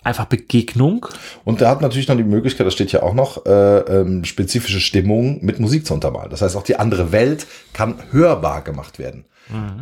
einfach 0.04 0.26
Begegnung. 0.26 1.06
Und 1.44 1.60
der 1.60 1.68
hat 1.68 1.80
natürlich 1.80 2.06
noch 2.08 2.16
die 2.16 2.22
Möglichkeit, 2.22 2.66
das 2.66 2.74
steht 2.74 2.92
ja 2.92 3.02
auch 3.02 3.14
noch, 3.14 3.46
äh, 3.46 3.78
ähm, 3.78 4.24
spezifische 4.24 4.80
Stimmung 4.80 5.44
mit 5.44 5.58
Musik 5.58 5.86
zu 5.86 5.94
untermalen. 5.94 6.30
Das 6.30 6.42
heißt, 6.42 6.54
auch 6.56 6.62
die 6.64 6.78
andere 6.78 7.10
Welt 7.10 7.46
kann 7.72 8.00
hörbar 8.12 8.62
gemacht 8.62 8.98
werden. 8.98 9.24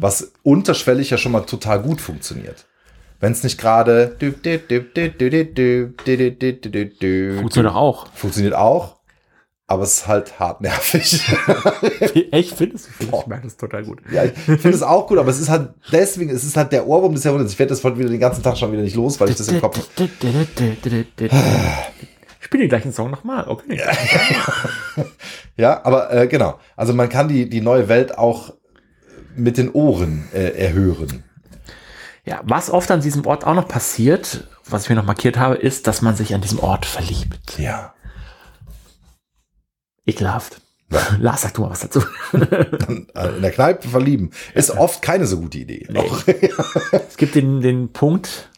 Was 0.01 0.33
unterschwellig 0.43 1.11
ja 1.11 1.19
schon 1.19 1.33
mal 1.33 1.43
total 1.43 1.81
gut 1.83 2.01
funktioniert. 2.01 2.67
Wenn 3.21 3.33
es 3.33 3.43
nicht 3.43 3.59
gerade 3.59 4.17
Funktioniert 7.39 7.75
auch. 7.75 8.07
Funktioniert 8.15 8.55
auch, 8.55 8.97
aber 9.67 9.83
es 9.83 9.99
ist 9.99 10.09
halt 10.09 10.41
hart 10.41 10.63
nervig. 10.63 11.23
Echt, 12.33 12.57
findest 12.57 12.89
du? 12.99 13.07
Boah. 13.07 13.21
Ich 13.21 13.27
meine 13.27 13.43
das 13.43 13.59
total 13.59 13.85
gut. 13.85 14.01
ja, 14.11 14.25
ich 14.25 14.33
finde 14.33 14.71
es 14.71 14.83
auch 14.83 15.07
gut, 15.07 15.19
aber 15.19 15.29
es 15.29 15.39
ist 15.39 15.51
halt 15.51 15.75
deswegen, 15.93 16.31
es 16.31 16.45
ist 16.45 16.57
halt 16.57 16.73
der 16.73 16.87
Ohrwurm 16.87 17.15
des 17.15 17.23
Jahrhunderts. 17.25 17.53
Ich 17.53 17.59
werde 17.59 17.71
das 17.71 17.85
heute 17.85 17.99
wieder 17.99 18.09
den 18.09 18.21
ganzen 18.21 18.43
Tag 18.43 18.57
schon 18.57 18.73
wieder 18.73 18.83
nicht 18.83 18.97
los, 18.97 19.21
weil 19.21 19.29
ich 19.29 19.37
das 19.37 19.49
im 19.49 19.61
Kopf 19.61 19.79
spiele 22.41 22.65
den 22.65 22.69
gleichen 22.71 22.93
Song 22.93 23.11
nochmal. 23.11 23.47
Okay. 23.47 23.79
Ja, 23.79 23.93
ja 25.57 25.85
aber 25.85 26.13
äh, 26.13 26.27
genau. 26.27 26.59
Also 26.75 26.95
man 26.95 27.09
kann 27.09 27.29
die, 27.29 27.49
die 27.49 27.61
neue 27.61 27.89
Welt 27.89 28.19
auch 28.19 28.55
mit 29.37 29.57
den 29.57 29.71
Ohren 29.71 30.25
äh, 30.35 30.59
erhören. 30.59 31.23
Ja, 32.25 32.41
was 32.45 32.71
oft 32.71 32.91
an 32.91 33.01
diesem 33.01 33.27
Ort 33.27 33.47
auch 33.47 33.55
noch 33.55 33.69
passiert, 33.69 34.47
was 34.69 34.85
ich 34.85 34.91
mir 34.91 34.97
noch 34.97 35.05
markiert 35.05 35.39
habe, 35.39 35.57
ist, 35.57 35.87
dass 35.87 36.03
man 36.03 36.17
sich 36.17 36.35
an 36.35 36.41
diesem 36.41 36.59
Ort 36.59 36.87
verliebt. 36.87 37.59
Ja. 37.59 37.95
Ekelhaft. 40.07 40.61
Ja. 40.93 41.01
Lars, 41.21 41.43
sag 41.43 41.55
du 41.55 41.63
mal 41.63 41.71
was 41.71 41.81
dazu. 41.81 42.03
Äh, 43.13 43.37
in 43.37 43.43
der 43.43 43.51
Kneipe 43.51 43.89
verlieben 43.89 44.31
ist 44.55 44.71
oft 44.71 45.03
keine 45.03 45.27
so 45.27 45.41
gute 45.41 45.59
Idee. 45.59 45.87
Nee. 45.91 46.09
es 46.93 47.17
gibt 47.17 47.35
den, 47.35 47.61
den 47.61 47.93
Punkt 47.93 48.51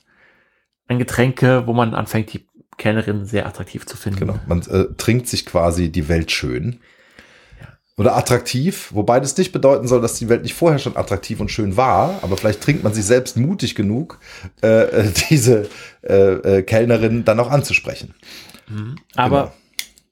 an 0.88 0.98
Getränke, 0.98 1.66
wo 1.66 1.72
man 1.72 1.94
anfängt, 1.94 2.32
die 2.32 2.46
Kellnerin 2.76 3.24
sehr 3.24 3.46
attraktiv 3.46 3.86
zu 3.86 3.96
finden. 3.96 4.20
Genau. 4.20 4.38
Man 4.46 4.62
äh, 4.62 4.94
trinkt 4.96 5.28
sich 5.28 5.46
quasi 5.46 5.90
die 5.90 6.08
Welt 6.08 6.30
schön. 6.30 6.80
Oder 8.02 8.16
attraktiv, 8.16 8.90
wobei 8.92 9.20
das 9.20 9.36
nicht 9.36 9.52
bedeuten 9.52 9.86
soll, 9.86 10.00
dass 10.00 10.18
die 10.18 10.28
Welt 10.28 10.42
nicht 10.42 10.54
vorher 10.54 10.78
schon 10.78 10.96
attraktiv 10.96 11.38
und 11.40 11.50
schön 11.50 11.76
war, 11.76 12.18
aber 12.22 12.36
vielleicht 12.36 12.60
trinkt 12.60 12.82
man 12.82 12.92
sich 12.92 13.04
selbst 13.04 13.36
mutig 13.36 13.74
genug, 13.74 14.18
äh, 14.62 14.82
äh 14.82 15.12
diese 15.30 15.68
äh, 16.02 16.14
äh, 16.14 16.62
Kellnerin 16.62 17.24
dann 17.24 17.38
auch 17.38 17.50
anzusprechen. 17.50 18.14
Mhm. 18.68 18.96
Aber 19.14 19.40
genau. 19.40 19.52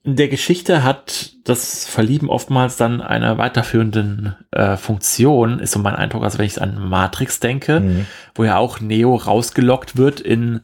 in 0.03 0.15
der 0.15 0.27
Geschichte 0.29 0.83
hat 0.83 1.33
das 1.43 1.85
Verlieben 1.85 2.29
oftmals 2.29 2.77
dann 2.77 3.01
eine 3.01 3.37
weiterführende 3.37 4.37
äh, 4.51 4.77
Funktion, 4.77 5.59
ist 5.59 5.71
so 5.71 5.79
mein 5.79 5.95
Eindruck, 5.95 6.23
also 6.23 6.37
wenn 6.37 6.45
ich 6.45 6.61
an 6.61 6.87
Matrix 6.87 7.41
denke, 7.41 7.81
mhm. 7.81 8.05
wo 8.35 8.45
ja 8.45 8.57
auch 8.57 8.79
Neo 8.79 9.15
rausgelockt 9.15 9.97
wird 9.97 10.21
in 10.21 10.61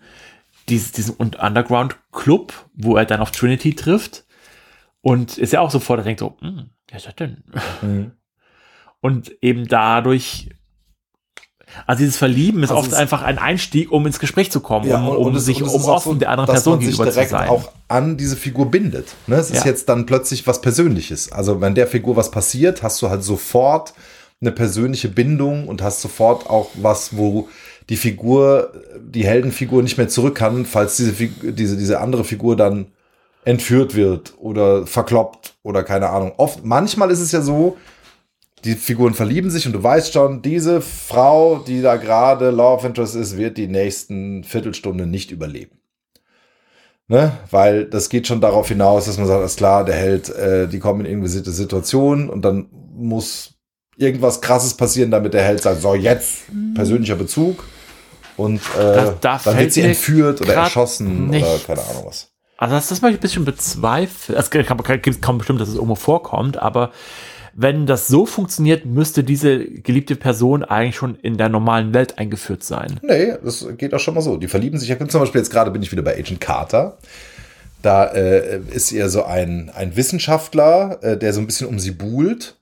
dieses, 0.69 0.91
diesen 0.91 1.15
Underground-Club, 1.15 2.53
wo 2.73 2.95
er 2.95 3.05
dann 3.05 3.21
auf 3.21 3.31
Trinity 3.31 3.75
trifft. 3.75 4.25
Und 5.01 5.37
ist 5.37 5.53
ja 5.53 5.61
auch 5.61 5.71
sofort, 5.71 5.99
er 5.99 6.03
denkt 6.03 6.19
so, 6.19 6.35
hm, 6.41 6.69
wer 6.89 6.97
ist 6.97 7.07
das 7.07 7.15
denn? 7.15 7.43
Mhm. 7.81 8.11
Und 8.99 9.31
eben 9.41 9.67
dadurch, 9.67 10.49
also 11.85 11.99
dieses 11.99 12.17
Verlieben 12.17 12.63
ist 12.63 12.71
also 12.71 12.81
oft 12.81 12.93
einfach 12.93 13.21
ein 13.21 13.37
Einstieg, 13.37 13.91
um 13.91 14.05
ins 14.05 14.19
Gespräch 14.19 14.51
zu 14.51 14.59
kommen, 14.59 14.87
ja, 14.87 14.99
um, 14.99 15.27
um 15.27 15.35
es, 15.35 15.45
sich, 15.45 15.61
um 15.61 15.85
offen 15.85 16.13
so, 16.13 16.19
der 16.19 16.29
anderen 16.29 16.49
Person 16.49 16.79
gegenüber 16.79 17.05
zu 17.05 17.11
sein. 17.11 17.49
auch 17.49 17.71
an 17.87 18.17
diese 18.17 18.35
Figur 18.35 18.71
bindet. 18.71 19.15
Ne? 19.27 19.35
Es 19.35 19.51
ist 19.51 19.65
ja. 19.65 19.71
jetzt 19.71 19.87
dann 19.89 20.05
plötzlich 20.05 20.47
was 20.47 20.61
Persönliches. 20.61 21.31
Also 21.31 21.61
wenn 21.61 21.75
der 21.75 21.87
Figur 21.87 22.15
was 22.15 22.31
passiert, 22.31 22.83
hast 22.83 23.01
du 23.01 23.09
halt 23.09 23.23
sofort 23.23 23.93
eine 24.41 24.51
persönliche 24.51 25.09
Bindung 25.09 25.67
und 25.67 25.81
hast 25.81 26.01
sofort 26.01 26.49
auch 26.49 26.69
was, 26.75 27.17
wo 27.17 27.49
die 27.89 27.97
Figur, 27.97 28.73
die 29.01 29.25
Heldenfigur 29.25 29.81
nicht 29.81 29.97
mehr 29.97 30.09
zurück 30.09 30.35
kann, 30.35 30.65
falls 30.65 30.97
diese, 30.97 31.13
diese, 31.13 31.77
diese 31.77 31.99
andere 31.99 32.23
Figur 32.23 32.55
dann 32.55 32.87
entführt 33.47 33.95
wird 33.95 34.33
oder 34.39 34.85
verkloppt 34.85 35.55
oder 35.63 35.83
keine 35.83 36.09
Ahnung. 36.09 36.33
Oft, 36.35 36.65
manchmal 36.65 37.11
ist 37.11 37.21
es 37.21 37.31
ja 37.31 37.41
so, 37.41 37.77
die 38.65 38.73
Figuren 38.73 39.13
verlieben 39.13 39.49
sich 39.49 39.65
und 39.65 39.71
du 39.71 39.81
weißt 39.81 40.11
schon, 40.11 40.41
diese 40.41 40.81
Frau, 40.81 41.59
die 41.59 41.81
da 41.81 41.95
gerade 41.95 42.49
Love 42.49 42.85
Interest 42.85 43.15
ist, 43.15 43.37
wird 43.37 43.57
die 43.57 43.67
nächsten 43.67 44.43
Viertelstunde 44.43 45.07
nicht 45.07 45.31
überleben. 45.31 45.79
Ne? 47.07 47.31
Weil 47.49 47.85
das 47.85 48.09
geht 48.09 48.27
schon 48.27 48.41
darauf 48.41 48.67
hinaus, 48.67 49.05
dass 49.05 49.17
man 49.17 49.27
sagt, 49.27 49.45
ist 49.45 49.57
klar, 49.57 49.85
der 49.85 49.95
Held, 49.95 50.27
äh, 50.27 50.67
die 50.67 50.79
kommen 50.79 51.01
in 51.01 51.05
irgendeine 51.05 51.53
Situation 51.53 52.29
und 52.29 52.41
dann 52.41 52.67
muss 52.97 53.53
irgendwas 53.95 54.41
krasses 54.41 54.73
passieren, 54.73 55.09
damit 55.09 55.33
der 55.33 55.43
Held 55.43 55.61
sagt, 55.61 55.81
so 55.81 55.95
jetzt 55.95 56.39
persönlicher 56.75 57.15
Bezug 57.15 57.63
und 58.35 58.59
äh, 58.77 58.93
da, 58.93 59.17
da 59.21 59.41
dann 59.41 59.57
wird 59.57 59.71
sie 59.71 59.83
entführt 59.83 60.41
oder 60.41 60.55
erschossen 60.55 61.29
oder 61.29 61.59
keine 61.65 61.81
Ahnung 61.83 62.07
was. 62.07 62.33
Also 62.57 62.75
das, 62.75 62.89
das 62.89 63.01
möchte 63.01 63.17
ich 63.17 63.19
ein 63.19 63.21
bisschen 63.21 63.45
bezweifeln. 63.45 64.37
Es 64.37 64.49
gibt 64.49 65.21
kaum 65.21 65.37
bestimmt, 65.37 65.61
dass 65.61 65.69
es 65.69 65.75
irgendwo 65.75 65.95
vorkommt, 65.95 66.57
aber 66.57 66.91
wenn 67.59 67.87
das 67.87 68.07
so 68.07 68.27
funktioniert, 68.27 68.85
müsste 68.85 69.23
diese 69.23 69.65
geliebte 69.65 70.15
Person 70.15 70.63
eigentlich 70.63 70.95
schon 70.95 71.15
in 71.15 71.37
der 71.37 71.49
normalen 71.49 71.93
Welt 71.93 72.19
eingeführt 72.19 72.63
sein. 72.63 72.99
Nee, 73.01 73.33
das 73.43 73.65
geht 73.77 73.95
auch 73.95 73.99
schon 73.99 74.13
mal 74.13 74.21
so. 74.21 74.37
Die 74.37 74.47
verlieben 74.47 74.77
sich 74.77 74.89
ja. 74.89 75.07
Zum 75.07 75.21
Beispiel 75.21 75.41
jetzt 75.41 75.49
gerade 75.49 75.71
bin 75.71 75.81
ich 75.81 75.91
wieder 75.91 76.03
bei 76.03 76.15
Agent 76.15 76.39
Carter. 76.39 76.97
Da 77.81 78.05
äh, 78.05 78.59
ist 78.71 78.91
ihr 78.91 79.09
so 79.09 79.23
ein, 79.23 79.71
ein 79.73 79.95
Wissenschaftler, 79.95 80.99
äh, 81.01 81.17
der 81.17 81.33
so 81.33 81.39
ein 81.39 81.47
bisschen 81.47 81.67
um 81.67 81.79
sie 81.79 81.91
buhlt 81.91 82.56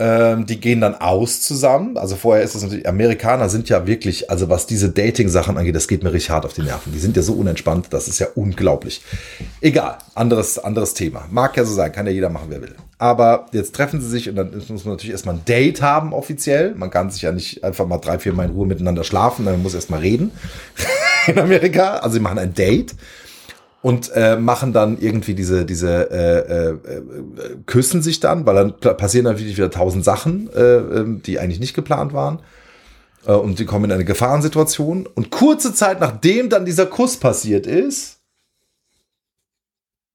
ähm, 0.00 0.44
die 0.46 0.60
gehen 0.60 0.80
dann 0.80 0.96
aus 0.96 1.40
zusammen. 1.40 1.96
Also 1.96 2.16
vorher 2.16 2.42
ist 2.42 2.54
es 2.54 2.62
natürlich, 2.62 2.88
Amerikaner 2.88 3.48
sind 3.48 3.68
ja 3.68 3.86
wirklich, 3.86 4.28
also 4.30 4.48
was 4.48 4.66
diese 4.66 4.90
Dating-Sachen 4.90 5.56
angeht, 5.56 5.76
das 5.76 5.86
geht 5.86 6.02
mir 6.02 6.12
richtig 6.12 6.30
hart 6.30 6.44
auf 6.44 6.52
die 6.52 6.62
Nerven. 6.62 6.92
Die 6.92 6.98
sind 6.98 7.16
ja 7.16 7.22
so 7.22 7.34
unentspannt, 7.34 7.86
das 7.90 8.08
ist 8.08 8.18
ja 8.18 8.26
unglaublich. 8.34 9.02
Egal, 9.60 9.98
anderes, 10.14 10.58
anderes 10.58 10.94
Thema. 10.94 11.26
Mag 11.30 11.56
ja 11.56 11.64
so 11.64 11.74
sein, 11.74 11.92
kann 11.92 12.06
ja 12.06 12.12
jeder 12.12 12.28
machen, 12.28 12.46
wer 12.48 12.60
will. 12.60 12.74
Aber 12.98 13.46
jetzt 13.52 13.74
treffen 13.74 14.00
sie 14.00 14.08
sich 14.08 14.28
und 14.28 14.36
dann 14.36 14.50
muss 14.56 14.84
man 14.84 14.94
natürlich 14.94 15.12
erstmal 15.12 15.36
ein 15.36 15.44
Date 15.44 15.80
haben, 15.80 16.12
offiziell. 16.12 16.74
Man 16.74 16.90
kann 16.90 17.10
sich 17.10 17.22
ja 17.22 17.30
nicht 17.30 17.62
einfach 17.62 17.86
mal 17.86 17.98
drei, 17.98 18.18
vier 18.18 18.32
Mal 18.32 18.46
in 18.46 18.52
Ruhe 18.52 18.66
miteinander 18.66 19.04
schlafen, 19.04 19.44
man 19.44 19.62
muss 19.62 19.74
erstmal 19.74 20.00
reden. 20.00 20.32
in 21.26 21.38
Amerika. 21.38 21.96
Also 21.96 22.14
sie 22.14 22.20
machen 22.20 22.38
ein 22.38 22.54
Date 22.54 22.94
und 23.84 24.12
äh, 24.14 24.38
machen 24.38 24.72
dann 24.72 24.96
irgendwie 24.98 25.34
diese 25.34 25.66
diese 25.66 26.10
äh, 26.10 26.70
äh, 26.70 27.56
küssen 27.66 28.00
sich 28.00 28.18
dann, 28.18 28.46
weil 28.46 28.54
dann 28.54 28.96
passieren 28.96 29.26
natürlich 29.26 29.58
wieder 29.58 29.70
tausend 29.70 30.06
Sachen, 30.06 30.50
äh, 30.54 30.76
ähm, 30.76 31.20
die 31.20 31.38
eigentlich 31.38 31.60
nicht 31.60 31.74
geplant 31.74 32.14
waren. 32.14 32.40
Äh, 33.26 33.32
und 33.32 33.58
die 33.58 33.66
kommen 33.66 33.84
in 33.84 33.92
eine 33.92 34.06
Gefahrensituation. 34.06 35.06
Und 35.06 35.30
kurze 35.30 35.74
Zeit 35.74 36.00
nachdem 36.00 36.48
dann 36.48 36.64
dieser 36.64 36.86
Kuss 36.86 37.18
passiert 37.18 37.66
ist, 37.66 38.20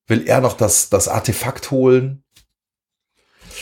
will 0.08 0.24
er 0.26 0.42
noch 0.42 0.58
das 0.58 0.90
das 0.90 1.08
Artefakt 1.08 1.70
holen. 1.70 2.24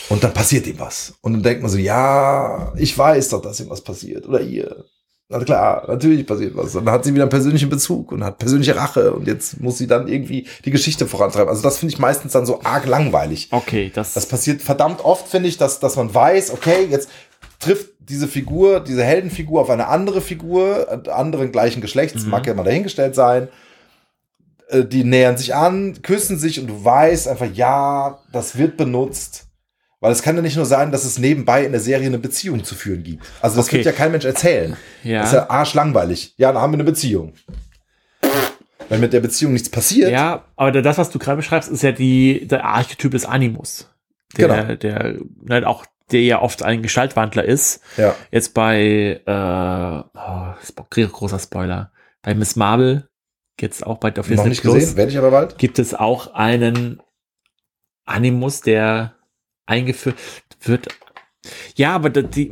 Und 0.08 0.24
dann 0.24 0.34
passiert 0.34 0.68
ihm 0.68 0.80
was. 0.80 1.16
Und 1.20 1.34
dann 1.34 1.43
denkt 1.43 1.64
man 1.64 1.72
so 1.72 1.78
ja 1.78 2.72
ich 2.78 2.97
weiß 2.97 3.28
doch, 3.28 3.41
dass 3.41 3.60
ihm 3.60 3.70
was 3.70 3.82
passiert. 3.82 4.26
Oder 4.26 4.39
ihr 4.39 4.86
na 5.30 5.39
klar, 5.39 5.84
natürlich 5.88 6.25
passiert 6.25 6.55
was. 6.55 6.73
Und 6.75 6.86
dann 6.86 6.93
hat 6.93 7.03
sie 7.03 7.13
wieder 7.13 7.23
einen 7.23 7.30
persönlichen 7.30 7.69
Bezug 7.69 8.13
und 8.13 8.23
hat 8.23 8.38
persönliche 8.38 8.78
Rache 8.78 9.11
und 9.11 9.28
jetzt 9.28 9.59
muss 9.59 9.78
sie 9.78 9.88
dann 9.88 10.07
irgendwie 10.07 10.47
die 10.63 10.71
Geschichte 10.71 11.05
vorantreiben. 11.05 11.49
Also 11.49 11.61
das 11.61 11.80
finde 11.80 11.93
ich 11.93 11.99
meistens 11.99 12.32
dann 12.32 12.45
so 12.45 12.61
arg 12.63 12.86
langweilig. 12.86 13.49
Okay, 13.51 13.91
das. 13.93 14.13
Das 14.13 14.25
passiert 14.25 14.61
verdammt 14.61 15.03
oft, 15.03 15.28
finde 15.28 15.49
ich, 15.49 15.57
dass, 15.57 15.82
dass 15.82 15.97
man 15.97 16.13
weiß, 16.13 16.51
okay, 16.51 16.88
jetzt 16.89 17.09
trifft 17.59 17.89
diese 17.99 18.30
Figur, 18.30 18.80
diese 18.80 19.03
Heldenfigur 19.03 19.61
auf 19.61 19.69
eine 19.69 19.88
andere 19.88 20.21
Figur, 20.21 21.03
anderen 21.11 21.51
gleichen 21.51 21.82
Geschlechts, 21.82 22.23
mhm. 22.23 22.30
mag 22.30 22.47
ja 22.47 22.53
mal 22.53 22.63
dahingestellt 22.63 23.13
sein. 23.13 23.49
Äh, 24.69 24.86
die 24.86 25.03
nähern 25.03 25.38
sich 25.38 25.55
an, 25.55 26.01
küssen 26.03 26.38
sich 26.38 26.59
und 26.59 26.67
du 26.67 26.86
weißt 26.86 27.28
einfach, 27.28 27.47
ja, 27.53 28.19
das 28.32 28.57
wird 28.57 28.78
benutzt 28.78 29.47
weil 30.00 30.12
es 30.12 30.22
kann 30.22 30.36
ja 30.36 30.41
nicht 30.41 30.56
nur 30.56 30.66
sein, 30.66 30.91
dass 30.91 31.06
es 31.06 31.18
nebenbei 31.18 31.66
in 31.66 31.72
der 31.72 31.82
Serie 31.82 32.08
eine 32.08 32.20
Beziehung 32.20 32.64
zu 32.64 32.76
führen 32.76 33.04
gibt. 33.04 33.26
Also 33.41 33.58
das 33.58 33.68
okay. 33.68 33.78
wird 33.78 33.86
ja 33.86 33.91
kein 33.91 34.12
Mensch 34.12 34.26
erzählen. 34.26 34.78
Ja. 35.04 35.22
Das 35.22 35.30
ist 35.30 35.36
ja 35.36 35.50
arschlangweilig. 35.50 36.36
Ja, 36.38 36.52
dann 36.52 36.62
haben 36.62 36.72
wir 36.72 36.78
eine 36.78 36.84
Beziehung. 36.84 37.34
Wenn 38.89 39.02
mit 39.02 39.12
der 39.12 39.20
Beziehung 39.20 39.54
nichts 39.54 39.70
passiert. 39.70 40.12
Ja, 40.12 40.45
aber 40.56 40.72
das, 40.82 40.98
was 40.98 41.10
du 41.10 41.20
gerade 41.20 41.38
beschreibst, 41.38 41.70
ist 41.70 41.84
ja 41.84 41.91
die, 41.91 42.48
der 42.48 42.64
Archetyp 42.64 43.12
des 43.12 43.26
Animus. 43.26 43.89
Der, 44.38 44.48
genau. 44.48 44.76
der, 44.76 45.16
ne, 45.43 45.68
auch 45.68 45.86
der 46.12 46.22
ja 46.22 46.41
oft 46.41 46.64
ein 46.64 46.82
Gestaltwandler 46.82 47.43
ist. 47.43 47.82
Ja. 47.98 48.16
Jetzt 48.32 48.54
bei, 48.54 49.22
äh, 49.26 50.18
oh, 50.18 51.08
großer 51.12 51.39
Spoiler, 51.39 51.91
bei 52.22 52.34
Miss 52.34 52.56
Marvel, 52.56 53.10
jetzt 53.60 53.86
auch 53.86 53.98
bei 53.98 54.14
auf 54.18 54.30
Noch 54.30 54.45
nicht 54.45 54.62
Plus, 54.62 54.76
gesehen, 54.76 54.98
werde 54.98 55.12
ich 55.12 55.18
aber 55.18 55.32
bald. 55.32 55.58
Gibt 55.58 55.80
es 55.80 55.93
auch 55.93 56.34
einen 56.34 57.02
Animus, 58.06 58.62
der 58.62 59.16
eingeführt 59.68 60.18
wird. 60.61 60.88
Ja, 61.76 61.93
aber 61.93 62.09
die, 62.09 62.51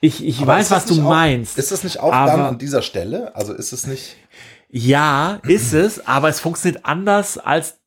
ich, 0.00 0.24
ich 0.24 0.38
aber 0.38 0.54
weiß, 0.54 0.70
was 0.70 0.86
du 0.86 0.94
auch, 0.94 1.08
meinst. 1.08 1.58
Ist 1.58 1.70
das 1.70 1.84
nicht 1.84 2.00
auch 2.00 2.10
dann 2.10 2.40
an 2.40 2.58
dieser 2.58 2.82
Stelle? 2.82 3.36
Also 3.36 3.52
ist 3.52 3.72
es 3.72 3.86
nicht. 3.86 4.16
Ja, 4.70 5.40
ist 5.46 5.72
es, 5.72 6.06
aber 6.06 6.28
es 6.28 6.40
funktioniert 6.40 6.84
anders 6.84 7.38
als 7.38 7.78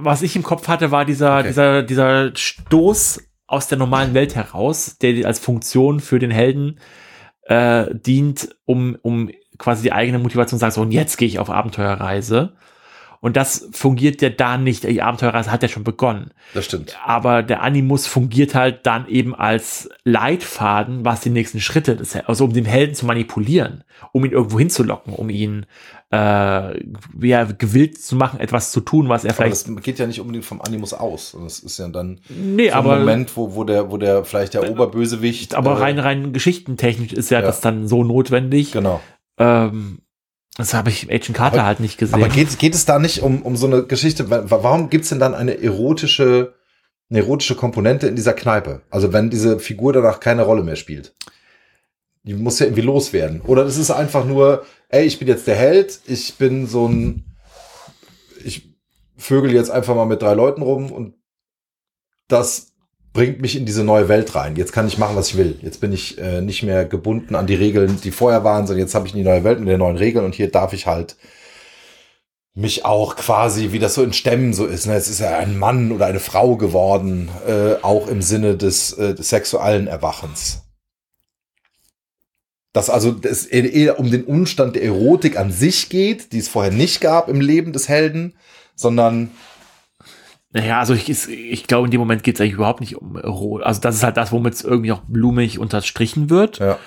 was 0.00 0.22
ich 0.22 0.36
im 0.36 0.42
Kopf 0.42 0.68
hatte, 0.68 0.90
war 0.90 1.04
dieser, 1.04 1.38
okay. 1.38 1.48
dieser, 1.48 1.82
dieser 1.82 2.30
Stoß 2.34 3.20
aus 3.46 3.66
der 3.66 3.78
normalen 3.78 4.14
Welt 4.14 4.36
heraus, 4.36 4.96
der 4.98 5.26
als 5.26 5.38
Funktion 5.38 6.00
für 6.00 6.18
den 6.18 6.30
Helden 6.30 6.78
äh, 7.42 7.86
dient, 7.92 8.54
um, 8.64 8.96
um 9.02 9.30
quasi 9.58 9.82
die 9.82 9.92
eigene 9.92 10.18
Motivation 10.18 10.58
zu 10.58 10.60
sagen, 10.60 10.72
so, 10.72 10.82
und 10.82 10.92
jetzt 10.92 11.16
gehe 11.16 11.26
ich 11.26 11.38
auf 11.38 11.50
Abenteuerreise. 11.50 12.54
Und 13.20 13.36
das 13.36 13.68
fungiert 13.72 14.22
ja 14.22 14.30
da 14.30 14.56
nicht. 14.56 14.84
Die 14.84 15.02
Abenteuerreise 15.02 15.50
hat 15.50 15.62
ja 15.62 15.68
schon 15.68 15.84
begonnen. 15.84 16.30
Das 16.54 16.64
stimmt. 16.64 16.96
Aber 17.04 17.42
der 17.42 17.62
Animus 17.62 18.06
fungiert 18.06 18.54
halt 18.54 18.86
dann 18.86 19.08
eben 19.08 19.34
als 19.34 19.88
Leitfaden, 20.04 21.04
was 21.04 21.20
die 21.20 21.30
nächsten 21.30 21.60
Schritte 21.60 21.96
des, 21.96 22.14
also 22.16 22.44
um 22.44 22.52
den 22.52 22.64
Helden 22.64 22.94
zu 22.94 23.06
manipulieren, 23.06 23.84
um 24.12 24.24
ihn 24.24 24.32
irgendwo 24.32 24.58
hinzulocken, 24.58 25.12
um 25.12 25.30
ihn 25.30 25.66
äh, 26.10 26.16
ja, 26.16 27.44
gewillt 27.44 28.00
zu 28.00 28.16
machen, 28.16 28.40
etwas 28.40 28.72
zu 28.72 28.80
tun, 28.80 29.08
was 29.08 29.24
er 29.24 29.34
vielleicht. 29.34 29.66
Aber 29.66 29.74
das 29.74 29.84
geht 29.84 29.98
ja 29.98 30.06
nicht 30.06 30.20
unbedingt 30.20 30.44
vom 30.44 30.60
Animus 30.60 30.94
aus. 30.94 31.36
Das 31.42 31.58
ist 31.58 31.78
ja 31.78 31.88
dann 31.88 32.20
nee, 32.28 32.68
so 32.68 32.72
ein 32.72 32.78
aber, 32.78 32.98
Moment, 32.98 33.36
wo, 33.36 33.54
wo 33.54 33.64
der, 33.64 33.90
wo 33.90 33.98
der 33.98 34.24
vielleicht 34.24 34.54
der 34.54 34.70
Oberbösewicht. 34.70 35.54
Aber 35.54 35.72
äh, 35.72 35.78
rein, 35.78 35.98
rein 35.98 36.32
geschichtentechnisch 36.32 37.12
ist 37.12 37.30
ja, 37.30 37.40
ja, 37.40 37.46
das 37.46 37.60
dann 37.60 37.88
so 37.88 38.04
notwendig. 38.04 38.72
Genau. 38.72 39.00
Ähm, 39.38 40.00
Das 40.58 40.74
habe 40.74 40.90
ich 40.90 41.04
Agent 41.10 41.34
Carter 41.34 41.58
Aber- 41.60 41.66
halt 41.66 41.80
nicht 41.80 41.96
gesehen. 41.98 42.14
Aber 42.16 42.28
geht, 42.28 42.58
geht 42.58 42.74
es 42.74 42.84
da 42.84 42.98
nicht 42.98 43.22
um, 43.22 43.40
um 43.42 43.56
so 43.56 43.66
eine 43.66 43.84
Geschichte? 43.84 44.28
wa- 44.28 44.44
Warum 44.48 44.90
gibt's 44.90 45.08
denn 45.08 45.20
dann 45.20 45.34
eine 45.34 45.62
erotische, 45.62 46.54
eine 47.08 47.20
erotische 47.20 47.54
Komponente 47.54 48.06
in 48.08 48.16
dieser 48.16 48.34
Kneipe? 48.34 48.82
Also 48.90 49.12
wenn 49.12 49.30
diese 49.30 49.60
Figur 49.60 49.92
danach 49.94 50.20
keine 50.20 50.42
Rolle 50.42 50.62
mehr 50.64 50.76
spielt. 50.76 51.14
Die 52.24 52.34
muss 52.34 52.58
ja 52.58 52.66
irgendwie 52.66 52.82
loswerden. 52.82 53.40
Oder 53.40 53.64
es 53.64 53.78
ist 53.78 53.90
einfach 53.92 54.24
nur, 54.26 54.66
ey, 54.90 55.06
ich 55.06 55.18
bin 55.18 55.28
jetzt 55.28 55.46
der 55.46 55.56
Held, 55.56 56.00
ich 56.06 56.34
bin 56.34 56.66
so 56.66 56.86
ein, 56.88 57.24
ich 58.44 58.68
vögel 59.16 59.52
jetzt 59.54 59.70
einfach 59.70 59.94
mal 59.94 60.04
mit 60.06 60.20
drei 60.22 60.34
Leuten 60.34 60.60
rum 60.62 60.90
und 60.92 61.14
das 62.26 62.72
bringt 63.12 63.40
mich 63.40 63.56
in 63.56 63.66
diese 63.66 63.84
neue 63.84 64.08
Welt 64.08 64.34
rein. 64.34 64.56
Jetzt 64.56 64.72
kann 64.72 64.86
ich 64.86 64.98
machen, 64.98 65.16
was 65.16 65.30
ich 65.30 65.36
will. 65.36 65.58
Jetzt 65.62 65.80
bin 65.80 65.92
ich 65.92 66.18
äh, 66.18 66.40
nicht 66.40 66.62
mehr 66.62 66.84
gebunden 66.84 67.34
an 67.34 67.46
die 67.46 67.54
Regeln, 67.54 68.00
die 68.02 68.10
vorher 68.10 68.44
waren, 68.44 68.66
sondern 68.66 68.84
jetzt 68.84 68.94
habe 68.94 69.06
ich 69.06 69.12
die 69.12 69.22
neue 69.22 69.44
Welt 69.44 69.58
mit 69.60 69.68
den 69.68 69.78
neuen 69.78 69.96
Regeln 69.96 70.24
und 70.24 70.34
hier 70.34 70.50
darf 70.50 70.72
ich 70.72 70.86
halt 70.86 71.16
mich 72.58 72.84
auch 72.84 73.14
quasi, 73.14 73.70
wie 73.70 73.78
das 73.78 73.94
so 73.94 74.02
in 74.02 74.12
Stämmen 74.12 74.52
so 74.52 74.66
ist. 74.66 74.86
Ne? 74.86 74.94
Jetzt 74.94 75.08
ist 75.08 75.20
er 75.20 75.38
ein 75.38 75.58
Mann 75.58 75.92
oder 75.92 76.06
eine 76.06 76.18
Frau 76.18 76.56
geworden, 76.56 77.28
äh, 77.46 77.74
auch 77.82 78.08
im 78.08 78.20
Sinne 78.20 78.56
des, 78.56 78.92
äh, 78.94 79.14
des 79.14 79.28
sexuellen 79.28 79.86
Erwachens. 79.86 80.62
Dass 82.72 82.90
also 82.90 83.16
es 83.22 83.46
eher 83.46 83.98
um 84.00 84.10
den 84.10 84.24
Umstand 84.24 84.74
der 84.74 84.82
Erotik 84.82 85.38
an 85.38 85.52
sich 85.52 85.88
geht, 85.88 86.32
die 86.32 86.38
es 86.38 86.48
vorher 86.48 86.72
nicht 86.72 87.00
gab 87.00 87.28
im 87.28 87.40
Leben 87.40 87.72
des 87.72 87.88
Helden, 87.88 88.34
sondern 88.74 89.30
Naja, 90.50 90.78
also 90.78 90.94
ich, 90.94 91.08
ich 91.28 91.66
glaube, 91.66 91.86
in 91.86 91.90
dem 91.90 92.00
Moment 92.00 92.22
geht 92.22 92.36
es 92.36 92.40
eigentlich 92.40 92.54
überhaupt 92.54 92.80
nicht 92.80 92.96
um 92.96 93.16
Erotik. 93.16 93.66
Also 93.66 93.80
das 93.80 93.96
ist 93.96 94.02
halt 94.02 94.16
das, 94.16 94.32
womit 94.32 94.54
es 94.54 94.64
irgendwie 94.64 94.92
auch 94.92 95.02
blumig 95.06 95.58
unterstrichen 95.58 96.30
wird. 96.30 96.58
ja, 96.58 96.78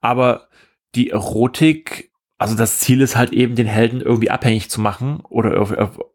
Aber 0.00 0.48
die 0.94 1.10
Erotik, 1.10 2.10
also 2.38 2.56
das 2.56 2.78
Ziel 2.78 3.02
ist 3.02 3.16
halt 3.16 3.32
eben, 3.32 3.54
den 3.56 3.66
Helden 3.66 4.00
irgendwie 4.00 4.30
abhängig 4.30 4.70
zu 4.70 4.80
machen 4.80 5.20
oder 5.28 5.52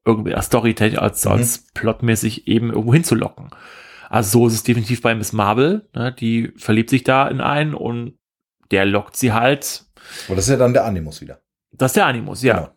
irgendwie 0.04 0.34
als 0.34 0.48
Storytelling, 0.48 0.98
als, 0.98 1.24
Mhm. 1.26 1.32
als 1.32 1.68
plotmäßig 1.76 2.48
eben 2.48 2.70
irgendwo 2.72 2.94
hinzulocken. 2.94 3.50
Also 4.10 4.40
so 4.40 4.48
ist 4.48 4.54
es 4.54 4.64
definitiv 4.64 5.02
bei 5.02 5.14
Miss 5.14 5.32
Marvel. 5.32 5.88
Ne? 5.94 6.12
Die 6.12 6.54
verliebt 6.58 6.90
sich 6.90 7.04
da 7.04 7.28
in 7.28 7.40
einen 7.42 7.76
und 7.76 8.18
der 8.72 8.86
lockt 8.86 9.16
sie 9.16 9.32
halt. 9.32 9.86
aber 10.28 10.36
das 10.38 10.46
ist 10.46 10.52
ja 10.52 10.58
dann 10.58 10.74
der 10.74 10.86
Animus 10.86 11.22
wieder. 11.22 11.40
Das 11.72 11.92
ist 11.92 11.98
der 11.98 12.06
Animus, 12.08 12.42
ja. 12.42 12.56
Genau. 12.56 12.70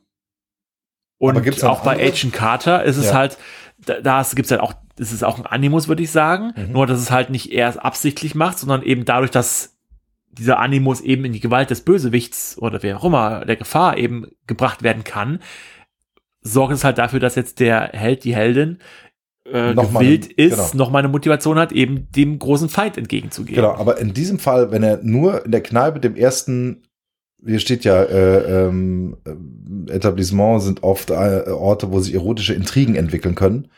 Und 1.20 1.36
auch 1.38 1.62
noch 1.62 1.82
bei? 1.84 1.94
Agent 2.06 2.32
Carter 2.32 2.84
ist 2.84 2.96
es 2.96 3.06
Ja. 3.06 3.14
halt, 3.14 3.38
da, 3.84 4.00
da 4.00 4.22
gibt 4.34 4.46
es 4.46 4.50
halt 4.50 4.60
auch, 4.60 4.74
das 4.96 5.12
ist 5.12 5.24
auch 5.24 5.38
ein 5.38 5.46
Animus, 5.46 5.88
würde 5.88 6.02
ich 6.02 6.10
sagen. 6.10 6.52
Mhm. 6.56 6.72
Nur, 6.72 6.86
dass 6.86 7.00
es 7.00 7.10
halt 7.10 7.30
nicht 7.30 7.52
erst 7.52 7.82
absichtlich 7.82 8.34
macht, 8.34 8.58
sondern 8.58 8.82
eben 8.82 9.04
dadurch, 9.04 9.30
dass 9.30 9.76
dieser 10.30 10.58
Animus 10.58 11.00
eben 11.00 11.24
in 11.24 11.32
die 11.32 11.40
Gewalt 11.40 11.70
des 11.70 11.80
Bösewichts 11.82 12.58
oder 12.58 12.82
wer 12.82 12.98
auch 12.98 13.04
immer 13.04 13.44
der 13.44 13.56
Gefahr 13.56 13.96
eben 13.96 14.26
gebracht 14.46 14.82
werden 14.82 15.04
kann, 15.04 15.40
sorgt 16.42 16.72
es 16.74 16.84
halt 16.84 16.98
dafür, 16.98 17.20
dass 17.20 17.34
jetzt 17.34 17.60
der 17.60 17.90
Held, 17.92 18.24
die 18.24 18.34
Heldin 18.34 18.78
äh, 19.50 19.72
Noch 19.74 19.92
gewillt 19.92 20.24
eine- 20.26 20.46
ist, 20.48 20.72
genau. 20.72 20.84
noch 20.84 20.90
mal 20.90 20.98
eine 21.00 21.08
Motivation 21.08 21.58
hat, 21.58 21.72
eben 21.72 22.10
dem 22.12 22.38
großen 22.38 22.68
Feind 22.68 22.98
entgegenzugehen. 22.98 23.56
Genau, 23.56 23.74
aber 23.74 23.98
in 23.98 24.12
diesem 24.12 24.38
Fall, 24.38 24.70
wenn 24.70 24.82
er 24.82 24.98
nur 25.02 25.44
in 25.46 25.50
der 25.52 25.62
Kneipe 25.62 26.00
dem 26.00 26.14
ersten, 26.16 26.82
hier 27.44 27.60
steht 27.60 27.84
ja, 27.84 28.02
äh, 28.02 28.66
ähm, 28.66 29.16
äh, 29.24 29.92
Etablissement 29.92 30.62
sind 30.62 30.82
oft 30.82 31.10
äh, 31.10 31.50
Orte, 31.50 31.92
wo 31.92 32.00
sich 32.00 32.14
erotische 32.14 32.54
Intrigen 32.54 32.96
entwickeln 32.96 33.34
können. 33.34 33.70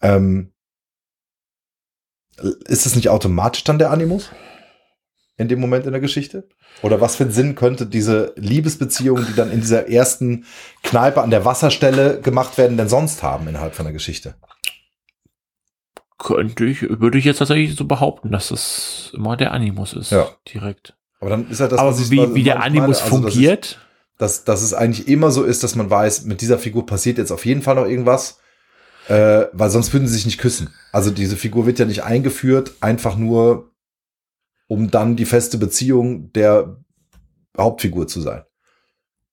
Ähm, 0.00 0.52
ist 2.66 2.86
es 2.86 2.96
nicht 2.96 3.08
automatisch 3.08 3.64
dann 3.64 3.78
der 3.78 3.90
Animus? 3.90 4.30
In 5.36 5.48
dem 5.48 5.60
Moment 5.60 5.86
in 5.86 5.92
der 5.92 6.00
Geschichte? 6.00 6.48
Oder 6.82 7.00
was 7.00 7.16
für 7.16 7.24
einen 7.24 7.32
Sinn 7.32 7.54
könnte 7.54 7.86
diese 7.86 8.32
Liebesbeziehung, 8.36 9.24
die 9.24 9.34
dann 9.34 9.52
in 9.52 9.60
dieser 9.60 9.88
ersten 9.88 10.44
Kneipe 10.82 11.22
an 11.22 11.30
der 11.30 11.44
Wasserstelle 11.44 12.20
gemacht 12.20 12.58
werden, 12.58 12.76
denn 12.76 12.88
sonst 12.88 13.22
haben 13.22 13.46
innerhalb 13.46 13.74
von 13.74 13.84
der 13.84 13.92
Geschichte? 13.92 14.34
Könnte 16.18 16.64
ich, 16.64 16.82
würde 16.82 17.18
ich 17.18 17.24
jetzt 17.24 17.38
tatsächlich 17.38 17.76
so 17.76 17.84
behaupten, 17.84 18.32
dass 18.32 18.48
das 18.48 19.12
immer 19.14 19.36
der 19.36 19.52
Animus 19.52 19.92
ist. 19.92 20.10
Ja. 20.10 20.28
Direkt. 20.52 20.97
Aber 21.20 21.30
dann 21.30 21.48
ist 21.50 21.60
ja 21.60 21.68
das, 21.68 21.78
aber 21.80 21.98
wie, 21.98 22.34
wie 22.34 22.42
der 22.44 22.62
Animus. 22.62 23.02
Also, 23.02 23.16
fungiert, 23.16 23.78
dass, 24.18 24.44
dass 24.44 24.62
es 24.62 24.74
eigentlich 24.74 25.08
immer 25.08 25.30
so 25.30 25.44
ist, 25.44 25.62
dass 25.64 25.74
man 25.74 25.90
weiß, 25.90 26.24
mit 26.24 26.40
dieser 26.40 26.58
Figur 26.58 26.86
passiert 26.86 27.18
jetzt 27.18 27.32
auf 27.32 27.44
jeden 27.46 27.62
Fall 27.62 27.74
noch 27.76 27.86
irgendwas, 27.86 28.38
äh, 29.08 29.46
weil 29.52 29.70
sonst 29.70 29.92
würden 29.92 30.06
sie 30.06 30.14
sich 30.14 30.26
nicht 30.26 30.38
küssen. 30.38 30.70
Also 30.92 31.10
diese 31.10 31.36
Figur 31.36 31.66
wird 31.66 31.78
ja 31.78 31.84
nicht 31.86 32.04
eingeführt, 32.04 32.72
einfach 32.80 33.16
nur, 33.16 33.70
um 34.68 34.90
dann 34.90 35.16
die 35.16 35.24
feste 35.24 35.58
Beziehung 35.58 36.32
der 36.32 36.76
Hauptfigur 37.56 38.06
zu 38.06 38.20
sein. 38.20 38.42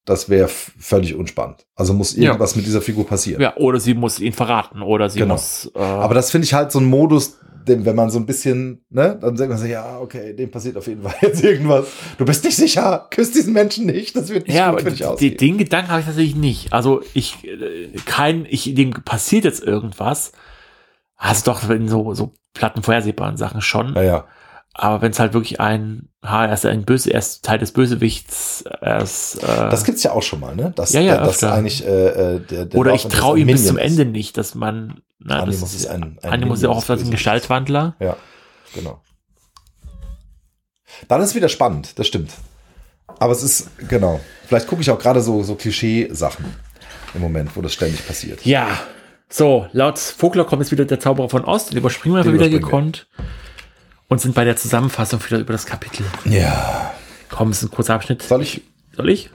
Das 0.06 0.30
wäre 0.30 0.48
völlig 0.48 1.16
unspannend. 1.16 1.66
Also 1.76 1.94
muss 1.94 2.16
Ja. 2.16 2.24
irgendwas 2.30 2.56
mit 2.56 2.66
dieser 2.68 2.82
Figur 2.82 3.08
passieren. 3.08 3.42
Ja, 3.42 3.58
oder 3.58 3.80
sie 3.80 3.96
muss 3.96 4.20
ihn 4.20 4.34
verraten, 4.34 4.82
oder 4.84 5.10
sie 5.10 5.20
Genau. 5.20 5.34
muss. 5.34 5.72
Äh, 5.76 5.80
Aber 5.80 6.14
das 6.14 6.30
finde 6.32 6.46
ich 6.46 6.54
halt 6.54 6.72
so 6.72 6.80
ein 6.80 6.86
Modus, 6.86 7.38
den, 7.68 7.86
wenn 7.86 7.96
man 7.96 8.10
so 8.10 8.20
ein 8.20 8.26
bisschen, 8.26 8.86
ne, 8.90 9.18
dann 9.20 9.36
sagt 9.38 9.50
man 9.50 9.58
sich, 9.58 9.72
ja, 9.72 10.00
okay, 10.00 10.34
dem 10.34 10.52
passiert 10.52 10.78
auf 10.78 10.88
jeden 10.88 11.02
Fall 11.02 11.16
jetzt 11.22 11.44
irgendwas. 11.44 11.88
Du 12.18 12.26
bist 12.26 12.44
nicht 12.44 12.56
sicher, 12.56 13.08
küsst 13.10 13.36
diesen 13.36 13.54
Menschen 13.54 13.86
nicht, 13.86 14.16
das 14.16 14.30
wird 14.30 14.48
nicht 14.48 14.56
ja, 14.56 14.72
gut 14.72 14.82
für 14.82 14.90
dich 14.90 15.00
die, 15.00 15.06
ausgehen. 15.06 15.38
den 15.38 15.58
Gedanken 15.58 15.90
habe 15.90 16.00
ich 16.02 16.06
tatsächlich 16.06 16.36
nicht. 16.36 16.74
Also 16.74 17.02
ich 17.14 17.44
äh, 17.46 17.90
kein, 18.06 18.46
ich 18.50 18.74
dem 18.76 18.92
passiert 18.92 19.44
jetzt 19.46 19.64
irgendwas. 19.64 20.32
Also 21.18 21.52
doch 21.52 21.70
in 21.70 21.88
so 21.88 22.14
so 22.14 22.34
platten 22.54 22.84
vorhersehbaren 22.84 23.38
Sachen 23.38 23.62
schon. 23.62 23.94
naja, 23.94 24.26
Aber 24.78 25.02
wenn 25.02 25.12
es 25.12 25.20
halt 25.20 25.34
wirklich 25.34 25.62
ein, 25.62 26.10
ha, 26.22 26.46
er 26.48 26.54
ist 26.54 26.66
ein 26.66 26.84
böse, 26.84 27.10
er 27.10 27.20
ist 27.20 27.46
Teil 27.46 27.60
des 27.60 27.72
Bösewichts, 27.72 28.64
er 28.82 29.02
ist, 29.02 29.36
äh, 29.42 29.70
Das 29.70 29.86
gibt's 29.86 30.04
ja 30.04 30.12
auch 30.12 30.22
schon 30.22 30.42
mal, 30.42 30.54
ne? 30.54 30.74
Dass, 30.76 30.92
Ja, 30.92 31.00
ja, 31.00 31.24
öfter. 31.24 31.54
eigentlich 31.54 31.86
äh, 31.88 31.90
äh, 32.36 32.40
der, 32.42 32.66
der 32.66 32.78
oder 32.80 32.94
ich 32.94 33.08
traue 33.08 33.40
ihm 33.40 33.48
bis 33.48 33.68
zum. 33.68 33.78
Ende 33.78 34.04
nicht, 34.04 34.38
dass 34.38 34.54
man, 34.54 35.00
na, 35.18 35.44
Animus 35.44 35.62
das 35.62 35.76
ist 35.76 35.88
ein- 35.88 36.20
ein 36.22 36.30
Animus 36.34 36.60
ist 36.60 36.66
auch 36.66 36.76
oft 36.78 36.90
ein 36.92 37.10
Gestaltwandler. 37.10 37.96
Ja, 38.02 38.18
genau. 38.74 39.00
Dann 41.08 41.22
ist 41.22 41.36
wieder 41.36 41.50
spannend, 41.50 41.98
das 41.98 42.08
stimmt. 42.08 42.32
Aber 43.20 43.32
es 43.32 43.44
ist, 43.44 43.70
genau. 43.88 44.20
Vielleicht 44.46 44.68
gucke 44.68 44.82
ich 44.82 44.92
auch 44.92 45.00
gerade 45.00 45.22
so, 45.22 45.42
so 45.44 45.56
Klischee-Sachen 45.56 46.46
im 47.14 47.22
Moment, 47.22 47.56
wo 47.56 47.62
das 47.62 47.72
ständig 47.74 48.06
passiert. 48.06 48.46
Ja, 48.46 48.68
so, 49.30 49.68
laut 49.72 50.00
Vogler 50.00 50.44
kommt 50.44 50.62
jetzt 50.64 50.72
wieder 50.72 50.84
der 50.86 51.00
Zauberer 51.00 51.30
von 51.30 51.46
Ost, 51.46 51.72
den 51.72 51.78
überspringen 51.78 52.16
wir 52.16 52.24
Den 52.24 52.34
einfach 52.34 52.46
wieder 52.46 52.58
überspringen 52.58 52.94
wir. 52.94 53.26
Und 54.08 54.22
sind 54.22 54.36
bei 54.36 54.46
der 54.46 54.56
Zusammenfassung 54.56 55.24
wieder 55.26 55.40
über 55.40 55.54
das 55.54 55.66
Kapitel. 55.66 56.06
Ja, 56.26 56.94
Komm, 57.30 57.50
es 57.50 57.58
ist 57.62 57.70
ein 57.70 57.72
kurzer 57.72 57.96
Abschnitt. 57.96 58.22
soll 58.22 58.42
ich? 58.44 58.62
Soll 58.96 59.10
ich? 59.10 59.30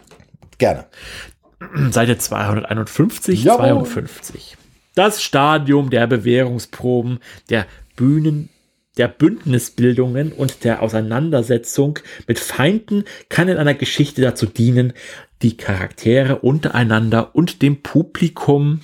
Gerne. 0.58 0.86
Seite 1.90 2.16
251, 2.16 3.44
Jawohl. 3.44 3.84
52. 3.84 4.56
Das 4.94 5.22
Stadium 5.22 5.90
der 5.90 6.06
Bewährungsproben, 6.06 7.20
der 7.48 7.66
Bühnen, 7.96 8.48
der 8.96 9.08
Bündnisbildungen 9.08 10.32
und 10.32 10.64
der 10.64 10.82
Auseinandersetzung 10.82 11.98
mit 12.26 12.38
Feinden 12.38 13.04
kann 13.28 13.48
in 13.48 13.56
einer 13.56 13.74
Geschichte 13.74 14.22
dazu 14.22 14.46
dienen, 14.46 14.92
die 15.42 15.56
Charaktere 15.56 16.36
untereinander 16.40 17.34
und 17.34 17.62
dem 17.62 17.82
Publikum 17.82 18.80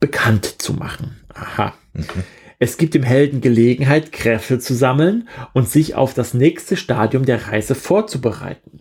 bekannt 0.00 0.62
zu 0.62 0.74
machen. 0.74 1.20
Aha. 1.34 1.74
Es 2.62 2.76
gibt 2.76 2.94
dem 2.94 3.02
Helden 3.02 3.40
Gelegenheit, 3.40 4.12
Kräfte 4.12 4.60
zu 4.60 4.74
sammeln 4.74 5.28
und 5.52 5.68
sich 5.68 5.96
auf 5.96 6.14
das 6.14 6.32
nächste 6.32 6.76
Stadium 6.76 7.24
der 7.24 7.48
Reise 7.48 7.74
vorzubereiten. 7.74 8.78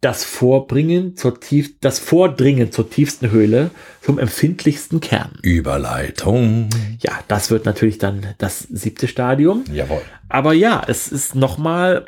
Das 0.00 0.24
Vorbringen 0.24 1.16
zur 1.16 1.38
tief, 1.38 1.78
das 1.78 2.00
Vordringen 2.00 2.72
zur 2.72 2.90
tiefsten 2.90 3.30
Höhle, 3.30 3.70
zum 4.00 4.18
empfindlichsten 4.18 4.98
Kern. 4.98 5.38
Überleitung. 5.42 6.70
Ja, 6.98 7.12
das 7.28 7.52
wird 7.52 7.66
natürlich 7.66 7.98
dann 7.98 8.34
das 8.38 8.58
siebte 8.58 9.06
Stadium. 9.06 9.62
Jawohl. 9.72 10.02
Aber 10.28 10.52
ja, 10.52 10.82
es 10.84 11.06
ist 11.06 11.36
nochmal 11.36 12.06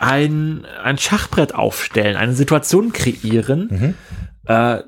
ein, 0.00 0.66
ein 0.82 0.98
Schachbrett 0.98 1.54
aufstellen, 1.54 2.16
eine 2.16 2.32
Situation 2.34 2.92
kreieren. 2.92 3.68
Mhm. 3.70 3.94
Äh, 4.46 4.82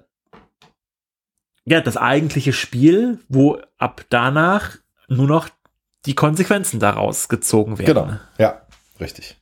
ja, 1.65 1.81
das 1.81 1.97
eigentliche 1.97 2.53
Spiel, 2.53 3.21
wo 3.29 3.61
ab 3.79 4.05
danach 4.09 4.82
nur 5.17 5.27
noch 5.27 5.49
die 6.07 6.15
Konsequenzen 6.15 6.81
daraus 6.81 7.29
gezogen 7.29 7.79
werden. 7.79 7.95
Genau. 7.95 8.19
Ja, 8.39 8.63
richtig. 9.01 9.37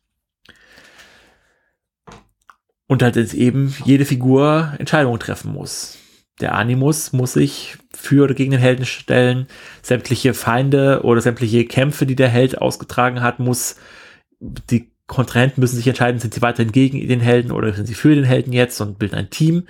Und 2.86 3.02
halt 3.02 3.16
jetzt 3.16 3.34
eben 3.34 3.74
jede 3.84 4.04
Figur 4.04 4.74
Entscheidungen 4.78 5.20
treffen 5.20 5.52
muss. 5.52 5.96
Der 6.40 6.54
Animus 6.54 7.12
muss 7.12 7.34
sich 7.34 7.76
für 7.94 8.24
oder 8.24 8.34
gegen 8.34 8.50
den 8.50 8.60
Helden 8.60 8.86
stellen. 8.86 9.46
Sämtliche 9.82 10.34
Feinde 10.34 11.02
oder 11.04 11.20
sämtliche 11.20 11.66
Kämpfe, 11.66 12.06
die 12.06 12.16
der 12.16 12.28
Held 12.28 12.58
ausgetragen 12.58 13.22
hat, 13.22 13.38
muss 13.38 13.76
die 14.40 14.90
Kontrahenten 15.06 15.60
müssen 15.60 15.76
sich 15.76 15.88
entscheiden, 15.88 16.20
sind 16.20 16.34
sie 16.34 16.42
weiterhin 16.42 16.72
gegen 16.72 17.06
den 17.06 17.20
Helden 17.20 17.50
oder 17.50 17.72
sind 17.72 17.86
sie 17.86 17.94
für 17.94 18.14
den 18.14 18.24
Helden 18.24 18.52
jetzt 18.52 18.80
und 18.80 18.98
bilden 18.98 19.16
ein 19.16 19.28
Team. 19.28 19.66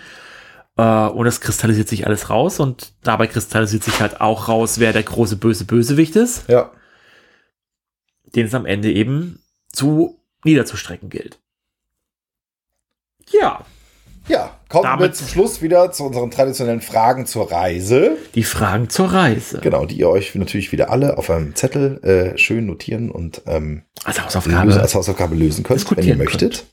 Äh, 0.80 1.08
und 1.10 1.26
es 1.26 1.40
kristallisiert 1.40 1.88
sich 1.88 2.06
alles 2.06 2.30
raus 2.30 2.58
und 2.60 2.92
dabei 3.02 3.26
kristallisiert 3.26 3.84
sich 3.84 4.00
halt 4.00 4.20
auch 4.20 4.48
raus, 4.48 4.78
wer 4.78 4.92
der 4.92 5.02
große 5.02 5.36
böse 5.36 5.64
Bösewicht 5.64 6.16
ist, 6.16 6.44
Ja. 6.48 6.70
den 8.34 8.46
es 8.46 8.54
am 8.54 8.64
Ende 8.66 8.90
eben 8.92 9.42
zu 9.72 10.18
niederzustrecken 10.44 11.10
gilt. 11.10 11.38
Ja, 13.30 13.64
Ja, 14.28 14.56
kommen 14.68 14.84
wir 14.84 14.90
Damit- 14.90 15.16
zum 15.16 15.26
Schluss 15.26 15.60
wieder 15.60 15.90
zu 15.90 16.04
unseren 16.04 16.30
traditionellen 16.30 16.82
Fragen 16.82 17.26
zur 17.26 17.50
Reise. 17.50 18.16
die 18.36 18.44
Fragen 18.44 18.88
zur 18.88 19.12
Reise. 19.12 19.58
Genau, 19.60 19.86
die 19.86 19.96
ihr 19.96 20.08
euch 20.08 20.34
natürlich 20.36 20.70
wieder 20.70 20.90
alle 20.90 21.18
auf 21.18 21.30
einem 21.30 21.56
Zettel 21.56 22.00
äh, 22.04 22.38
schön 22.38 22.66
notieren 22.66 23.10
und 23.10 23.42
ähm, 23.46 23.82
Als 24.04 24.16
lösen, 24.18 24.26
Hausaufgabe. 24.26 24.80
als 24.80 24.94
Hausaufgabe 24.94 25.34
lösen 25.34 25.64
könnt, 25.64 25.90
wenn 25.96 26.06
ihr 26.06 26.16
möchtet. 26.16 26.64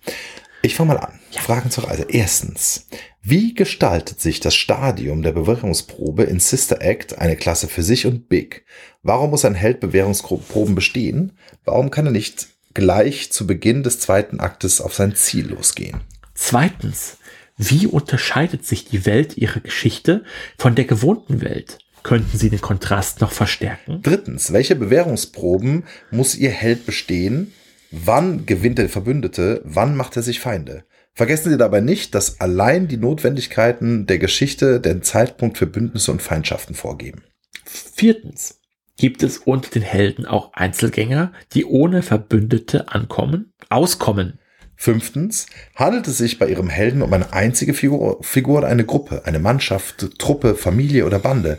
Ich 0.61 0.75
fange 0.75 0.93
mal 0.93 0.99
an. 0.99 1.19
Fragen 1.47 1.71
zur 1.71 1.85
Reise. 1.85 2.07
Erstens, 2.09 2.87
wie 3.21 3.53
gestaltet 3.53 4.19
sich 4.19 4.41
das 4.41 4.53
Stadium 4.53 5.21
der 5.21 5.31
Bewährungsprobe 5.31 6.23
in 6.23 6.39
Sister 6.39 6.81
Act, 6.81 7.17
eine 7.19 7.37
Klasse 7.37 7.67
für 7.67 7.83
sich 7.83 8.05
und 8.05 8.27
Big? 8.27 8.65
Warum 9.01 9.29
muss 9.29 9.45
ein 9.45 9.55
Held 9.55 9.79
Bewährungsproben 9.79 10.75
bestehen? 10.75 11.37
Warum 11.63 11.89
kann 11.89 12.07
er 12.07 12.11
nicht 12.11 12.47
gleich 12.73 13.31
zu 13.31 13.47
Beginn 13.47 13.83
des 13.83 13.99
zweiten 13.99 14.39
Aktes 14.39 14.81
auf 14.81 14.93
sein 14.93 15.15
Ziel 15.15 15.47
losgehen? 15.47 16.01
Zweitens, 16.33 17.17
wie 17.57 17.87
unterscheidet 17.87 18.65
sich 18.65 18.85
die 18.85 19.05
Welt 19.05 19.37
ihrer 19.37 19.61
Geschichte 19.61 20.25
von 20.57 20.75
der 20.75 20.85
gewohnten 20.85 21.41
Welt? 21.41 21.79
Könnten 22.03 22.37
Sie 22.37 22.49
den 22.49 22.61
Kontrast 22.61 23.21
noch 23.21 23.31
verstärken? 23.31 24.01
Drittens, 24.03 24.53
welche 24.53 24.75
Bewährungsproben 24.75 25.85
muss 26.11 26.35
Ihr 26.35 26.51
Held 26.51 26.85
bestehen? 26.85 27.53
Wann 27.91 28.45
gewinnt 28.45 28.77
der 28.77 28.89
Verbündete? 28.89 29.61
Wann 29.63 29.95
macht 29.95 30.15
er 30.15 30.23
sich 30.23 30.39
Feinde? 30.39 30.83
Vergessen 31.13 31.49
Sie 31.49 31.57
dabei 31.57 31.81
nicht, 31.81 32.13
dass 32.13 32.39
allein 32.39 32.87
die 32.87 32.97
Notwendigkeiten 32.97 34.05
der 34.05 34.19
Geschichte 34.19 34.79
den 34.79 35.01
Zeitpunkt 35.01 35.57
für 35.57 35.65
Bündnisse 35.65 36.11
und 36.11 36.21
Feindschaften 36.21 36.75
vorgeben. 36.75 37.23
Viertens, 37.65 38.59
gibt 38.97 39.23
es 39.23 39.39
unter 39.39 39.69
den 39.69 39.81
Helden 39.81 40.25
auch 40.25 40.53
Einzelgänger, 40.53 41.31
die 41.53 41.65
ohne 41.65 42.03
Verbündete 42.03 42.89
ankommen, 42.89 43.53
auskommen? 43.69 44.39
Fünftens, 44.75 45.47
handelt 45.75 46.07
es 46.07 46.19
sich 46.19 46.37
bei 46.37 46.47
Ihrem 46.47 46.69
Helden 46.69 47.01
um 47.01 47.11
eine 47.11 47.33
einzige 47.33 47.73
Figur, 47.73 48.19
Figur 48.21 48.59
oder 48.59 48.67
eine 48.67 48.85
Gruppe, 48.85 49.23
eine 49.25 49.39
Mannschaft, 49.39 50.19
Truppe, 50.19 50.53
Familie 50.53 51.07
oder 51.07 51.17
Bande? 51.17 51.57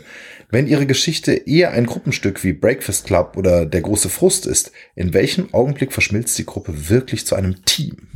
Wenn 0.51 0.65
Ihre 0.67 0.87
Geschichte 0.87 1.33
eher 1.33 1.71
ein 1.71 1.85
Gruppenstück 1.85 2.43
wie 2.43 2.53
Breakfast 2.53 3.05
Club 3.05 3.37
oder 3.37 3.67
Der 3.67 3.81
große 3.81 4.09
Frust 4.09 4.47
ist, 4.47 4.71
in 4.95 5.13
welchem 5.13 5.53
Augenblick 5.53 5.93
verschmilzt 5.93 6.37
die 6.39 6.45
Gruppe 6.45 6.89
wirklich 6.89 7.25
zu 7.27 7.35
einem 7.35 7.63
Team? 7.65 8.07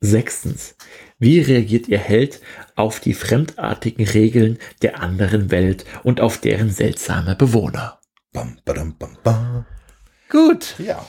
Sechstens, 0.00 0.74
wie 1.18 1.40
reagiert 1.40 1.88
Ihr 1.88 1.98
Held 1.98 2.40
auf 2.76 2.98
die 2.98 3.12
fremdartigen 3.14 4.06
Regeln 4.06 4.58
der 4.80 5.00
anderen 5.02 5.50
Welt 5.50 5.84
und 6.02 6.20
auf 6.22 6.38
deren 6.38 6.70
seltsame 6.70 7.36
Bewohner? 7.36 8.00
Bam, 8.32 8.56
badam, 8.64 8.96
bam, 8.98 9.18
bam. 9.22 9.66
Gut, 10.30 10.76
Ja, 10.78 11.04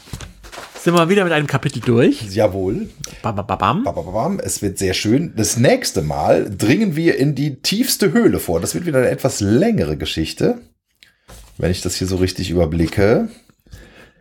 sind 0.78 0.94
wir 0.96 1.08
wieder 1.08 1.24
mit 1.24 1.32
einem 1.32 1.48
Kapitel 1.48 1.80
durch. 1.80 2.24
jawohl. 2.36 2.90
Bam, 3.22 3.38
bam, 3.38 3.48
bam, 3.48 3.58
bam. 3.58 3.84
Bam, 3.86 3.96
bam, 3.96 4.06
bam, 4.06 4.14
bam. 4.14 4.40
Es 4.42 4.62
wird 4.62 4.78
sehr 4.78 4.94
schön. 4.94 5.34
Das 5.38 5.56
nächste 5.56 6.02
Mal 6.02 6.54
dringen 6.56 6.98
wir 6.98 7.18
in 7.18 7.36
die 7.36 7.62
tiefste 7.62 8.12
Höhle 8.12 8.40
vor. 8.40 8.60
Das 8.60 8.76
wird 8.76 8.86
wieder 8.86 9.00
eine 9.00 9.10
etwas 9.10 9.40
längere 9.40 9.96
Geschichte. 9.96 10.60
Wenn 11.58 11.72
ich 11.72 11.82
das 11.82 11.96
hier 11.96 12.08
so 12.08 12.16
richtig 12.18 12.50
überblicke. 12.50 13.30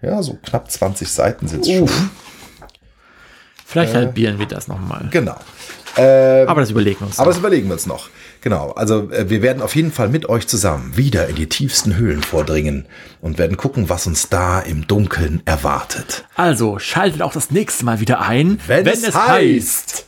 Ja, 0.03 0.23
so 0.23 0.39
knapp 0.45 0.71
20 0.71 1.09
Seiten 1.09 1.49
sind 1.49 1.67
es 1.67 1.73
schon. 1.73 1.89
Vielleicht 3.65 3.95
halbieren 3.95 4.39
wir 4.39 4.47
das 4.47 4.69
nochmal. 4.69 5.09
Genau. 5.11 5.37
Äh, 5.97 6.45
Aber 6.47 6.61
das 6.63 6.71
überlegen 6.71 7.01
wir 7.01 7.07
uns. 7.07 7.19
aber 7.19 7.27
noch. 7.27 7.33
das 7.35 7.39
überlegen 7.39 7.69
wir 7.69 7.75
uns 7.75 7.87
noch. 7.87 8.09
Genau. 8.41 8.73
Also 8.73 9.11
äh, 9.11 9.29
wir 9.31 9.41
werden 9.43 9.63
auf 9.63 9.77
jeden 9.77 9.93
Fall 9.93 10.09
mit 10.09 10.29
euch 10.29 10.47
zusammen 10.47 10.97
wieder 10.97 11.29
in 11.29 11.37
die 11.37 11.49
tiefsten 11.49 11.97
Höhlen 11.97 12.23
vordringen 12.23 12.87
und 13.21 13.39
werden 13.39 13.57
gucken, 13.57 13.89
was 13.89 14.07
uns 14.07 14.29
da 14.29 14.61
im 14.61 14.87
Dunkeln 14.87 15.43
erwartet. 15.45 16.25
Also 16.35 16.79
schaltet 16.79 17.23
auch 17.23 17.33
das 17.33 17.51
nächste 17.51 17.85
Mal 17.85 18.01
wieder 18.01 18.21
ein, 18.23 18.59
Wenn 18.67 18.87
es 18.87 19.05
heißt- 19.15 20.05